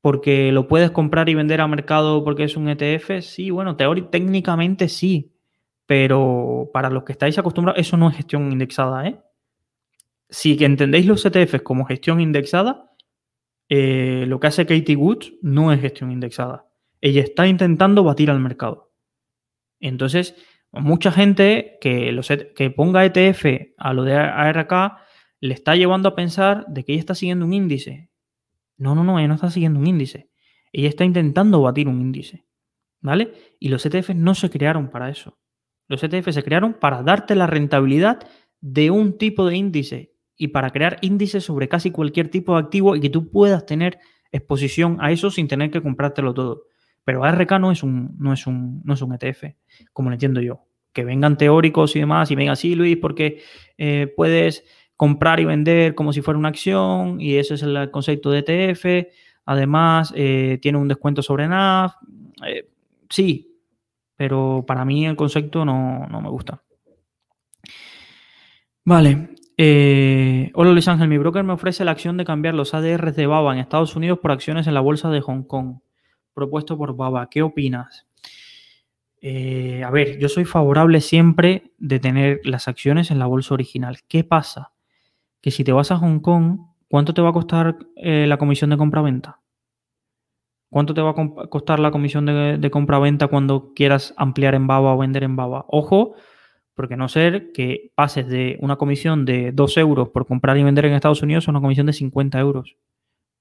porque 0.00 0.52
lo 0.52 0.66
puedes 0.66 0.90
comprar 0.90 1.28
y 1.28 1.34
vender 1.34 1.60
a 1.60 1.68
mercado 1.68 2.24
porque 2.24 2.44
es 2.44 2.56
un 2.56 2.68
ETF. 2.68 3.20
Sí, 3.22 3.50
bueno, 3.50 3.76
teóricamente, 3.76 4.18
técnicamente 4.18 4.88
sí, 4.88 5.32
pero 5.86 6.70
para 6.72 6.90
los 6.90 7.04
que 7.04 7.12
estáis 7.12 7.38
acostumbrados, 7.38 7.80
eso 7.80 7.96
no 7.96 8.08
es 8.08 8.16
gestión 8.16 8.50
indexada, 8.52 9.06
¿eh? 9.06 9.20
Si 10.28 10.56
entendéis 10.64 11.06
los 11.06 11.26
ETFs 11.26 11.62
como 11.62 11.84
gestión 11.84 12.20
indexada, 12.20 12.92
eh, 13.68 14.24
lo 14.26 14.38
que 14.38 14.46
hace 14.46 14.66
Katie 14.66 14.96
Woods 14.96 15.34
no 15.42 15.72
es 15.72 15.80
gestión 15.80 16.12
indexada. 16.12 16.66
Ella 17.00 17.22
está 17.22 17.46
intentando 17.46 18.04
batir 18.04 18.30
al 18.30 18.40
mercado. 18.40 18.92
Entonces, 19.80 20.36
mucha 20.72 21.10
gente 21.10 21.78
que, 21.80 22.10
e 22.10 22.54
que 22.54 22.70
ponga 22.70 23.04
ETF 23.04 23.74
a 23.76 23.92
lo 23.92 24.04
de 24.04 24.14
ARK 24.14 24.72
le 25.40 25.54
está 25.54 25.74
llevando 25.74 26.08
a 26.08 26.14
pensar 26.14 26.66
de 26.68 26.84
que 26.84 26.92
ella 26.92 27.00
está 27.00 27.14
siguiendo 27.14 27.46
un 27.46 27.54
índice. 27.54 28.09
No, 28.80 28.94
no, 28.94 29.04
no, 29.04 29.18
ella 29.18 29.28
no 29.28 29.34
está 29.34 29.50
siguiendo 29.50 29.78
un 29.78 29.86
índice. 29.86 30.30
Ella 30.72 30.88
está 30.88 31.04
intentando 31.04 31.60
batir 31.60 31.86
un 31.86 32.00
índice. 32.00 32.46
¿Vale? 33.02 33.32
Y 33.58 33.68
los 33.68 33.84
ETFs 33.84 34.16
no 34.16 34.34
se 34.34 34.48
crearon 34.48 34.90
para 34.90 35.10
eso. 35.10 35.38
Los 35.86 36.02
ETF 36.02 36.30
se 36.30 36.42
crearon 36.42 36.74
para 36.74 37.02
darte 37.02 37.34
la 37.34 37.46
rentabilidad 37.46 38.26
de 38.60 38.90
un 38.90 39.18
tipo 39.18 39.46
de 39.46 39.56
índice 39.56 40.14
y 40.36 40.48
para 40.48 40.70
crear 40.70 40.96
índices 41.02 41.44
sobre 41.44 41.68
casi 41.68 41.90
cualquier 41.90 42.30
tipo 42.30 42.54
de 42.54 42.60
activo 42.60 42.96
y 42.96 43.00
que 43.00 43.10
tú 43.10 43.30
puedas 43.30 43.66
tener 43.66 43.98
exposición 44.32 44.96
a 45.00 45.12
eso 45.12 45.30
sin 45.30 45.46
tener 45.46 45.70
que 45.70 45.82
comprártelo 45.82 46.32
todo. 46.32 46.62
Pero 47.04 47.24
ARK 47.24 47.58
no 47.58 47.72
es 47.72 47.82
un, 47.82 48.16
no 48.18 48.32
es 48.32 48.46
un, 48.46 48.80
no 48.84 48.94
es 48.94 49.02
un 49.02 49.12
ETF, 49.12 49.56
como 49.92 50.08
lo 50.08 50.14
entiendo 50.14 50.40
yo. 50.40 50.64
Que 50.92 51.04
vengan 51.04 51.36
teóricos 51.36 51.94
y 51.96 52.00
demás 52.00 52.30
y 52.30 52.34
vengan 52.34 52.52
así, 52.52 52.74
Luis, 52.74 52.96
porque 52.96 53.42
eh, 53.76 54.12
puedes 54.16 54.64
comprar 55.00 55.40
y 55.40 55.46
vender 55.46 55.94
como 55.94 56.12
si 56.12 56.20
fuera 56.20 56.36
una 56.36 56.50
acción 56.50 57.22
y 57.22 57.36
ese 57.36 57.54
es 57.54 57.62
el 57.62 57.90
concepto 57.90 58.30
de 58.30 58.40
ETF. 58.40 59.08
Además, 59.46 60.12
eh, 60.14 60.58
tiene 60.60 60.76
un 60.76 60.88
descuento 60.88 61.22
sobre 61.22 61.48
NAV. 61.48 61.92
Eh, 62.46 62.68
sí, 63.08 63.50
pero 64.14 64.62
para 64.66 64.84
mí 64.84 65.06
el 65.06 65.16
concepto 65.16 65.64
no, 65.64 66.06
me 66.06 66.28
gusta. 66.28 66.62
Vale. 68.84 69.36
Eh, 69.56 70.50
hola 70.52 70.72
Luis 70.72 70.86
Ángel, 70.86 71.08
mi 71.08 71.16
broker 71.16 71.44
me 71.44 71.54
ofrece 71.54 71.82
la 71.82 71.92
acción 71.92 72.18
de 72.18 72.26
cambiar 72.26 72.52
los 72.52 72.74
ADRs 72.74 73.16
de 73.16 73.26
BABA 73.26 73.54
en 73.54 73.60
Estados 73.60 73.96
Unidos 73.96 74.18
por 74.18 74.32
acciones 74.32 74.66
en 74.66 74.74
la 74.74 74.80
bolsa 74.80 75.08
de 75.08 75.22
Hong 75.22 75.44
Kong, 75.44 75.78
propuesto 76.34 76.76
por 76.76 76.94
BABA. 76.94 77.30
¿Qué 77.30 77.40
opinas? 77.40 78.06
A 79.22 79.90
ver, 79.90 80.18
yo 80.18 80.28
soy 80.28 80.44
favorable 80.44 81.00
siempre 81.00 81.72
de 81.78 82.00
tener 82.00 82.40
las 82.44 82.68
acciones 82.68 83.10
en 83.10 83.18
la 83.18 83.24
bolsa 83.24 83.54
original. 83.54 84.00
¿Qué 84.06 84.24
pasa? 84.24 84.72
Que 85.40 85.50
si 85.50 85.64
te 85.64 85.72
vas 85.72 85.90
a 85.90 85.96
Hong 85.96 86.20
Kong, 86.20 86.60
¿cuánto 86.88 87.14
te 87.14 87.22
va 87.22 87.30
a 87.30 87.32
costar 87.32 87.78
eh, 87.96 88.26
la 88.26 88.36
comisión 88.36 88.70
de 88.70 88.76
compra-venta? 88.76 89.40
¿Cuánto 90.70 90.94
te 90.94 91.00
va 91.00 91.10
a 91.10 91.46
costar 91.48 91.80
la 91.80 91.90
comisión 91.90 92.26
de, 92.26 92.70
compra-venta 92.70 93.26
cuando 93.26 93.72
quieras 93.74 94.14
ampliar 94.16 94.54
en 94.54 94.68
Baba 94.68 94.94
o 94.94 94.98
vender 94.98 95.24
en 95.24 95.34
Baba? 95.34 95.64
Ojo, 95.66 96.14
porque 96.74 96.96
no 96.96 97.08
ser 97.08 97.50
que 97.50 97.90
pases 97.96 98.28
de 98.28 98.56
una 98.60 98.76
comisión 98.76 99.24
de 99.24 99.50
2 99.50 99.76
euros 99.78 100.10
por 100.10 100.26
comprar 100.26 100.56
y 100.58 100.62
vender 100.62 100.84
en 100.84 100.92
Estados 100.92 101.22
Unidos 101.22 101.48
a 101.48 101.50
una 101.50 101.60
comisión 101.60 101.86
de 101.86 101.92
50 101.92 102.38
euros. 102.38 102.76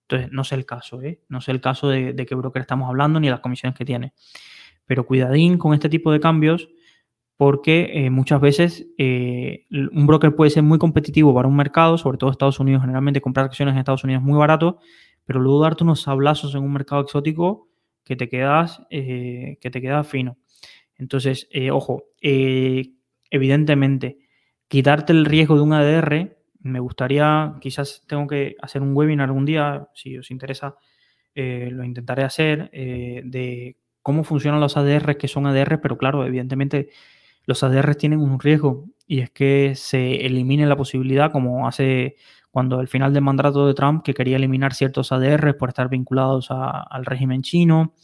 Entonces, 0.07 0.31
no 0.31 0.43
sé 0.43 0.55
el 0.55 0.65
caso, 0.65 1.03
¿eh? 1.03 1.21
No 1.29 1.39
sé 1.39 1.51
el 1.51 1.61
caso 1.61 1.87
de, 1.87 2.15
qué 2.15 2.33
broker 2.33 2.61
estamos 2.61 2.89
hablando 2.89 3.19
ni 3.19 3.29
las 3.29 3.41
comisiones 3.41 3.77
que 3.77 3.85
tiene. 3.85 4.13
Pero 4.87 5.05
cuidadín 5.05 5.59
con 5.59 5.75
este 5.75 5.87
tipo 5.87 6.11
de 6.11 6.19
cambios 6.19 6.67
porque 7.39 7.91
eh, 7.93 8.09
muchas 8.09 8.41
veces 8.41 8.85
eh, 8.97 9.65
un 9.71 10.05
broker 10.05 10.35
puede 10.35 10.51
ser 10.51 10.61
muy 10.61 10.77
competitivo 10.77 11.33
para 11.33 11.47
un 11.47 11.55
mercado, 11.55 11.97
sobre 11.97 12.17
todo 12.17 12.31
Estados 12.31 12.59
Unidos, 12.59 12.81
generalmente 12.81 13.21
comprar 13.21 13.45
acciones 13.45 13.71
en 13.71 13.79
Estados 13.79 14.03
Unidos 14.03 14.21
es 14.21 14.27
muy 14.27 14.37
barato, 14.37 14.79
pero 15.23 15.39
luego 15.39 15.61
darte 15.61 15.85
unos 15.85 16.01
sablazos 16.01 16.53
en 16.53 16.63
un 16.63 16.73
mercado 16.73 17.01
exótico 17.01 17.69
que 18.03 18.17
te 18.17 18.27
quedas, 18.27 18.81
eh, 18.89 19.57
que 19.61 19.69
te 19.71 19.79
queda 19.79 20.03
fino. 20.03 20.37
Entonces, 20.97 21.47
eh, 21.51 21.71
ojo, 21.71 22.03
evidentemente, 23.31 24.17
quitarte 24.67 25.13
el 25.13 25.23
riesgo 25.23 25.55
de 25.55 25.61
un 25.61 25.71
ADR, 25.71 26.35
me 26.59 26.81
gustaría, 26.81 27.55
quizás 27.61 28.03
tengo 28.05 28.27
que 28.27 28.57
hacer 28.61 28.81
un 28.81 28.93
webinar 28.93 29.29
algún 29.29 29.45
día, 29.45 29.87
si 29.93 30.17
os 30.17 30.29
interesa, 30.29 30.75
lo 31.35 31.85
intentaré 31.85 32.23
hacer, 32.23 32.69
de 32.69 33.77
cómo 34.01 34.25
funcionan 34.25 34.59
los 34.59 34.75
ADR, 34.75 35.15
que 35.15 35.29
son 35.29 35.47
ADR, 35.47 35.79
pero 35.79 35.97
claro, 35.97 36.25
evidentemente 36.25 36.89
los 37.49 37.63
ADR 37.63 37.95
tienen 37.95 38.19
un 38.19 38.39
riesgo 38.39 38.85
y 39.07 39.21
es 39.21 39.31
que 39.31 39.73
se 39.73 40.23
elimine 40.27 40.67
la 40.67 40.77
posibilidad, 40.77 41.31
como 41.31 41.67
hace 41.67 42.15
cuando 42.51 42.77
al 42.77 42.87
final 42.87 43.11
del 43.11 43.23
mandato 43.23 43.65
de 43.65 43.73
Trump, 43.73 44.03
que 44.03 44.13
quería 44.13 44.37
eliminar 44.37 44.75
ciertos 44.75 45.11
ADR 45.11 45.57
por 45.57 45.69
estar 45.69 45.89
vinculados 45.89 46.49
al 46.51 47.05
régimen 47.05 47.41
chino 47.41 47.95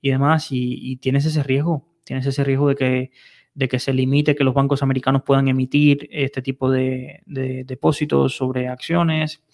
y 0.00 0.10
demás, 0.10 0.48
y, 0.50 0.96
tienes 0.96 1.24
ese 1.26 1.44
riesgo, 1.44 1.86
tienes 2.02 2.26
ese 2.26 2.42
riesgo 2.42 2.68
de 2.70 2.74
que, 2.74 3.10
de 3.54 3.68
que 3.68 3.78
se 3.78 3.92
limite 3.92 4.34
que 4.34 4.42
los 4.42 4.52
bancos 4.52 4.82
americanos 4.82 5.22
puedan 5.24 5.46
emitir 5.46 6.08
este 6.10 6.42
tipo 6.42 6.68
de, 6.68 7.22
depósitos 7.24 8.34
sobre 8.34 8.66
acciones. 8.66 9.44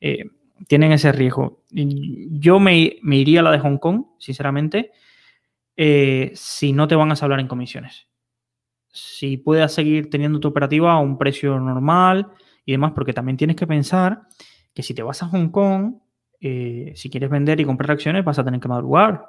Eh, 0.00 0.26
tienen 0.68 0.92
ese 0.92 1.10
riesgo. 1.10 1.64
Yo 1.72 2.60
me, 2.60 2.96
iría 3.02 3.40
a 3.40 3.42
la 3.42 3.50
de 3.50 3.58
Hong 3.58 3.78
Kong, 3.78 4.04
sinceramente, 4.18 4.92
eh, 5.76 6.30
si 6.36 6.72
no 6.72 6.86
te 6.86 6.94
van 6.94 7.10
a 7.10 7.14
hablar 7.14 7.40
en 7.40 7.48
comisiones. 7.48 8.06
Si 8.94 9.36
puedes 9.36 9.72
seguir 9.72 10.08
teniendo 10.08 10.40
tu 10.40 10.48
operativa 10.48 10.92
a 10.92 10.98
un 10.98 11.18
precio 11.18 11.60
normal, 11.60 12.32
y 12.64 12.72
demás, 12.72 12.92
porque 12.94 13.12
también 13.12 13.36
tienes 13.36 13.56
que 13.56 13.66
pensar 13.66 14.22
que 14.72 14.82
si 14.82 14.94
te 14.94 15.02
vas 15.02 15.22
a 15.22 15.26
Hong 15.26 15.48
Kong, 15.48 15.96
eh, 16.40 16.92
si 16.96 17.10
quieres 17.10 17.30
vender 17.30 17.60
y 17.60 17.64
comprar 17.64 17.90
acciones, 17.90 18.24
vas 18.24 18.38
a 18.38 18.44
tener 18.44 18.60
que 18.60 18.68
madrugar. 18.68 19.26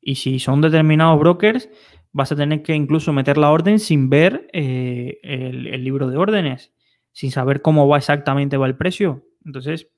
Y 0.00 0.16
si 0.16 0.38
son 0.38 0.60
determinados 0.60 1.18
brokers, 1.18 1.68
vas 2.12 2.32
a 2.32 2.36
tener 2.36 2.62
que 2.62 2.74
incluso 2.74 3.12
meter 3.12 3.38
la 3.38 3.50
orden 3.50 3.78
sin 3.78 4.08
ver 4.08 4.48
eh, 4.52 5.18
el, 5.22 5.84
libro 5.84 6.08
de 6.08 6.16
órdenes, 6.16 6.72
sin 7.12 7.30
saber 7.30 7.62
cómo 7.62 7.88
va 7.88 7.98
exactamente 7.98 8.56
va 8.56 8.66
el 8.66 8.76
precio. 8.76 9.24
Entonces, 9.44 9.88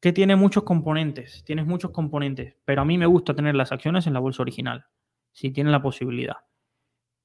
que 0.00 0.12
tiene 0.12 0.36
muchos 0.36 0.62
componentes, 0.62 1.44
tienes 1.44 1.66
muchos 1.66 1.90
componentes, 1.90 2.56
pero 2.64 2.82
a 2.82 2.84
mí 2.84 2.96
me 2.96 3.06
gusta 3.06 3.34
tener 3.34 3.54
las 3.54 3.72
acciones 3.72 4.06
en 4.06 4.14
la 4.14 4.20
bolsa 4.20 4.42
original, 4.42 4.86
si 5.32 5.50
tiene 5.50 5.70
la 5.70 5.82
posibilidad. 5.82 6.36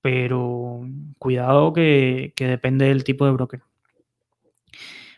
Pero 0.03 0.81
cuidado 1.17 1.73
que 1.73 2.33
depende 2.37 2.85
del 2.85 3.03
tipo 3.03 3.25
de 3.25 3.31
broker. 3.31 3.61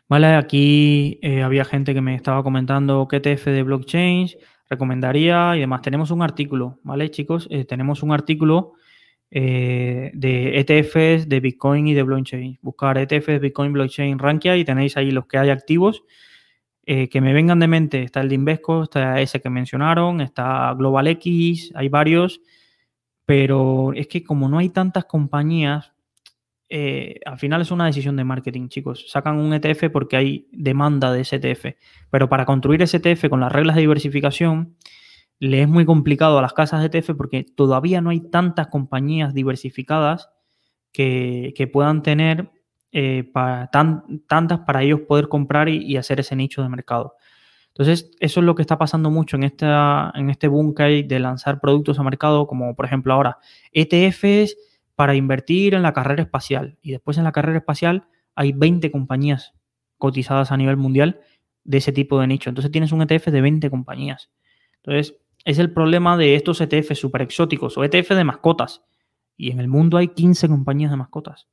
Vale, 0.08 0.28
aquí 0.36 1.18
eh, 1.24 1.42
había 1.42 1.66
gente 1.66 1.96
que 1.96 2.02
me 2.02 2.14
estaba 2.14 2.44
comentando 2.44 3.08
qué 3.08 3.18
ETF 3.18 3.46
de 3.48 3.64
blockchain 3.64 4.30
recomendaría 4.70 5.56
y 5.58 5.62
demás. 5.62 5.82
Tenemos 5.82 6.12
un 6.12 6.22
artículo, 6.22 6.80
¿vale, 6.84 7.10
chicos? 7.10 7.48
Eh, 7.50 7.66
tenemos 7.66 8.04
un 8.04 8.12
artículo 8.12 8.74
eh, 9.32 10.12
de 10.14 10.60
ETFs 10.60 11.28
de 11.28 11.40
Bitcoin 11.40 11.88
y 11.88 11.96
de 11.96 12.04
blockchain. 12.04 12.60
Buscar 12.62 13.00
ETFs, 13.00 13.40
Bitcoin, 13.40 13.74
blockchain, 13.74 14.20
Rankia 14.20 14.58
y 14.58 14.64
tenéis 14.64 14.96
ahí 14.98 15.10
los 15.10 15.26
que 15.26 15.40
hay 15.40 15.50
activos. 15.50 16.04
que 16.86 17.22
me 17.22 17.34
vengan 17.34 17.60
de 17.60 17.68
mente, 17.68 18.04
está 18.04 18.22
el 18.22 18.30
de 18.30 18.36
Invesco, 18.36 18.84
está 18.84 19.20
ese 19.20 19.42
que 19.42 19.50
mencionaron, 19.50 20.22
está 20.22 20.72
Global 20.78 21.08
X, 21.08 21.72
hay 21.74 21.90
varios, 21.90 22.42
pero 23.26 23.94
es 23.94 24.08
que 24.08 24.24
como 24.24 24.50
no 24.50 24.58
hay 24.58 24.70
tantas 24.70 25.06
compañías, 25.06 25.94
eh, 26.70 27.20
al 27.26 27.38
final 27.38 27.62
es 27.62 27.72
una 27.72 27.86
decisión 27.86 28.16
de 28.16 28.24
marketing, 28.24 28.70
chicos. 28.70 29.06
Sacan 29.10 29.38
un 29.38 29.54
ETF 29.54 29.90
porque 29.92 30.18
hay 30.18 30.48
demanda 30.52 31.12
de 31.12 31.22
ese 31.22 31.38
ETF. 31.38 31.76
Pero 32.10 32.30
para 32.30 32.46
construir 32.46 32.82
ese 32.82 32.98
ETF 32.98 33.30
con 33.30 33.40
las 33.40 33.52
reglas 33.52 33.76
de 33.76 33.82
diversificación, 33.82 34.76
le 35.40 35.62
es 35.62 35.68
muy 35.68 35.86
complicado 35.86 36.40
a 36.40 36.42
las 36.42 36.54
casas 36.54 36.82
de 36.82 36.88
ETF 36.88 37.16
porque 37.16 37.44
todavía 37.44 38.02
no 38.02 38.10
hay 38.10 38.22
tantas 38.22 38.68
compañías 38.68 39.34
diversificadas 39.34 40.30
que, 40.92 41.70
puedan 41.74 42.04
tener 42.04 42.52
eh, 42.92 43.30
para, 43.34 43.70
tantas 43.70 44.60
para 44.60 44.84
ellos 44.84 45.02
poder 45.02 45.28
comprar 45.28 45.68
y, 45.68 45.98
hacer 45.98 46.22
ese 46.22 46.36
nicho 46.36 46.64
de 46.64 46.70
mercado. 46.70 47.16
Entonces, 47.78 48.10
eso 48.22 48.40
es 48.40 48.46
lo 48.46 48.56
que 48.56 48.62
está 48.62 48.78
pasando 48.78 49.12
mucho 49.12 49.36
en, 49.36 49.44
este 49.44 50.48
boom 50.48 50.74
que 50.74 50.84
hay 50.84 51.04
de 51.04 51.20
lanzar 51.20 51.60
productos 51.60 52.00
a 52.00 52.04
mercado, 52.04 52.48
como 52.48 52.74
por 52.74 52.86
ejemplo 52.86 53.14
ahora 53.14 53.38
ETFs 53.74 54.56
para 54.96 55.14
invertir 55.14 55.74
en 55.74 55.82
la 55.82 55.92
carrera 55.92 56.24
espacial. 56.24 56.78
Y 56.82 56.92
después 56.92 57.18
en 57.18 57.26
la 57.26 57.34
carrera 57.34 57.58
espacial 57.58 58.08
hay 58.34 58.54
20 58.54 58.92
compañías 58.92 59.54
cotizadas 59.98 60.54
a 60.54 60.58
nivel 60.58 60.78
mundial 60.78 61.20
de 61.66 61.80
ese 61.80 61.92
tipo 61.92 62.18
de 62.18 62.28
nicho. 62.28 62.50
Entonces 62.50 62.72
tienes 62.72 62.94
un 62.94 63.02
ETF 63.02 63.28
de 63.28 63.42
20 63.42 63.70
compañías. 63.70 64.32
Entonces, 64.78 65.18
es 65.44 65.60
el 65.60 65.74
problema 65.74 66.16
de 66.16 66.36
estos 66.36 66.62
ETF 66.62 66.94
super 66.94 67.24
exóticos 67.24 67.78
o 67.78 67.84
ETF 67.84 68.12
de 68.12 68.24
mascotas. 68.24 68.86
Y 69.36 69.52
en 69.52 69.60
el 69.60 69.68
mundo 69.68 69.98
hay 69.98 70.08
15 70.08 70.48
compañías 70.48 70.92
de 70.92 70.98
mascotas. 70.98 71.50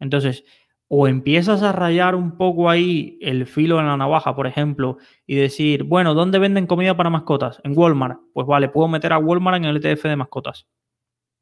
Entonces, 0.00 0.44
o 0.88 1.08
empiezas 1.08 1.62
a 1.62 1.72
rayar 1.72 2.14
un 2.14 2.36
poco 2.36 2.70
ahí 2.70 3.18
el 3.20 3.46
filo 3.46 3.80
en 3.80 3.86
la 3.86 3.96
navaja, 3.96 4.36
por 4.36 4.46
ejemplo, 4.46 4.98
y 5.26 5.34
decir, 5.34 5.82
bueno, 5.82 6.14
¿dónde 6.14 6.38
venden 6.38 6.66
comida 6.66 6.96
para 6.96 7.10
mascotas? 7.10 7.60
En 7.64 7.76
Walmart. 7.76 8.20
Pues 8.32 8.46
vale, 8.46 8.68
puedo 8.68 8.86
meter 8.86 9.12
a 9.12 9.18
Walmart 9.18 9.56
en 9.58 9.64
el 9.64 9.84
ETF 9.84 10.04
de 10.04 10.16
mascotas. 10.16 10.66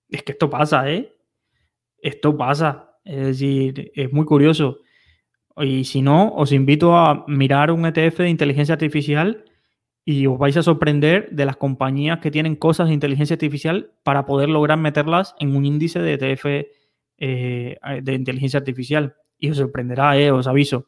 Es 0.09 0.23
que 0.23 0.33
esto 0.33 0.49
pasa, 0.49 0.91
¿eh? 0.91 1.15
Esto 1.99 2.37
pasa. 2.37 2.99
Es 3.05 3.27
decir, 3.27 3.93
es 3.95 4.13
muy 4.13 4.25
curioso. 4.25 4.79
Y 5.59 5.85
si 5.85 6.01
no, 6.01 6.33
os 6.35 6.53
invito 6.53 6.97
a 6.97 7.25
mirar 7.29 7.71
un 7.71 7.85
ETF 7.85 8.19
de 8.19 8.31
inteligencia 8.31 8.75
artificial 8.75 9.45
y 10.07 10.27
os 10.27 10.39
vais 10.39 10.57
a 10.57 10.63
sorprender 10.63 11.31
de 11.31 11.45
las 11.47 11.57
compañías 11.57 12.19
que 12.21 12.31
tienen 12.31 12.57
cosas 12.57 12.89
de 12.89 12.95
inteligencia 12.95 13.35
artificial 13.35 13.93
para 14.03 14.27
poder 14.27 14.49
lograr 14.49 14.79
meterlas 14.79 15.35
en 15.39 15.55
un 15.55 15.65
índice 15.65 16.01
de 16.01 16.15
ETF 16.15 16.47
eh, 17.19 17.79
de 18.03 18.15
inteligencia 18.15 18.59
artificial. 18.59 19.17
Y 19.45 19.51
os 19.51 19.59
sorprenderá, 19.59 20.17
eh, 20.19 20.31
os 20.31 20.47
aviso. 20.47 20.87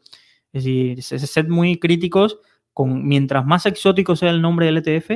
Es 0.51 0.65
decir, 0.65 1.03
sed 1.03 1.49
muy 1.49 1.78
críticos 1.78 2.39
con 2.73 3.07
mientras 3.07 3.45
más 3.45 3.66
exótico 3.66 4.16
sea 4.16 4.31
el 4.31 4.41
nombre 4.41 4.65
del 4.65 4.78
ETF, 4.78 5.11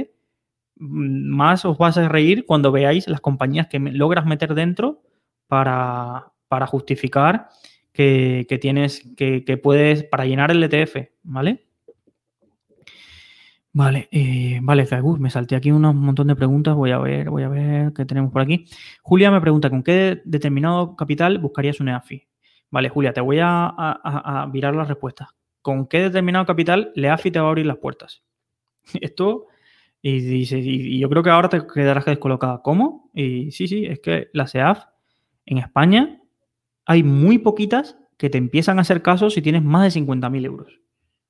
mm, 0.76 1.28
más 1.34 1.64
os 1.64 1.78
vas 1.78 1.96
a 1.96 2.08
reír 2.08 2.44
cuando 2.44 2.70
veáis 2.70 3.08
las 3.08 3.20
compañías 3.22 3.68
que 3.68 3.78
logras 3.78 4.26
meter 4.26 4.54
dentro 4.54 5.02
para, 5.46 6.32
justificar 6.66 7.48
que, 7.92 8.58
tienes, 8.60 9.02
que, 9.16 9.44
que 9.44 9.56
puedes, 9.56 10.04
para 10.04 10.26
llenar 10.26 10.50
el 10.50 10.62
ETF, 10.62 11.10
¿vale? 11.22 11.66
Vale, 13.72 14.08
eh, 14.10 14.58
vale, 14.62 14.86
me 15.18 15.30
salté 15.30 15.54
aquí 15.56 15.70
un 15.70 15.82
montón 15.82 16.26
de 16.26 16.36
preguntas. 16.36 16.74
Voy 16.74 16.90
a 16.90 16.98
ver, 16.98 17.30
voy 17.30 17.44
a 17.44 17.48
ver 17.48 17.92
qué 17.94 18.04
tenemos 18.04 18.32
por 18.32 18.42
aquí. 18.42 18.66
Julia 19.02 19.30
me 19.30 19.40
pregunta: 19.40 19.70
¿con 19.70 19.82
qué 19.82 20.20
determinado 20.24 20.96
capital 20.96 21.38
buscarías 21.38 21.80
un 21.80 21.88
EAFI? 21.88 22.29
Vale, 22.70 22.88
Julia, 22.88 23.12
te 23.12 23.20
voy 23.20 23.38
a, 23.42 24.48
virar 24.52 24.74
la 24.74 24.84
respuesta. 24.84 25.34
¿Con 25.60 25.86
qué 25.86 26.02
determinado 26.02 26.46
capital 26.46 26.92
el 26.94 27.04
EAFI 27.04 27.30
te 27.30 27.40
va 27.40 27.46
a 27.46 27.48
abrir 27.48 27.66
las 27.66 27.78
puertas? 27.78 28.22
Esto, 29.00 29.48
y, 30.00 30.20
dice, 30.20 30.58
y, 30.58 30.98
yo 30.98 31.08
creo 31.10 31.22
que 31.22 31.30
ahora 31.30 31.48
te 31.48 31.66
quedarás 31.66 32.04
descolocada. 32.04 32.62
¿Cómo? 32.62 33.10
Y 33.12 33.50
sí, 33.50 33.66
sí, 33.66 33.84
es 33.86 34.00
que 34.00 34.28
las 34.32 34.54
EAF 34.54 34.84
en 35.46 35.58
España 35.58 36.20
hay 36.86 37.02
muy 37.02 37.38
poquitas 37.38 37.98
que 38.16 38.30
te 38.30 38.38
empiezan 38.38 38.78
a 38.78 38.82
hacer 38.82 39.02
caso 39.02 39.30
si 39.30 39.42
tienes 39.42 39.62
más 39.62 39.92
de 39.92 40.00
50.000 40.00 40.44
euros. 40.44 40.80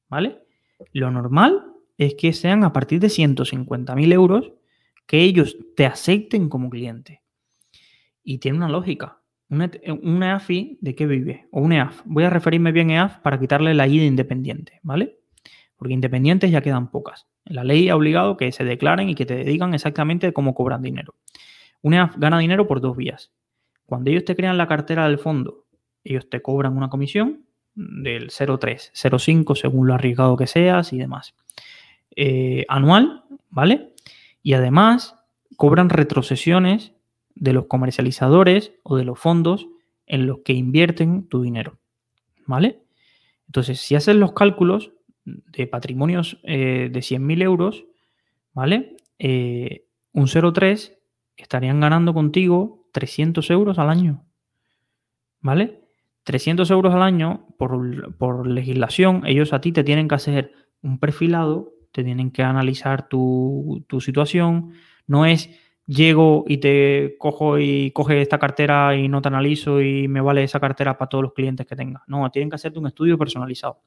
¿Vale? 0.08 0.42
Lo 0.92 1.10
normal 1.10 1.64
es 1.96 2.14
que 2.14 2.32
sean 2.32 2.64
a 2.64 2.72
partir 2.72 3.00
de 3.00 3.08
150.000 3.08 4.12
euros 4.12 4.52
que 5.06 5.22
ellos 5.22 5.56
te 5.76 5.86
acepten 5.86 6.48
como 6.48 6.70
cliente. 6.70 7.22
Y 8.22 8.38
tiene 8.38 8.58
una 8.58 8.68
lógica. 8.68 9.19
Una, 9.50 9.68
EAFI, 10.32 10.78
¿de 10.80 10.94
qué 10.94 11.06
vive? 11.06 11.48
O 11.50 11.60
un 11.60 11.72
EAF. 11.72 12.02
Voy 12.04 12.22
a 12.22 12.30
referirme 12.30 12.70
bien 12.70 12.90
a 12.90 12.94
EAF 12.94 13.18
para 13.18 13.38
quitarle 13.38 13.74
la 13.74 13.88
I 13.88 13.98
de 13.98 14.06
independiente, 14.06 14.78
¿vale? 14.82 15.18
Porque 15.76 15.92
independientes 15.92 16.52
ya 16.52 16.60
quedan 16.60 16.90
pocas. 16.90 17.26
La 17.44 17.64
ley 17.64 17.88
ha 17.88 17.96
obligado 17.96 18.36
que 18.36 18.52
se 18.52 18.64
declaren 18.64 19.08
y 19.08 19.16
que 19.16 19.26
te 19.26 19.42
digan 19.42 19.74
exactamente 19.74 20.32
cómo 20.32 20.54
cobran 20.54 20.82
dinero. 20.82 21.16
Un 21.82 21.94
EAF 21.94 22.16
gana 22.16 22.38
dinero 22.38 22.68
por 22.68 22.80
dos 22.80 22.96
vías. 22.96 23.32
Cuando 23.86 24.10
ellos 24.10 24.24
te 24.24 24.36
crean 24.36 24.56
la 24.56 24.68
cartera 24.68 25.08
del 25.08 25.18
fondo, 25.18 25.66
ellos 26.04 26.30
te 26.30 26.40
cobran 26.40 26.76
una 26.76 26.88
comisión 26.88 27.44
del 27.74 28.30
0,3, 28.30 28.92
0,5 28.92 29.56
según 29.56 29.88
lo 29.88 29.94
arriesgado 29.94 30.36
que 30.36 30.46
seas 30.46 30.92
y 30.92 30.98
demás. 30.98 31.34
Eh, 32.14 32.66
anual, 32.68 33.24
¿vale? 33.48 33.94
Y 34.42 34.52
además 34.52 35.16
cobran 35.56 35.88
retrocesiones 35.88 36.92
de 37.34 37.52
los 37.52 37.66
comercializadores 37.66 38.72
o 38.82 38.96
de 38.96 39.04
los 39.04 39.18
fondos 39.18 39.68
en 40.06 40.26
los 40.26 40.40
que 40.40 40.52
invierten 40.52 41.28
tu 41.28 41.42
dinero, 41.42 41.78
¿vale? 42.46 42.82
Entonces, 43.46 43.80
si 43.80 43.94
haces 43.94 44.16
los 44.16 44.32
cálculos 44.32 44.92
de 45.24 45.66
patrimonios 45.66 46.38
eh, 46.42 46.88
de 46.92 47.00
100.000 47.00 47.42
euros, 47.42 47.84
¿vale? 48.52 48.96
Eh, 49.18 49.86
un 50.12 50.26
0,3 50.26 50.96
estarían 51.36 51.80
ganando 51.80 52.12
contigo 52.14 52.88
300 52.92 53.48
euros 53.50 53.78
al 53.78 53.90
año, 53.90 54.24
¿vale? 55.40 55.80
300 56.24 56.70
euros 56.70 56.94
al 56.94 57.02
año, 57.02 57.46
por, 57.58 58.16
por 58.16 58.46
legislación, 58.46 59.22
ellos 59.26 59.52
a 59.52 59.60
ti 59.60 59.72
te 59.72 59.84
tienen 59.84 60.08
que 60.08 60.14
hacer 60.14 60.52
un 60.82 60.98
perfilado 60.98 61.72
te 61.92 62.04
tienen 62.04 62.30
que 62.30 62.42
analizar 62.42 63.08
tu, 63.08 63.84
situación. 64.00 64.72
No 65.06 65.26
es 65.26 65.50
llego 65.90 66.44
y 66.46 66.58
te 66.58 67.16
cojo 67.18 67.58
y 67.58 67.90
coge 67.90 68.22
esta 68.22 68.38
cartera 68.38 68.94
y 68.94 69.08
no 69.08 69.20
te 69.20 69.28
analizo 69.28 69.80
y 69.80 70.06
me 70.06 70.20
vale 70.20 70.44
esa 70.44 70.60
cartera 70.60 70.96
para 70.96 71.08
todos 71.08 71.22
los 71.22 71.32
clientes 71.32 71.66
que 71.66 71.74
tenga. 71.74 72.04
No, 72.06 72.30
tienen 72.30 72.48
que 72.48 72.56
hacerte 72.56 72.78
un 72.78 72.86
estudio 72.86 73.18
personalizado. 73.18 73.82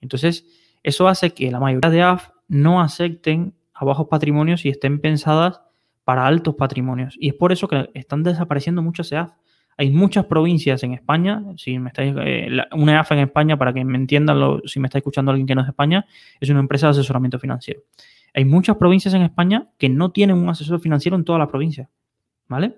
Entonces, 0.00 0.46
eso 0.82 1.08
hace 1.08 1.30
que 1.30 1.50
la 1.50 1.58
mayoría 1.58 1.90
de 1.90 2.02
AF 2.02 2.30
no 2.46 2.80
acepten 2.80 3.54
a 3.74 3.84
bajos 3.84 4.06
patrimonios 4.08 4.64
y 4.64 4.68
estén 4.68 5.00
pensadas 5.00 5.62
para 6.04 6.26
altos 6.26 6.54
patrimonios. 6.54 7.16
Y 7.18 7.28
es 7.28 7.34
por 7.34 7.50
eso 7.50 7.66
que 7.66 7.90
están 7.94 8.22
desapareciendo 8.22 8.82
muchas 8.82 9.10
EAF. 9.10 9.32
Hay 9.78 9.90
muchas 9.90 10.26
provincias 10.26 10.82
en 10.84 10.92
España, 10.92 11.42
si 11.56 11.78
me 11.78 11.88
estáis, 11.88 12.14
eh, 12.18 12.48
una 12.72 12.92
EAF 12.92 13.12
en 13.12 13.18
España, 13.20 13.56
para 13.56 13.72
que 13.72 13.84
me 13.84 13.96
entiendan, 13.96 14.60
si 14.64 14.78
me 14.78 14.86
está 14.86 14.98
escuchando 14.98 15.30
alguien 15.30 15.46
que 15.46 15.54
no 15.54 15.62
es 15.62 15.66
de 15.66 15.70
España, 15.70 16.06
es 16.40 16.50
una 16.50 16.60
empresa 16.60 16.86
de 16.86 16.90
asesoramiento 16.92 17.38
financiero. 17.38 17.80
Hay 18.34 18.44
muchas 18.44 18.76
provincias 18.76 19.14
en 19.14 19.22
España 19.22 19.70
que 19.78 19.88
no 19.88 20.10
tienen 20.10 20.36
un 20.36 20.48
asesor 20.48 20.80
financiero 20.80 21.16
en 21.16 21.24
toda 21.24 21.38
la 21.38 21.48
provincia, 21.48 21.90
¿vale? 22.48 22.76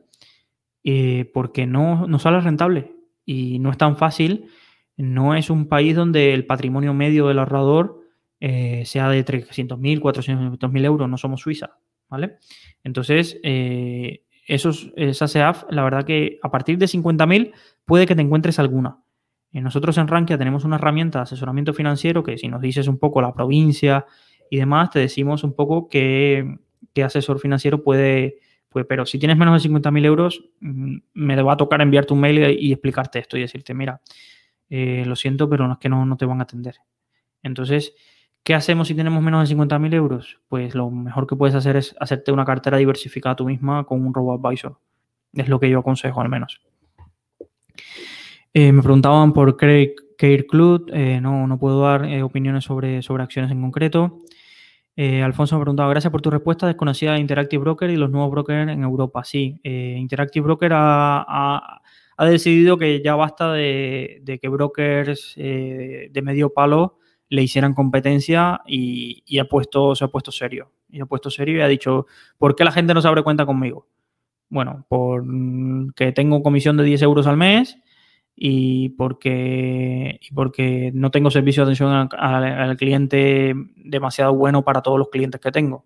Eh, 0.83 1.31
porque 1.33 1.67
no, 1.67 2.07
no 2.07 2.19
sale 2.19 2.41
rentable 2.41 2.93
y 3.25 3.59
no 3.59 3.71
es 3.71 3.79
tan 3.79 3.97
fácil. 3.97 4.47
No 4.97 5.35
es 5.35 5.51
un 5.51 5.67
país 5.69 5.97
donde 5.97 6.35
el 6.35 6.47
patrimonio 6.47 6.95
medio 6.95 7.29
del 7.29 7.39
ahorrador 7.39 8.03
eh, 8.41 8.83
sea 8.85 9.09
de 9.09 9.25
300.000, 9.25 10.01
400.000 10.01 10.85
euros, 10.85 11.09
no 11.09 11.17
somos 11.17 11.41
Suiza, 11.41 11.79
¿vale? 12.09 12.37
Entonces, 12.83 13.41
esos, 14.47 14.93
esa 14.97 15.29
SEAF, 15.29 15.65
la 15.71 15.85
verdad 15.85 16.05
que 16.05 16.39
a 16.43 16.51
partir 16.51 16.79
de 16.79 16.87
50.000 16.87 17.53
puede 17.85 18.07
que 18.07 18.15
te 18.15 18.23
encuentres 18.23 18.59
alguna. 18.59 18.99
Eh, 19.53 19.61
nosotros 19.61 19.97
en 19.99 20.09
Rankia 20.09 20.37
tenemos 20.37 20.65
una 20.65 20.77
herramienta 20.77 21.21
de 21.21 21.23
asesoramiento 21.23 21.73
financiero 21.73 22.23
que 22.23 22.37
si 22.37 22.49
nos 22.49 22.61
dices 22.61 22.89
un 22.89 22.99
poco 22.99 23.23
la 23.23 23.33
provincia 23.33 24.05
y 24.51 24.59
demás, 24.59 24.91
te 24.91 24.99
decimos 24.99 25.45
un 25.45 25.55
poco 25.55 25.89
qué, 25.89 26.59
asesor 27.03 27.41
financiero 27.41 27.83
puede, 27.83 28.39
pero 28.89 29.07
si 29.07 29.19
tienes 29.19 29.37
menos 29.37 29.63
de 29.63 29.69
50.000 29.69 30.05
euros, 30.05 30.45
mm, 30.61 30.97
me 31.15 31.43
va 31.43 31.55
a 31.55 31.57
tocar 31.57 31.81
enviarte 31.81 32.13
un 32.15 32.21
mail 32.21 32.57
y, 32.59 32.73
explicarte 32.73 33.19
esto 33.19 33.37
y 33.37 33.41
decirte, 33.41 33.75
mira, 33.75 34.01
eh, 34.69 35.05
lo 35.07 35.17
siento, 35.17 35.49
pero 35.49 35.67
no 35.67 35.75
es 35.75 35.79
que 35.79 35.89
no, 35.89 36.05
no 36.07 36.17
te 36.17 36.27
van 36.27 36.41
a 36.41 36.45
atender. 36.45 36.77
Entonces, 37.43 37.95
¿Qué 38.45 38.53
hacemos 38.53 38.89
si 38.89 38.95
tenemos 38.95 39.23
menos 39.23 39.49
de 39.49 39.57
50.000 39.57 39.95
euros? 39.95 40.39
Pues 40.49 40.75
lo 40.75 40.91
mejor 40.91 41.27
que 41.27 41.35
puedes 41.35 41.55
hacer 41.55 41.77
es 41.77 41.97
hacerte 41.99 42.31
una 42.31 42.45
cartera 42.45 42.77
diversificada 42.77 43.37
tú 43.37 43.47
misma 43.47 43.85
con 43.85 44.05
un 44.05 44.13
robo-advisor. 44.13 44.77
Es 45.33 45.49
lo 45.49 45.59
que 45.59 45.71
yo 45.71 45.79
aconsejo 45.79 46.21
al 46.21 46.29
menos. 46.29 46.61
Eh, 48.53 48.71
me 48.71 48.83
preguntaban 48.83 49.33
por 49.33 49.57
Care 49.57 49.95
Club. 50.47 50.91
Eh, 50.93 51.21
no, 51.23 51.47
no 51.47 51.59
puedo 51.59 51.81
dar 51.81 52.07
opiniones 52.23 52.65
sobre, 52.65 53.01
sobre 53.01 53.23
acciones 53.23 53.51
en 53.51 53.63
concreto. 53.63 54.24
Alfonso 54.97 55.57
me 55.57 55.63
preguntaba, 55.63 55.91
gracias 55.91 56.11
por 56.11 56.23
tu 56.23 56.31
respuesta. 56.31 56.67
Desconocida 56.67 57.15
de 57.15 57.21
Interactive 57.21 57.61
Broker 57.61 57.91
y 57.91 57.97
los 57.97 58.11
nuevos 58.11 58.31
brokers 58.31 58.71
en 58.71 58.83
Europa. 58.83 59.25
Sí, 59.25 59.61
Interactive 59.65 60.45
Broker 60.45 60.73
ha, 60.75 61.81
decidido 62.19 62.79
que 62.79 63.03
ya 63.03 63.17
basta 63.17 63.53
de, 63.53 64.21
de 64.23 64.39
que 64.39 64.49
brokers 64.49 65.35
de 65.37 66.21
medio 66.23 66.53
palo 66.53 66.99
le 67.29 67.43
hicieran 67.43 67.75
competencia 67.75 68.61
y, 68.67 69.39
ha 69.39 69.45
puesto, 69.45 69.95
se 69.95 70.05
ha 70.05 70.09
puesto 70.09 70.31
serio. 70.31 70.71
Y 70.89 71.01
ha 71.01 71.07
puesto 71.07 71.31
serio 71.31 71.59
y 71.59 71.61
ha 71.61 71.69
dicho, 71.69 72.07
¿por 72.39 72.55
qué 72.55 72.65
la 72.65 72.73
gente 72.73 72.95
no 72.95 73.03
se 73.03 73.09
abre 73.09 73.23
cuenta 73.23 73.45
conmigo? 73.45 73.89
Bueno, 74.49 74.87
porque 74.89 76.13
tengo 76.13 76.43
comisión 76.43 76.77
de 76.77 76.85
10 76.85 77.03
euros 77.03 77.27
al 77.27 77.37
mes 77.37 77.77
y 78.37 78.91
porque, 78.91 80.21
porque 80.35 80.91
no 80.95 81.11
tengo 81.11 81.31
servicio 81.31 81.63
de 81.63 81.73
atención 81.73 82.09
al, 82.19 82.77
cliente 82.77 83.55
demasiado 83.77 84.35
bueno 84.35 84.65
para 84.65 84.83
todos 84.83 84.99
los 84.99 85.09
clientes 85.09 85.41
que 85.41 85.53
tengo. 85.53 85.85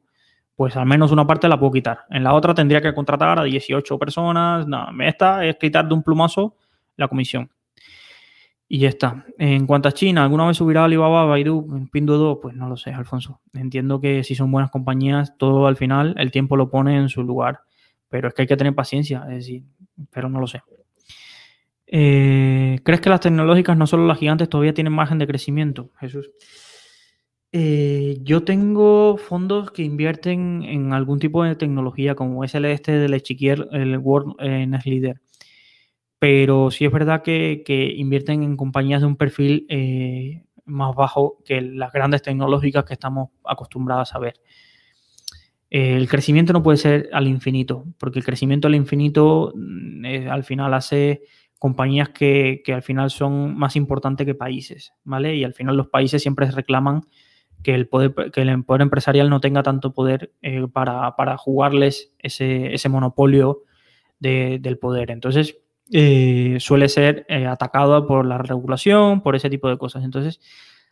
Pues 0.57 0.77
al 0.77 0.87
menos 0.87 1.13
una 1.13 1.27
parte 1.27 1.49
la 1.49 1.59
puedo 1.59 1.73
quitar. 1.73 2.01
En 2.11 2.25
la 2.25 2.35
otra 2.35 2.55
tendría 2.55 2.81
que 2.81 2.95
contratar 2.95 3.39
a 3.39 3.45
18 3.45 3.99
personas. 3.99 4.67
No, 4.67 4.89
esta 5.01 5.45
es 5.45 5.57
quitar 5.57 5.87
de 5.87 5.95
un 5.95 6.03
plumazo 6.03 6.57
la 6.97 7.07
comisión. 7.07 7.51
Y 8.67 8.81
ya 8.81 8.89
está. 8.89 9.25
En 9.39 9.67
cuanto 9.67 9.89
a 9.89 9.93
China, 9.93 10.25
¿alguna 10.25 10.47
vez 10.47 10.57
subirá 10.57 10.85
Alibaba, 10.85 11.25
Baidu, 11.25 11.89
Pinduoduo? 11.91 12.41
Pues 12.41 12.55
no 12.55 12.69
lo 12.69 12.77
sé, 12.77 12.91
Alfonso. 12.91 13.41
Entiendo 13.55 14.01
que 14.01 14.25
si 14.25 14.35
son 14.35 14.51
buenas 14.51 14.71
compañías, 14.71 15.39
todo 15.39 15.67
al 15.67 15.77
final 15.77 16.15
el 16.19 16.31
tiempo 16.31 16.57
lo 16.57 16.69
pone 16.69 16.97
en 16.97 17.09
su 17.09 17.23
lugar. 17.23 17.61
Pero 18.09 18.29
es 18.29 18.35
que 18.35 18.43
hay 18.43 18.49
que 18.49 18.57
tener 18.57 18.75
paciencia, 18.75 19.23
es 19.29 19.37
decir, 19.37 19.65
pero 20.11 20.29
no 20.29 20.41
lo 20.41 20.47
sé. 20.47 20.63
Eh, 21.91 22.79
¿Crees 22.85 23.01
que 23.01 23.11
las 23.11 23.21
tecnológicas, 23.21 23.77
no 23.77 23.87
solo 23.87 24.07
las 24.07 24.19
gigantes, 24.19 24.49
todavía 24.49 24.75
tienen 24.75 24.93
margen 24.93 25.19
de 25.19 25.27
crecimiento, 25.27 25.91
Jesús? 25.99 26.31
Eh, 27.51 28.19
yo 28.23 28.45
tengo 28.45 29.17
fondos 29.17 29.71
que 29.71 29.83
invierten 29.83 30.63
en 30.65 30.93
algún 30.93 31.19
tipo 31.19 31.43
de 31.45 31.57
tecnología, 31.57 32.15
como 32.15 32.45
es 32.45 32.55
el 32.55 32.67
este 32.67 32.93
del 32.93 33.15
Echiquier, 33.15 33.69
el 33.73 33.97
World 33.97 34.35
eh, 34.41 34.69
Leader 34.85 35.21
pero 36.19 36.71
sí 36.71 36.85
es 36.85 36.93
verdad 36.93 37.23
que, 37.23 37.63
invierten 37.97 38.43
en 38.43 38.57
compañías 38.57 39.01
de 39.01 39.07
un 39.07 39.17
perfil 39.17 39.67
eh, 39.69 40.45
más 40.65 40.95
bajo 40.95 41.39
que 41.45 41.61
las 41.61 41.93
grandes 41.93 42.23
tecnológicas 42.23 42.85
que 42.85 42.95
estamos 42.95 43.31
acostumbrados 43.45 44.15
a 44.15 44.19
ver. 44.19 44.35
el 45.71 46.09
crecimiento 46.09 46.53
no 46.53 46.63
puede 46.63 46.79
ser 46.79 47.09
al 47.13 47.29
infinito, 47.29 47.85
porque 47.99 48.19
el 48.19 48.25
crecimiento 48.25 48.69
al 48.69 48.75
infinito 48.75 49.53
mm, 49.55 50.29
al 50.31 50.45
final 50.45 50.75
hace 50.75 51.23
compañías 51.59 52.11
que, 52.11 52.63
al 52.73 52.83
final 52.83 53.11
son 53.11 53.57
más 53.57 53.77
importantes 53.77 54.25
que 54.27 54.35
países, 54.35 54.93
¿vale? 55.05 55.37
Y 55.37 55.45
al 55.45 55.55
final 55.55 55.77
los 55.77 55.89
países 55.89 56.23
siempre 56.23 56.51
reclaman 56.51 57.03
que 57.63 57.75
el 57.75 57.89
poder, 57.89 58.15
que 58.33 58.43
el 58.43 58.65
poder 58.65 58.83
empresarial 58.83 59.29
no 59.29 59.41
tenga 59.41 59.63
tanto 59.63 59.93
poder 59.93 60.33
eh, 60.43 60.67
para, 60.73 61.37
jugarles 61.37 62.15
ese, 62.19 62.73
ese 62.75 62.89
monopolio 62.89 63.65
del 64.21 64.79
poder. 64.79 65.11
Entonces, 65.11 65.59
eh, 65.93 66.57
suele 66.61 66.89
ser 66.89 67.27
eh, 67.29 67.47
atacado 67.47 68.07
por 68.07 68.27
la 68.27 68.39
regulación, 68.39 69.23
por 69.23 69.35
ese 69.35 69.51
tipo 69.51 69.69
de 69.69 69.79
cosas. 69.79 70.05
Entonces, 70.05 70.41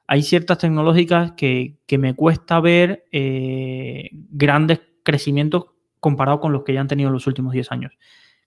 hay 0.09 0.23
ciertas 0.23 0.59
tecnológicas 0.59 1.33
que, 1.33 1.79
me 1.99 2.15
cuesta 2.15 2.61
ver 2.61 3.05
grandes 3.13 4.81
crecimientos 5.05 5.67
comparados 6.01 6.41
con 6.41 6.53
los 6.53 6.65
que 6.65 6.73
ya 6.73 6.81
han 6.81 6.89
tenido 6.89 7.09
en 7.09 7.15
los 7.15 7.27
últimos 7.27 7.53
10 7.53 7.73
años. 7.73 7.93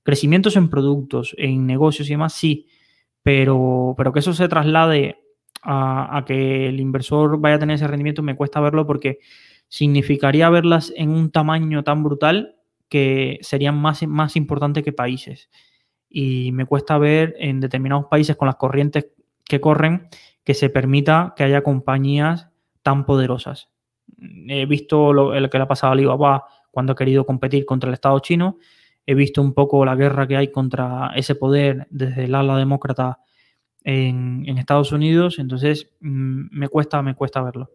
Crecimientos 0.03 0.55
en 0.55 0.69
productos, 0.69 1.35
en 1.37 1.65
negocios 1.65 2.07
y 2.09 2.13
demás, 2.13 2.33
sí, 2.33 2.67
pero, 3.23 3.93
pero 3.97 4.13
que 4.13 4.19
eso 4.19 4.33
se 4.33 4.47
traslade 4.47 5.17
a, 5.61 6.23
que 6.25 6.67
el 6.67 6.79
inversor 6.79 7.39
vaya 7.39 7.55
a 7.55 7.59
tener 7.59 7.75
ese 7.75 7.87
rendimiento 7.87 8.23
me 8.23 8.35
cuesta 8.35 8.61
verlo 8.61 8.87
porque 8.87 9.19
significaría 9.67 10.49
verlas 10.49 10.93
en 10.95 11.09
un 11.09 11.31
tamaño 11.31 11.83
tan 11.83 12.03
brutal 12.03 12.55
que 12.87 13.39
serían 13.41 13.77
más, 13.79 14.05
más 14.07 14.35
importantes 14.35 14.83
que 14.83 14.93
países. 14.93 15.49
Y 16.09 16.51
me 16.53 16.65
cuesta 16.65 16.97
ver 16.97 17.35
en 17.37 17.59
determinados 17.59 18.05
países 18.05 18.35
con 18.35 18.47
las 18.47 18.55
corrientes 18.55 19.07
que 19.45 19.61
corren 19.61 20.09
que 20.43 20.55
se 20.55 20.69
permita 20.69 21.33
que 21.35 21.43
haya 21.43 21.61
compañías 21.61 22.49
tan 22.81 23.05
poderosas. 23.05 23.69
He 24.47 24.65
visto 24.65 25.13
lo, 25.13 25.31
que 25.49 25.57
le 25.57 25.63
ha 25.63 25.67
pasado 25.67 25.91
a 25.91 25.93
Alibaba 25.93 26.45
cuando 26.71 26.93
ha 26.93 26.95
querido 26.95 27.25
competir 27.25 27.65
contra 27.65 27.89
el 27.89 27.93
Estado 27.93 28.17
chino. 28.19 28.57
He 29.05 29.15
visto 29.15 29.41
un 29.41 29.53
poco 29.53 29.85
la 29.85 29.95
guerra 29.95 30.27
que 30.27 30.37
hay 30.37 30.51
contra 30.51 31.11
ese 31.15 31.35
poder 31.35 31.87
desde 31.89 32.25
el 32.25 32.35
ala 32.35 32.57
demócrata 32.57 33.19
en, 33.83 34.57
Estados 34.57 34.91
Unidos, 34.91 35.39
entonces 35.39 35.91
mm, 36.01 36.47
me 36.51 36.67
cuesta, 36.67 37.01
me 37.01 37.15
cuesta 37.15 37.41
verlo. 37.41 37.71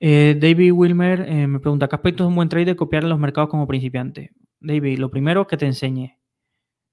Eh, 0.00 0.36
David 0.40 0.72
Wilmer 0.72 1.26
eh, 1.28 1.46
me 1.46 1.58
pregunta, 1.58 1.88
¿qué 1.88 1.96
aspecto 1.96 2.22
es 2.22 2.28
un 2.28 2.36
buen 2.36 2.48
trader 2.48 2.76
copiar 2.76 3.02
en 3.02 3.10
los 3.10 3.18
mercados 3.18 3.50
como 3.50 3.66
principiante? 3.66 4.32
David, 4.60 4.98
lo 4.98 5.10
primero 5.10 5.46
que 5.46 5.56
te 5.56 5.66
enseñe. 5.66 6.16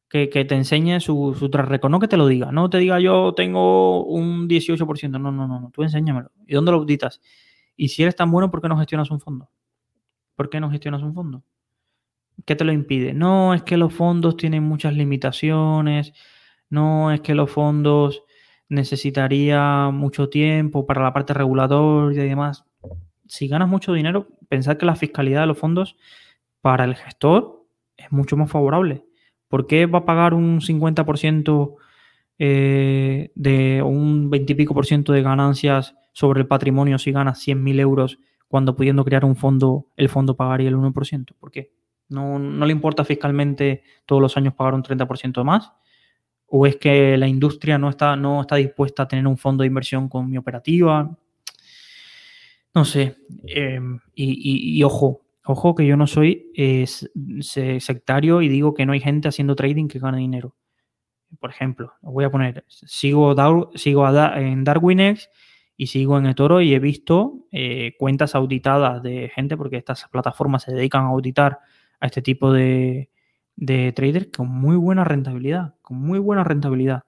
Que, 0.10 0.28
te 0.28 0.56
enseñe 0.56 1.02
su, 1.02 1.36
su 1.38 1.50
no 1.90 2.00
que 2.00 2.08
te 2.08 2.16
lo 2.16 2.28
diga, 2.28 2.50
no 2.50 2.70
te 2.70 2.78
diga 2.78 3.02
yo 3.02 3.34
tengo 3.34 4.06
un 4.06 4.48
18%, 4.48 5.10
no, 5.10 5.20
no, 5.20 5.32
no, 5.32 5.60
no, 5.60 5.72
tú 5.72 5.84
enséñamelo. 5.84 6.32
¿Y 6.48 6.54
dónde 6.54 6.72
lo 6.72 6.78
auditas? 6.78 7.20
Y 7.76 7.90
si 7.90 8.04
eres 8.04 8.16
tan 8.16 8.32
bueno, 8.32 8.50
¿por 8.50 8.62
qué 8.62 8.70
no 8.70 8.78
gestionas 8.78 9.12
un 9.12 9.20
fondo? 9.20 9.50
¿Por 10.36 10.50
qué 10.50 10.62
no 10.62 10.70
gestionas 10.70 11.02
un 11.02 11.14
fondo? 11.14 11.44
¿Qué 12.44 12.56
te 12.56 12.66
lo 12.66 12.74
impide? 12.74 13.14
No, 13.14 13.54
es 13.54 13.64
que 13.64 13.78
los 13.78 13.94
fondos 13.94 14.36
tienen 14.38 14.64
muchas 14.64 14.94
limitaciones, 14.94 16.14
no 16.70 17.12
es 17.12 17.22
que 17.22 17.36
los 17.36 17.50
fondos 17.50 18.24
necesitaría 18.70 19.90
mucho 19.92 20.30
tiempo 20.30 20.86
para 20.86 21.04
la 21.04 21.14
parte 21.14 21.34
regulatoria 21.34 22.26
y 22.26 22.30
demás. 22.30 22.66
Si 23.28 23.48
ganas 23.48 23.70
mucho 23.70 23.94
dinero, 23.94 24.28
pensad 24.50 24.78
que 24.78 24.86
la 24.86 24.96
fiscalidad 24.96 25.42
de 25.42 25.48
los 25.48 25.58
fondos 25.58 25.96
para 26.62 26.84
el 26.84 26.96
gestor 26.96 27.66
es 27.98 28.12
mucho 28.12 28.38
más 28.38 28.52
favorable. 28.52 29.06
¿Por 29.48 29.68
qué 29.68 29.86
va 29.86 30.00
a 30.00 30.06
pagar 30.06 30.34
un 30.34 30.62
50% 30.62 31.76
eh, 32.38 33.32
de 33.36 33.82
un 33.82 34.30
20 34.30 34.54
y 34.54 34.56
pico 34.56 34.74
por 34.74 34.86
ciento 34.86 35.14
de 35.14 35.22
ganancias 35.22 35.96
sobre 36.12 36.42
el 36.42 36.48
patrimonio 36.48 36.98
si 36.98 37.12
ganas 37.12 37.46
100.000 37.46 37.80
euros 37.80 38.20
cuando 38.48 38.76
pudiendo 38.76 39.06
crear 39.06 39.26
un 39.26 39.36
fondo, 39.36 39.88
el 39.96 40.10
fondo 40.10 40.36
pagaría 40.36 40.70
el 40.70 40.76
1%? 40.76 41.34
¿Por 41.40 41.52
qué? 41.52 41.72
No, 42.10 42.38
le 42.40 42.72
importa 42.72 43.04
fiscalmente 43.04 43.84
todos 44.06 44.22
los 44.22 44.38
años 44.38 44.54
pagar 44.54 44.76
un 44.76 44.84
30% 44.84 45.44
más 45.44 45.74
¿O 46.48 46.68
es 46.68 46.78
que 46.78 47.18
la 47.18 47.28
industria 47.28 47.78
no 47.78 47.90
está, 47.90 48.16
no 48.16 48.42
está 48.42 48.58
dispuesta 48.58 49.04
a 49.04 49.08
tener 49.08 49.26
un 49.26 49.38
fondo 49.38 49.64
de 49.64 49.68
inversión 49.68 50.08
con 50.08 50.30
mi 50.30 50.38
operativa? 50.38 51.18
No 52.74 52.86
sé. 52.86 53.18
Em, 53.48 54.00
y, 54.14 54.84
ojo, 54.84 55.22
ojo 55.44 55.74
que 55.74 55.88
yo 55.88 55.98
no 55.98 56.06
soy 56.08 56.52
sectario 57.40 58.42
y 58.42 58.50
digo 58.50 58.74
que 58.74 58.86
no 58.86 58.94
hay 58.94 59.00
gente 59.00 59.28
haciendo 59.28 59.56
trading 59.56 59.88
que 59.88 60.00
gane 60.00 60.20
dinero. 60.20 60.56
Por 61.40 61.50
ejemplo, 61.50 61.94
os 62.02 62.14
voy 62.14 62.26
a 62.26 62.30
poner, 62.30 62.64
sigo, 62.68 63.36
sigo 63.76 64.08
en 64.08 64.64
Darwinex 64.64 65.30
y 65.78 65.88
sigo 65.88 66.18
en 66.18 66.28
eToro 66.28 66.62
y 66.62 66.74
he 66.74 66.80
visto 66.80 67.48
eh, 67.52 67.96
cuentas 67.98 68.36
auditadas 68.36 69.02
de 69.02 69.30
gente, 69.34 69.58
porque 69.58 69.78
estas 69.78 70.08
plataformas 70.10 70.64
se 70.64 70.74
dedican 70.74 71.06
a 71.06 71.10
auditar 71.10 71.60
a 72.00 72.08
este 72.08 72.22
tipo 72.22 72.52
de, 72.52 73.10
de 73.56 73.92
traders 73.94 74.28
con 74.36 74.50
muy 74.50 74.76
buena 74.76 75.04
rentabilidad, 75.04 75.76
con 75.82 75.98
muy 75.98 76.20
buena 76.20 76.44
rentabilidad. 76.44 77.04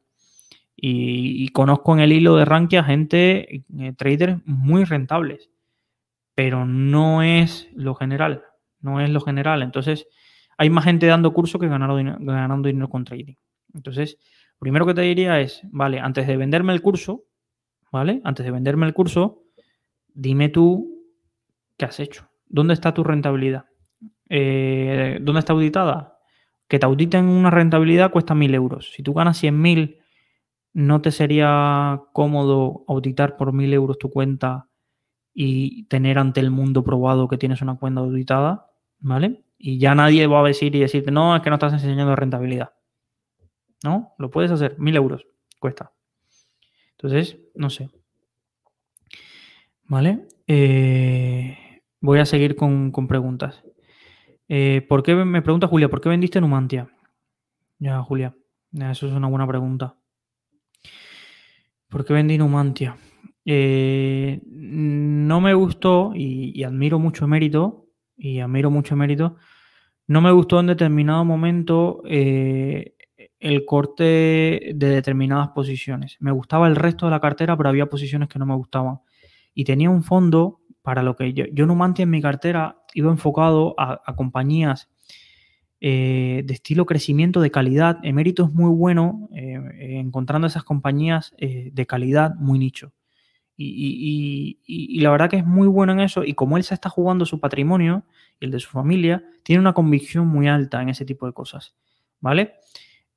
Y, 0.80 1.48
conozco 1.50 1.94
en 1.94 2.02
el 2.02 2.14
hilo 2.14 2.36
de 2.36 2.46
Rankia 2.46 2.84
gente, 2.84 3.66
eh, 3.80 3.94
traders 3.98 4.40
muy 4.46 4.84
rentables, 4.84 5.50
pero 6.36 6.66
no 6.66 7.24
es 7.24 7.68
lo 7.74 7.96
general, 7.96 8.44
no 8.80 9.02
es 9.02 9.10
lo 9.10 9.22
general. 9.22 9.64
Entonces, 9.64 10.08
hay 10.56 10.70
más 10.70 10.84
gente 10.84 11.08
dando 11.08 11.34
curso 11.34 11.58
que 11.58 11.68
ganando, 11.68 11.96
ganando 12.20 12.68
dinero 12.68 12.90
con 12.90 13.06
trading. 13.06 13.34
Entonces, 13.74 14.20
primero 14.60 14.86
que 14.86 14.94
te 14.94 15.02
diría 15.02 15.40
es, 15.40 15.62
vale, 15.64 16.00
antes 16.00 16.28
de 16.28 16.38
venderme 16.38 16.74
el 16.74 16.82
curso, 16.84 17.24
¿vale? 17.92 18.22
Antes 18.24 18.46
de 18.46 18.52
venderme 18.52 18.86
el 18.86 18.94
curso, 18.94 19.46
dime 20.14 20.50
tú 20.50 21.04
qué 21.76 21.86
has 21.86 22.00
hecho. 22.00 22.30
¿Dónde 22.48 22.76
está 22.76 22.94
tu 22.94 23.04
rentabilidad? 23.04 23.66
Eh, 24.30 25.20
¿Dónde 25.22 25.40
está 25.40 25.54
auditada? 25.54 26.18
que 26.68 26.80
te 26.80 26.86
auditen 26.86 27.26
una 27.26 27.50
rentabilidad 27.50 28.12
cuesta 28.12 28.36
mil 28.36 28.54
euros. 28.54 28.92
Si 28.94 29.04
tú 29.04 29.14
ganas 29.14 29.42
100.000, 29.42 30.00
¿no 30.74 31.02
te 31.02 31.12
sería 31.12 32.02
cómodo 32.14 32.84
auditar 32.88 33.38
por 33.38 33.54
mil 33.54 33.74
euros 33.74 33.98
tu 33.98 34.10
cuenta 34.10 34.68
y 35.34 35.86
tener 35.86 36.20
ante 36.20 36.40
el 36.40 36.52
mundo 36.52 36.84
probado 36.84 37.28
que 37.28 37.38
tienes 37.38 37.62
una 37.62 37.76
cuenta 37.78 38.02
auditada? 38.02 38.70
¿Vale? 39.00 39.44
Y 39.58 39.80
ya 39.80 39.96
nadie 39.96 40.28
va 40.28 40.42
a 40.42 40.48
decir 40.48 40.76
y 40.76 40.80
decirte, 40.80 41.12
no, 41.12 41.36
es 41.36 41.42
que 41.42 41.50
no 41.50 41.56
estás 41.56 41.74
enseñando 41.74 42.16
rentabilidad. 42.16 42.74
¿No? 43.84 44.14
Lo 44.18 44.30
puedes 44.30 44.52
hacer. 44.52 44.78
Mil 44.78 44.96
euros 44.96 45.26
cuesta. 45.60 45.92
Entonces, 46.92 47.38
no 47.56 47.70
sé. 47.70 47.90
¿Vale? 49.84 50.28
Eh, 50.48 51.82
voy 52.02 52.20
a 52.20 52.26
seguir 52.26 52.56
con 52.56 52.92
preguntas. 53.08 53.64
Eh, 54.48 54.86
¿Por 54.88 55.04
qué 55.04 55.16
me 55.16 55.42
pregunta 55.42 55.68
Julia, 55.68 55.90
¿por 55.90 56.02
qué 56.02 56.10
vendiste 56.10 56.40
Numantia? 56.40 56.90
Ya, 57.80 58.02
Julia, 58.02 58.36
eso 58.74 59.08
es 59.08 59.14
una 59.14 59.28
buena 59.28 59.48
pregunta. 59.48 59.98
¿Por 61.90 62.06
qué 62.06 62.14
vendí 62.14 62.38
Numantia? 62.38 62.98
Eh, 63.46 64.42
no 64.46 65.40
me 65.42 65.54
gustó 65.54 66.12
y, 66.16 66.64
admiro 66.64 67.00
mucho 67.00 67.28
mérito, 67.28 67.88
y 68.16 68.40
admiro 68.40 68.72
mucho 68.72 68.96
mérito, 68.96 69.38
no 70.08 70.22
me 70.22 70.32
gustó 70.32 70.60
en 70.60 70.68
determinado 70.68 71.24
momento 71.24 72.02
eh, 72.06 72.96
el 73.40 73.66
corte 73.66 74.74
de 74.76 74.90
determinadas 74.90 75.50
posiciones. 75.50 76.18
Me 76.20 76.32
gustaba 76.32 76.68
el 76.68 76.76
resto 76.76 77.06
de 77.06 77.12
la 77.12 77.20
cartera, 77.20 77.56
pero 77.56 77.70
había 77.70 77.86
posiciones 77.88 78.30
que 78.30 78.40
no 78.40 78.46
me 78.46 78.56
gustaban. 78.56 79.00
Y 79.54 79.64
tenía 79.66 79.90
un 79.90 80.04
fondo 80.04 80.62
para 80.88 81.04
lo 81.04 81.18
que 81.18 81.34
yo, 81.34 81.44
yo 81.52 81.66
Numantia 81.66 82.04
en 82.04 82.10
mi 82.10 82.22
cartera 82.22 82.78
iba 82.94 83.12
enfocado 83.12 83.76
a, 83.78 84.16
compañías 84.16 84.88
eh, 85.82 86.44
de 86.46 86.54
estilo 86.54 86.86
crecimiento 86.86 87.42
de 87.42 87.52
calidad. 87.52 87.98
Emérito 88.04 88.46
es 88.46 88.54
muy 88.54 88.70
bueno 88.70 89.28
eh, 89.36 90.00
encontrando 90.00 90.48
esas 90.48 90.64
compañías 90.64 91.36
eh, 91.40 91.72
de 91.74 91.86
calidad 91.86 92.36
muy 92.36 92.58
nicho. 92.58 92.94
Y, 93.58 94.98
la 95.02 95.12
verdad 95.12 95.30
que 95.30 95.36
es 95.36 95.46
muy 95.46 95.68
bueno 95.68 95.92
en 95.92 96.00
eso. 96.00 96.24
Y 96.24 96.36
como 96.36 96.56
él 96.56 96.64
se 96.64 96.74
está 96.74 96.88
jugando 96.88 97.26
su 97.26 97.42
patrimonio 97.42 98.06
y 98.40 98.46
el 98.46 98.52
de 98.52 98.60
su 98.62 98.70
familia, 98.70 99.26
tiene 99.44 99.60
una 99.60 99.74
convicción 99.74 100.26
muy 100.26 100.48
alta 100.48 100.82
en 100.82 100.88
ese 100.88 101.04
tipo 101.04 101.26
de 101.26 101.34
cosas. 101.34 101.76
¿Vale? 102.22 102.54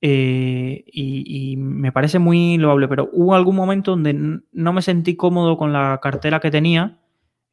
y, 0.03 1.55
me 1.57 1.93
parece 1.93 2.19
muy 2.19 2.59
loable, 2.59 2.89
pero 2.89 3.11
hubo 3.13 3.37
algún 3.37 3.55
momento 3.55 3.93
donde 3.93 4.41
no 4.51 4.73
me 4.73 4.83
sentí 4.83 5.15
cómodo 5.15 5.57
con 5.57 5.73
la 5.73 6.01
cartera 6.03 6.41
que 6.41 6.51
tenía 6.51 6.97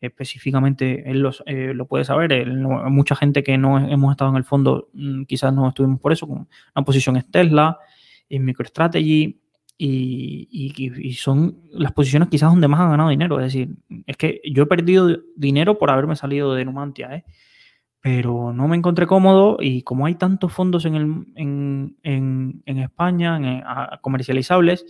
específicamente 0.01 1.09
él 1.09 1.27
eh, 1.45 1.73
lo 1.73 1.85
puede 1.87 2.05
saber. 2.05 2.47
mucha 2.89 3.15
gente 3.15 3.43
que 3.43 3.57
no 3.57 3.77
hemos 3.79 4.11
estado 4.11 4.31
en 4.31 4.37
el 4.37 4.43
fondo, 4.43 4.89
mm, 4.93 5.23
quizás 5.23 5.53
no 5.53 5.67
estuvimos 5.69 5.99
por 5.99 6.11
eso, 6.11 6.25
una 6.25 6.47
posición 6.85 7.17
es 7.17 7.29
Tesla, 7.29 7.79
en 8.29 8.45
MicroStrategy, 8.45 9.39
y, 9.79 10.47
y, 10.49 11.13
son 11.13 11.59
las 11.71 11.91
posiciones 11.91 12.29
quizás 12.29 12.49
donde 12.49 12.67
más 12.67 12.79
han 12.79 12.89
ganado 12.89 13.09
dinero. 13.09 13.39
Es 13.39 13.53
decir, 13.53 13.75
es 14.07 14.17
que 14.17 14.41
yo 14.43 14.63
he 14.63 14.65
perdido 14.65 15.19
dinero 15.35 15.77
por 15.77 15.91
haberme 15.91 16.15
salido 16.15 16.55
de 16.55 16.65
Numantia, 16.65 17.13
¿eh? 17.15 17.25
pero 18.01 18.53
no 18.53 18.67
me 18.67 18.77
encontré 18.77 19.05
cómodo 19.05 19.57
y 19.59 19.83
como 19.83 20.05
hay 20.05 20.15
tantos 20.15 20.51
fondos 20.53 20.85
en, 20.85 20.95
el, 20.95 21.25
en, 21.35 21.97
en, 22.03 22.77
España, 22.79 23.37
en, 23.37 23.63
comercializables, 24.01 24.85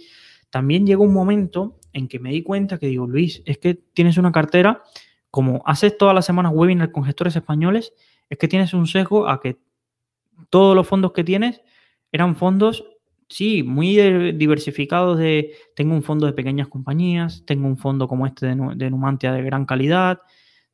también 0.49 0.85
llegó 0.85 1.03
un 1.03 1.13
momento 1.13 1.79
en 1.98 2.07
que 2.07 2.19
me 2.19 2.32
di 2.32 2.44
cuenta 2.44 2.78
que 2.78 2.88
digo, 2.88 3.07
Luis, 3.07 3.41
es 3.45 3.57
que 3.57 3.74
tienes 3.74 4.18
una 4.18 4.32
cartera, 4.32 4.84
como 5.32 5.64
haces 5.65 5.98
todas 5.98 6.14
las 6.14 6.26
semanas 6.26 6.52
webinar 6.53 6.91
con 6.91 7.03
gestores 7.03 7.36
españoles, 7.36 7.94
es 8.30 8.38
que 8.38 8.48
tienes 8.48 8.74
un 8.74 8.86
sesgo 8.86 9.28
a 9.28 9.41
que 9.41 9.57
todos 10.49 10.76
los 10.76 10.88
fondos 10.88 11.11
que 11.14 11.24
tienes 11.24 11.61
eran 12.11 12.36
fondos 12.36 12.86
sí, 13.28 13.64
muy 13.64 13.98
diversificados 14.34 15.18
de, 15.18 15.53
tengo 15.76 15.94
un 15.95 16.03
fondo 16.03 16.28
de 16.28 16.34
pequeñas 16.34 16.68
compañías, 16.68 17.44
tengo 17.45 17.68
un 17.68 17.78
fondo 17.78 18.07
como 18.07 18.26
este 18.26 18.45
de, 18.45 18.90
Numantia 18.90 19.34
de 19.34 19.41
gran 19.41 19.65
calidad, 19.65 20.19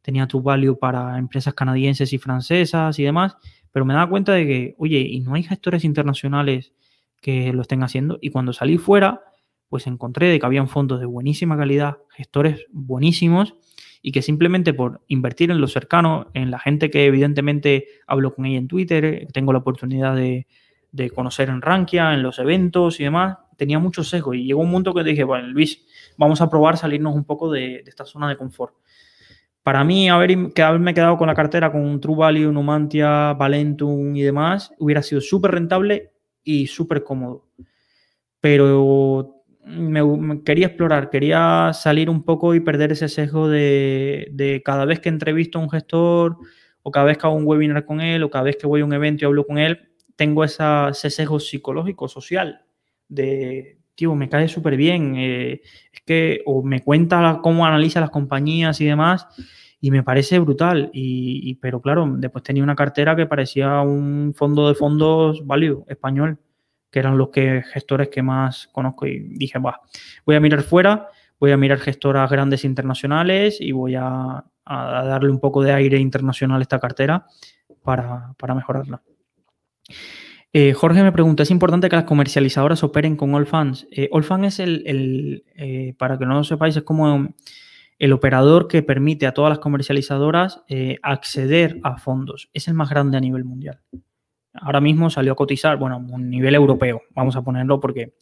tenía 0.01 0.27
True 0.27 0.43
Value 0.43 0.77
para 0.77 1.17
empresas 1.17 1.53
canadienses 1.53 2.11
y 2.13 2.17
francesas 2.17 2.99
y 2.99 3.03
demás, 3.03 3.37
pero 3.71 3.85
me 3.85 3.93
daba 3.93 4.09
cuenta 4.09 4.33
de 4.33 4.45
que, 4.45 4.75
oye, 4.77 4.99
y 4.99 5.21
no 5.21 5.33
hay 5.35 5.43
gestores 5.43 5.83
internacionales 5.83 6.73
que 7.21 7.53
lo 7.53 7.61
estén 7.61 7.81
haciendo, 7.81 8.19
y 8.21 8.29
cuando 8.29 8.51
salí 8.51 8.77
fuera, 8.77 9.21
pues 9.73 9.87
encontré 9.87 10.27
de 10.27 10.39
que 10.39 10.45
habían 10.45 10.67
fondos 10.67 10.99
de 10.99 11.07
buenísima 11.07 11.57
calidad, 11.57 11.97
gestores 12.11 12.67
buenísimos, 12.69 13.55
y 14.03 14.11
que 14.11 14.21
simplemente 14.21 14.71
por 14.71 15.01
invertir 15.07 15.49
en 15.49 15.59
lo 15.59 15.67
cercano, 15.67 16.29
en 16.35 16.51
la 16.51 16.59
gente 16.59 16.91
que 16.91 17.07
evidentemente 17.07 17.87
hablo 18.05 18.35
con 18.35 18.45
ella 18.45 18.59
en 18.59 18.67
Twitter, 18.67 19.27
tengo 19.33 19.51
la 19.51 19.57
oportunidad 19.57 20.15
de, 20.15 20.45
de 20.91 21.09
conocer 21.09 21.49
en 21.49 21.59
Rankia, 21.59 22.13
en 22.13 22.21
los 22.21 22.37
eventos 22.37 22.99
y 22.99 23.05
demás, 23.05 23.39
tenía 23.57 23.79
mucho 23.79 24.03
sesgo 24.03 24.35
y 24.35 24.45
llegó 24.45 24.61
un 24.61 24.71
punto 24.71 24.93
que 24.93 25.03
dije, 25.03 25.23
bueno, 25.23 25.47
Luis, 25.47 25.83
vamos 26.19 26.39
a 26.39 26.51
probar 26.51 26.77
salirnos 26.77 27.15
un 27.15 27.23
poco 27.23 27.51
de, 27.51 27.83
esta 27.87 28.05
zona 28.05 28.29
de 28.29 28.37
confort. 28.37 28.75
Para 29.63 29.83
mí, 29.83 30.07
haber, 30.07 30.51
haberme 30.63 30.93
quedado 30.93 31.17
con 31.17 31.25
la 31.25 31.33
cartera 31.33 31.71
con 31.71 31.99
True 31.99 32.15
Value, 32.15 32.51
Numantia, 32.51 33.33
Valentum 33.33 34.15
y 34.15 34.21
demás, 34.21 34.71
hubiera 34.77 35.01
sido 35.01 35.19
súper 35.19 35.49
rentable 35.49 36.11
y 36.43 36.67
súper 36.67 37.03
cómodo. 37.03 37.47
Pero 38.39 39.32
me, 39.65 40.43
quería 40.43 40.67
explorar, 40.67 41.09
quería 41.09 41.71
salir 41.73 42.09
un 42.09 42.23
poco 42.23 42.55
y 42.55 42.59
perder 42.59 42.91
ese 42.91 43.09
sesgo 43.09 43.47
de, 43.47 44.27
de, 44.31 44.61
cada 44.63 44.85
vez 44.85 44.99
que 44.99 45.09
entrevisto 45.09 45.59
a 45.59 45.61
un 45.61 45.69
gestor 45.69 46.37
o 46.81 46.91
cada 46.91 47.05
vez 47.05 47.17
que 47.17 47.27
hago 47.27 47.35
un 47.35 47.45
webinar 47.45 47.85
con 47.85 48.01
él 48.01 48.23
o 48.23 48.29
cada 48.29 48.43
vez 48.43 48.57
que 48.57 48.67
voy 48.67 48.81
a 48.81 48.85
un 48.85 48.93
evento 48.93 49.23
y 49.23 49.27
hablo 49.27 49.45
con 49.45 49.57
él, 49.57 49.93
tengo 50.15 50.43
ese 50.43 51.09
sesgo 51.09 51.39
psicológico, 51.39 52.07
social, 52.07 52.65
de, 53.07 53.79
tío, 53.95 54.15
me 54.15 54.29
cae 54.29 54.47
súper 54.47 54.75
bien, 54.75 55.15
eh, 55.17 55.61
es 55.91 56.01
que, 56.05 56.41
o 56.45 56.63
me 56.63 56.81
cuenta 56.81 57.39
cómo 57.41 57.65
analiza 57.65 57.99
las 57.99 58.09
compañías 58.09 58.79
y 58.81 58.85
demás, 58.85 59.27
y 59.79 59.91
me 59.91 60.03
parece 60.03 60.39
brutal. 60.39 60.89
Y, 60.93 61.55
pero 61.55 61.81
claro, 61.81 62.07
después 62.17 62.43
tenía 62.43 62.63
una 62.63 62.75
cartera 62.75 63.15
que 63.15 63.25
parecía 63.25 63.81
un 63.81 64.33
fondo 64.35 64.67
de 64.67 64.75
fondos 64.75 65.45
value 65.45 65.85
español, 65.87 66.39
que 66.93 66.99
eran 66.99 67.17
los 67.17 67.29
que, 67.29 67.63
gestores 67.63 68.09
que 68.09 68.21
más 68.21 68.69
conozco, 68.71 69.07
y 69.07 69.19
dije, 69.19 69.57
va, 69.57 69.81
voy 70.25 70.35
a 70.35 70.39
mirar 70.39 70.61
fuera, 70.61 71.07
voy 71.39 71.51
a 71.51 71.57
mirar 71.57 71.79
gestoras 71.79 72.29
grandes 72.29 72.63
internacionales 72.63 73.59
y 73.59 73.71
voy 73.71 73.95
a, 73.95 74.45
darle 74.65 75.29
un 75.29 75.41
poco 75.41 75.61
de 75.61 75.73
aire 75.73 75.97
internacional 75.97 76.59
a 76.59 76.61
esta 76.61 76.79
cartera 76.79 77.25
para, 77.83 78.33
para 78.37 78.55
mejorarla. 78.55 79.01
Eh, 80.53 80.73
Jorge 80.73 81.03
me 81.03 81.11
pregunta, 81.11 81.43
¿es 81.43 81.51
importante 81.51 81.89
que 81.89 81.95
las 81.95 82.05
comercializadoras 82.05 82.83
operen 82.83 83.17
con 83.17 83.35
Allfans? 83.35 83.87
Eh, 83.91 84.07
Allfans 84.13 84.45
es 84.45 84.59
el, 84.59 85.43
eh, 85.55 85.95
para 85.97 86.17
que 86.17 86.25
no 86.25 86.35
lo 86.35 86.43
sepáis, 86.43 86.77
es 86.77 86.83
como 86.83 87.27
el 87.99 88.13
operador 88.13 88.67
que 88.67 88.83
permite 88.83 89.27
a 89.27 89.33
todas 89.33 89.49
las 89.49 89.59
comercializadoras 89.59 90.61
eh, 90.67 90.99
acceder 91.01 91.79
a 91.83 91.97
fondos. 91.97 92.49
Es 92.53 92.67
el 92.67 92.73
más 92.75 92.89
grande 92.89 93.17
a 93.17 93.21
nivel 93.21 93.43
mundial. 93.43 93.81
Ahora 94.53 94.79
mismo 94.79 95.09
salió 95.09 95.33
a 95.33 95.35
cotizar, 95.35 95.77
bueno, 95.77 95.95
a 95.95 95.97
un 95.97 96.29
nivel 96.29 96.55
europeo, 96.55 97.01
vamos 97.11 97.35
a 97.35 97.41
ponerlo 97.41 97.79
porque 97.79 98.15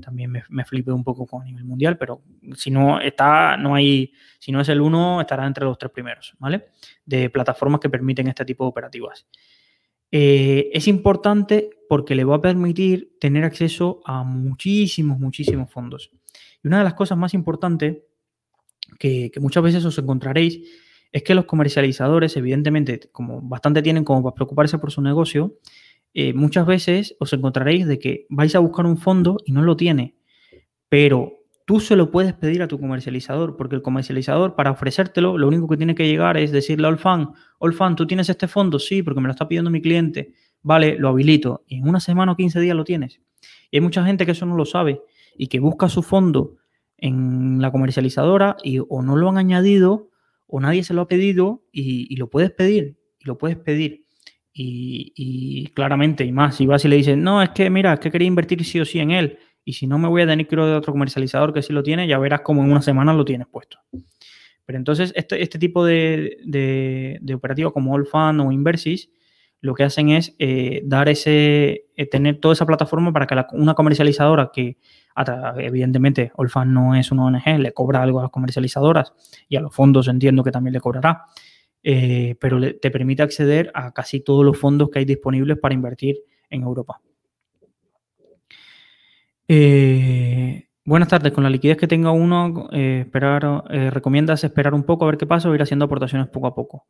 también 0.00 0.30
me, 0.30 0.42
me 0.48 0.64
flipé 0.64 0.92
un 0.92 1.04
poco 1.04 1.26
con 1.26 1.44
nivel 1.44 1.64
mundial, 1.64 1.96
pero 1.96 2.22
si 2.54 2.70
no 2.70 3.00
está, 3.00 3.56
no 3.56 3.74
hay, 3.74 4.12
si 4.38 4.52
no 4.52 4.60
es 4.60 4.68
el 4.68 4.80
uno, 4.80 5.20
estará 5.20 5.46
entre 5.46 5.64
los 5.64 5.78
tres 5.78 5.92
primeros, 5.92 6.34
¿vale? 6.38 6.66
De 7.04 7.30
plataformas 7.30 7.80
que 7.80 7.88
permiten 7.88 8.28
este 8.28 8.44
tipo 8.44 8.64
de 8.64 8.68
operativas. 8.68 9.26
Eh, 10.10 10.70
es 10.72 10.86
importante 10.88 11.70
porque 11.88 12.14
le 12.14 12.24
va 12.24 12.36
a 12.36 12.40
permitir 12.40 13.16
tener 13.20 13.44
acceso 13.44 14.00
a 14.04 14.22
muchísimos, 14.22 15.18
muchísimos 15.18 15.70
fondos. 15.70 16.10
Y 16.62 16.68
una 16.68 16.78
de 16.78 16.84
las 16.84 16.94
cosas 16.94 17.18
más 17.18 17.34
importantes 17.34 17.98
que, 18.98 19.30
muchas 19.40 19.62
veces 19.62 19.84
os 19.84 19.98
encontraréis 19.98 20.60
es 21.16 21.22
que 21.22 21.34
los 21.34 21.46
comercializadores, 21.46 22.36
evidentemente, 22.36 23.08
como 23.10 23.40
bastante 23.40 23.80
tienen 23.80 24.04
como 24.04 24.22
para 24.22 24.34
preocuparse 24.34 24.76
por 24.76 24.92
su 24.92 25.00
negocio, 25.00 25.54
eh, 26.12 26.34
muchas 26.34 26.66
veces 26.66 27.16
os 27.18 27.32
encontraréis 27.32 27.86
de 27.86 27.98
que 27.98 28.26
vais 28.28 28.54
a 28.54 28.58
buscar 28.58 28.84
un 28.84 28.98
fondo 28.98 29.38
y 29.46 29.52
no 29.52 29.62
lo 29.62 29.78
tiene, 29.78 30.14
pero 30.90 31.32
tú 31.64 31.80
se 31.80 31.96
lo 31.96 32.10
puedes 32.10 32.34
pedir 32.34 32.60
a 32.60 32.68
tu 32.68 32.78
comercializador, 32.78 33.56
porque 33.56 33.76
el 33.76 33.80
comercializador, 33.80 34.56
para 34.56 34.72
ofrecértelo, 34.72 35.38
lo 35.38 35.48
único 35.48 35.66
que 35.68 35.78
tiene 35.78 35.94
que 35.94 36.06
llegar 36.06 36.36
es 36.36 36.52
decirle 36.52 36.86
al 36.86 36.98
fan, 36.98 37.30
fan, 37.72 37.96
¿tú 37.96 38.06
tienes 38.06 38.28
este 38.28 38.46
fondo? 38.46 38.78
Sí, 38.78 39.02
porque 39.02 39.22
me 39.22 39.28
lo 39.28 39.32
está 39.32 39.48
pidiendo 39.48 39.70
mi 39.70 39.80
cliente. 39.80 40.34
Vale, 40.60 40.98
lo 40.98 41.08
habilito. 41.08 41.64
Y 41.66 41.78
en 41.78 41.88
una 41.88 41.98
semana 41.98 42.32
o 42.32 42.36
15 42.36 42.60
días 42.60 42.76
lo 42.76 42.84
tienes. 42.84 43.22
Y 43.70 43.78
hay 43.78 43.80
mucha 43.80 44.04
gente 44.04 44.26
que 44.26 44.32
eso 44.32 44.44
no 44.44 44.54
lo 44.54 44.66
sabe 44.66 45.00
y 45.34 45.46
que 45.46 45.60
busca 45.60 45.88
su 45.88 46.02
fondo 46.02 46.56
en 46.98 47.62
la 47.62 47.72
comercializadora 47.72 48.58
y 48.62 48.80
o 48.86 49.00
no 49.00 49.16
lo 49.16 49.30
han 49.30 49.38
añadido 49.38 50.10
o 50.46 50.60
nadie 50.60 50.84
se 50.84 50.94
lo 50.94 51.02
ha 51.02 51.08
pedido 51.08 51.64
y, 51.72 52.14
lo 52.16 52.28
puedes 52.28 52.50
pedir. 52.50 52.98
Y 53.18 53.24
lo 53.24 53.38
puedes 53.38 53.56
pedir. 53.56 54.04
Y, 54.52 55.66
claramente, 55.74 56.24
y 56.24 56.32
más, 56.32 56.56
si 56.56 56.66
vas 56.66 56.84
y 56.84 56.88
le 56.88 56.96
dices, 56.96 57.16
no, 57.16 57.42
es 57.42 57.50
que 57.50 57.68
mira, 57.68 57.94
es 57.94 58.00
que 58.00 58.10
quería 58.10 58.28
invertir 58.28 58.64
sí 58.64 58.80
o 58.80 58.84
sí 58.84 59.00
en 59.00 59.10
él 59.10 59.38
y 59.68 59.72
si 59.72 59.88
no, 59.88 59.98
me 59.98 60.08
voy 60.08 60.22
a 60.22 60.26
tener 60.26 60.46
que 60.46 60.54
ir 60.54 60.60
de 60.60 60.76
otro 60.76 60.92
comercializador 60.92 61.52
que 61.52 61.60
sí 61.60 61.72
lo 61.72 61.82
tiene, 61.82 62.06
ya 62.06 62.20
verás 62.20 62.42
cómo 62.42 62.62
en 62.62 62.70
una 62.70 62.80
semana 62.80 63.12
lo 63.12 63.24
tienes 63.24 63.48
puesto. 63.48 63.78
Pero 64.64 64.78
entonces, 64.78 65.12
este, 65.16 65.42
este 65.42 65.58
tipo 65.58 65.84
de, 65.84 66.38
de, 66.44 67.70
como 67.74 67.96
Allfund 67.96 68.40
o 68.40 68.52
Inversis, 68.52 69.10
lo 69.60 69.74
que 69.74 69.84
hacen 69.84 70.10
es 70.10 70.34
eh, 70.38 70.82
dar 70.84 71.08
ese, 71.08 71.86
eh, 71.96 72.06
tener 72.06 72.38
toda 72.40 72.52
esa 72.52 72.66
plataforma 72.66 73.12
para 73.12 73.26
que 73.26 73.56
una 73.56 73.74
comercializadora 73.74 74.50
que, 74.52 74.78
evidentemente, 75.58 76.32
Allfund 76.36 76.72
no 76.72 76.94
es 76.94 77.10
una 77.10 77.24
ONG, 77.24 77.58
le 77.58 77.72
cobra 77.72 78.02
algo 78.02 78.20
a 78.20 78.22
las 78.22 78.30
comercializadoras 78.30 79.14
y 79.48 79.56
a 79.56 79.60
los 79.60 79.74
fondos 79.74 80.08
entiendo 80.08 80.44
que 80.44 80.50
también 80.50 80.74
le 80.74 80.80
cobrará, 80.80 81.24
eh, 81.82 82.36
pero 82.40 82.60
te 82.80 82.90
permite 82.90 83.22
acceder 83.22 83.70
a 83.74 83.92
casi 83.92 84.20
todos 84.20 84.44
los 84.44 84.58
fondos 84.58 84.90
que 84.90 84.98
hay 84.98 85.04
disponibles 85.04 85.58
para 85.58 85.74
invertir 85.74 86.16
en 86.50 86.62
Europa. 86.62 87.00
Buenas 90.84 91.08
tardes. 91.08 91.32
Con 91.32 91.44
la 91.44 91.50
liquidez 91.50 91.76
que 91.76 91.88
tenga 91.88 92.10
uno, 92.10 92.68
esperar, 92.72 93.64
¿recomiendas 93.92 94.44
esperar 94.44 94.74
un 94.74 94.84
poco 94.84 95.04
a 95.04 95.08
ver 95.08 95.16
qué 95.16 95.26
pasa 95.26 95.48
o 95.48 95.54
ir 95.54 95.62
haciendo 95.62 95.84
aportaciones 95.84 96.28
poco 96.28 96.46
a 96.46 96.54
poco? 96.54 96.86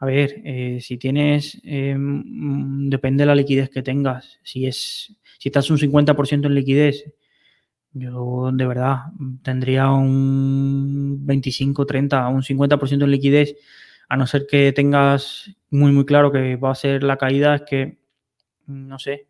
A 0.00 0.06
ver, 0.06 0.80
si 0.80 0.96
tienes, 0.96 1.60
mm, 1.64 2.88
depende 2.88 3.22
de 3.22 3.26
la 3.26 3.34
liquidez 3.34 3.68
que 3.68 3.82
tengas. 3.82 4.38
Si 4.44 4.66
es, 4.66 5.16
si 5.38 5.48
estás 5.48 5.70
un 5.70 5.78
50% 5.78 6.46
en 6.46 6.54
liquidez, 6.54 7.04
yo 7.92 8.50
de 8.52 8.66
verdad 8.66 9.06
tendría 9.42 9.90
un 9.90 11.26
25, 11.26 11.84
30, 11.86 12.28
un 12.28 12.42
50% 12.42 13.04
en 13.04 13.10
liquidez, 13.10 13.56
a 14.08 14.16
no 14.16 14.26
ser 14.26 14.46
que 14.46 14.72
tengas 14.72 15.50
muy, 15.70 15.92
muy 15.92 16.04
claro 16.04 16.30
que 16.32 16.56
va 16.56 16.70
a 16.70 16.74
ser 16.74 17.02
la 17.02 17.16
caída, 17.16 17.56
es 17.56 17.62
que, 17.62 17.98
no 18.66 18.98
sé, 18.98 19.26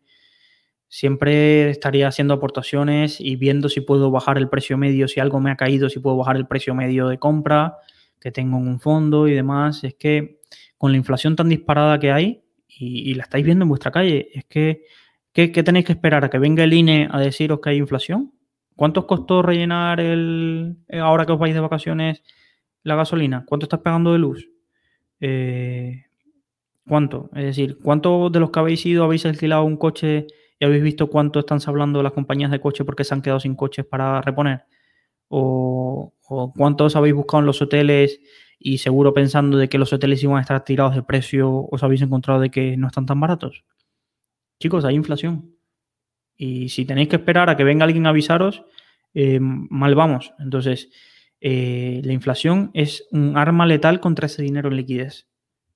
siempre 0.87 1.69
estaría 1.69 2.07
haciendo 2.07 2.33
aportaciones 2.33 3.19
y 3.21 3.35
viendo 3.37 3.69
si 3.69 3.81
puedo 3.81 4.11
bajar 4.11 4.37
el 4.37 4.49
precio 4.49 4.77
medio, 4.77 5.07
si 5.07 5.19
algo 5.19 5.39
me 5.39 5.51
ha 5.51 5.55
caído, 5.55 5.89
si 5.89 5.99
puedo 5.99 6.17
bajar 6.17 6.35
el 6.35 6.47
precio 6.47 6.75
medio 6.75 7.07
de 7.07 7.19
compra 7.19 7.77
que 8.19 8.31
tengo 8.31 8.57
en 8.57 8.67
un 8.67 8.79
fondo 8.79 9.27
y 9.27 9.33
demás. 9.33 9.83
Es 9.83 9.95
que 9.95 10.38
con 10.79 10.91
la 10.91 10.97
inflación 10.97 11.35
tan 11.35 11.49
disparada 11.49 11.99
que 11.99 12.11
hay, 12.11 12.41
y, 12.67 13.13
la 13.13 13.23
estáis 13.23 13.45
viendo 13.45 13.63
en 13.63 13.69
vuestra 13.69 13.91
calle, 13.91 14.29
es 14.33 14.45
que 14.45 14.85
¿qué, 15.33 15.49
tenéis 15.49 15.85
que 15.85 15.91
esperar? 15.91 16.25
¿A 16.25 16.29
que 16.31 16.39
venga 16.39 16.63
el 16.63 16.73
INE 16.73 17.07
a 17.11 17.19
deciros 17.19 17.59
que 17.61 17.69
hay 17.69 17.77
inflación? 17.77 18.33
¿Cuánto 18.75 19.01
os 19.01 19.05
costó 19.05 19.43
rellenar 19.43 19.99
el, 19.99 20.77
eh, 20.87 20.99
ahora 20.99 21.27
que 21.27 21.33
os 21.33 21.39
vais 21.39 21.53
de 21.53 21.59
vacaciones 21.59 22.23
la 22.81 22.95
gasolina? 22.95 23.43
¿Cuánto 23.45 23.65
estás 23.65 23.81
pagando 23.81 24.13
de 24.13 24.19
luz? 24.19 24.49
Eh, 25.19 26.05
¿Cuánto? 26.87 27.29
Es 27.35 27.43
decir, 27.43 27.77
¿cuántos 27.83 28.31
de 28.31 28.39
los 28.39 28.49
que 28.49 28.59
habéis 28.59 28.85
ido 28.85 29.03
habéis 29.03 29.25
alquilado 29.25 29.63
un 29.65 29.77
coche 29.77 30.25
¿Ya 30.59 30.67
habéis 30.67 30.83
visto 30.83 31.09
cuánto 31.09 31.39
están 31.39 31.59
hablando 31.65 32.03
las 32.03 32.11
compañías 32.11 32.51
de 32.51 32.59
coche 32.59 32.83
porque 32.83 33.05
se 33.05 33.13
han 33.13 33.21
quedado 33.21 33.39
sin 33.39 33.55
coches 33.55 33.85
para 33.85 34.21
reponer? 34.21 34.65
¿O, 35.29 36.13
cuántos 36.55 36.95
habéis 36.95 37.15
buscado 37.15 37.39
en 37.39 37.45
los 37.45 37.61
hoteles 37.61 38.19
y 38.59 38.79
seguro 38.79 39.13
pensando 39.13 39.57
de 39.57 39.69
que 39.69 39.77
los 39.77 39.93
hoteles 39.93 40.21
iban 40.21 40.37
a 40.37 40.41
estar 40.41 40.63
tirados 40.65 40.93
de 40.93 41.03
precio, 41.03 41.49
os 41.71 41.81
habéis 41.81 42.01
encontrado 42.01 42.41
de 42.41 42.51
que 42.51 42.75
no 42.75 42.87
están 42.87 43.05
tan 43.05 43.19
baratos? 43.19 43.63
Chicos, 44.59 44.83
hay 44.83 44.95
inflación. 44.95 45.55
Y 46.35 46.69
si 46.69 46.85
tenéis 46.85 47.07
que 47.07 47.15
esperar 47.15 47.49
a 47.49 47.55
que 47.55 47.63
venga 47.63 47.85
alguien 47.85 48.05
a 48.05 48.09
avisaros, 48.09 48.63
eh, 49.13 49.39
mal 49.41 49.95
vamos. 49.95 50.33
Entonces, 50.39 50.89
eh, 51.39 52.01
la 52.03 52.13
inflación 52.13 52.71
es 52.73 53.07
un 53.11 53.37
arma 53.37 53.65
letal 53.65 54.01
contra 54.01 54.25
ese 54.25 54.41
dinero 54.41 54.69
en 54.69 54.75
liquidez. 54.75 55.27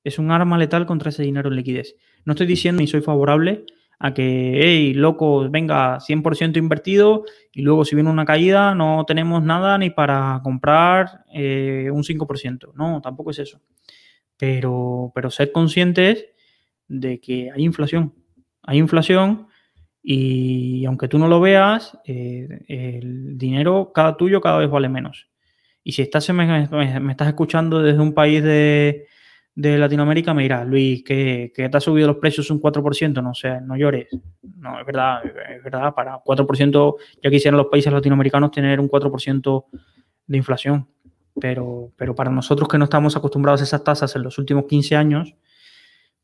Es 0.03 0.19
un 0.19 0.31
arma 0.31 0.57
letal 0.57 0.85
contra 0.85 1.09
ese 1.09 1.23
dinero 1.23 1.49
en 1.49 1.55
liquidez. 1.55 1.95
No 2.25 2.33
estoy 2.33 2.47
diciendo 2.47 2.81
ni 2.81 2.87
soy 2.87 3.01
favorable 3.01 3.65
a 4.05 4.13
que, 4.13 4.59
hey, 4.61 4.93
loco, 4.93 5.49
venga, 5.49 5.97
100% 6.01 6.57
invertido 6.57 7.23
y 7.53 7.61
luego 7.61 7.85
si 7.85 7.95
viene 7.95 8.09
una 8.09 8.25
caída 8.25 8.75
no 8.75 9.05
tenemos 9.07 9.41
nada 9.41 9.77
ni 9.77 9.91
para 9.91 10.41
comprar 10.43 11.23
eh, 11.33 11.89
un 11.89 12.03
5%. 12.03 12.73
No, 12.75 12.99
tampoco 13.01 13.31
es 13.31 13.39
eso. 13.39 13.61
Pero, 14.35 15.13
pero 15.15 15.31
ser 15.31 15.53
conscientes 15.53 16.25
de 16.89 17.21
que 17.21 17.49
hay 17.55 17.63
inflación. 17.63 18.13
Hay 18.63 18.77
inflación 18.77 19.47
Y 20.01 20.83
aunque 20.83 21.07
tú 21.07 21.17
no 21.17 21.29
lo 21.29 21.39
veas, 21.39 21.97
eh, 22.05 22.65
el 22.67 23.37
dinero 23.37 23.93
cada 23.95 24.17
tuyo 24.17 24.41
cada 24.41 24.57
vez 24.57 24.69
vale 24.69 24.89
menos. 24.89 25.29
Y 25.81 25.93
si 25.93 26.01
estás, 26.01 26.29
me, 26.31 26.67
me 26.67 27.11
estás 27.11 27.29
escuchando 27.29 27.81
desde 27.81 28.01
un 28.01 28.13
país 28.13 28.43
de, 28.43 29.07
de 29.55 29.77
Latinoamérica, 29.77 30.33
me 30.33 30.43
dirás, 30.43 30.67
Luis, 30.67 31.03
que, 31.03 31.51
que, 31.55 31.69
te 31.69 31.77
ha 31.77 31.79
subido 31.79 32.07
los 32.07 32.17
precios 32.17 32.49
un 32.49 32.59
4%, 32.59 33.21
no 33.21 33.33
sé, 33.33 33.61
no 33.61 33.75
llores. 33.77 34.09
No, 34.57 34.79
es 34.79 34.85
verdad, 34.85 35.23
es 35.25 35.63
verdad, 35.63 35.93
para 35.93 36.17
4%, 36.23 36.95
ya 37.21 37.29
quisieran 37.29 37.57
los 37.57 37.67
países 37.67 37.93
latinoamericanos 37.93 38.51
tener 38.51 38.79
un 38.79 38.89
4% 38.89 39.65
de 40.27 40.37
inflación. 40.37 40.87
Pero, 41.39 41.91
pero 41.95 42.13
para 42.13 42.31
nosotros 42.31 42.67
que 42.67 42.77
no 42.77 42.85
estamos 42.85 43.15
acostumbrados 43.15 43.61
a 43.61 43.63
esas 43.63 43.83
tasas 43.83 44.15
en 44.15 44.23
los 44.23 44.37
últimos 44.37 44.65
15 44.65 44.95
años, 44.95 45.35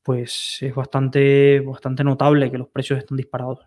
pues 0.04 0.58
es 0.62 0.74
bastante, 0.74 1.60
bastante 1.62 2.04
notable 2.04 2.50
que 2.50 2.58
los 2.58 2.68
precios 2.70 3.00
estén 3.00 3.18
disparados. 3.18 3.60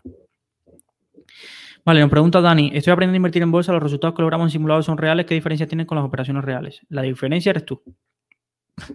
Vale, 1.84 2.00
nos 2.00 2.10
pregunta 2.10 2.40
Dani, 2.40 2.70
estoy 2.74 2.92
aprendiendo 2.92 3.16
a 3.16 3.18
invertir 3.18 3.42
en 3.42 3.50
bolsa, 3.50 3.72
los 3.72 3.82
resultados 3.82 4.14
que 4.14 4.22
logramos 4.22 4.52
simulados 4.52 4.86
son 4.86 4.98
reales, 4.98 5.26
¿qué 5.26 5.34
diferencia 5.34 5.66
tienen 5.66 5.84
con 5.84 5.96
las 5.96 6.04
operaciones 6.04 6.44
reales? 6.44 6.80
La 6.88 7.02
diferencia 7.02 7.50
eres 7.50 7.64
tú, 7.64 7.82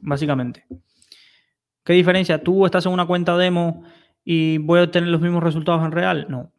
básicamente. 0.01 0.65
¿Qué 1.83 1.93
diferencia? 1.93 2.43
¿Tú 2.43 2.65
estás 2.65 2.85
en 2.85 2.91
una 2.91 3.05
cuenta 3.05 3.37
demo 3.37 3.83
y 4.25 4.57
voy 4.57 4.79
a 4.79 4.83
obtener 4.83 5.09
los 5.09 5.21
mismos 5.21 5.41
resultados 5.41 5.85
en 5.85 5.91
real? 5.91 6.25
No. 6.29 6.51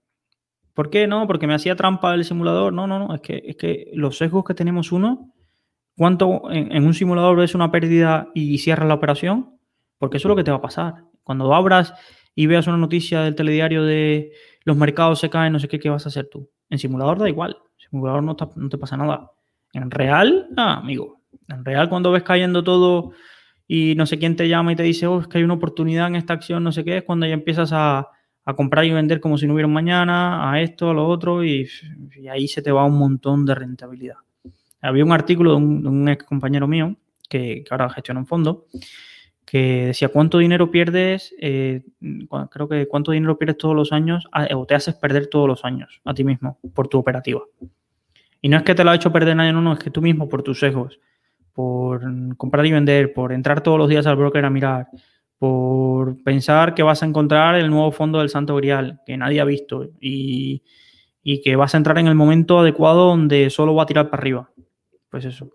¿Por 0.72 0.90
qué 0.90 1.06
no? 1.06 1.26
Porque 1.26 1.46
me 1.46 1.54
hacía 1.54 1.76
trampa 1.76 2.14
el 2.14 2.24
simulador. 2.24 2.72
No, 2.72 2.86
no, 2.86 2.98
no. 2.98 3.14
Es 3.14 3.20
que, 3.20 3.42
es 3.44 3.56
que 3.56 3.90
los 3.92 4.16
sesgos 4.16 4.44
que 4.44 4.54
tenemos 4.54 4.90
uno, 4.90 5.34
¿cuánto 5.96 6.50
en, 6.50 6.86
un 6.86 6.94
simulador 6.94 7.36
ves 7.36 7.54
una 7.54 7.70
pérdida 7.70 8.28
y 8.34 8.56
cierras 8.58 8.88
la 8.88 8.94
operación? 8.94 9.58
Porque 9.98 10.16
eso 10.16 10.28
es 10.28 10.30
lo 10.30 10.36
que 10.36 10.44
te 10.44 10.50
va 10.50 10.58
a 10.58 10.62
pasar. 10.62 10.94
Cuando 11.24 11.52
abras 11.52 11.92
y 12.34 12.46
veas 12.46 12.66
una 12.66 12.78
noticia 12.78 13.20
del 13.20 13.34
telediario 13.34 13.84
de 13.84 14.32
los 14.64 14.76
mercados 14.76 15.18
se 15.18 15.28
caen, 15.28 15.52
no 15.52 15.58
sé 15.58 15.68
qué, 15.68 15.78
¿qué 15.78 15.90
vas 15.90 16.06
a 16.06 16.08
hacer 16.08 16.28
tú? 16.30 16.48
En 16.70 16.78
simulador 16.78 17.18
da 17.18 17.28
igual. 17.28 17.58
En 17.72 17.90
simulador 17.90 18.22
no, 18.22 18.36
no 18.56 18.68
te 18.68 18.78
pasa 18.78 18.96
nada. 18.96 19.30
En 19.74 19.90
real, 19.90 20.48
ah, 20.56 20.78
amigo. 20.78 21.17
En 21.48 21.64
real, 21.64 21.88
cuando 21.88 22.12
ves 22.12 22.22
cayendo 22.22 22.62
todo 22.62 23.12
y 23.66 23.94
no 23.96 24.06
sé 24.06 24.18
quién 24.18 24.36
te 24.36 24.48
llama 24.48 24.72
y 24.72 24.76
te 24.76 24.82
dice, 24.82 25.06
oh, 25.06 25.20
es 25.20 25.28
que 25.28 25.38
hay 25.38 25.44
una 25.44 25.54
oportunidad 25.54 26.08
en 26.08 26.16
esta 26.16 26.34
acción, 26.34 26.64
no 26.64 26.72
sé 26.72 26.84
qué, 26.84 26.98
es 26.98 27.02
cuando 27.04 27.26
ya 27.26 27.34
empiezas 27.34 27.70
a, 27.72 28.08
a 28.48 28.54
comprar 28.54 28.86
y 28.86 28.90
vender 28.90 29.20
como 29.20 29.36
si 29.36 29.46
no 29.46 29.52
hubiera 29.52 29.68
mañana, 29.68 30.50
a 30.50 30.62
esto, 30.62 30.88
a 30.88 30.94
lo 30.94 31.06
otro, 31.06 31.44
y, 31.44 31.68
ahí 32.30 32.48
se 32.48 32.62
te 32.62 32.72
va 32.72 32.86
un 32.86 32.98
montón 32.98 33.44
de 33.44 33.54
rentabilidad. 33.54 34.16
Había 34.80 35.04
un 35.04 35.12
artículo 35.12 35.50
de 35.50 35.56
un, 35.58 36.08
ex 36.08 36.24
compañero 36.24 36.66
mío 36.66 36.96
que, 37.28 37.62
ahora 37.70 37.90
gestiona 37.90 38.20
un 38.20 38.26
fondo 38.26 38.64
que 39.44 39.88
decía 39.88 40.08
cuánto 40.08 40.38
dinero 40.38 40.70
pierdes, 40.70 41.34
eh, 41.38 41.82
creo 42.50 42.68
que 42.70 42.88
cuánto 42.88 43.12
dinero 43.12 43.36
pierdes 43.36 43.58
todos 43.58 43.76
los 43.76 43.92
años 43.92 44.26
o 44.54 44.64
te 44.64 44.74
haces 44.74 44.94
perder 44.94 45.26
todos 45.26 45.46
los 45.46 45.66
años 45.66 46.00
a 46.06 46.14
ti 46.14 46.24
mismo 46.24 46.58
por 46.72 46.88
tu 46.88 46.98
operativa. 46.98 47.42
Y 48.40 48.48
no 48.48 48.56
es 48.56 48.62
que 48.62 48.74
te 48.74 48.82
lo 48.82 48.92
ha 48.92 48.94
hecho 48.94 49.12
perder 49.12 49.36
nadie, 49.36 49.52
no, 49.52 49.60
no, 49.60 49.74
es 49.74 49.78
que 49.78 49.90
tú 49.90 50.00
mismo 50.00 50.26
por 50.26 50.42
tus 50.42 50.58
sesgos, 50.58 51.00
por 51.58 52.04
comprar 52.36 52.64
y 52.66 52.70
vender, 52.70 53.12
por 53.12 53.32
entrar 53.32 53.64
todos 53.64 53.78
los 53.78 53.88
días 53.88 54.06
al 54.06 54.14
broker 54.14 54.44
a 54.44 54.48
mirar, 54.48 54.86
por 55.38 56.22
pensar 56.22 56.72
que 56.72 56.84
vas 56.84 57.02
a 57.02 57.06
encontrar 57.06 57.56
el 57.56 57.68
nuevo 57.68 57.90
fondo 57.90 58.20
del 58.20 58.28
Santo 58.28 58.54
Grial 58.54 59.00
que 59.04 59.16
nadie 59.16 59.40
ha 59.40 59.44
visto 59.44 59.90
y, 60.00 60.62
y 61.20 61.40
que 61.40 61.56
vas 61.56 61.74
a 61.74 61.78
entrar 61.78 61.98
en 61.98 62.06
el 62.06 62.14
momento 62.14 62.60
adecuado 62.60 63.06
donde 63.06 63.50
solo 63.50 63.74
va 63.74 63.82
a 63.82 63.86
tirar 63.86 64.08
para 64.08 64.20
arriba. 64.20 64.52
Pues 65.10 65.24
eso. 65.24 65.50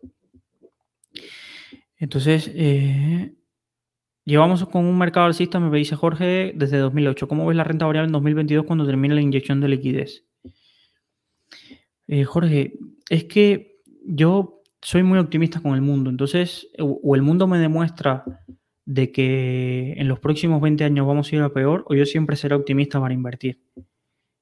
Entonces, 1.97 2.51
eh, 2.53 3.33
Llevamos 4.25 4.65
con 4.67 4.85
un 4.85 4.97
mercado 4.97 5.25
alcista, 5.25 5.59
me 5.59 5.77
dice 5.77 5.95
Jorge, 5.97 6.53
desde 6.55 6.77
2008. 6.79 7.29
¿Cómo 7.29 7.45
ves 7.45 7.55
la 7.55 7.65
renta 7.65 7.85
variable 7.85 8.07
en 8.07 8.13
2022 8.13 8.65
cuando 8.65 8.85
termine 8.85 9.15
la 9.15 9.21
inyección 9.21 9.61
de 9.61 9.67
liquidez? 9.69 10.25
Eh, 12.07 12.23
Jorge, 12.23 12.73
es 13.09 13.25
que 13.25 13.81
yo 14.05 14.62
soy 14.83 15.03
muy 15.03 15.17
optimista 15.17 15.59
con 15.61 15.73
el 15.73 15.81
mundo. 15.81 16.09
Entonces, 16.09 16.67
o 16.77 17.15
el 17.15 17.21
mundo 17.21 17.47
me 17.47 17.57
demuestra 17.57 18.23
de 18.85 19.11
que 19.11 19.93
en 19.97 20.07
los 20.07 20.19
próximos 20.19 20.61
20 20.61 20.83
años 20.83 21.07
vamos 21.07 21.31
a 21.31 21.35
ir 21.35 21.41
a 21.41 21.53
peor, 21.53 21.85
o 21.87 21.95
yo 21.95 22.05
siempre 22.05 22.35
seré 22.35 22.55
optimista 22.55 22.99
para 22.99 23.13
invertir. 23.13 23.61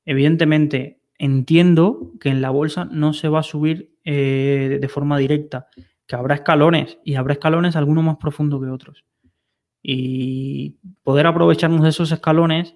Evidentemente, 0.03 1.01
entiendo 1.17 2.11
que 2.19 2.29
en 2.29 2.41
la 2.41 2.49
bolsa 2.49 2.85
no 2.85 3.13
se 3.13 3.29
va 3.29 3.39
a 3.39 3.43
subir 3.43 3.95
eh, 4.03 4.79
de 4.81 4.87
forma 4.89 5.17
directa, 5.17 5.67
que 6.07 6.15
habrá 6.15 6.35
escalones 6.35 6.97
y 7.05 7.15
habrá 7.15 7.33
escalones 7.33 7.75
algunos 7.75 8.03
más 8.03 8.17
profundos 8.17 8.61
que 8.61 8.69
otros 8.69 9.05
y 9.83 10.77
poder 11.03 11.27
aprovecharnos 11.27 11.81
de 11.81 11.89
esos 11.89 12.11
escalones 12.11 12.75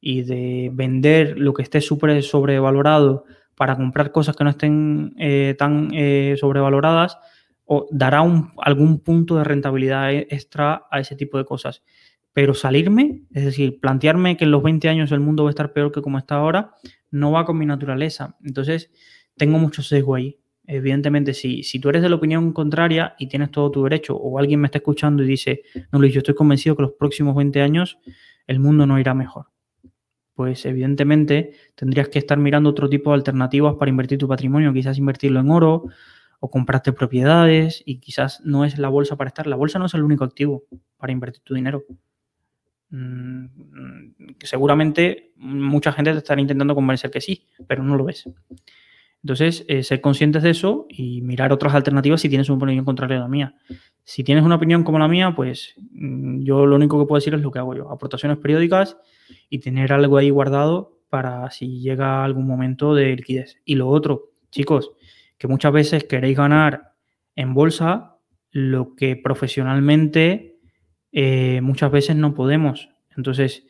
y 0.00 0.22
de 0.22 0.70
vender 0.72 1.38
lo 1.38 1.54
que 1.54 1.62
esté 1.62 1.80
súper 1.80 2.22
sobrevalorado 2.22 3.24
para 3.56 3.76
comprar 3.76 4.12
cosas 4.12 4.36
que 4.36 4.44
no 4.44 4.50
estén 4.50 5.14
eh, 5.18 5.54
tan 5.58 5.90
eh, 5.92 6.36
sobrevaloradas 6.38 7.18
o 7.64 7.86
dará 7.90 8.22
algún 8.58 9.00
punto 9.00 9.36
de 9.36 9.44
rentabilidad 9.44 10.12
e, 10.12 10.26
extra 10.30 10.86
a 10.90 11.00
ese 11.00 11.16
tipo 11.16 11.38
de 11.38 11.44
cosas. 11.44 11.82
Pero 12.32 12.54
salirme, 12.54 13.22
es 13.32 13.44
decir, 13.44 13.78
plantearme 13.78 14.36
que 14.36 14.44
en 14.44 14.50
los 14.50 14.62
20 14.62 14.88
años 14.88 15.12
el 15.12 15.20
mundo 15.20 15.44
va 15.44 15.50
a 15.50 15.52
estar 15.52 15.72
peor 15.72 15.92
que 15.92 16.02
como 16.02 16.18
está 16.18 16.36
ahora, 16.36 16.72
no 17.10 17.30
va 17.30 17.44
con 17.44 17.58
mi 17.58 17.66
naturaleza. 17.66 18.36
Entonces, 18.42 18.90
tengo 19.36 19.58
mucho 19.58 19.82
sesgo 19.82 20.14
ahí. 20.14 20.38
Evidentemente, 20.66 21.34
si, 21.34 21.62
si 21.62 21.78
tú 21.78 21.90
eres 21.90 22.02
de 22.02 22.08
la 22.08 22.16
opinión 22.16 22.52
contraria 22.52 23.14
y 23.18 23.26
tienes 23.26 23.50
todo 23.50 23.70
tu 23.70 23.84
derecho, 23.84 24.16
o 24.16 24.38
alguien 24.38 24.60
me 24.60 24.66
está 24.66 24.78
escuchando 24.78 25.22
y 25.22 25.26
dice, 25.26 25.62
no 25.92 25.98
Luis, 25.98 26.14
yo 26.14 26.18
estoy 26.18 26.34
convencido 26.34 26.74
que 26.76 26.82
los 26.82 26.92
próximos 26.92 27.34
20 27.36 27.60
años 27.60 27.98
el 28.46 28.60
mundo 28.60 28.86
no 28.86 28.98
irá 28.98 29.12
mejor. 29.12 29.51
Pues 30.34 30.64
evidentemente 30.64 31.52
tendrías 31.74 32.08
que 32.08 32.18
estar 32.18 32.38
mirando 32.38 32.70
otro 32.70 32.88
tipo 32.88 33.10
de 33.10 33.16
alternativas 33.16 33.74
para 33.74 33.90
invertir 33.90 34.18
tu 34.18 34.28
patrimonio, 34.28 34.72
quizás 34.72 34.98
invertirlo 34.98 35.40
en 35.40 35.50
oro 35.50 35.84
o 36.40 36.50
comprarte 36.50 36.92
propiedades 36.92 37.82
y 37.84 37.98
quizás 37.98 38.40
no 38.44 38.64
es 38.64 38.78
la 38.78 38.88
bolsa 38.88 39.16
para 39.16 39.28
estar. 39.28 39.46
La 39.46 39.56
bolsa 39.56 39.78
no 39.78 39.86
es 39.86 39.94
el 39.94 40.02
único 40.02 40.24
activo 40.24 40.64
para 40.96 41.12
invertir 41.12 41.42
tu 41.44 41.54
dinero. 41.54 41.84
Mm, 42.90 43.46
seguramente 44.40 45.32
mucha 45.36 45.92
gente 45.92 46.12
te 46.12 46.18
estará 46.18 46.40
intentando 46.40 46.74
convencer 46.74 47.10
que 47.10 47.20
sí, 47.20 47.46
pero 47.66 47.82
no 47.82 47.96
lo 47.96 48.04
ves. 48.04 48.28
Entonces, 49.22 49.64
eh, 49.68 49.84
ser 49.84 50.00
conscientes 50.00 50.42
de 50.42 50.50
eso 50.50 50.86
y 50.88 51.22
mirar 51.22 51.52
otras 51.52 51.74
alternativas 51.74 52.20
si 52.20 52.28
tienes 52.28 52.48
una 52.48 52.64
opinión 52.64 52.84
contraria 52.84 53.18
a 53.18 53.20
la 53.20 53.28
mía. 53.28 53.54
Si 54.02 54.24
tienes 54.24 54.44
una 54.44 54.56
opinión 54.56 54.82
como 54.82 54.98
la 54.98 55.06
mía, 55.06 55.32
pues 55.34 55.74
mm, 55.92 56.42
yo 56.42 56.66
lo 56.66 56.74
único 56.76 56.98
que 56.98 57.06
puedo 57.06 57.20
decir 57.20 57.34
es 57.34 57.40
lo 57.40 57.52
que 57.52 57.60
hago 57.60 57.74
yo, 57.74 57.90
aportaciones 57.90 58.38
periódicas 58.38 58.96
y 59.48 59.58
tener 59.58 59.92
algo 59.92 60.16
ahí 60.16 60.30
guardado 60.30 61.00
para 61.08 61.50
si 61.50 61.80
llega 61.80 62.24
algún 62.24 62.46
momento 62.46 62.94
de 62.94 63.14
liquidez. 63.16 63.58
Y 63.64 63.74
lo 63.74 63.88
otro, 63.88 64.30
chicos, 64.50 64.92
que 65.38 65.48
muchas 65.48 65.72
veces 65.72 66.04
queréis 66.04 66.36
ganar 66.36 66.94
en 67.36 67.54
bolsa 67.54 68.16
lo 68.50 68.94
que 68.94 69.16
profesionalmente 69.16 70.56
eh, 71.12 71.60
muchas 71.60 71.90
veces 71.90 72.16
no 72.16 72.34
podemos. 72.34 72.88
Entonces, 73.16 73.66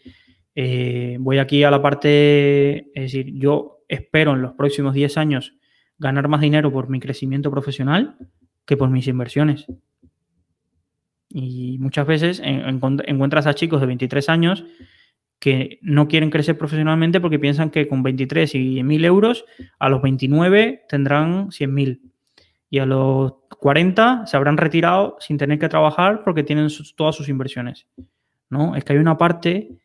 eh, 0.54 1.16
voy 1.18 1.38
aquí 1.38 1.64
a 1.64 1.70
la 1.70 1.82
parte, 1.82 2.90
es 2.94 3.12
decir, 3.12 3.32
yo 3.34 3.84
espero 3.88 4.32
en 4.32 4.42
los 4.42 4.52
próximos 4.52 4.94
10 4.94 5.16
años 5.16 5.54
ganar 5.98 6.28
más 6.28 6.40
dinero 6.40 6.72
por 6.72 6.88
mi 6.88 7.00
crecimiento 7.00 7.50
profesional 7.50 8.16
que 8.64 8.76
por 8.76 8.90
mis 8.90 9.08
inversiones. 9.08 9.66
Y 11.28 11.78
muchas 11.78 12.06
veces 12.06 12.42
encuentras 12.44 13.46
a 13.46 13.54
chicos 13.54 13.80
de 13.80 13.86
23 13.86 14.28
años 14.28 14.64
que 15.42 15.80
no 15.82 16.06
quieren 16.06 16.30
crecer 16.30 16.56
profesionalmente 16.56 17.20
porque 17.20 17.40
piensan 17.40 17.70
que 17.70 17.88
con 17.88 18.04
23 18.04 18.54
y 18.54 18.80
1.000 18.80 19.04
euros, 19.04 19.44
a 19.80 19.88
los 19.88 20.00
29 20.00 20.84
tendrán 20.88 21.48
100.000. 21.48 22.00
Y 22.70 22.78
a 22.78 22.86
los 22.86 23.32
40 23.58 24.24
se 24.26 24.36
habrán 24.36 24.56
retirado 24.56 25.16
sin 25.18 25.38
tener 25.38 25.58
que 25.58 25.68
trabajar 25.68 26.22
porque 26.22 26.44
tienen 26.44 26.68
todas 26.94 27.16
sus 27.16 27.28
inversiones. 27.28 27.88
¿no? 28.50 28.76
Es 28.76 28.84
que 28.84 28.92
hay 28.92 29.00
una 29.00 29.18
parte 29.18 29.80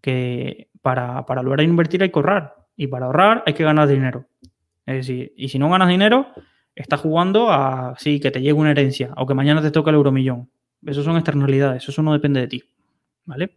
que 0.00 0.70
para, 0.80 1.26
para 1.26 1.42
lograr 1.42 1.66
invertir 1.66 2.02
hay 2.02 2.08
que 2.08 2.18
ahorrar. 2.18 2.54
Y 2.74 2.86
para 2.86 3.04
ahorrar 3.04 3.42
hay 3.44 3.52
que 3.52 3.64
ganar 3.64 3.88
dinero. 3.88 4.24
Es 4.86 4.94
decir, 4.94 5.34
y 5.36 5.50
si 5.50 5.58
no 5.58 5.68
ganas 5.68 5.90
dinero, 5.90 6.28
estás 6.74 7.00
jugando 7.00 7.52
a 7.52 7.96
sí, 7.98 8.18
que 8.18 8.30
te 8.30 8.40
llegue 8.40 8.54
una 8.54 8.70
herencia 8.70 9.12
o 9.18 9.26
que 9.26 9.34
mañana 9.34 9.60
te 9.60 9.70
toque 9.70 9.90
el 9.90 9.96
euromillón. 9.96 10.48
Eso 10.86 11.02
son 11.02 11.16
externalidades, 11.16 11.86
eso 11.86 12.00
no 12.00 12.14
depende 12.14 12.40
de 12.40 12.48
ti. 12.48 12.64
¿Vale? 13.26 13.50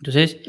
Entonces, 0.00 0.40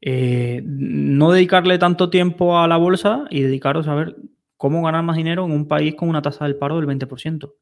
eh, 0.00 0.62
no 0.64 1.30
dedicarle 1.32 1.78
tanto 1.78 2.10
tiempo 2.10 2.58
a 2.58 2.68
la 2.68 2.76
bolsa 2.76 3.24
y 3.30 3.42
dedicaros 3.42 3.88
a 3.88 3.94
ver 3.94 4.16
cómo 4.56 4.82
ganar 4.82 5.02
más 5.02 5.16
dinero 5.16 5.44
en 5.44 5.52
un 5.52 5.68
país 5.68 5.94
con 5.94 6.08
una 6.08 6.22
tasa 6.22 6.44
del 6.44 6.56
paro 6.56 6.76
del 6.76 6.86
20%. 6.86 7.54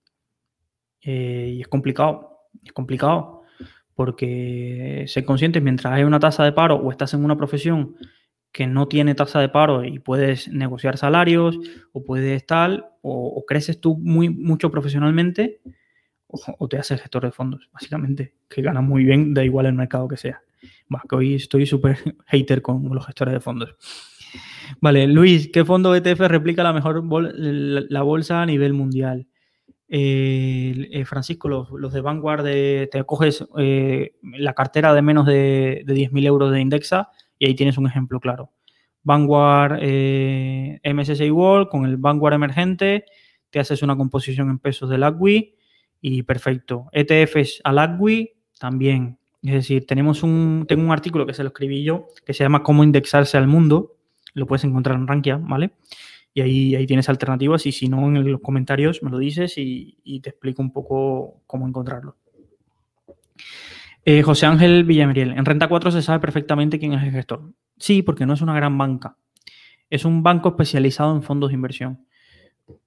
Eh, 1.03 1.55
y 1.57 1.61
es 1.61 1.69
complicado, 1.69 2.41
es 2.65 2.73
complicado, 2.73 3.43
porque 3.95 5.05
ser 5.07 5.25
conscientes, 5.25 5.63
mientras 5.63 5.93
hay 5.93 6.05
una 6.05 6.19
tasa 6.19 6.45
de 6.45 6.53
paro 6.53 6.77
o 6.77 6.91
estás 6.91 7.15
en 7.15 7.25
una 7.25 7.37
profesión 7.37 7.97
que 8.53 8.67
no 8.67 8.87
tiene 8.87 9.15
tasa 9.15 9.41
de 9.41 9.49
paro 9.49 9.85
y 9.85 9.99
puedes 9.99 10.49
negociar 10.49 10.97
salarios 10.97 11.59
o 11.93 12.05
puedes 12.05 12.47
tal, 12.47 12.87
o, 13.03 13.45
creces 13.47 13.81
tú 13.81 13.99
muy, 13.99 14.31
mucho 14.31 14.71
profesionalmente 14.71 15.61
o, 16.27 16.69
te 16.69 16.79
haces 16.79 17.01
gestor 17.01 17.25
de 17.25 17.33
fondos, 17.33 17.69
básicamente, 17.73 18.35
que 18.49 18.63
ganas 18.63 18.83
muy 18.83 19.05
bien, 19.05 19.35
da 19.35 19.45
igual 19.45 19.67
el 19.67 19.75
mercado 19.75 20.09
que 20.09 20.17
sea. 20.17 20.43
Va, 20.93 21.03
que 21.09 21.17
hoy 21.17 21.35
estoy 21.35 21.67
súper 21.67 21.99
hater 22.27 22.63
con 22.63 22.89
los 22.93 23.07
gestores 23.07 23.35
de 23.35 23.41
fondos. 23.41 23.75
Vale, 24.81 25.07
Luis, 25.07 25.51
¿qué 25.53 25.65
fondo 25.65 25.95
ETF 25.95 26.21
replica 26.21 26.63
la 26.63 26.73
mejor 26.73 27.05
la 27.07 28.03
bolsa 28.03 28.43
a 28.43 28.47
nivel 28.47 28.73
mundial? 28.73 29.29
Eh, 29.89 31.05
Francisco, 31.07 31.49
los, 31.49 31.93
de 31.93 32.01
Vanguard, 32.01 32.45
te 32.45 33.05
coges 33.07 33.47
eh, 33.59 34.15
la 34.23 34.55
cartera 34.55 34.93
de 34.95 35.03
menos 35.03 35.27
de, 35.27 35.83
de 35.87 35.95
10.000 35.95 36.27
euros 36.27 36.51
de 36.51 36.61
Indexa 36.61 37.11
y 37.39 37.47
ahí 37.47 37.55
tienes 37.55 37.79
un 37.79 37.87
ejemplo 37.87 38.21
claro. 38.21 38.53
Vanguard 39.05 39.79
eh, 39.83 40.81
MSCI 40.83 41.31
World 41.31 41.69
con 41.69 41.85
el 41.85 41.99
Vanguard 41.99 42.35
emergente, 42.35 43.05
te 43.51 43.61
haces 43.61 43.83
una 43.83 43.97
composición 43.97 44.51
en 44.51 44.59
pesos 44.59 44.89
del 44.89 45.05
ACWI 45.05 45.55
y 46.01 46.23
perfecto. 46.23 46.89
ETFs 46.93 47.61
al 47.63 47.79
ACWI 47.79 48.33
también. 48.59 49.19
Es 49.45 49.53
decir, 49.53 49.87
tenemos 49.87 50.23
un, 50.23 50.65
tengo 50.67 50.83
un 50.83 50.91
artículo 50.91 51.27
que 51.27 51.35
se 51.35 51.43
lo 51.43 51.49
escribí 51.49 51.85
yo 51.85 52.09
que 52.25 52.33
se 52.33 52.43
llama 52.43 52.63
Cómo 52.63 52.83
indexarse 52.83 53.37
al 53.37 53.47
mundo. 53.47 53.97
Lo 54.33 54.47
puedes 54.47 54.65
encontrar 54.65 54.97
en 54.97 55.07
Rankia, 55.07 55.37
¿vale? 55.37 55.73
Y 56.33 56.41
ahí, 56.41 56.75
ahí 56.75 56.87
tienes 56.87 57.09
alternativas 57.11 57.67
y 57.67 57.73
si 57.73 57.89
no, 57.89 58.07
en 58.07 58.31
los 58.31 58.41
comentarios 58.41 59.03
me 59.03 59.11
lo 59.11 59.19
dices 59.19 59.55
y, 59.57 60.21
te 60.23 60.31
explico 60.31 60.63
un 60.63 60.73
poco 60.73 61.43
cómo 61.47 61.69
encontrarlo. 61.69 62.17
Eh, 64.07 64.23
José 64.23 64.47
Ángel 64.47 64.85
Villameriel, 64.85 65.33
en 65.33 65.45
Renta 65.45 65.69
4 65.69 65.91
se 65.91 66.03
sabe 66.03 66.21
perfectamente 66.21 66.79
quién 66.79 66.95
es 66.95 67.03
el 67.03 67.13
gestor. 67.13 67.53
Sí, 67.79 68.03
porque 68.03 68.27
no 68.27 68.33
es 68.33 68.41
una 68.41 68.55
gran 68.55 68.77
banca. 68.77 69.17
Es 69.91 70.05
un 70.05 70.23
banco 70.23 70.49
especializado 70.49 71.15
en 71.15 71.23
fondos 71.23 71.51
de 71.51 71.55
inversión. 71.55 72.07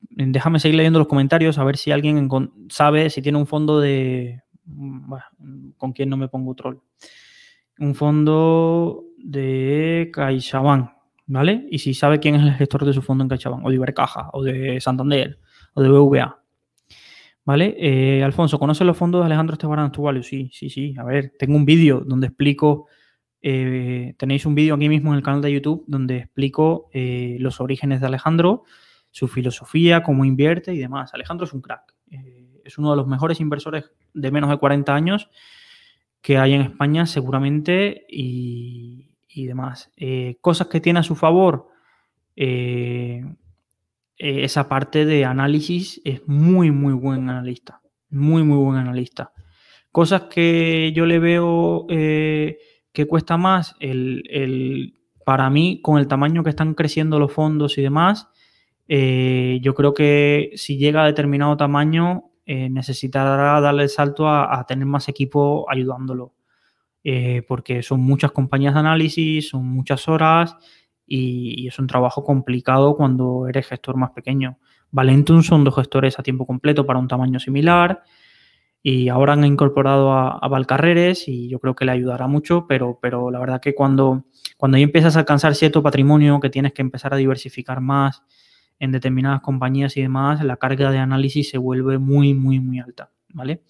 Déjame 0.10 0.60
seguir 0.60 0.78
leyendo 0.78 1.00
los 1.00 1.08
comentarios 1.08 1.60
a 1.60 1.64
ver 1.64 1.78
si 1.78 1.92
alguien 1.92 2.28
sabe 2.70 3.12
si 3.12 3.22
tiene 3.22 3.38
un 3.38 3.46
fondo 3.46 3.80
de... 3.80 4.42
con 5.78 5.94
quién 5.94 6.10
no 6.10 6.18
me 6.18 6.28
pongo 6.28 6.56
troll. 6.56 6.78
Un 7.80 7.96
fondo 7.96 9.06
de 9.18 10.10
CaixaBank. 10.14 10.98
¿vale? 11.28 11.68
Y 11.70 11.80
si 11.80 11.94
sabe 11.94 12.20
quién 12.20 12.36
es 12.36 12.44
el 12.44 12.54
gestor 12.54 12.86
de 12.86 12.94
su 12.94 13.02
fondo 13.02 13.24
en 13.24 13.30
CaixaBank, 13.30 13.66
o 13.66 13.70
de 13.70 13.76
Ibercaja, 13.76 14.30
o 14.34 14.44
de 14.44 14.82
Santander, 14.82 15.40
o 15.74 15.82
de 15.82 15.90
BVA. 15.90 16.42
¿Vale? 17.46 17.76
Eh, 17.78 18.24
Alfonso, 18.24 18.60
¿conoces 18.60 18.86
los 18.86 18.98
fondos 18.98 19.22
de 19.22 19.28
Alejandro 19.28 19.54
Esteban 19.54 19.80
Actualio? 19.80 20.24
Sí, 20.24 20.50
sí, 20.52 20.70
sí. 20.70 20.96
A 20.98 21.04
ver, 21.04 21.34
tengo 21.38 21.56
un 21.56 21.66
vídeo 21.66 22.02
donde 22.06 22.28
explico, 22.28 22.88
eh, 23.42 24.16
tenéis 24.18 24.46
un 24.46 24.56
vídeo 24.56 24.76
aquí 24.76 24.90
mismo 24.90 25.12
en 25.12 25.18
el 25.18 25.24
canal 25.24 25.42
de 25.42 25.54
YouTube 25.54 25.86
donde 25.88 26.18
explico 26.18 26.90
eh, 26.92 27.38
los 27.40 27.62
orígenes 27.62 28.02
de 28.02 28.08
Alejandro, 28.08 28.64
su 29.12 29.28
filosofía, 29.30 30.04
cómo 30.04 30.26
invierte 30.26 30.74
y 30.74 30.80
demás. 30.80 31.14
Alejandro 31.14 31.46
es 31.46 31.54
un 31.54 31.62
crack. 31.62 31.96
Es 32.68 32.78
uno 32.78 32.92
de 32.92 32.98
los 32.98 33.08
mejores 33.08 33.40
inversores 33.40 33.92
de 34.14 34.32
menos 34.32 34.50
de 34.50 34.58
40 34.58 34.94
años 34.94 35.30
que 36.22 36.38
hay 36.38 36.54
en 36.54 36.62
España 36.62 37.06
seguramente 37.06 38.06
y, 38.10 39.08
y 39.38 39.46
demás. 39.46 39.92
Eh, 39.96 40.38
cosas 40.42 40.68
que 40.68 40.82
tiene 40.82 41.00
a 41.00 41.04
su 41.04 41.16
favor, 41.16 41.68
eh, 42.36 43.24
eh, 44.18 44.44
esa 44.44 44.68
parte 44.68 45.06
de 45.06 45.26
análisis 45.26 46.02
es 46.04 46.28
muy, 46.28 46.72
muy 46.72 46.94
buen 46.94 47.30
analista. 47.30 47.82
Muy, 48.10 48.44
muy 48.44 48.58
buen 48.58 48.78
analista. 48.78 49.32
Cosas 49.92 50.24
que 50.24 50.92
yo 50.96 51.06
le 51.06 51.20
veo 51.20 51.86
que 51.88 53.06
cuesta 53.08 53.38
más, 53.38 53.76
el, 53.80 54.94
para 55.26 55.50
mí, 55.50 55.82
con 55.82 55.98
el 55.98 56.08
tamaño 56.08 56.44
que 56.44 56.50
están 56.50 56.74
creciendo 56.74 57.20
los 57.20 57.34
fondos 57.34 57.78
y 57.78 57.82
demás, 57.82 58.30
yo 58.88 59.74
creo 59.74 59.94
que 59.94 60.52
si 60.56 60.78
llega 60.78 61.04
a 61.04 61.08
determinado 61.08 61.58
tamaño, 61.58 62.32
necesitará 62.48 63.60
darle 63.60 63.84
el 63.84 63.90
salto 63.90 64.28
a 64.30 64.66
tener 64.68 64.86
más 64.86 65.10
equipo 65.10 65.66
ayudándolo. 65.70 66.34
Eh, 67.10 67.42
porque 67.48 67.84
son 67.84 68.02
muchas 68.02 68.34
compañías 68.34 68.74
de 68.74 68.82
análisis, 68.82 69.48
son 69.48 69.66
muchas 69.66 70.10
horas 70.10 70.58
y, 71.06 71.66
es 71.66 71.80
un 71.80 71.88
trabajo 71.88 72.22
complicado 72.26 72.98
cuando 72.98 73.48
eres 73.48 73.66
gestor 73.66 73.96
más 73.96 74.12
pequeño. 74.12 74.60
Valentum 74.92 75.42
son 75.42 75.64
dos 75.64 75.76
gestores 75.76 76.20
a 76.20 76.24
tiempo 76.24 76.46
completo 76.46 76.86
para 76.86 77.00
un 77.00 77.08
tamaño 77.08 77.40
similar 77.40 78.04
y 78.84 79.08
ahora 79.08 79.34
han 79.34 79.46
incorporado 79.46 80.12
a, 80.12 80.46
Valcarreres 80.50 81.30
y 81.30 81.48
yo 81.48 81.60
creo 81.60 81.76
que 81.76 81.86
le 81.86 81.94
ayudará 81.94 82.28
mucho, 82.28 82.68
pero, 82.68 83.00
pero 83.02 83.32
la 83.32 83.40
verdad 83.40 83.62
que 83.62 83.74
cuando, 83.74 84.26
cuando 84.58 84.78
ya 84.78 84.84
empiezas 84.84 85.16
a 85.16 85.20
alcanzar 85.20 85.56
cierto 85.56 85.82
patrimonio, 85.82 86.42
que 86.42 86.50
tienes 86.50 86.74
que 86.74 86.82
empezar 86.82 87.14
a 87.14 87.18
diversificar 87.18 87.80
más 87.80 88.24
en 88.80 88.92
determinadas 88.92 89.42
compañías 89.42 89.98
y 89.98 90.02
demás, 90.02 90.44
la 90.44 90.58
carga 90.58 90.92
de 90.92 91.00
análisis 91.00 91.50
se 91.50 91.58
vuelve 91.58 91.98
muy, 91.98 92.34
muy, 92.34 92.60
muy 92.60 92.80
alta, 92.80 93.12
¿vale? 93.34 93.64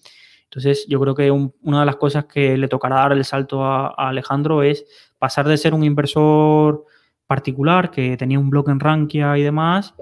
Entonces, 0.44 0.86
yo 0.88 0.98
creo 1.00 1.14
que 1.14 1.30
una 1.30 1.80
de 1.80 1.86
las 1.86 1.96
cosas 1.96 2.24
que 2.24 2.56
le 2.56 2.68
tocará 2.68 2.96
dar 2.96 3.12
el 3.12 3.24
salto 3.24 3.64
a, 3.64 3.88
Alejandro 3.88 4.62
es 4.62 4.86
pasar 5.18 5.46
de 5.46 5.58
ser 5.58 5.74
un 5.74 5.84
inversor 5.84 6.86
particular 7.26 7.90
que 7.90 8.16
tenía 8.16 8.38
un 8.38 8.48
blog 8.48 8.70
en 8.70 8.80
Rankia 8.80 9.36
y 9.36 9.42
demás, 9.42 9.94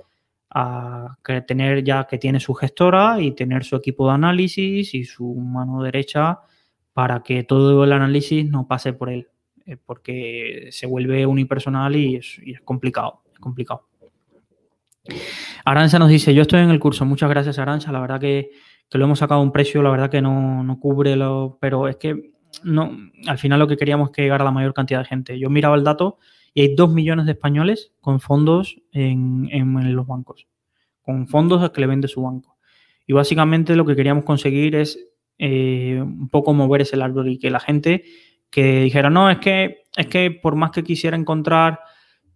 a 0.51 1.17
que 1.25 1.41
tener 1.41 1.83
ya 1.83 2.07
que 2.07 2.19
tiene 2.19 2.39
su 2.39 2.55
gestora 2.55 3.21
y 3.21 3.33
tener 3.33 3.65
su 3.65 3.75
equipo 3.75 4.07
de 4.07 4.15
análisis 4.15 4.95
y 4.95 5.05
su 5.05 5.35
mano 5.35 5.83
derecha 5.83 6.39
para 6.93 7.23
que 7.23 7.43
todo 7.43 7.83
el 7.85 7.93
análisis 7.93 8.49
no 8.49 8.69
pase 8.69 8.93
por 8.93 9.11
él, 9.11 9.29
eh, 9.67 9.77
porque 9.77 10.69
se 10.71 10.87
vuelve 10.87 11.27
unipersonal 11.27 11.97
y 11.97 12.21
y 12.45 12.53
es 12.53 12.61
complicado, 12.63 13.23
es 13.33 13.41
complicado. 13.41 13.87
Aranza 15.65 15.99
nos 15.99 16.09
dice, 16.09 16.35
yo 16.35 16.43
estoy 16.43 16.61
en 16.61 16.71
el 16.71 16.81
curso, 16.81 17.05
muchas 17.05 17.31
gracias 17.31 17.59
Aranza, 17.59 17.93
la 17.93 18.01
verdad 18.01 18.21
que 18.21 18.51
que 18.89 18.99
lo 18.99 19.05
hemos 19.05 19.19
sacado 19.19 19.41
a 19.41 19.45
un 19.45 19.53
precio, 19.53 19.83
la 19.83 19.91
verdad 19.91 20.11
que 20.11 20.23
no, 20.23 20.79
cubre 20.81 21.17
lo, 21.17 21.59
pero 21.61 21.89
es 21.89 21.97
que 21.97 22.33
no, 22.63 22.97
al 23.27 23.39
final 23.39 23.59
lo 23.59 23.67
que 23.67 23.77
queríamos 23.77 24.11
es 24.11 24.17
que 24.17 24.23
llegara 24.23 24.45
la 24.45 24.51
mayor 24.51 24.75
cantidad 24.75 25.01
de 25.01 25.07
gente. 25.07 25.39
Yo 25.39 25.51
miraba 25.51 25.77
el 25.77 25.85
dato 25.85 26.19
y 26.55 26.63
hay 26.63 26.75
dos 26.75 26.93
millones 26.93 27.27
de 27.27 27.33
españoles 27.33 27.93
con 28.01 28.21
fondos 28.21 28.81
en, 28.93 29.95
los 29.95 30.07
bancos, 30.07 30.47
con 31.03 31.27
fondos 31.27 31.69
que 31.71 31.81
le 31.81 31.87
vende 31.87 32.09
su 32.09 32.23
banco. 32.23 32.57
Y 33.07 33.13
básicamente 33.13 33.77
lo 33.77 33.85
que 33.85 33.97
queríamos 33.97 34.25
conseguir 34.25 34.75
es 34.77 34.99
eh, 35.39 36.01
un 36.01 36.29
poco 36.29 36.55
mover 36.55 36.81
ese 36.83 37.01
árbol 37.01 37.29
y 37.29 37.39
que 37.39 37.51
la 37.51 37.61
gente 37.61 38.05
que 38.51 38.83
dijera, 38.83 39.11
no, 39.11 39.29
es 39.29 39.39
que, 39.39 39.85
es 39.97 40.07
que 40.07 40.31
por 40.31 40.55
más 40.55 40.71
que 40.71 40.83
quisiera 40.83 41.17
encontrar, 41.17 41.81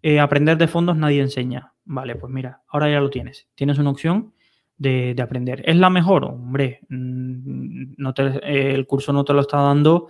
eh, 0.03 0.21
aprender 0.21 0.57
de 0.59 0.69
fondos, 0.69 0.97
nadie 0.97 1.21
enseña. 1.21 1.73
Vale, 1.85 2.17
pues 2.17 2.33
mira, 2.33 2.63
ahora 2.69 2.91
ya 2.91 3.01
lo 3.01 3.11
tienes. 3.11 3.49
Tienes 3.55 3.79
una 3.79 3.91
opción 3.91 4.33
de, 4.77 5.15
aprender. 5.23 5.63
¿Es 5.67 5.77
la 5.77 5.91
mejor? 5.91 6.25
Hombre, 6.25 6.81
mm, 6.89 7.95
el 8.43 8.87
curso 8.87 9.13
no 9.13 9.25
te 9.25 9.33
lo 9.33 9.41
está 9.41 9.59
dando 9.59 10.09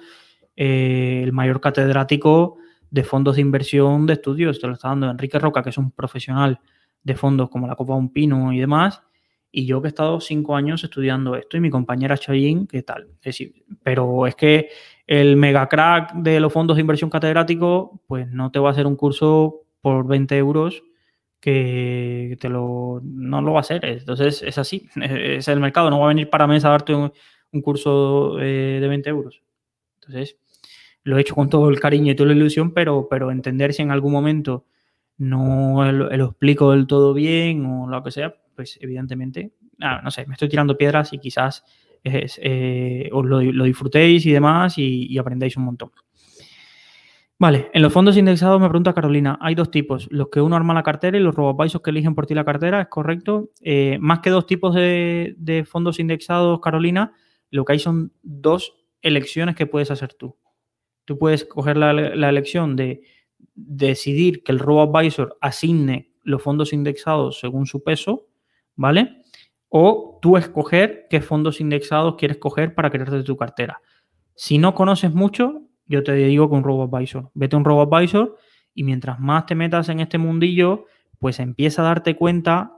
eh, 0.57 1.23
el 1.25 1.33
mayor 1.33 1.61
catedrático 1.61 2.59
de 2.91 3.05
fondos 3.05 3.37
de 3.37 3.43
inversión 3.43 4.07
de 4.07 4.15
estudios, 4.15 4.61
te 4.61 4.67
lo 4.67 4.75
está 4.75 4.89
dando 4.89 5.11
Enrique 5.11 5.39
Roca, 5.39 5.63
que 5.63 5.71
es 5.71 5.79
un 5.79 5.91
profesional 5.93 6.61
de 7.03 7.15
fondos 7.15 7.49
como 7.49 7.67
la 7.67 7.77
Copa 7.77 7.95
Un 7.95 8.13
Pino 8.13 8.53
y 8.53 8.59
demás, 8.59 9.03
y 9.53 9.65
yo 9.65 9.81
que 9.81 9.89
he 9.89 9.91
estado 9.91 10.21
cinco 10.21 10.55
años 10.55 10.85
estudiando 10.85 11.35
esto, 11.35 11.57
y 11.57 11.61
mi 11.61 11.71
compañera 11.71 12.19
Chayin, 12.19 12.67
¿qué 12.67 12.83
tal? 12.83 13.09
pero 13.83 14.27
es 14.27 14.35
que 14.35 14.69
el 15.07 15.37
mega 15.37 15.69
crack 15.69 16.15
de 16.15 16.41
los 16.41 16.53
fondos 16.53 16.77
de 16.77 16.83
inversión 16.83 17.11
catedrático, 17.11 18.01
pues 18.07 18.29
no 18.29 18.51
te 18.51 18.59
va 18.59 18.69
a 18.69 18.73
hacer 18.73 18.87
un 18.87 18.97
curso 18.97 19.63
por 19.81 20.07
20 20.07 20.37
euros 20.37 20.83
que 21.41 22.37
te 22.39 22.49
lo, 22.49 23.01
no 23.03 23.41
lo 23.41 23.53
va 23.53 23.59
a 23.59 23.61
hacer. 23.61 23.85
Entonces 23.85 24.43
es 24.43 24.59
así, 24.59 24.89
es 24.97 25.49
el 25.49 25.61
mercado, 25.61 25.91
no 25.91 26.01
va 26.01 26.07
a 26.07 26.09
venir 26.09 26.29
para 26.29 26.47
mes 26.47 26.65
a 26.65 26.71
darte 26.71 26.95
un, 26.95 27.13
curso 27.63 28.39
eh, 28.41 28.79
de 28.81 28.89
20 28.89 29.11
euros. 29.11 29.43
Entonces 30.01 30.37
lo 31.03 31.17
he 31.17 31.23
hecho 31.23 31.35
con 31.35 31.49
todo 31.49 31.71
el 31.71 31.81
cariño 31.81 32.13
y 32.13 32.15
toda 32.15 32.29
la 32.29 32.37
ilusión, 32.37 32.73
pero, 32.73 33.09
pero 33.09 33.31
entender 33.31 33.73
si 33.73 33.83
en 33.83 33.91
algún 33.91 34.13
momento 34.13 34.67
no 35.17 35.91
lo, 35.93 36.13
explico 36.13 36.73
del 36.73 36.87
todo 36.87 37.15
bien 37.15 37.65
o 37.67 37.89
lo 37.89 38.03
que 38.03 38.11
sea, 38.11 38.35
pues 38.55 38.79
evidentemente, 38.81 39.53
no 39.79 40.11
sé, 40.11 40.27
me 40.27 40.35
estoy 40.35 40.49
tirando 40.49 40.77
piedras 40.77 41.13
y 41.13 41.19
quizás 41.19 41.65
eh, 42.05 43.09
os 43.13 43.25
lo, 43.25 43.39
disfrutéis 43.41 44.25
y 44.27 44.33
demás 44.33 44.79
y, 44.79 45.07
y 45.11 45.19
aprendáis 45.19 45.57
un 45.57 45.65
montón. 45.65 45.91
Vale, 47.41 47.71
en 47.73 47.81
los 47.81 47.91
fondos 47.91 48.19
indexados 48.19 48.61
me 48.61 48.69
pregunta 48.69 48.93
Carolina, 48.93 49.39
hay 49.41 49.55
dos 49.55 49.71
tipos, 49.71 50.07
los 50.11 50.29
que 50.29 50.43
uno 50.43 50.57
arma 50.57 50.75
la 50.75 50.83
cartera 50.83 51.17
y 51.17 51.23
los 51.23 51.35
robo 51.35 51.57
que 51.57 51.91
eligen 51.91 52.15
por 52.15 52.27
ti 52.27 52.35
la 52.35 52.45
cartera, 52.45 52.83
¿es 52.83 52.89
correcto? 52.89 53.49
Eh, 53.63 53.97
más 53.99 54.19
que 54.19 54.29
dos 54.29 54.45
tipos 54.45 54.75
de, 54.75 55.67
fondos 55.67 55.99
indexados, 56.01 56.61
Carolina, 56.61 57.15
lo 57.51 57.65
que 57.65 57.73
hay 57.73 57.79
son 57.79 58.13
dos 58.23 58.75
elecciones 59.01 59.57
que 59.57 59.65
puedes 59.65 59.91
hacer 59.91 60.13
tú. 60.13 60.37
Tú 61.07 61.17
puedes 61.17 61.47
coger 61.47 61.79
la, 61.79 62.29
elección 62.29 62.77
de 62.77 63.01
decidir 63.55 64.43
que 64.43 64.53
el 64.53 64.59
robo-advisor 64.59 65.39
asigne 65.41 66.13
los 66.23 66.43
fondos 66.43 66.75
indexados 66.75 67.41
según 67.41 67.65
su 67.65 67.83
peso, 67.83 68.29
¿vale? 68.77 69.23
O 69.71 70.19
tú 70.21 70.37
escoger 70.37 71.07
qué 71.09 71.23
fondos 71.23 71.63
indexados 71.63 72.17
quieres 72.19 72.37
coger 72.37 72.75
para 72.75 72.91
crearte 72.91 73.23
tu 73.23 73.39
cartera. 73.39 73.81
Si 74.35 74.59
no 74.59 74.75
conoces 74.75 75.15
mucho, 75.15 75.70
yo 75.91 76.05
te 76.05 76.15
digo 76.15 76.49
con 76.49 76.63
RoboAdvisor. 76.63 77.31
Vete 77.35 77.57
a 77.57 77.59
un 77.59 77.65
RoboAdvisor 77.65 78.37
y 78.75 78.85
mientras 78.85 79.19
más 79.19 79.45
te 79.47 79.57
metas 79.57 79.89
en 79.89 79.99
este 79.99 80.19
mundillo, 80.19 80.87
pues 81.19 81.41
empieza 81.41 81.83
a 81.83 81.87
darte 81.87 82.15
cuenta 82.15 82.73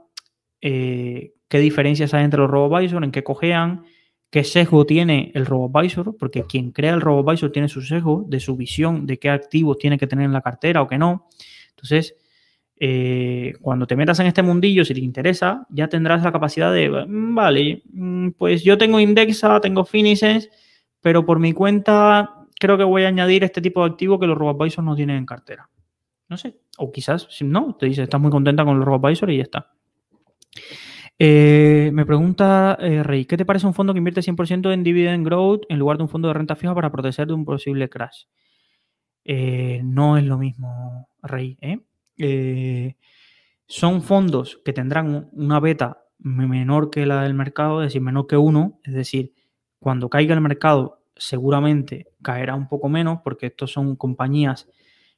eh, 0.61 1.33
qué 1.47 1.59
diferencias 1.59 2.13
hay 2.15 2.23
entre 2.23 2.39
los 2.39 2.49
RoboAdvisor, 2.49 3.03
en 3.03 3.11
qué 3.11 3.23
cojean, 3.23 3.83
qué 4.31 4.43
sesgo 4.43 4.87
tiene 4.87 5.31
el 5.35 5.45
RoboAdvisor, 5.45 6.17
porque 6.17 6.43
quien 6.43 6.71
crea 6.71 6.95
el 6.95 7.01
RoboAdvisor 7.01 7.51
tiene 7.51 7.69
su 7.69 7.83
sesgo 7.83 8.25
de 8.27 8.39
su 8.39 8.57
visión 8.57 9.05
de 9.05 9.19
qué 9.19 9.29
activos 9.29 9.77
tiene 9.77 9.99
que 9.99 10.07
tener 10.07 10.25
en 10.25 10.33
la 10.33 10.41
cartera 10.41 10.81
o 10.81 10.87
qué 10.87 10.97
no. 10.97 11.27
Entonces, 11.69 12.15
eh, 12.75 13.53
cuando 13.61 13.85
te 13.85 13.95
metas 13.95 14.19
en 14.21 14.25
este 14.25 14.41
mundillo, 14.41 14.83
si 14.83 14.95
te 14.95 15.01
interesa, 15.01 15.67
ya 15.69 15.87
tendrás 15.87 16.23
la 16.23 16.31
capacidad 16.31 16.73
de, 16.73 16.89
mm, 16.89 17.35
vale, 17.35 17.83
mm, 17.93 18.29
pues 18.31 18.63
yo 18.63 18.75
tengo 18.79 18.99
Indexa, 18.99 19.61
tengo 19.61 19.85
Finicens, 19.85 20.49
pero 20.99 21.23
por 21.23 21.37
mi 21.37 21.53
cuenta 21.53 22.42
creo 22.59 22.77
que 22.77 22.83
voy 22.83 23.03
a 23.03 23.07
añadir 23.07 23.43
este 23.43 23.61
tipo 23.61 23.83
de 23.83 23.91
activo 23.91 24.19
que 24.19 24.27
los 24.27 24.37
RoboAdvisor 24.37 24.83
no 24.83 24.95
tienen 24.95 25.17
en 25.17 25.25
cartera. 25.25 25.69
No 26.29 26.37
sé, 26.37 26.59
o 26.77 26.91
quizás, 26.91 27.27
si 27.29 27.43
no, 27.43 27.75
te 27.75 27.85
dice, 27.85 28.03
estás 28.03 28.19
muy 28.19 28.31
contenta 28.31 28.65
con 28.65 28.77
los 28.77 28.85
RoboAdvisor 28.85 29.29
y 29.31 29.37
ya 29.37 29.43
está. 29.43 29.73
Eh, 31.19 31.91
me 31.93 32.05
pregunta 32.05 32.77
eh, 32.79 33.03
Rey, 33.03 33.25
¿qué 33.25 33.37
te 33.37 33.45
parece 33.45 33.67
un 33.67 33.73
fondo 33.73 33.93
que 33.93 33.99
invierte 33.99 34.21
100% 34.21 34.73
en 34.73 34.83
dividend 34.83 35.25
growth 35.25 35.63
en 35.69 35.77
lugar 35.79 35.97
de 35.97 36.03
un 36.03 36.09
fondo 36.09 36.27
de 36.27 36.33
renta 36.33 36.55
fija 36.55 36.73
para 36.73 36.91
proteger 36.91 37.27
de 37.27 37.33
un 37.33 37.45
posible 37.45 37.89
crash? 37.89 38.25
no 39.25 40.17
es 40.17 40.25
lo 40.25 40.37
mismo, 40.37 41.07
Rey. 41.21 41.57
¿eh? 41.61 41.79
Eh, 42.17 42.95
son 43.67 44.01
fondos 44.01 44.61
que 44.63 44.73
tendrán 44.73 45.29
una 45.31 45.59
beta 45.59 46.05
menor 46.19 46.89
que 46.89 47.05
la 47.05 47.23
del 47.23 47.33
mercado, 47.33 47.81
es 47.81 47.87
decir, 47.87 48.01
menor 48.01 48.27
que 48.27 48.37
uno, 48.37 48.79
es 48.83 48.93
decir, 48.93 49.33
cuando 49.79 50.09
caiga 50.09 50.33
el 50.33 50.41
mercado 50.41 51.02
seguramente 51.15 52.07
caerá 52.21 52.55
un 52.55 52.67
poco 52.67 52.89
menos 52.89 53.19
porque 53.23 53.47
estos 53.47 53.71
son 53.71 53.95
compañías 53.95 54.67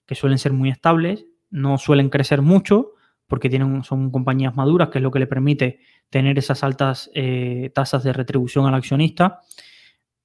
que 0.05 0.15
suelen 0.15 0.37
ser 0.37 0.53
muy 0.53 0.69
estables, 0.69 1.25
no 1.49 1.77
suelen 1.77 2.09
crecer 2.09 2.41
mucho 2.41 2.91
porque 3.27 3.49
tienen, 3.49 3.83
son 3.83 4.11
compañías 4.11 4.55
maduras, 4.55 4.89
que 4.89 4.99
es 4.99 5.03
lo 5.03 5.11
que 5.11 5.19
le 5.19 5.27
permite 5.27 5.79
tener 6.09 6.37
esas 6.37 6.63
altas 6.63 7.09
eh, 7.13 7.71
tasas 7.73 8.03
de 8.03 8.13
retribución 8.13 8.65
al 8.67 8.75
accionista, 8.75 9.41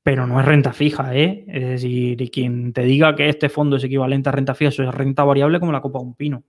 pero 0.02 0.26
no 0.26 0.38
es 0.40 0.46
renta 0.46 0.72
fija, 0.72 1.14
¿eh? 1.14 1.44
Es 1.48 1.68
decir, 1.68 2.30
quien 2.30 2.72
te 2.72 2.82
diga 2.82 3.14
que 3.16 3.28
este 3.28 3.48
fondo 3.48 3.76
es 3.76 3.84
equivalente 3.84 4.28
a 4.28 4.32
renta 4.32 4.54
fija, 4.54 4.70
es 4.70 4.94
renta 4.94 5.24
variable 5.24 5.60
como 5.60 5.72
la 5.72 5.80
copa 5.80 5.98
de 5.98 6.04
un 6.04 6.14
pino. 6.14 6.44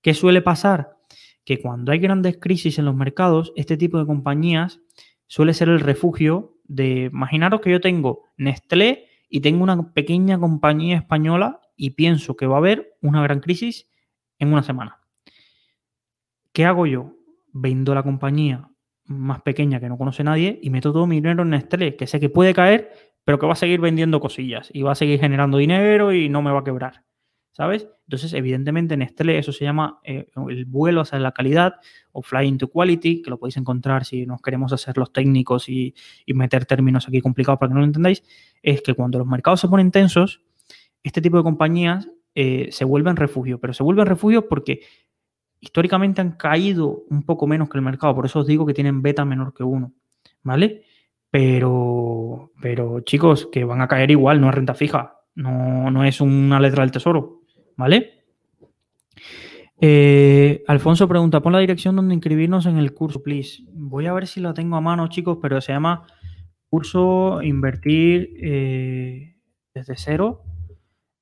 ¿Qué 0.00 0.14
suele 0.14 0.42
pasar? 0.42 0.96
Que 1.44 1.60
cuando 1.60 1.92
hay 1.92 1.98
grandes 1.98 2.38
crisis 2.38 2.78
en 2.78 2.84
los 2.84 2.94
mercados, 2.94 3.52
este 3.56 3.76
tipo 3.76 3.98
de 3.98 4.06
compañías 4.06 4.80
suele 5.26 5.54
ser 5.54 5.68
el 5.68 5.80
refugio 5.80 6.56
de, 6.70 7.10
imaginaros 7.12 7.60
que 7.60 7.70
yo 7.70 7.80
tengo 7.80 8.24
Nestlé 8.36 9.06
y 9.28 9.40
tengo 9.40 9.62
una 9.62 9.92
pequeña 9.92 10.38
compañía 10.38 10.96
española 10.96 11.60
y 11.76 11.90
pienso 11.90 12.36
que 12.36 12.46
va 12.46 12.56
a 12.56 12.58
haber 12.58 12.96
una 13.02 13.22
gran 13.22 13.40
crisis 13.40 13.90
en 14.38 14.52
una 14.52 14.62
semana. 14.62 15.00
¿Qué 16.52 16.64
hago 16.64 16.86
yo? 16.86 17.16
Vendo 17.52 17.94
la 17.94 18.02
compañía 18.02 18.68
más 19.04 19.42
pequeña 19.42 19.80
que 19.80 19.88
no 19.88 19.98
conoce 19.98 20.22
nadie 20.22 20.60
y 20.62 20.70
meto 20.70 20.92
todo 20.92 21.06
mi 21.06 21.16
dinero 21.16 21.42
en 21.42 21.50
Nestlé, 21.50 21.96
que 21.96 22.06
sé 22.06 22.20
que 22.20 22.30
puede 22.30 22.54
caer, 22.54 22.92
pero 23.24 23.38
que 23.38 23.46
va 23.46 23.52
a 23.52 23.56
seguir 23.56 23.80
vendiendo 23.80 24.20
cosillas 24.20 24.70
y 24.72 24.82
va 24.82 24.92
a 24.92 24.94
seguir 24.94 25.18
generando 25.18 25.58
dinero 25.58 26.12
y 26.12 26.28
no 26.28 26.42
me 26.42 26.52
va 26.52 26.60
a 26.60 26.64
quebrar. 26.64 27.04
¿Sabes? 27.60 27.86
Entonces, 28.06 28.32
evidentemente, 28.32 28.94
en 28.94 29.00
Nestlé 29.00 29.36
eso 29.36 29.52
se 29.52 29.66
llama 29.66 30.00
eh, 30.02 30.28
el 30.48 30.64
vuelo 30.64 31.02
hacia 31.02 31.18
la 31.18 31.32
calidad 31.32 31.74
o 32.10 32.22
flying 32.22 32.56
to 32.56 32.68
quality, 32.68 33.20
que 33.20 33.28
lo 33.28 33.38
podéis 33.38 33.58
encontrar 33.58 34.06
si 34.06 34.24
nos 34.24 34.40
queremos 34.40 34.72
hacer 34.72 34.96
los 34.96 35.12
técnicos 35.12 35.68
y, 35.68 35.94
meter 36.28 36.64
términos 36.64 37.06
aquí 37.06 37.20
complicados 37.20 37.58
para 37.58 37.68
que 37.68 37.74
no 37.74 37.80
lo 37.80 37.84
entendáis, 37.84 38.22
es 38.62 38.80
que 38.80 38.94
cuando 38.94 39.18
los 39.18 39.28
mercados 39.28 39.60
se 39.60 39.68
ponen 39.68 39.90
tensos, 39.90 40.40
este 41.02 41.20
tipo 41.20 41.36
de 41.36 41.42
compañías 41.42 42.08
eh, 42.34 42.68
se 42.70 42.86
vuelven 42.86 43.16
refugio, 43.16 43.60
pero 43.60 43.74
se 43.74 43.82
vuelven 43.82 44.06
refugio 44.06 44.48
porque 44.48 44.80
históricamente 45.60 46.22
han 46.22 46.38
caído 46.38 47.04
un 47.10 47.24
poco 47.24 47.46
menos 47.46 47.68
que 47.68 47.76
el 47.76 47.84
mercado, 47.84 48.14
por 48.14 48.24
eso 48.24 48.38
os 48.38 48.46
digo 48.46 48.64
que 48.64 48.72
tienen 48.72 49.02
beta 49.02 49.26
menor 49.26 49.52
que 49.52 49.64
uno, 49.64 49.92
¿vale? 50.42 50.84
Pero, 51.30 52.52
pero 52.62 53.00
chicos, 53.00 53.50
que 53.52 53.64
van 53.64 53.82
a 53.82 53.86
caer 53.88 54.10
igual, 54.10 54.40
no 54.40 54.48
es 54.48 54.54
renta 54.54 54.72
fija, 54.72 55.18
no, 55.34 55.90
no 55.90 56.04
es 56.04 56.22
una 56.22 56.58
letra 56.58 56.84
del 56.84 56.92
tesoro. 56.92 57.39
¿Vale? 57.80 58.20
Eh, 59.80 60.62
Alfonso 60.68 61.08
pregunta, 61.08 61.40
pon 61.40 61.54
la 61.54 61.58
dirección 61.58 61.96
donde 61.96 62.14
inscribirnos 62.14 62.66
en 62.66 62.76
el 62.76 62.92
curso, 62.92 63.22
please. 63.22 63.64
Voy 63.72 64.06
a 64.06 64.12
ver 64.12 64.26
si 64.26 64.40
la 64.40 64.52
tengo 64.52 64.76
a 64.76 64.80
mano, 64.80 65.08
chicos, 65.08 65.38
pero 65.40 65.60
se 65.60 65.72
llama 65.72 66.06
curso 66.68 67.40
invertir 67.42 68.34
eh, 68.42 69.36
desde 69.72 69.96
cero 69.96 70.42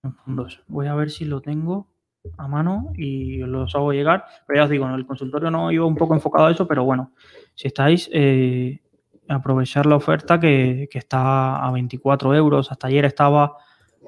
en 0.03 0.13
fondos. 0.15 0.65
Voy 0.67 0.89
a 0.89 0.95
ver 0.95 1.11
si 1.11 1.25
lo 1.25 1.41
tengo 1.41 1.89
a 2.37 2.49
mano 2.49 2.93
y 2.97 3.39
los 3.39 3.75
hago 3.77 3.93
llegar. 3.93 4.25
Pero 4.47 4.59
ya 4.59 4.65
os 4.65 4.71
digo, 4.71 4.89
el 4.89 5.07
consultorio 5.07 5.53
no 5.53 5.71
iba 5.71 5.87
un 5.87 5.95
poco 5.95 6.15
enfocado 6.15 6.49
a 6.49 6.51
eso, 6.51 6.67
pero 6.67 6.85
bueno, 6.85 7.13
si 7.55 7.69
estáis, 7.69 8.11
eh, 8.13 8.81
aprovechar 9.29 9.87
la 9.87 9.97
oferta 9.97 10.41
que, 10.41 10.89
está 10.93 11.65
a 11.65 11.71
24 11.71 12.35
euros. 12.35 12.73
Hasta 12.73 12.89
ayer 12.89 13.05
estaba 13.05 13.57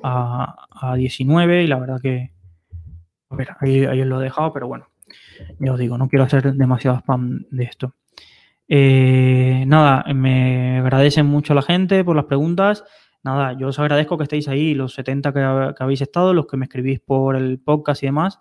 a, 0.02 0.66
a 0.70 0.96
19 0.96 1.62
y 1.62 1.66
la 1.68 1.78
verdad 1.78 2.00
que, 2.02 2.32
a 3.30 3.36
ver, 3.36 3.48
ahí, 3.60 3.84
os 3.84 4.06
lo 4.06 4.20
he 4.20 4.24
dejado, 4.24 4.52
pero 4.52 4.66
bueno, 4.66 4.88
ya 5.58 5.72
os 5.72 5.78
digo, 5.78 5.96
no 5.96 6.08
quiero 6.08 6.24
hacer 6.24 6.52
demasiado 6.54 6.98
spam 6.98 7.46
de 7.50 7.64
esto. 7.64 7.94
Eh, 8.68 9.64
nada, 9.66 10.04
me 10.12 10.78
agradecen 10.78 11.26
mucho 11.26 11.52
a 11.52 11.56
la 11.56 11.62
gente 11.62 12.04
por 12.04 12.16
las 12.16 12.26
preguntas. 12.26 12.84
Nada, 13.22 13.52
yo 13.52 13.68
os 13.68 13.78
agradezco 13.78 14.16
que 14.16 14.24
estéis 14.24 14.48
ahí, 14.48 14.74
los 14.74 14.94
70 14.94 15.32
que, 15.32 15.74
que, 15.76 15.82
habéis 15.82 16.00
estado, 16.00 16.34
los 16.34 16.46
que 16.46 16.56
me 16.56 16.64
escribís 16.64 17.00
por 17.00 17.36
el 17.36 17.58
podcast 17.58 18.02
y 18.02 18.06
demás. 18.06 18.38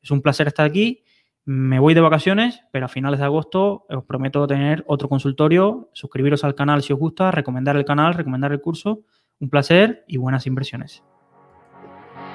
Es 0.00 0.10
un 0.10 0.22
placer 0.22 0.48
estar 0.48 0.66
aquí. 0.66 1.04
Me 1.44 1.78
voy 1.78 1.94
de 1.94 2.00
vacaciones, 2.00 2.62
pero 2.72 2.86
a 2.86 2.88
finales 2.88 3.18
de 3.18 3.26
agosto 3.26 3.84
os 3.88 4.04
prometo 4.04 4.46
tener 4.46 4.84
otro 4.86 5.08
consultorio. 5.08 5.90
Suscribiros 5.92 6.44
al 6.44 6.54
canal 6.54 6.82
si 6.82 6.92
os 6.92 6.98
gusta, 6.98 7.30
recomendar 7.30 7.76
el 7.76 7.84
canal, 7.84 8.14
recomendar 8.14 8.52
el 8.52 8.60
curso. 8.60 9.02
Un 9.40 9.50
placer 9.50 10.04
y 10.06 10.18
buenas 10.18 10.46
impresiones. 10.46 11.02